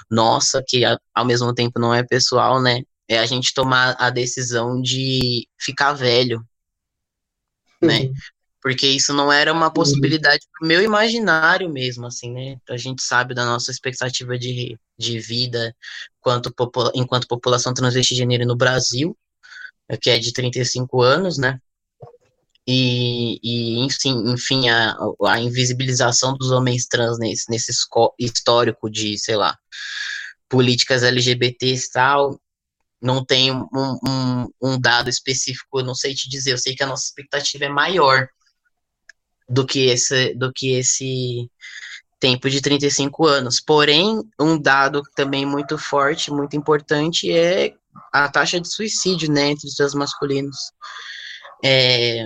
nossa, 0.09 0.63
que 0.65 0.85
a, 0.85 0.97
ao 1.13 1.25
mesmo 1.25 1.53
tempo 1.53 1.79
não 1.79 1.93
é 1.93 2.03
pessoal, 2.03 2.61
né? 2.61 2.83
É 3.07 3.19
a 3.19 3.25
gente 3.25 3.53
tomar 3.53 3.95
a 3.99 4.09
decisão 4.09 4.81
de 4.81 5.47
ficar 5.59 5.93
velho, 5.93 6.45
né? 7.81 8.03
Uhum. 8.03 8.13
Porque 8.61 8.87
isso 8.87 9.13
não 9.13 9.29
era 9.29 9.51
uma 9.51 9.69
possibilidade 9.69 10.47
pro 10.53 10.65
meu 10.65 10.81
imaginário 10.81 11.69
mesmo, 11.69 12.07
assim, 12.07 12.31
né? 12.31 12.57
A 12.69 12.77
gente 12.77 13.03
sabe 13.03 13.33
da 13.33 13.45
nossa 13.45 13.71
expectativa 13.71 14.37
de, 14.37 14.79
de 14.97 15.19
vida 15.19 15.75
enquanto, 16.17 16.53
enquanto 16.95 17.27
população 17.27 17.73
transvesti 17.73 18.15
gênero 18.15 18.45
no 18.45 18.55
Brasil, 18.55 19.17
que 20.01 20.09
é 20.09 20.17
de 20.17 20.31
35 20.31 21.01
anos, 21.01 21.37
né? 21.37 21.59
E, 22.67 23.39
e 23.43 23.79
enfim, 23.85 24.31
enfim 24.31 24.69
a, 24.69 24.95
a 25.25 25.39
invisibilização 25.39 26.35
dos 26.37 26.51
homens 26.51 26.85
trans 26.87 27.19
nesse, 27.19 27.49
nesse 27.49 27.71
histórico 28.19 28.89
de, 28.89 29.17
sei 29.17 29.35
lá, 29.35 29.57
políticas 30.47 31.03
LGBTs 31.03 31.87
e 31.87 31.91
tal, 31.91 32.39
não 33.01 33.23
tem 33.23 33.51
um, 33.51 33.67
um, 33.73 34.47
um, 34.61 34.79
dado 34.79 35.09
específico, 35.09 35.79
eu 35.79 35.85
não 35.85 35.93
sei 35.93 36.13
te 36.13 36.29
dizer, 36.29 36.51
eu 36.51 36.57
sei 36.57 36.73
que 36.73 36.83
a 36.83 36.87
nossa 36.87 37.05
expectativa 37.05 37.65
é 37.65 37.69
maior 37.69 38.29
do 39.49 39.65
que 39.65 39.87
esse, 39.87 40.33
do 40.35 40.53
que 40.53 40.71
esse 40.73 41.49
tempo 42.17 42.49
de 42.49 42.61
35 42.61 43.27
anos. 43.27 43.59
Porém, 43.59 44.23
um 44.39 44.57
dado 44.57 45.01
também 45.13 45.45
muito 45.45 45.77
forte, 45.77 46.31
muito 46.31 46.55
importante 46.55 47.29
é 47.29 47.73
a 48.13 48.29
taxa 48.29 48.61
de 48.61 48.69
suicídio, 48.69 49.29
né, 49.29 49.49
entre 49.49 49.67
os 49.67 49.75
trans 49.75 49.93
masculinos. 49.93 50.71
É, 51.61 52.25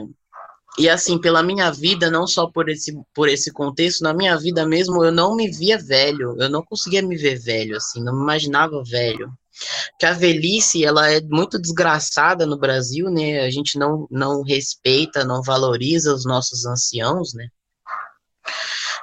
e 0.77 0.87
assim, 0.87 1.19
pela 1.19 1.41
minha 1.41 1.71
vida, 1.71 2.11
não 2.11 2.27
só 2.27 2.47
por 2.47 2.69
esse, 2.69 2.95
por 3.13 3.27
esse 3.27 3.51
contexto, 3.51 4.03
na 4.03 4.13
minha 4.13 4.37
vida 4.37 4.65
mesmo, 4.65 5.03
eu 5.03 5.11
não 5.11 5.35
me 5.35 5.49
via 5.49 5.77
velho, 5.77 6.35
eu 6.39 6.49
não 6.49 6.63
conseguia 6.63 7.01
me 7.01 7.17
ver 7.17 7.39
velho, 7.39 7.75
assim, 7.75 8.03
não 8.03 8.15
me 8.15 8.21
imaginava 8.21 8.83
velho. 8.83 9.31
Que 9.99 10.05
a 10.05 10.13
velhice, 10.13 10.85
ela 10.85 11.11
é 11.11 11.19
muito 11.21 11.59
desgraçada 11.59 12.45
no 12.45 12.59
Brasil, 12.59 13.09
né? 13.09 13.39
A 13.41 13.49
gente 13.49 13.79
não, 13.79 14.07
não 14.11 14.43
respeita, 14.43 15.25
não 15.25 15.41
valoriza 15.41 16.13
os 16.13 16.25
nossos 16.25 16.65
anciãos, 16.67 17.33
né? 17.33 17.47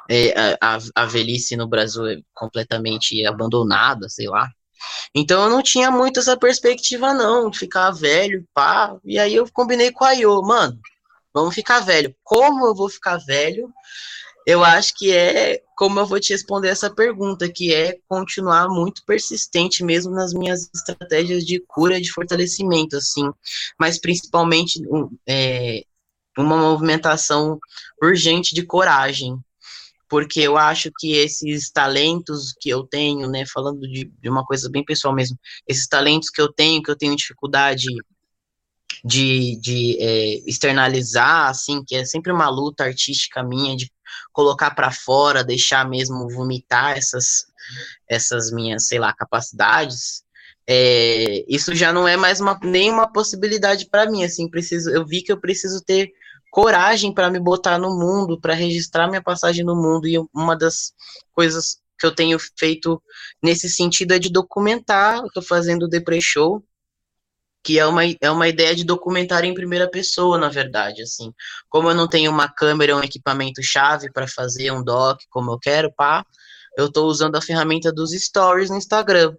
É, 0.09 0.57
a, 0.61 0.79
a 0.95 1.07
velhice 1.07 1.57
no 1.57 1.67
Brasil 1.67 2.07
é 2.07 2.19
completamente 2.33 3.27
abandonada, 3.27 4.09
sei 4.09 4.29
lá. 4.29 4.49
Então 5.15 5.45
eu 5.45 5.51
não 5.51 5.63
tinha 5.63 5.91
muito 5.91 6.21
essa 6.21 6.37
perspectiva, 6.37 7.13
não, 7.15 7.51
de 7.51 7.59
ficar 7.59 7.91
velho, 7.91 8.47
pá. 8.55 8.97
E 9.05 9.19
aí 9.19 9.35
eu 9.35 9.51
combinei 9.53 9.91
com 9.91 10.05
a 10.05 10.13
Io, 10.15 10.41
mano, 10.43 10.79
Vamos 11.35 11.55
ficar 11.55 11.81
velho. 11.81 12.15
Como 12.23 12.66
eu 12.66 12.74
vou 12.74 12.89
ficar 12.89 13.19
velho? 13.19 13.69
Eu 14.47 14.62
acho 14.62 14.94
que 14.97 15.11
é 15.11 15.62
como 15.77 15.98
eu 15.98 16.06
vou 16.06 16.20
te 16.20 16.32
responder 16.32 16.69
essa 16.69 16.94
pergunta, 16.94 17.51
que 17.51 17.74
é 17.74 17.98
continuar 18.06 18.69
muito 18.69 19.02
persistente 19.05 19.82
mesmo 19.82 20.12
nas 20.12 20.32
minhas 20.32 20.70
estratégias 20.74 21.44
de 21.44 21.59
cura, 21.66 22.01
de 22.01 22.12
fortalecimento, 22.12 22.97
assim, 22.97 23.28
mas 23.81 23.98
principalmente 23.98 24.81
é, 25.27 25.82
uma 26.39 26.56
movimentação 26.56 27.59
urgente 28.02 28.55
de 28.55 28.65
coragem, 28.65 29.36
porque 30.09 30.40
eu 30.40 30.56
acho 30.56 30.93
que 30.98 31.12
esses 31.12 31.70
talentos 31.70 32.55
que 32.61 32.69
eu 32.69 32.85
tenho, 32.85 33.28
né, 33.28 33.44
falando 33.47 33.81
de, 33.81 34.05
de 34.05 34.28
uma 34.28 34.44
coisa 34.44 34.70
bem 34.70 34.85
pessoal 34.85 35.15
mesmo, 35.15 35.39
esses 35.66 35.89
talentos 35.89 36.31
que 36.31 36.40
eu 36.40 36.52
tenho, 36.52 36.82
que 36.82 36.90
eu 36.90 36.97
tenho 36.97 37.16
dificuldade 37.16 37.86
de, 39.05 39.56
de 39.60 39.98
é, 40.01 40.35
externalizar, 40.48 41.51
assim, 41.51 41.85
que 41.85 41.94
é 41.94 42.05
sempre 42.06 42.32
uma 42.32 42.48
luta 42.48 42.85
artística 42.85 43.43
minha 43.43 43.76
de 43.76 43.93
colocar 44.32 44.70
para 44.70 44.90
fora, 44.90 45.44
deixar 45.44 45.89
mesmo 45.89 46.28
vomitar 46.31 46.97
essas, 46.97 47.44
essas 48.09 48.51
minhas, 48.51 48.86
sei 48.86 48.98
lá, 48.98 49.12
capacidades. 49.12 50.24
É, 50.66 51.44
isso 51.47 51.74
já 51.74 51.93
não 51.93 52.09
é 52.09 52.16
mais 52.16 52.40
uma, 52.40 52.59
nenhuma 52.62 53.12
possibilidade 53.12 53.86
para 53.90 54.10
mim, 54.10 54.24
assim, 54.24 54.48
preciso, 54.48 54.90
eu 54.90 55.05
vi 55.05 55.20
que 55.20 55.31
eu 55.31 55.39
preciso 55.39 55.85
ter 55.85 56.10
coragem 56.51 57.12
para 57.12 57.31
me 57.31 57.39
botar 57.39 57.78
no 57.78 57.90
mundo, 57.90 58.40
para 58.40 58.55
registrar 58.55 59.09
minha 59.09 59.22
passagem 59.22 59.64
no 59.64 59.76
mundo, 59.76 60.09
e 60.09 60.16
uma 60.32 60.56
das 60.56 60.94
coisas 61.32 61.78
que 61.98 62.06
eu 62.06 62.14
tenho 62.14 62.39
feito 62.56 63.02
nesse 63.43 63.68
sentido 63.68 64.12
é 64.12 64.18
de 64.18 64.31
documentar, 64.31 65.22
eu 65.36 65.43
fazendo 65.43 65.82
o 65.82 65.89
Depre 65.89 66.22
Show, 66.22 66.64
que 67.65 67.78
é 67.78 67.86
uma, 67.86 68.03
é 68.20 68.31
uma 68.31 68.47
ideia 68.47 68.74
de 68.77 68.85
documentário 68.85 69.49
em 69.49 69.55
primeira 69.55 69.91
pessoa, 69.91 70.36
na 70.39 70.51
verdade, 70.51 71.03
assim. 71.03 71.32
Como 71.69 71.89
eu 71.89 71.95
não 71.95 72.07
tenho 72.07 72.31
uma 72.31 72.49
câmera, 72.49 72.95
um 72.95 73.03
equipamento 73.03 73.62
chave 73.62 74.12
para 74.12 74.28
fazer 74.28 74.70
um 74.70 74.85
doc 74.85 75.20
como 75.31 75.53
eu 75.53 75.59
quero, 75.59 75.91
pá, 75.93 76.24
eu 76.77 76.86
estou 76.86 77.07
usando 77.07 77.36
a 77.36 77.43
ferramenta 77.43 77.91
dos 77.93 78.12
stories 78.12 78.70
no 78.70 78.77
Instagram. 78.77 79.35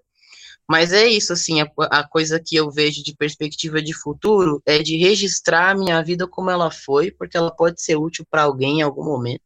Mas 0.67 0.91
é 0.91 1.05
isso, 1.07 1.33
assim, 1.33 1.61
a, 1.61 1.71
a, 1.91 2.07
coisa 2.07 2.39
que 2.43 2.55
eu 2.55 2.71
vejo 2.71 3.03
de 3.03 3.15
perspectiva 3.15 3.81
de 3.81 3.93
futuro 3.93 4.61
é 4.65 4.79
de 4.81 4.97
registrar 4.97 5.71
a 5.71 5.75
minha 5.75 6.01
vida 6.03 6.27
como 6.27 6.49
ela 6.49 6.71
foi, 6.71 7.11
porque 7.11 7.37
ela 7.37 7.55
pode 7.55 7.81
ser 7.81 7.95
útil 7.97 8.25
para 8.29 8.43
alguém 8.43 8.79
em 8.79 8.81
algum 8.81 9.03
momento. 9.05 9.43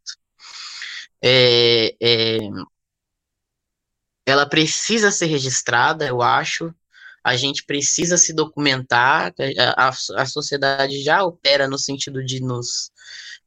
É, 1.22 1.96
é, 2.02 2.40
ela 4.26 4.48
precisa 4.48 5.12
ser 5.12 5.26
registrada, 5.26 6.08
eu 6.08 6.22
acho. 6.22 6.74
A 7.24 7.36
gente 7.36 7.66
precisa 7.66 8.18
se 8.18 8.34
documentar. 8.34 9.34
A, 9.58 9.88
a, 9.88 9.90
a 9.90 10.26
sociedade 10.26 11.04
já 11.04 11.24
opera 11.24 11.68
no 11.68 11.78
sentido 11.78 12.24
de 12.24 12.42
nos 12.42 12.92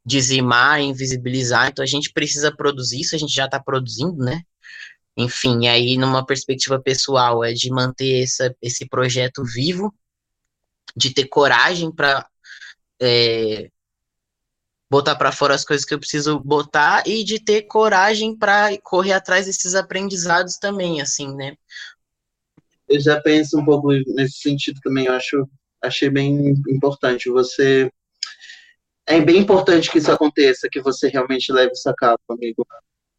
dizimar, 0.05 0.81
invisibilizar. 0.81 1.67
Então 1.67 1.83
a 1.83 1.87
gente 1.87 2.11
precisa 2.11 2.55
produzir 2.55 3.01
isso. 3.01 3.15
A 3.15 3.19
gente 3.19 3.33
já 3.33 3.45
está 3.45 3.59
produzindo, 3.59 4.17
né? 4.17 4.41
Enfim, 5.15 5.67
aí 5.67 5.95
numa 5.97 6.25
perspectiva 6.25 6.81
pessoal 6.81 7.43
é 7.43 7.53
de 7.53 7.69
manter 7.69 8.23
essa, 8.23 8.55
esse 8.61 8.87
projeto 8.87 9.43
vivo, 9.43 9.93
de 10.95 11.13
ter 11.13 11.25
coragem 11.27 11.91
para 11.91 12.27
é, 12.99 13.69
botar 14.89 15.15
para 15.15 15.31
fora 15.31 15.55
as 15.55 15.65
coisas 15.65 15.85
que 15.85 15.93
eu 15.93 15.99
preciso 15.99 16.39
botar 16.39 17.03
e 17.07 17.23
de 17.23 17.39
ter 17.39 17.63
coragem 17.63 18.37
para 18.37 18.77
correr 18.83 19.13
atrás 19.13 19.45
desses 19.45 19.73
aprendizados 19.75 20.57
também, 20.57 21.01
assim, 21.01 21.35
né? 21.35 21.55
Eu 22.93 22.99
já 22.99 23.19
penso 23.19 23.59
um 23.59 23.65
pouco 23.65 23.91
nesse 23.91 24.37
sentido 24.37 24.79
também, 24.83 25.07
eu 25.07 25.13
acho, 25.13 25.49
achei 25.81 26.11
bem 26.11 26.53
importante. 26.69 27.27
Você 27.27 27.89
é 29.07 29.19
bem 29.19 29.39
importante 29.39 29.89
que 29.89 29.97
isso 29.97 30.11
aconteça, 30.11 30.69
que 30.71 30.79
você 30.79 31.07
realmente 31.07 31.51
leve 31.51 31.71
isso 31.71 31.89
a 31.89 31.93
cabo, 31.95 32.19
amigo. 32.29 32.63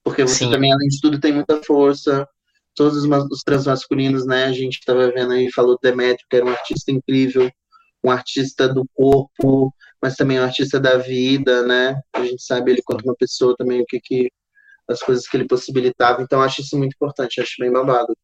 Porque 0.04 0.22
você 0.22 0.44
Sim. 0.44 0.50
também, 0.52 0.72
além 0.72 0.88
de 0.88 1.00
tudo, 1.00 1.18
tem 1.18 1.32
muita 1.32 1.60
força. 1.64 2.28
Todos 2.76 2.98
os, 2.98 3.08
os 3.30 3.40
transmasculinos, 3.44 4.24
né? 4.24 4.44
A 4.44 4.52
gente 4.52 4.78
estava 4.78 5.10
vendo 5.10 5.32
aí, 5.32 5.50
falou 5.50 5.76
Demetrio, 5.82 6.26
que 6.30 6.36
era 6.36 6.44
um 6.44 6.50
artista 6.50 6.92
incrível, 6.92 7.50
um 8.04 8.10
artista 8.12 8.68
do 8.68 8.86
corpo, 8.94 9.74
mas 10.00 10.14
também 10.14 10.38
um 10.38 10.44
artista 10.44 10.78
da 10.78 10.98
vida, 10.98 11.66
né? 11.66 12.00
A 12.12 12.24
gente 12.24 12.44
sabe 12.44 12.70
ele 12.70 12.82
quanto 12.84 13.02
uma 13.02 13.16
pessoa 13.16 13.56
também, 13.56 13.80
o 13.80 13.86
que 13.86 13.98
que 13.98 14.30
as 14.88 15.00
coisas 15.00 15.26
que 15.26 15.36
ele 15.36 15.48
possibilitava. 15.48 16.22
Então, 16.22 16.40
acho 16.40 16.60
isso 16.60 16.78
muito 16.78 16.94
importante, 16.94 17.40
acho 17.40 17.56
bem 17.58 17.72
babado. 17.72 18.16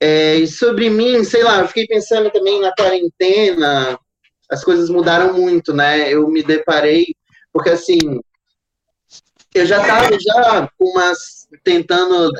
É, 0.00 0.46
sobre 0.46 0.88
mim, 0.90 1.24
sei 1.24 1.42
lá, 1.42 1.60
eu 1.60 1.68
fiquei 1.68 1.86
pensando 1.86 2.30
também 2.30 2.60
na 2.60 2.72
quarentena, 2.72 3.98
as 4.50 4.64
coisas 4.64 4.88
mudaram 4.88 5.34
muito, 5.34 5.74
né? 5.74 6.12
Eu 6.12 6.28
me 6.28 6.42
deparei, 6.42 7.06
porque 7.52 7.70
assim, 7.70 7.98
eu 9.54 9.66
já 9.66 9.80
estava 9.80 10.16
já 10.18 10.70
umas, 10.78 11.48
tentando 11.64 12.30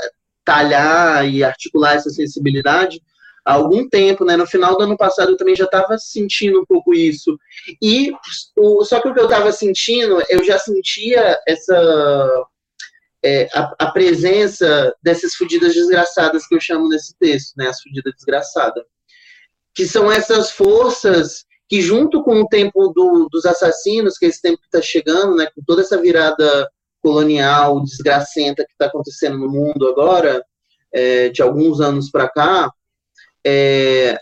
talhar 0.45 1.29
e 1.29 1.43
articular 1.43 1.95
essa 1.95 2.11
sensibilidade 2.11 3.03
há 3.45 3.55
algum 3.55 3.89
tempo, 3.89 4.25
né? 4.25 4.37
No 4.37 4.47
final 4.47 4.77
do 4.77 4.85
ano 4.85 4.97
passado 4.97 5.33
eu 5.33 5.37
também 5.37 5.57
já 5.57 5.65
estava 5.65 5.99
sentindo 5.99 6.61
um 6.61 6.67
pouco 6.67 6.95
isso. 6.95 7.39
E 7.83 8.13
o, 8.57 8.85
só 8.85 9.01
que 9.01 9.09
o 9.09 9.15
que 9.15 9.21
eu 9.21 9.25
estava 9.25 9.51
sentindo, 9.53 10.23
eu 10.29 10.45
já 10.45 10.59
sentia 10.59 11.39
essa 11.47 12.47
é, 13.25 13.49
a, 13.53 13.75
a, 13.79 13.91
presença 13.91 14.95
dessas 15.03 15.35
fudidas 15.35 15.75
desgraçadas 15.75 16.47
que 16.47 16.55
eu 16.55 16.61
chamo 16.61 16.89
nesse 16.89 17.15
texto, 17.19 17.55
né? 17.57 17.69
As 17.69 17.81
fudidas 17.81 18.13
desgraçadas. 18.15 18.85
Que 19.75 19.87
são 19.87 20.11
essas 20.11 20.51
forças 20.51 21.45
que, 21.69 21.81
junto 21.81 22.23
com 22.23 22.41
o 22.41 22.49
tempo 22.49 22.89
do, 22.89 23.29
dos 23.31 23.45
assassinos, 23.45 24.17
que 24.17 24.27
é 24.27 24.29
esse 24.29 24.41
tempo 24.41 24.59
que 24.59 24.67
está 24.67 24.81
chegando, 24.81 25.37
né? 25.37 25.49
Com 25.55 25.63
toda 25.67 25.83
essa 25.83 26.01
virada 26.01 26.69
colonial 27.03 27.83
desgracenta 27.83 28.65
que 28.65 28.73
está 28.73 28.87
acontecendo 28.87 29.39
no 29.39 29.49
mundo 29.49 29.89
agora, 29.89 30.45
é, 30.93 31.29
de 31.29 31.43
alguns 31.43 31.81
anos 31.81 32.11
para 32.11 32.29
cá, 32.29 32.71
é, 33.45 34.19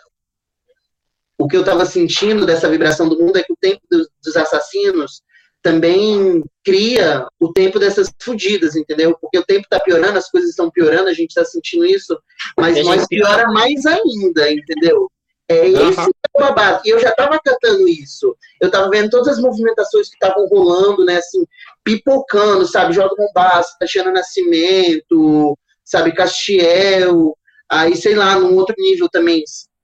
o 1.38 1.46
que 1.46 1.56
eu 1.56 1.60
estava 1.60 1.84
sentindo 1.84 2.46
dessa 2.46 2.68
vibração 2.68 3.08
do 3.08 3.18
mundo 3.18 3.36
é 3.36 3.42
que 3.42 3.52
o 3.52 3.58
tempo 3.60 3.80
dos, 3.90 4.08
dos, 4.24 4.36
assassinos 4.36 5.22
também 5.66 6.44
cria 6.64 7.26
o 7.40 7.52
tempo 7.52 7.80
dessas 7.80 8.08
fudidas, 8.22 8.76
entendeu? 8.76 9.18
Porque 9.20 9.36
o 9.36 9.44
tempo 9.44 9.62
está 9.62 9.80
piorando, 9.80 10.16
as 10.16 10.30
coisas 10.30 10.50
estão 10.50 10.70
piorando, 10.70 11.08
a 11.08 11.12
gente 11.12 11.30
está 11.30 11.44
sentindo 11.44 11.84
isso, 11.84 12.16
mas 12.56 12.80
nós 12.84 13.04
piora 13.08 13.48
mais 13.48 13.84
ainda, 13.84 14.52
entendeu? 14.52 15.10
É 15.48 15.68
esse 15.68 16.00
uhum. 16.00 16.10
o 16.36 16.40
babado. 16.40 16.82
E 16.84 16.90
eu 16.90 17.00
já 17.00 17.08
estava 17.08 17.40
cantando 17.44 17.88
isso. 17.88 18.36
Eu 18.60 18.68
estava 18.68 18.88
vendo 18.90 19.10
todas 19.10 19.26
as 19.26 19.40
movimentações 19.40 20.08
que 20.08 20.14
estavam 20.14 20.46
rolando, 20.46 21.04
né? 21.04 21.16
Assim, 21.16 21.44
pipocando, 21.82 22.64
sabe? 22.64 22.94
Joga 22.94 23.16
Mombasa, 23.18 23.74
Tatiana 23.80 24.12
Nascimento, 24.12 25.58
sabe? 25.84 26.14
Castiel. 26.14 27.36
Aí, 27.68 27.96
sei 27.96 28.14
lá, 28.14 28.38
num 28.38 28.54
outro 28.54 28.76
nível 28.78 29.08
também, 29.08 29.42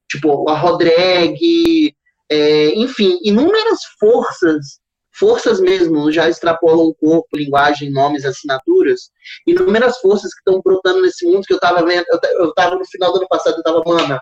tipo, 0.08 0.48
a 0.48 0.56
Rodrigue, 0.56 1.92
é, 2.30 2.68
enfim, 2.76 3.18
inúmeras 3.24 3.80
forças, 3.98 4.80
forças 5.18 5.60
mesmo, 5.60 6.10
já 6.10 6.28
extrapolam 6.28 6.86
o 6.86 6.94
corpo, 6.94 7.36
linguagem, 7.36 7.90
nomes, 7.90 8.24
assinaturas, 8.24 9.10
inúmeras 9.46 9.98
forças 9.98 10.32
que 10.32 10.40
estão 10.40 10.60
brotando 10.62 11.02
nesse 11.02 11.26
mundo 11.26 11.44
que 11.44 11.52
eu 11.52 11.58
estava 11.58 11.84
vendo, 11.84 12.04
eu, 12.08 12.18
eu 12.40 12.54
tava 12.54 12.76
no 12.76 12.84
final 12.86 13.12
do 13.12 13.18
ano 13.18 13.28
passado, 13.28 13.56
eu 13.58 13.62
tava, 13.62 13.82
mana, 13.86 14.20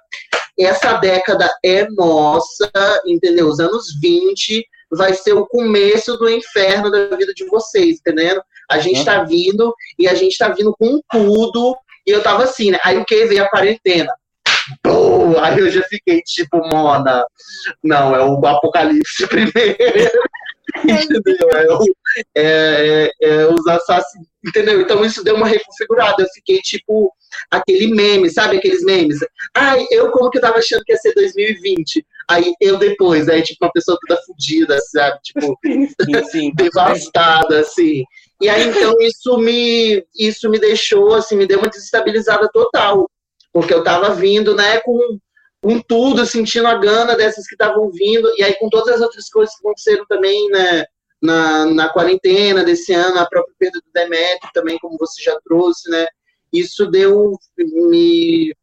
essa 0.58 0.94
década 0.94 1.50
é 1.64 1.88
nossa, 1.90 2.70
entendeu? 3.06 3.48
Os 3.48 3.60
anos 3.60 3.86
20 4.00 4.64
vai 4.90 5.14
ser 5.14 5.32
o 5.32 5.46
começo 5.46 6.16
do 6.16 6.28
inferno 6.28 6.90
da 6.90 7.16
vida 7.16 7.32
de 7.34 7.46
vocês, 7.46 7.98
entendendo? 7.98 8.42
A 8.70 8.78
gente 8.78 8.98
uhum. 9.00 9.04
tá 9.04 9.24
vindo 9.24 9.74
e 9.98 10.08
a 10.08 10.14
gente 10.14 10.36
tá 10.36 10.48
vindo 10.48 10.74
com 10.78 11.00
tudo. 11.10 11.76
E 12.06 12.10
eu 12.10 12.22
tava 12.22 12.44
assim, 12.44 12.70
né? 12.70 12.78
Aí 12.84 12.98
o 12.98 13.04
que 13.04 13.24
veio 13.26 13.44
a 13.44 13.48
quarentena? 13.48 14.12
Pô, 14.82 15.38
aí 15.40 15.58
eu 15.58 15.70
já 15.70 15.82
fiquei 15.82 16.20
tipo, 16.22 16.58
Mona, 16.68 17.24
não, 17.82 18.14
é 18.14 18.22
o 18.24 18.44
apocalipse 18.46 19.26
primeiro. 19.28 20.20
entendeu? 20.84 21.50
É, 21.52 21.72
o, 21.72 21.84
é, 22.36 22.42
é, 22.42 23.10
é, 23.22 23.46
os 23.46 23.66
assassinos, 23.66 24.28
entendeu? 24.44 24.80
Então 24.80 25.04
isso 25.04 25.24
deu 25.24 25.36
uma 25.36 25.46
reconfigurada. 25.46 26.22
Eu 26.22 26.28
fiquei 26.34 26.58
tipo 26.58 27.12
aquele 27.50 27.88
meme, 27.88 28.30
sabe 28.30 28.58
aqueles 28.58 28.82
memes? 28.82 29.18
Ai, 29.54 29.84
eu 29.90 30.10
como 30.10 30.30
que 30.30 30.38
eu 30.38 30.42
tava 30.42 30.58
achando 30.58 30.82
que 30.84 30.92
ia 30.92 30.98
ser 30.98 31.14
2020? 31.14 32.04
Aí 32.28 32.54
eu 32.60 32.76
depois, 32.78 33.28
aí 33.28 33.42
tipo 33.42 33.64
uma 33.64 33.72
pessoa 33.72 33.98
toda 34.06 34.20
fodida, 34.22 34.78
sabe? 34.90 35.18
Tipo, 35.22 35.58
sim, 35.64 36.24
sim. 36.30 36.52
devastada, 36.54 37.60
assim. 37.60 38.04
E 38.40 38.48
aí 38.48 38.68
então 38.68 38.94
isso 39.00 39.36
me, 39.38 40.04
isso 40.16 40.48
me 40.48 40.58
deixou, 40.58 41.14
assim, 41.14 41.36
me 41.36 41.46
deu 41.46 41.58
uma 41.58 41.68
desestabilizada 41.68 42.48
total. 42.52 43.10
Porque 43.52 43.74
eu 43.74 43.82
tava 43.82 44.14
vindo, 44.14 44.54
né, 44.54 44.78
com 44.80 45.18
com 45.62 45.80
tudo, 45.80 46.24
sentindo 46.24 46.66
a 46.66 46.74
gana 46.74 47.14
dessas 47.14 47.46
que 47.46 47.54
estavam 47.54 47.90
vindo, 47.90 48.30
e 48.36 48.42
aí 48.42 48.54
com 48.58 48.68
todas 48.68 48.94
as 48.94 49.00
outras 49.00 49.28
coisas 49.28 49.54
que 49.54 49.60
aconteceram 49.60 50.06
também, 50.06 50.48
né, 50.48 50.84
na, 51.20 51.66
na 51.66 51.88
quarentena 51.90 52.64
desse 52.64 52.94
ano, 52.94 53.18
a 53.18 53.26
própria 53.26 53.54
perda 53.58 53.78
do 53.78 53.92
Demetrio 53.92 54.50
também, 54.54 54.78
como 54.78 54.96
você 54.98 55.22
já 55.22 55.38
trouxe, 55.44 55.90
né, 55.90 56.06
isso 56.52 56.86
deu, 56.86 57.38
me 57.58 58.54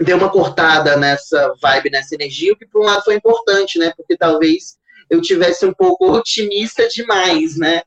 deu 0.00 0.16
uma 0.16 0.30
cortada 0.30 0.96
nessa 0.96 1.52
vibe, 1.60 1.90
nessa 1.90 2.14
energia, 2.14 2.52
o 2.52 2.56
que 2.56 2.66
por 2.66 2.82
um 2.82 2.86
lado 2.86 3.02
foi 3.02 3.16
importante, 3.16 3.78
né, 3.78 3.92
porque 3.96 4.16
talvez 4.16 4.78
eu 5.10 5.20
tivesse 5.20 5.66
um 5.66 5.74
pouco 5.74 6.06
otimista 6.14 6.86
demais, 6.88 7.56
né, 7.56 7.82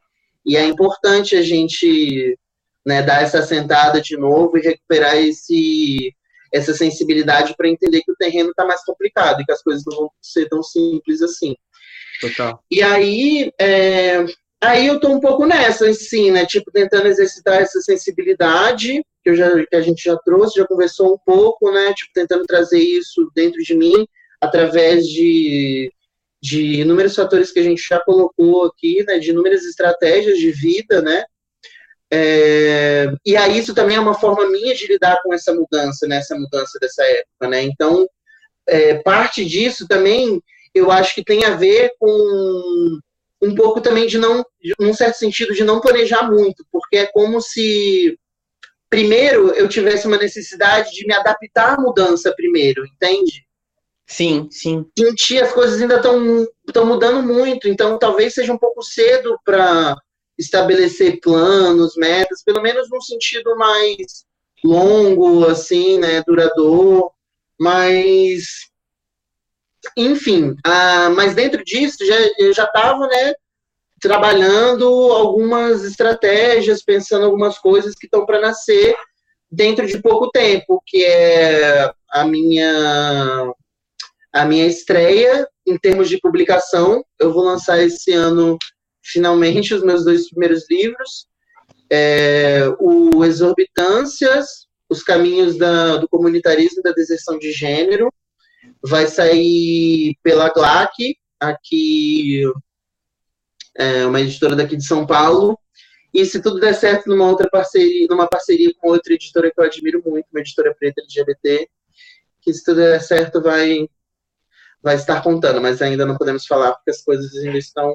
e 0.46 0.58
é 0.58 0.66
importante 0.66 1.38
a 1.38 1.42
gente, 1.42 2.38
né, 2.86 3.02
dar 3.02 3.22
essa 3.24 3.42
sentada 3.42 4.02
de 4.02 4.18
novo 4.18 4.58
e 4.58 4.62
recuperar 4.62 5.16
esse 5.16 6.14
essa 6.52 6.74
sensibilidade 6.74 7.56
para 7.56 7.70
entender 7.70 8.02
que 8.02 8.12
o 8.12 8.16
terreno 8.16 8.50
está 8.50 8.66
mais 8.66 8.84
complicado 8.84 9.42
e 9.42 9.46
que 9.46 9.52
as 9.52 9.62
coisas 9.62 9.84
não 9.86 9.98
vão 9.98 10.12
ser 10.22 10.48
tão 10.50 10.62
simples 10.62 11.22
assim. 11.22 11.56
Total. 12.20 12.64
E 12.70 12.82
aí, 12.84 13.52
é, 13.60 14.26
aí 14.62 14.88
eu 14.88 14.96
estou 14.96 15.12
um 15.12 15.20
pouco 15.20 15.46
nessa, 15.46 15.90
assim, 15.90 16.32
né? 16.32 16.46
Tipo, 16.46 16.72
tentando 16.72 17.08
exercitar 17.08 17.62
essa 17.62 17.80
sensibilidade 17.82 19.04
que, 19.24 19.30
eu 19.30 19.36
já, 19.36 19.66
que 19.66 19.76
a 19.76 19.82
gente 19.82 20.04
já 20.04 20.18
trouxe, 20.18 20.60
já 20.60 20.68
conversou 20.68 21.14
um 21.14 21.18
pouco, 21.26 21.72
né? 21.72 21.94
Tipo, 21.94 22.12
tentando 22.14 22.46
trazer 22.46 22.80
isso 22.80 23.32
dentro 23.36 23.62
de 23.64 23.76
mim 23.76 24.06
através 24.40 25.06
de, 25.06 25.92
de 26.42 26.82
inúmeros 26.82 27.16
fatores 27.16 27.52
que 27.52 27.60
a 27.60 27.64
gente 27.64 27.82
já 27.88 28.00
colocou 28.00 28.66
aqui, 28.66 29.04
né? 29.04 29.18
De 29.18 29.32
inúmeras 29.32 29.64
estratégias 29.64 30.38
de 30.38 30.52
vida, 30.52 31.02
né? 31.02 31.24
É, 32.14 33.08
e 33.26 33.38
aí 33.38 33.58
isso 33.58 33.74
também 33.74 33.96
é 33.96 34.00
uma 34.00 34.14
forma 34.14 34.50
minha 34.50 34.76
de 34.76 34.86
lidar 34.86 35.18
com 35.24 35.34
essa 35.34 35.54
mudança, 35.54 36.06
né, 36.08 36.18
essa 36.18 36.36
mudança 36.36 36.78
dessa 36.80 37.04
época, 37.04 37.48
né? 37.48 37.64
Então, 37.64 38.06
é, 38.68 38.96
parte 38.96 39.46
disso 39.46 39.88
também 39.88 40.42
eu 40.74 40.92
acho 40.92 41.16
que 41.16 41.24
tem 41.24 41.46
a 41.46 41.56
ver 41.56 41.92
com 42.00 43.00
um 43.42 43.56
pouco 43.56 43.82
também 43.82 44.08
de 44.08 44.18
não, 44.18 44.46
num 44.80 44.94
certo 44.94 45.16
sentido, 45.16 45.54
de 45.54 45.64
não 45.64 45.82
planejar 45.82 46.30
muito, 46.30 46.66
porque 46.72 46.98
é 46.98 47.08
como 47.08 47.42
se 47.42 48.18
primeiro 48.90 49.52
eu 49.52 49.68
tivesse 49.68 50.06
uma 50.06 50.18
necessidade 50.18 50.92
de 50.92 51.08
me 51.08 51.14
adaptar 51.14 51.78
à 51.78 51.82
mudança 51.82 52.34
primeiro, 52.36 52.86
entende? 52.86 53.46
Sim, 54.06 54.50
sim. 54.52 54.86
Sentir 54.98 55.42
as 55.42 55.54
coisas 55.54 55.82
ainda 55.82 55.96
estão 55.96 56.86
mudando 56.86 57.24
muito, 57.24 57.68
então 57.68 57.98
talvez 57.98 58.34
seja 58.34 58.52
um 58.54 58.58
pouco 58.58 58.84
cedo 58.84 59.40
para 59.46 59.96
estabelecer 60.42 61.20
planos, 61.22 61.94
metas, 61.96 62.44
pelo 62.44 62.62
menos 62.62 62.90
num 62.90 63.02
sentido 63.02 63.56
mais 63.56 64.26
longo, 64.64 65.46
assim, 65.46 66.00
né, 66.00 66.22
duradouro, 66.26 67.12
mas 67.60 68.44
enfim, 69.98 70.56
ah, 70.66 71.10
mas 71.10 71.34
dentro 71.34 71.64
disso 71.64 72.06
já, 72.06 72.16
eu 72.38 72.54
já 72.54 72.66
estava, 72.66 73.08
né, 73.08 73.34
trabalhando 74.00 74.86
algumas 75.12 75.84
estratégias, 75.84 76.84
pensando 76.84 77.26
algumas 77.26 77.58
coisas 77.58 77.96
que 77.96 78.06
estão 78.06 78.26
para 78.26 78.42
nascer, 78.42 78.96
dentro 79.52 79.86
de 79.86 80.02
pouco 80.02 80.30
tempo, 80.32 80.82
que 80.86 81.04
é 81.04 81.92
a 82.10 82.26
minha 82.26 83.54
a 84.34 84.46
minha 84.46 84.66
estreia 84.66 85.46
em 85.68 85.78
termos 85.78 86.08
de 86.08 86.18
publicação. 86.20 87.04
Eu 87.20 87.34
vou 87.34 87.44
lançar 87.44 87.82
esse 87.82 88.14
ano 88.14 88.58
finalmente 89.02 89.74
os 89.74 89.84
meus 89.84 90.04
dois 90.06 90.30
primeiros 90.30 90.66
livros, 90.70 91.28
é, 91.90 92.68
o 92.80 93.24
Exorbitâncias, 93.26 94.68
os 94.90 95.04
caminhos 95.04 95.58
da, 95.58 95.98
do 95.98 96.08
comunitarismo 96.08 96.80
e 96.80 96.84
da 96.84 96.92
deserção 96.92 97.38
de 97.38 97.52
gênero, 97.52 98.12
vai 98.84 99.08
sair 99.08 100.16
pela 100.22 100.50
GLAC, 100.50 101.18
aqui 101.40 102.44
é, 103.76 104.06
uma 104.06 104.22
editora 104.22 104.56
daqui 104.56 104.76
de 104.76 104.86
São 104.86 105.06
Paulo, 105.06 105.58
e 106.14 106.26
se 106.26 106.42
tudo 106.42 106.60
der 106.60 106.74
certo 106.74 107.08
numa 107.08 107.30
outra 107.30 107.50
parceria, 107.50 108.06
numa 108.10 108.28
parceria 108.28 108.74
com 108.78 108.90
outra 108.90 109.14
editora 109.14 109.50
que 109.50 109.60
eu 109.60 109.64
admiro 109.64 110.02
muito, 110.06 110.28
uma 110.32 110.42
editora 110.42 110.76
preta 110.78 111.02
LGBT, 111.02 111.70
que 112.42 112.54
se 112.54 112.64
tudo 112.64 112.78
der 112.78 113.02
certo 113.02 113.42
vai 113.42 113.88
vai 114.84 114.96
estar 114.96 115.22
contando, 115.22 115.62
mas 115.62 115.80
ainda 115.80 116.08
não 116.08 116.18
podemos 116.18 116.46
falar 116.46 116.74
porque 116.74 116.90
as 116.90 117.04
coisas 117.04 117.32
ainda 117.36 117.58
estão 117.58 117.94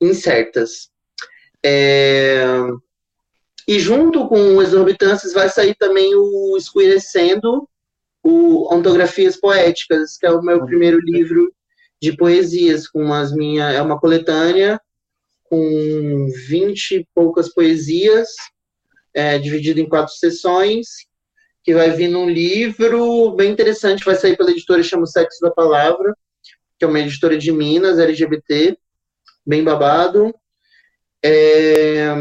incertas. 0.00 0.90
É... 1.64 2.44
E 3.66 3.78
junto 3.78 4.26
com 4.28 4.62
Exorbitâncias 4.62 5.32
vai 5.32 5.48
sair 5.48 5.74
também 5.74 6.14
o 6.14 6.56
Escurecendo, 6.56 7.68
o 8.22 8.74
Ontografias 8.74 9.36
Poéticas, 9.36 10.16
que 10.16 10.26
é 10.26 10.30
o 10.30 10.42
meu 10.42 10.64
primeiro 10.64 10.98
livro 11.00 11.52
de 12.00 12.16
poesias, 12.16 12.88
com 12.88 13.12
as 13.12 13.32
minhas. 13.32 13.74
É 13.74 13.82
uma 13.82 13.98
coletânea 14.00 14.80
com 15.44 16.28
vinte 16.48 16.92
e 16.92 17.06
poucas 17.14 17.52
poesias, 17.52 18.28
é, 19.14 19.38
dividido 19.38 19.80
em 19.80 19.88
quatro 19.88 20.14
sessões, 20.14 20.86
que 21.64 21.74
vai 21.74 21.90
vir 21.90 22.08
num 22.08 22.28
livro 22.28 23.32
bem 23.32 23.50
interessante, 23.50 24.04
vai 24.04 24.14
sair 24.14 24.36
pela 24.36 24.50
editora 24.50 24.82
chama 24.82 25.02
o 25.02 25.06
Sexo 25.06 25.40
da 25.42 25.50
Palavra, 25.50 26.16
que 26.78 26.84
é 26.84 26.88
uma 26.88 27.00
editora 27.00 27.36
de 27.36 27.50
Minas, 27.50 27.98
LGBT, 27.98 28.78
bem 29.48 29.64
babado. 29.64 30.34
É, 31.24 32.14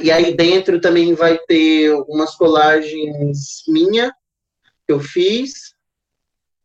e 0.00 0.12
aí 0.12 0.34
dentro 0.36 0.80
também 0.80 1.12
vai 1.12 1.36
ter 1.38 1.92
umas 2.06 2.36
colagens 2.36 3.64
minha 3.66 4.12
que 4.86 4.92
eu 4.92 5.00
fiz 5.00 5.74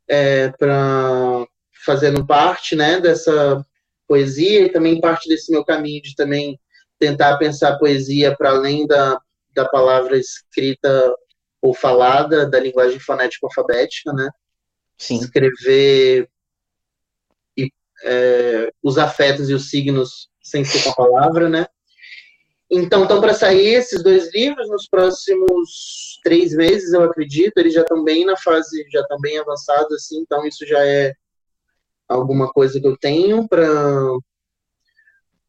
é, 0.07 0.49
para 0.51 1.47
fazendo 1.83 2.25
parte 2.25 2.75
né, 2.75 3.01
dessa 3.01 3.65
poesia 4.07 4.61
e 4.61 4.69
também 4.69 5.01
parte 5.01 5.27
desse 5.27 5.51
meu 5.51 5.65
caminho 5.65 6.01
de 6.01 6.15
também 6.15 6.57
tentar 6.99 7.37
pensar 7.37 7.79
poesia 7.79 8.35
para 8.37 8.51
além 8.51 8.85
da, 8.85 9.19
da 9.53 9.67
palavra 9.67 10.17
escrita 10.17 11.13
ou 11.61 11.73
falada, 11.73 12.45
da 12.45 12.59
linguagem 12.59 12.99
fonética 12.99 13.47
alfabética, 13.47 14.13
né? 14.13 14.29
Sim. 14.97 15.17
Escrever 15.17 16.29
é, 18.03 18.71
os 18.81 18.97
afetos 18.97 19.49
e 19.49 19.53
os 19.53 19.69
signos 19.69 20.29
sem 20.41 20.63
ser 20.63 20.83
com 20.83 20.89
a 20.89 20.95
palavra, 20.95 21.49
né? 21.49 21.65
Então, 22.69 23.03
estão 23.03 23.21
para 23.21 23.33
sair 23.33 23.75
esses 23.75 24.01
dois 24.01 24.33
livros 24.33 24.67
nos 24.69 24.87
próximos 24.87 26.19
três 26.23 26.53
meses, 26.53 26.91
eu 26.91 27.03
acredito. 27.03 27.57
Eles 27.57 27.73
já 27.73 27.81
estão 27.81 28.03
bem 28.03 28.25
na 28.25 28.35
fase, 28.35 28.85
já 28.91 29.01
estão 29.01 29.19
bem 29.19 29.37
avançados, 29.37 29.93
assim. 29.93 30.19
Então, 30.19 30.45
isso 30.45 30.65
já 30.65 30.83
é 30.83 31.13
alguma 32.07 32.51
coisa 32.51 32.79
que 32.79 32.87
eu 32.87 32.97
tenho 32.97 33.47
para 33.47 33.65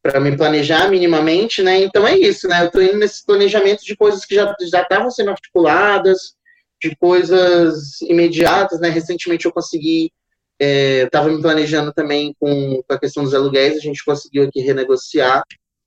para 0.01 0.19
me 0.19 0.37
planejar 0.37 0.87
minimamente, 0.87 1.63
né? 1.63 1.79
Então 1.79 2.07
é 2.07 2.15
isso, 2.15 2.47
né? 2.47 2.61
Eu 2.61 2.67
estou 2.67 2.79
indo 2.83 2.97
nesse 2.97 3.25
planejamento 3.25 3.83
de 3.83 3.95
coisas 3.95 4.23
que 4.23 4.35
já 4.35 4.55
já 4.69 4.83
estavam 4.83 5.09
sendo 5.09 5.31
articuladas, 5.31 6.35
de 6.79 6.95
coisas 6.97 7.99
imediatas, 8.01 8.79
né? 8.79 8.89
Recentemente 8.89 9.45
eu 9.45 9.51
consegui, 9.51 10.11
estava 10.59 11.29
é, 11.29 11.33
me 11.33 11.41
planejando 11.41 11.93
também 11.93 12.35
com, 12.39 12.81
com, 12.81 12.93
a 12.93 12.99
questão 12.99 13.23
dos 13.23 13.33
aluguéis, 13.33 13.77
a 13.77 13.81
gente 13.81 14.03
conseguiu 14.03 14.43
aqui 14.43 14.61
renegociar. 14.61 15.43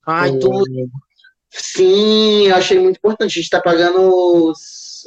Ai, 0.06 0.30
um, 0.30 0.38
tudo. 0.38 0.64
Sim, 1.50 2.48
eu 2.48 2.56
achei 2.56 2.78
muito 2.78 2.96
importante. 2.96 3.32
A 3.32 3.34
gente 3.34 3.44
está 3.44 3.60
pagando 3.60 4.52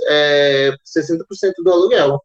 é, 0.07 0.71
60% 0.85 1.51
do 1.63 1.71
aluguel. 1.71 2.21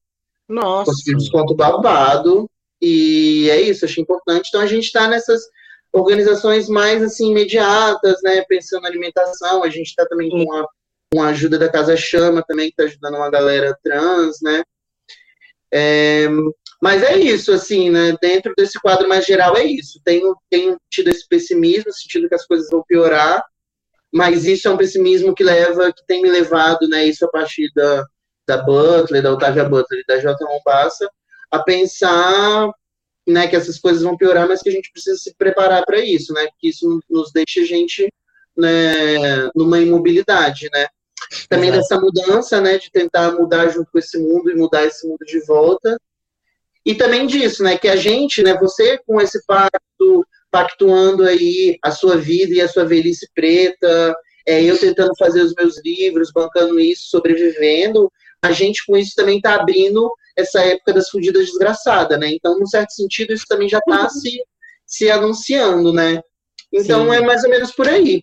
Nossa. 0.48 0.90
Conseguiu 0.90 1.18
desconto 1.18 1.54
babado. 1.54 2.48
E 2.80 3.48
é 3.50 3.60
isso, 3.60 3.84
achei 3.84 4.02
importante. 4.02 4.48
Então 4.48 4.60
a 4.60 4.66
gente 4.66 4.84
está 4.84 5.08
nessas 5.08 5.42
organizações 5.92 6.68
mais 6.68 7.02
assim 7.02 7.30
imediatas, 7.30 8.16
né? 8.22 8.42
Pensando 8.48 8.82
na 8.82 8.88
alimentação, 8.88 9.62
a 9.62 9.68
gente 9.68 9.88
está 9.88 10.04
também 10.06 10.30
com 10.30 10.52
a, 10.52 10.66
com 11.12 11.22
a 11.22 11.28
ajuda 11.28 11.58
da 11.58 11.70
Casa 11.70 11.96
Chama 11.96 12.42
também, 12.46 12.66
que 12.66 12.74
está 12.74 12.84
ajudando 12.84 13.16
uma 13.16 13.30
galera 13.30 13.76
trans, 13.82 14.36
né? 14.42 14.62
É, 15.72 16.28
mas 16.82 17.02
é 17.02 17.16
isso, 17.16 17.52
assim, 17.52 17.90
né? 17.90 18.16
Dentro 18.20 18.52
desse 18.56 18.78
quadro 18.80 19.08
mais 19.08 19.24
geral 19.24 19.56
é 19.56 19.64
isso. 19.64 20.00
Tenho, 20.04 20.36
tenho 20.50 20.76
tido 20.90 21.08
esse 21.08 21.26
pessimismo, 21.26 21.92
sentido 21.92 22.28
que 22.28 22.34
as 22.34 22.46
coisas 22.46 22.68
vão 22.70 22.82
piorar, 22.86 23.42
mas 24.12 24.44
isso 24.44 24.68
é 24.68 24.70
um 24.70 24.76
pessimismo 24.76 25.34
que 25.34 25.42
leva, 25.44 25.92
que 25.92 26.04
tem 26.06 26.22
me 26.22 26.30
levado, 26.30 26.88
né? 26.88 27.06
Isso 27.06 27.24
a 27.24 27.28
partir 27.28 27.70
da, 27.74 28.04
da 28.46 28.58
Butler, 28.58 29.22
da 29.22 29.32
Otávia 29.32 29.64
Butler 29.64 30.00
e 30.00 30.06
da 30.06 30.18
J. 30.18 30.36
Mombassa, 30.44 31.08
a 31.50 31.62
pensar 31.62 32.70
né, 33.26 33.48
que 33.48 33.56
essas 33.56 33.78
coisas 33.78 34.02
vão 34.02 34.16
piorar, 34.16 34.46
mas 34.46 34.62
que 34.62 34.68
a 34.68 34.72
gente 34.72 34.92
precisa 34.92 35.16
se 35.16 35.34
preparar 35.34 35.84
para 35.84 35.98
isso, 35.98 36.32
né? 36.32 36.46
Porque 36.48 36.68
isso 36.68 37.00
nos 37.10 37.32
deixa 37.32 37.60
a 37.60 37.64
gente 37.64 38.08
né, 38.56 39.50
numa 39.54 39.80
imobilidade, 39.80 40.68
né? 40.72 40.86
Também 41.48 41.70
Exato. 41.70 41.82
dessa 41.82 42.00
mudança, 42.00 42.60
né, 42.60 42.78
de 42.78 42.90
tentar 42.90 43.32
mudar 43.32 43.68
junto 43.68 43.90
com 43.90 43.98
esse 43.98 44.18
mundo 44.18 44.50
e 44.50 44.54
mudar 44.54 44.84
esse 44.84 45.06
mundo 45.06 45.24
de 45.26 45.40
volta. 45.44 45.98
E 46.86 46.94
também 46.94 47.26
disso, 47.26 47.64
né, 47.64 47.76
que 47.76 47.88
a 47.88 47.96
gente, 47.96 48.44
né, 48.44 48.56
você 48.56 48.96
com 49.04 49.20
esse 49.20 49.44
pacto, 49.44 50.24
pactuando 50.52 51.24
aí 51.24 51.76
a 51.82 51.90
sua 51.90 52.16
vida 52.16 52.54
e 52.54 52.60
a 52.60 52.68
sua 52.68 52.84
velhice 52.84 53.28
preta, 53.34 54.14
é, 54.46 54.62
eu 54.62 54.78
tentando 54.78 55.12
fazer 55.18 55.42
os 55.42 55.52
meus 55.54 55.82
livros, 55.84 56.30
bancando 56.32 56.78
isso, 56.78 57.08
sobrevivendo, 57.08 58.10
a 58.40 58.52
gente 58.52 58.86
com 58.86 58.96
isso 58.96 59.16
também 59.16 59.38
está 59.38 59.56
abrindo 59.56 60.08
essa 60.36 60.60
época 60.60 60.92
das 60.92 61.10
fugidas 61.10 61.46
desgraçadas, 61.46 62.20
né? 62.20 62.30
Então, 62.30 62.56
num 62.56 62.66
certo 62.66 62.92
sentido, 62.92 63.32
isso 63.32 63.46
também 63.48 63.68
já 63.68 63.78
está 63.78 64.08
se, 64.08 64.44
se 64.86 65.10
anunciando, 65.10 65.92
né? 65.92 66.22
Então, 66.72 67.06
Sim. 67.06 67.16
é 67.16 67.20
mais 67.20 67.42
ou 67.42 67.50
menos 67.50 67.72
por 67.72 67.88
aí. 67.88 68.22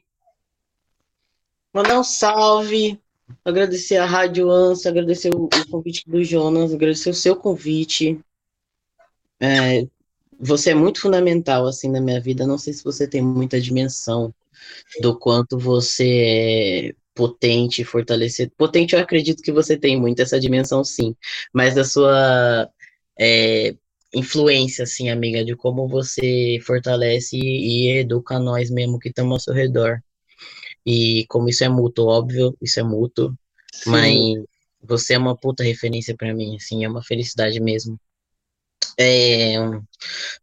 Mandar 1.73 1.99
um 1.99 2.03
salve, 2.03 2.98
agradecer 3.44 3.98
a 3.98 4.06
Rádio 4.06 4.49
Ansa, 4.49 4.88
agradecer 4.88 5.31
o, 5.35 5.45
o, 5.45 5.69
convite 5.69 6.03
do 6.07 6.23
Jonas, 6.23 6.73
agradecer 6.73 7.10
o 7.10 7.15
seu 7.15 7.35
convite. 7.35 8.23
É, 9.39 9.85
você 10.39 10.72
é 10.72 10.76
muito 10.76 11.01
fundamental, 11.01 11.68
assim, 11.68 11.89
na 11.89 12.01
minha 12.01 12.19
vida. 12.19 12.45
Não 12.45 12.57
sei 12.57 12.73
se 12.73 12.84
você 12.84 13.07
tem 13.07 13.22
muita 13.22 13.60
dimensão 13.60 14.34
do 15.01 15.18
quanto 15.18 15.57
você 15.57 16.93
é 16.93 16.95
potente, 17.14 17.84
fortalecido. 17.84 18.51
Potente, 18.57 18.95
eu 18.95 19.01
acredito 19.01 19.43
que 19.43 19.51
você 19.51 19.77
tem 19.77 19.99
muito 19.99 20.22
essa 20.22 20.39
dimensão, 20.39 20.84
sim. 20.84 21.15
Mas 21.53 21.76
da 21.76 21.84
sua 21.84 22.69
é, 23.19 23.76
influência, 24.14 24.84
assim, 24.84 25.10
amiga, 25.10 25.43
de 25.43 25.55
como 25.55 25.88
você 25.88 26.60
fortalece 26.65 27.38
e, 27.38 27.89
educa 27.97 28.39
nós 28.39 28.69
mesmo 28.69 28.99
que 28.99 29.10
estamos 29.10 29.34
ao 29.34 29.39
seu 29.39 29.53
redor. 29.53 30.01
E 30.85 31.26
como 31.27 31.49
isso 31.49 31.64
é 31.64 31.69
mútuo, 31.69 32.07
óbvio, 32.07 32.55
isso 32.61 32.80
é 32.80 32.84
mútuo. 32.84 33.34
Sim. 33.73 33.89
Mas 33.89 34.43
você 34.81 35.14
é 35.14 35.18
uma 35.18 35.38
puta 35.38 35.64
referência 35.64 36.15
para 36.15 36.34
mim, 36.34 36.55
assim, 36.57 36.84
é 36.84 36.89
uma 36.89 37.03
felicidade 37.03 37.60
mesmo. 37.60 37.99
É, 38.99 39.55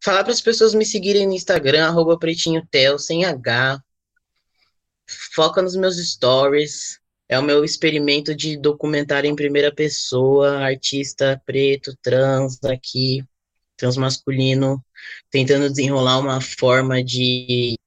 falar 0.02 0.24
para 0.24 0.32
as 0.32 0.40
pessoas 0.40 0.74
me 0.74 0.84
seguirem 0.84 1.26
no 1.26 1.34
Instagram, 1.34 1.86
arroba 1.86 2.18
pretinhotel, 2.18 2.98
sem 2.98 3.24
H, 3.24 3.82
foca 5.34 5.62
nos 5.62 5.76
meus 5.76 5.96
stories. 5.96 6.98
É 7.28 7.38
o 7.38 7.42
meu 7.42 7.64
experimento 7.64 8.34
de 8.34 8.56
documentário 8.56 9.30
em 9.30 9.36
primeira 9.36 9.72
pessoa, 9.72 10.58
artista 10.58 11.40
preto, 11.46 11.96
trans 12.02 12.58
aqui, 12.64 13.24
transmasculino, 13.76 14.84
tentando 15.30 15.70
desenrolar 15.70 16.18
uma 16.18 16.40
forma 16.40 17.02
de 17.04 17.78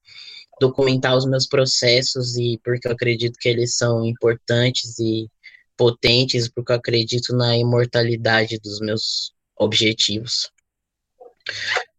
documentar 0.61 1.17
os 1.17 1.25
meus 1.25 1.45
processos 1.45 2.37
e 2.37 2.59
porque 2.63 2.87
eu 2.87 2.93
acredito 2.93 3.37
que 3.37 3.49
eles 3.49 3.75
são 3.75 4.05
importantes 4.05 4.97
e 4.99 5.29
potentes, 5.75 6.47
porque 6.47 6.71
eu 6.71 6.77
acredito 6.77 7.35
na 7.35 7.57
imortalidade 7.57 8.57
dos 8.59 8.79
meus 8.79 9.32
objetivos. 9.57 10.51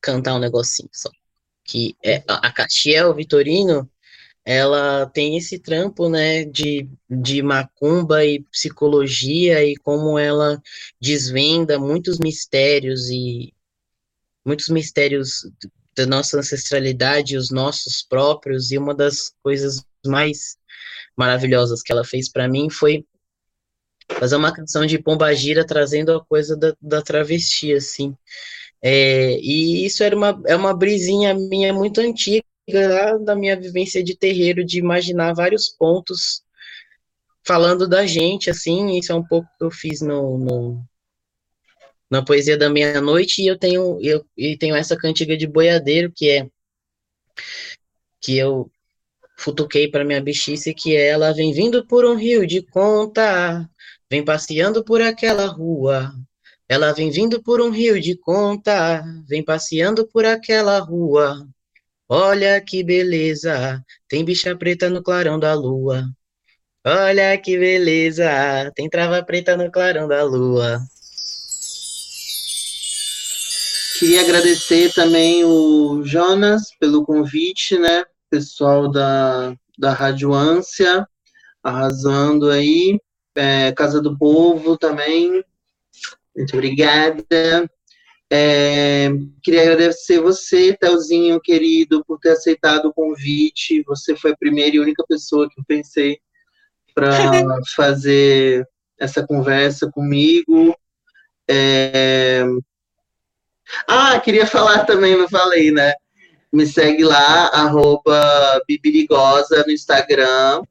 cantar 0.01 0.35
um 0.35 0.39
negocinho 0.39 0.91
só. 0.93 1.11
Que 1.65 1.97
é, 2.03 2.23
a 2.27 2.51
Castiel 2.53 3.15
Vitorino, 3.15 3.91
ela 4.45 5.07
tem 5.07 5.37
esse 5.37 5.59
trampo, 5.59 6.09
né, 6.09 6.45
de, 6.45 6.89
de 7.11 7.43
macumba 7.43 8.25
e 8.25 8.43
psicologia 8.45 9.63
e 9.63 9.77
como 9.77 10.19
ela 10.19 10.61
desvenda 11.01 11.79
muitos 11.79 12.19
mistérios 12.19 13.11
e 13.11 13.53
muitos 14.45 14.71
mistérios 14.71 15.47
da 15.95 16.07
nossa 16.07 16.39
ancestralidade, 16.39 17.37
os 17.37 17.51
nossos 17.51 18.03
próprios, 18.03 18.71
e 18.71 18.79
uma 18.79 18.95
das 18.95 19.35
coisas 19.43 19.85
mais 20.07 20.57
maravilhosas 21.17 21.83
que 21.83 21.93
ela 21.93 22.05
fez 22.05 22.31
para 22.31 22.49
mim 22.49 22.71
foi 22.71 23.05
fazer 24.13 24.37
uma 24.37 24.53
canção 24.53 24.87
de 24.87 24.99
Pombagira 24.99 25.67
trazendo 25.67 26.13
a 26.13 26.25
coisa 26.25 26.57
da, 26.57 26.75
da 26.81 27.03
travesti, 27.03 27.73
assim. 27.73 28.17
É, 28.83 29.39
e 29.41 29.85
isso 29.85 30.03
era 30.03 30.17
uma, 30.17 30.41
é 30.47 30.55
uma 30.55 30.75
brisinha 30.77 31.35
minha 31.35 31.73
muito 31.73 32.01
antiga, 32.01 32.45
lá 32.73 33.17
da 33.19 33.35
minha 33.35 33.59
vivência 33.59 34.03
de 34.03 34.17
terreiro, 34.17 34.65
de 34.65 34.79
imaginar 34.79 35.35
vários 35.35 35.69
pontos 35.69 36.43
falando 37.45 37.89
da 37.89 38.07
gente, 38.07 38.51
assim, 38.51 38.99
isso 38.99 39.11
é 39.11 39.15
um 39.15 39.25
pouco 39.25 39.49
que 39.59 39.65
eu 39.65 39.71
fiz 39.71 40.03
no, 40.03 40.37
no 40.37 40.85
na 42.11 42.23
poesia 42.23 42.57
da 42.57 42.71
meia-noite, 42.71 43.43
e 43.43 43.47
eu 43.47 43.59
tenho, 43.59 43.99
eu, 44.03 44.25
e 44.37 44.57
tenho 44.57 44.75
essa 44.75 44.97
cantiga 44.97 45.37
de 45.37 45.47
boiadeiro, 45.47 46.13
que 46.15 46.29
é 46.29 46.49
que 48.21 48.37
eu 48.37 48.71
futuquei 49.39 49.89
para 49.89 50.05
minha 50.05 50.21
bichice, 50.21 50.75
que 50.75 50.97
é 50.97 51.09
ela 51.09 51.33
vem 51.33 51.53
vindo 51.53 51.87
por 51.87 52.05
um 52.05 52.17
rio 52.17 52.47
de 52.47 52.63
conta, 52.63 53.69
vem 54.11 54.25
passeando 54.25 54.85
por 54.85 55.01
aquela 55.03 55.47
rua, 55.47 56.13
ela 56.69 56.93
vem 56.93 57.11
vindo 57.11 57.43
por 57.43 57.61
um 57.61 57.71
rio 57.71 58.01
de 58.01 58.17
conta, 58.17 59.03
vem 59.27 59.43
passeando 59.45 60.07
por 60.07 60.25
aquela 60.27 60.79
rua. 60.79 61.47
Olha 62.09 62.61
que 62.61 62.85
beleza, 62.85 63.83
tem 64.09 64.25
bicha 64.25 64.57
preta 64.57 64.91
no 64.91 65.03
clarão 65.03 65.39
da 65.39 65.55
lua. 65.55 66.05
Olha 66.85 67.37
que 67.39 67.59
beleza, 67.59 68.73
tem 68.75 68.89
trava 68.89 69.23
preta 69.23 69.57
no 69.57 69.71
clarão 69.71 70.09
da 70.09 70.23
lua. 70.23 70.81
Queria 73.99 74.21
agradecer 74.21 74.93
também 74.95 75.45
o 75.45 76.03
Jonas 76.05 76.71
pelo 76.79 77.05
convite, 77.05 77.79
né? 77.79 78.05
Pessoal 78.31 78.91
da, 78.91 79.55
da 79.79 79.93
Rádio 79.93 80.33
Ânsia, 80.33 81.07
arrasando 81.63 82.49
aí. 82.51 83.01
É, 83.39 83.73
Casa 83.73 84.03
do 84.03 84.19
Povo 84.19 84.77
também. 84.77 85.45
Muito 86.37 86.55
obrigada. 86.55 87.71
É, 88.31 89.09
queria 89.43 89.63
agradecer 89.63 90.21
você, 90.21 90.77
Telzinho, 90.77 91.41
querido, 91.41 92.05
por 92.05 92.19
ter 92.19 92.31
aceitado 92.31 92.87
o 92.87 92.93
convite. 92.93 93.83
Você 93.87 94.17
foi 94.17 94.33
a 94.33 94.37
primeira 94.37 94.77
e 94.77 94.81
única 94.81 95.05
pessoa 95.09 95.49
que 95.49 95.59
eu 95.59 95.65
pensei 95.67 96.19
para 96.95 97.11
fazer 97.77 98.67
essa 98.99 99.25
conversa 99.25 99.89
comigo. 99.91 100.77
É... 101.49 102.45
Ah, 103.87 104.19
queria 104.19 104.47
falar 104.47 104.85
também, 104.85 105.17
não 105.17 105.29
falei, 105.29 105.71
né? 105.71 105.93
Me 106.53 106.67
segue 106.67 107.05
lá, 107.05 107.49
arroba 107.49 108.61
Bibirigosa 108.67 109.63
no 109.65 109.73
Instagram, 109.73 110.63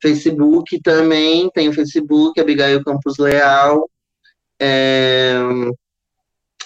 Facebook 0.00 0.80
também, 0.82 1.50
tem 1.50 1.68
o 1.68 1.72
Facebook, 1.72 2.40
Abigail 2.40 2.82
Campos 2.84 3.18
Leal. 3.18 3.88
É... 4.60 5.38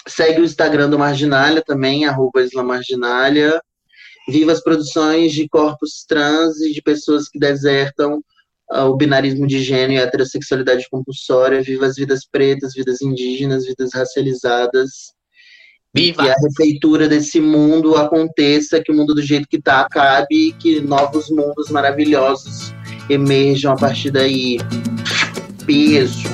Segue 0.06 0.40
o 0.40 0.44
Instagram 0.44 0.88
do 0.88 0.98
Marginália 0.98 1.62
também, 1.64 2.04
arroba 2.04 2.42
Isla 2.42 2.62
Marginália. 2.62 3.60
Viva 4.28 4.52
as 4.52 4.62
produções 4.62 5.32
de 5.32 5.48
corpos 5.48 6.04
trans 6.08 6.60
e 6.60 6.72
de 6.72 6.82
pessoas 6.82 7.28
que 7.28 7.38
desertam 7.38 8.22
o 8.70 8.96
binarismo 8.96 9.46
de 9.46 9.60
gênero 9.60 9.92
e 9.92 9.98
a 9.98 10.02
heterossexualidade 10.02 10.86
compulsória, 10.88 11.60
viva 11.60 11.86
as 11.86 11.96
vidas 11.96 12.20
pretas, 12.24 12.72
vidas 12.74 13.02
indígenas, 13.02 13.66
vidas 13.66 13.90
racializadas. 13.92 15.12
Viva! 15.92 16.22
Que 16.22 16.30
a 16.30 16.34
refeitura 16.34 17.08
desse 17.08 17.40
mundo 17.40 17.96
aconteça, 17.96 18.80
que 18.80 18.92
o 18.92 18.94
mundo 18.94 19.12
do 19.12 19.22
jeito 19.22 19.48
que 19.48 19.56
está 19.56 19.80
acabe 19.80 20.48
e 20.48 20.52
que 20.52 20.80
novos 20.80 21.28
mundos 21.30 21.68
maravilhosos 21.68 22.72
emerjam 23.10 23.72
a 23.72 23.76
partir 23.76 24.10
daí. 24.10 24.58
Beijo! 25.64 26.28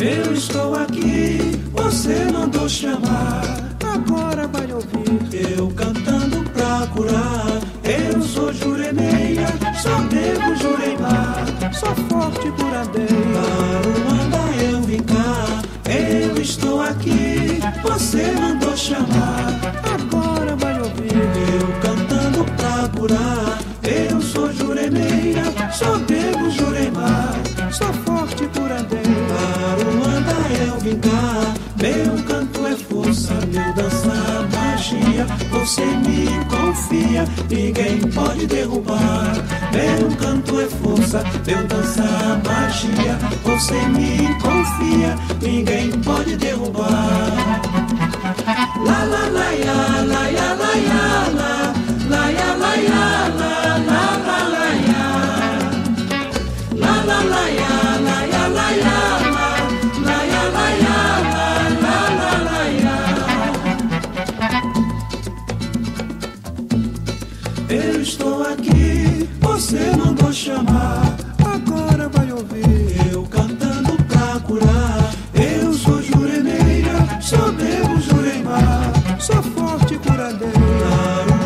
Eu 0.00 0.32
estou 0.32 0.74
aqui, 0.74 1.60
você 1.72 2.24
mandou 2.32 2.66
chamar, 2.68 3.76
agora 3.84 4.46
vai 4.48 4.72
ouvir 4.72 5.58
eu 5.58 5.68
cantando 5.72 6.42
pra 6.50 6.86
curar. 6.94 7.60
Eu 7.84 8.22
sou 8.22 8.50
Juremeia, 8.52 9.46
sou 9.82 10.00
nego 10.04 10.56
Juremar, 10.56 11.44
sou 11.74 11.94
forte 12.08 12.50
curadeira. 12.52 13.10
Para 14.30 14.62
eu 14.64 14.80
vim 14.82 15.02
cá, 15.02 15.62
eu 15.84 16.40
estou 16.40 16.80
aqui, 16.80 17.60
você 17.82 18.32
mandou 18.40 18.74
chamar. 18.74 19.60
Agora 19.84 20.56
vai 20.56 20.78
ouvir 20.78 21.12
eu 21.12 21.68
cantando 21.82 22.44
pra 22.56 22.88
curar. 22.98 23.58
Eu 23.82 24.22
Juremeia, 24.90 25.44
sou 25.72 25.98
nego 25.98 26.50
Juremar, 26.50 27.34
sou 27.70 27.92
forte 28.04 28.44
curadeira. 28.48 29.04
Para 30.24 30.64
eu 30.64 30.78
vim 30.80 31.00
meu 31.80 32.24
canto 32.24 32.66
é 32.66 32.76
força, 32.76 33.34
meu 33.46 33.72
dançar 33.74 34.48
magia. 34.52 35.26
Você 35.50 35.84
me 35.84 36.26
confia, 36.46 37.24
ninguém 37.48 38.00
pode 38.00 38.46
derrubar. 38.46 39.32
Meu 39.72 40.16
canto 40.16 40.60
é 40.60 40.66
força, 40.66 41.22
meu 41.46 41.66
dançar 41.68 42.40
magia. 42.44 43.16
Você 43.44 43.80
me 43.88 44.34
confia, 44.40 45.16
ninguém 45.40 45.90
pode 46.02 46.36
derrubar. 46.36 46.90
La 48.84 49.04
la 49.04 49.28
la 49.28 49.50
ya, 49.52 50.04
la 50.04 50.28
ya 50.28 50.54
la 50.54 50.72
ya 50.74 51.30
la, 51.38 51.74
la 52.08 52.30
ya 52.30 52.54
la 52.56 52.74
ya 52.74 53.28
la 53.38 53.59
estou 68.20 68.42
aqui, 68.42 69.28
você 69.40 69.96
mandou 69.96 70.30
chamar. 70.30 71.16
Agora 71.42 72.08
vai 72.10 72.30
ouvir 72.30 73.10
eu 73.10 73.22
cantando 73.24 73.96
pra 74.04 74.38
curar. 74.40 75.10
Eu 75.32 75.72
sou 75.72 76.02
juremeira, 76.02 76.98
sou 77.22 77.50
nego 77.52 77.98
juremar, 78.00 78.92
sou 79.18 79.42
forte 79.42 79.96
curadeira. 79.98 80.52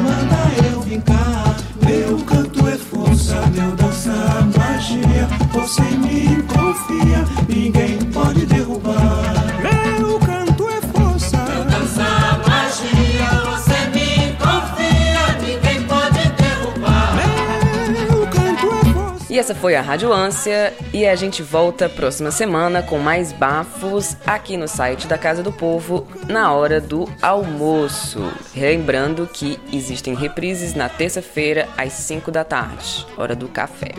Manda 0.03 0.69
eu 0.69 0.81
vim 0.81 1.01
cá, 1.01 1.55
meu 1.87 2.19
canto 2.25 2.67
é 2.67 2.77
força, 2.77 3.41
meu 3.55 3.71
dançar 3.77 4.45
magia. 4.59 5.29
Você 5.53 5.83
me 5.83 6.43
confia, 6.43 7.25
ninguém 7.49 7.94
E 19.35 19.39
essa 19.41 19.53
foi 19.53 19.75
a 19.75 19.83
Rádio 19.83 20.13
Ânsia 20.13 20.73
e 20.93 21.05
a 21.05 21.17
gente 21.17 21.43
volta 21.43 21.89
próxima 21.89 22.31
semana 22.31 22.85
com 22.85 23.01
mais 23.01 23.33
bafos 23.33 24.17
aqui 24.25 24.57
no 24.57 24.69
site 24.69 25.09
da 25.09 25.19
Casa 25.19 25.43
do 25.43 25.51
Povo 25.51 26.07
na 26.29 26.53
hora 26.53 26.81
do 26.81 27.09
almoço. 27.21 28.21
Lembrando 28.55 29.27
que 29.27 29.59
existem 29.73 30.15
reprises 30.15 30.75
na 30.75 30.89
terça-feira 30.89 31.69
às 31.77 31.95
5 31.95 32.31
da 32.31 32.45
tarde, 32.45 33.05
hora 33.17 33.35
do 33.35 33.49
café. 33.49 33.91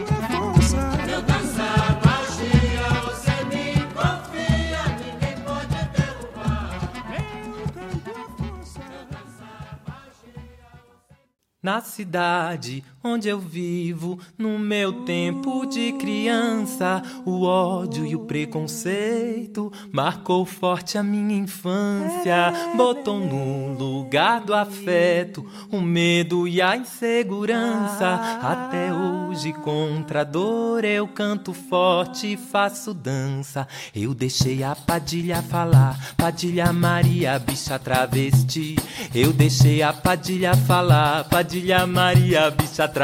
Na 11.61 11.81
cidade 11.81 12.83
onde 13.05 13.29
eu 13.29 13.39
vivo, 13.39 14.19
no 14.35 14.57
meu 14.57 15.03
tempo 15.03 15.65
de 15.67 15.93
criança, 15.93 17.03
o 17.23 17.43
ódio 17.43 18.03
e 18.05 18.15
o 18.15 18.25
preconceito 18.25 19.71
marcou 19.91 20.43
forte 20.43 20.97
a 20.97 21.03
minha 21.03 21.37
infância, 21.37 22.51
botou 22.75 23.19
no 23.19 23.77
lugar 23.77 24.41
do 24.41 24.55
afeto 24.55 25.45
o 25.71 25.79
medo 25.79 26.47
e 26.47 26.61
a 26.61 26.75
insegurança. 26.75 28.39
Até 28.41 28.91
hoje, 28.91 29.53
contra 29.53 30.21
a 30.21 30.23
dor, 30.23 30.83
eu 30.83 31.07
canto 31.07 31.53
forte 31.53 32.33
e 32.33 32.37
faço 32.37 32.91
dança. 32.91 33.67
Eu 33.95 34.15
deixei 34.15 34.63
a 34.63 34.75
Padilha 34.75 35.43
falar, 35.43 36.15
Padilha 36.17 36.73
Maria, 36.73 37.37
bicha 37.37 37.77
travesti. 37.77 38.75
Eu 39.13 39.31
deixei 39.31 39.83
a 39.83 39.93
Padilha 39.93 40.55
falar, 40.55 41.25
Padilha 41.25 41.85
Maria, 41.85 42.49
bicha 42.49 42.87
travesti. 42.87 42.94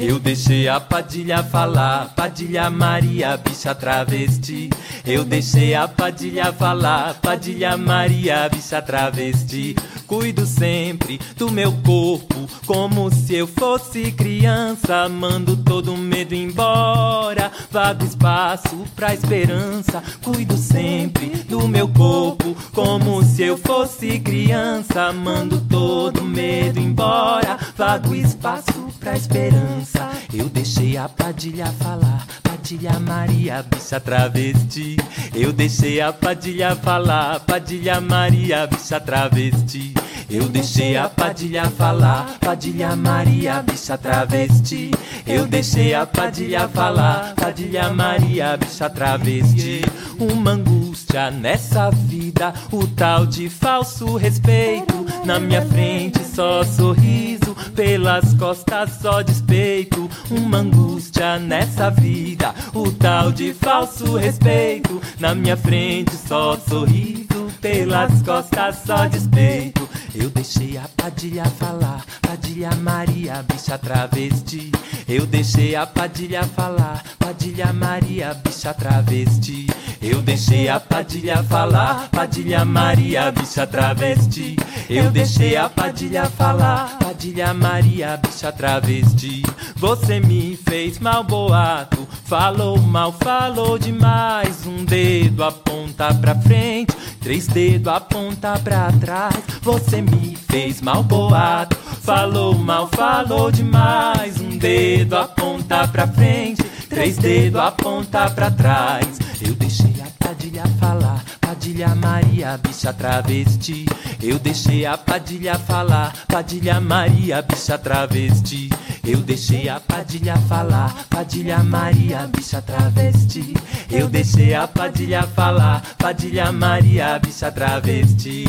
Eu 0.00 0.18
deixei 0.18 0.66
a 0.68 0.80
Padilha 0.80 1.44
falar, 1.44 2.12
Padilha 2.16 2.68
Maria, 2.68 3.36
bicha 3.36 3.72
travesti. 3.72 4.68
Eu 5.06 5.24
deixei 5.24 5.76
a 5.76 5.86
Padilha 5.86 6.52
falar, 6.52 7.14
Padilha 7.14 7.76
Maria, 7.76 8.48
bicha 8.48 8.82
travesti. 8.82 9.76
Cuido 10.08 10.44
sempre 10.44 11.20
do 11.36 11.50
meu 11.52 11.72
corpo, 11.84 12.48
como 12.66 13.10
se 13.12 13.36
eu 13.36 13.46
fosse 13.46 14.10
criança. 14.10 15.08
Mando 15.08 15.56
todo 15.56 15.96
medo 15.96 16.34
embora, 16.34 17.52
vago 17.70 18.04
espaço 18.04 18.84
pra 18.96 19.14
esperança. 19.14 20.02
Cuido 20.22 20.56
sempre 20.56 21.28
do 21.48 21.68
meu 21.68 21.86
corpo, 21.88 22.56
como 22.72 23.22
se 23.22 23.44
eu 23.44 23.56
fosse 23.56 24.18
criança. 24.18 25.12
Mando 25.12 25.60
todo 25.60 26.24
medo 26.24 26.80
embora, 26.80 27.56
vago 27.76 28.14
espaço 28.14 28.63
pra 29.00 29.16
esperança. 29.16 30.10
Eu 30.32 30.48
deixei 30.48 30.96
a 30.96 31.08
Padilha 31.08 31.66
falar, 31.66 32.26
Padilha 32.42 32.98
Maria, 32.98 33.62
bicha 33.62 34.00
travesti. 34.00 34.96
Eu 35.34 35.52
deixei 35.52 36.00
a 36.00 36.12
Padilha 36.12 36.74
falar, 36.76 37.40
Padilha 37.40 38.00
Maria, 38.00 38.66
bicha 38.66 38.98
travesti. 38.98 39.94
Eu 40.30 40.48
deixei 40.48 40.96
a 40.96 41.08
Padilha 41.08 41.70
falar, 41.70 42.38
Padilha 42.40 42.96
Maria, 42.96 43.62
bicha 43.62 43.98
travesti. 43.98 44.90
Eu 45.26 45.46
deixei 45.46 45.94
a 45.94 46.06
Padilha 46.06 46.66
falar, 46.68 47.34
Padilha 47.34 47.90
Maria, 47.92 48.56
bicha 48.56 48.88
travesti. 48.88 49.82
Uma 50.18 50.52
angústia 50.52 51.30
nessa 51.30 51.90
vida, 51.90 52.54
o 52.72 52.86
tal 52.86 53.26
de 53.26 53.48
falso 53.50 54.16
respeito. 54.16 55.04
Na 55.24 55.38
minha 55.38 55.64
frente 55.66 56.20
só 56.24 56.64
sorriso, 56.64 57.43
pelas 57.74 58.34
costas 58.34 58.90
só 59.00 59.22
despeito. 59.22 60.08
Uma 60.30 60.58
angústia 60.58 61.38
nessa 61.38 61.90
vida, 61.90 62.54
o 62.72 62.90
tal 62.92 63.32
de 63.32 63.52
falso 63.54 64.16
respeito. 64.16 65.00
Na 65.18 65.34
minha 65.34 65.56
frente 65.56 66.14
só 66.16 66.56
sorriso, 66.56 67.48
pelas 67.60 68.22
costas 68.22 68.76
só 68.86 69.06
despeito. 69.06 69.88
Eu 70.14 70.30
deixei 70.30 70.76
a 70.76 70.88
Padilha 70.96 71.44
falar, 71.44 72.04
Padilha 72.22 72.70
Maria, 72.76 73.42
bicha 73.42 73.76
travesti. 73.76 74.70
Eu 75.08 75.26
deixei 75.26 75.74
a 75.74 75.86
Padilha 75.86 76.44
falar, 76.44 77.02
Padilha 77.18 77.72
Maria, 77.72 78.34
bicha 78.34 78.72
travesti. 78.74 79.66
Eu 80.00 80.20
deixei 80.20 80.68
a 80.68 80.78
Padilha 80.78 81.42
falar, 81.42 82.08
Padilha 82.10 82.64
Maria, 82.64 83.32
bicha 83.32 83.66
travesti. 83.66 84.56
Eu 84.88 85.10
deixei 85.10 85.56
a 85.56 85.68
Padilha 85.68 86.26
falar, 86.26 86.98
Padilha 86.98 87.53
Maria, 87.54 88.16
bicha 88.16 88.52
travesti. 88.52 89.42
Você 89.76 90.20
me 90.20 90.58
fez 90.68 90.98
mal 90.98 91.24
boato, 91.24 92.06
falou 92.24 92.78
mal, 92.78 93.12
falou 93.12 93.78
demais. 93.78 94.66
Um 94.66 94.84
dedo 94.84 95.44
aponta 95.44 96.12
pra 96.14 96.34
frente, 96.34 96.94
três 97.20 97.46
dedos 97.46 97.92
aponta 97.92 98.58
pra 98.58 98.90
trás. 98.92 99.36
Você 99.62 100.02
me 100.02 100.36
fez 100.50 100.80
mal 100.82 101.02
boato, 101.02 101.76
falou 102.02 102.54
mal, 102.54 102.88
falou 102.88 103.50
demais. 103.50 104.40
Um 104.40 104.56
dedo 104.58 105.16
aponta 105.16 105.86
pra 105.88 106.06
frente, 106.06 106.62
três 106.94 107.18
dedos 107.18 107.60
aponta 107.60 108.30
pra 108.30 108.50
trás. 108.50 109.18
Eu 109.44 109.54
deixei 109.54 109.94
a 110.00 110.06
Padilha 110.24 110.64
falar, 110.78 111.22
Padilha 111.40 111.94
Maria, 111.94 112.56
bicha 112.56 112.92
travesti. 112.92 113.84
Eu 114.22 114.38
deixei 114.38 114.86
a 114.86 114.96
Padilha 114.96 115.58
falar, 115.58 116.14
Padilha 116.28 116.80
Maria, 116.80 117.42
bicha 117.42 117.76
travesti. 117.76 118.70
Eu 119.04 119.18
deixei 119.18 119.68
a 119.68 119.80
Padilha 119.80 120.36
falar, 120.48 121.06
Padilha 121.10 121.58
Maria, 121.62 122.30
bicha 122.34 122.62
travesti. 122.62 123.54
Eu 123.90 124.08
deixei 124.08 124.54
a 124.54 124.66
Padilha 124.68 125.24
falar, 125.24 125.82
Padilha 125.98 126.52
Maria, 126.52 127.18
bicha 127.18 127.50
travesti. 127.50 128.44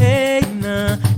Ei, 0.00 0.40
não, 0.60 1.08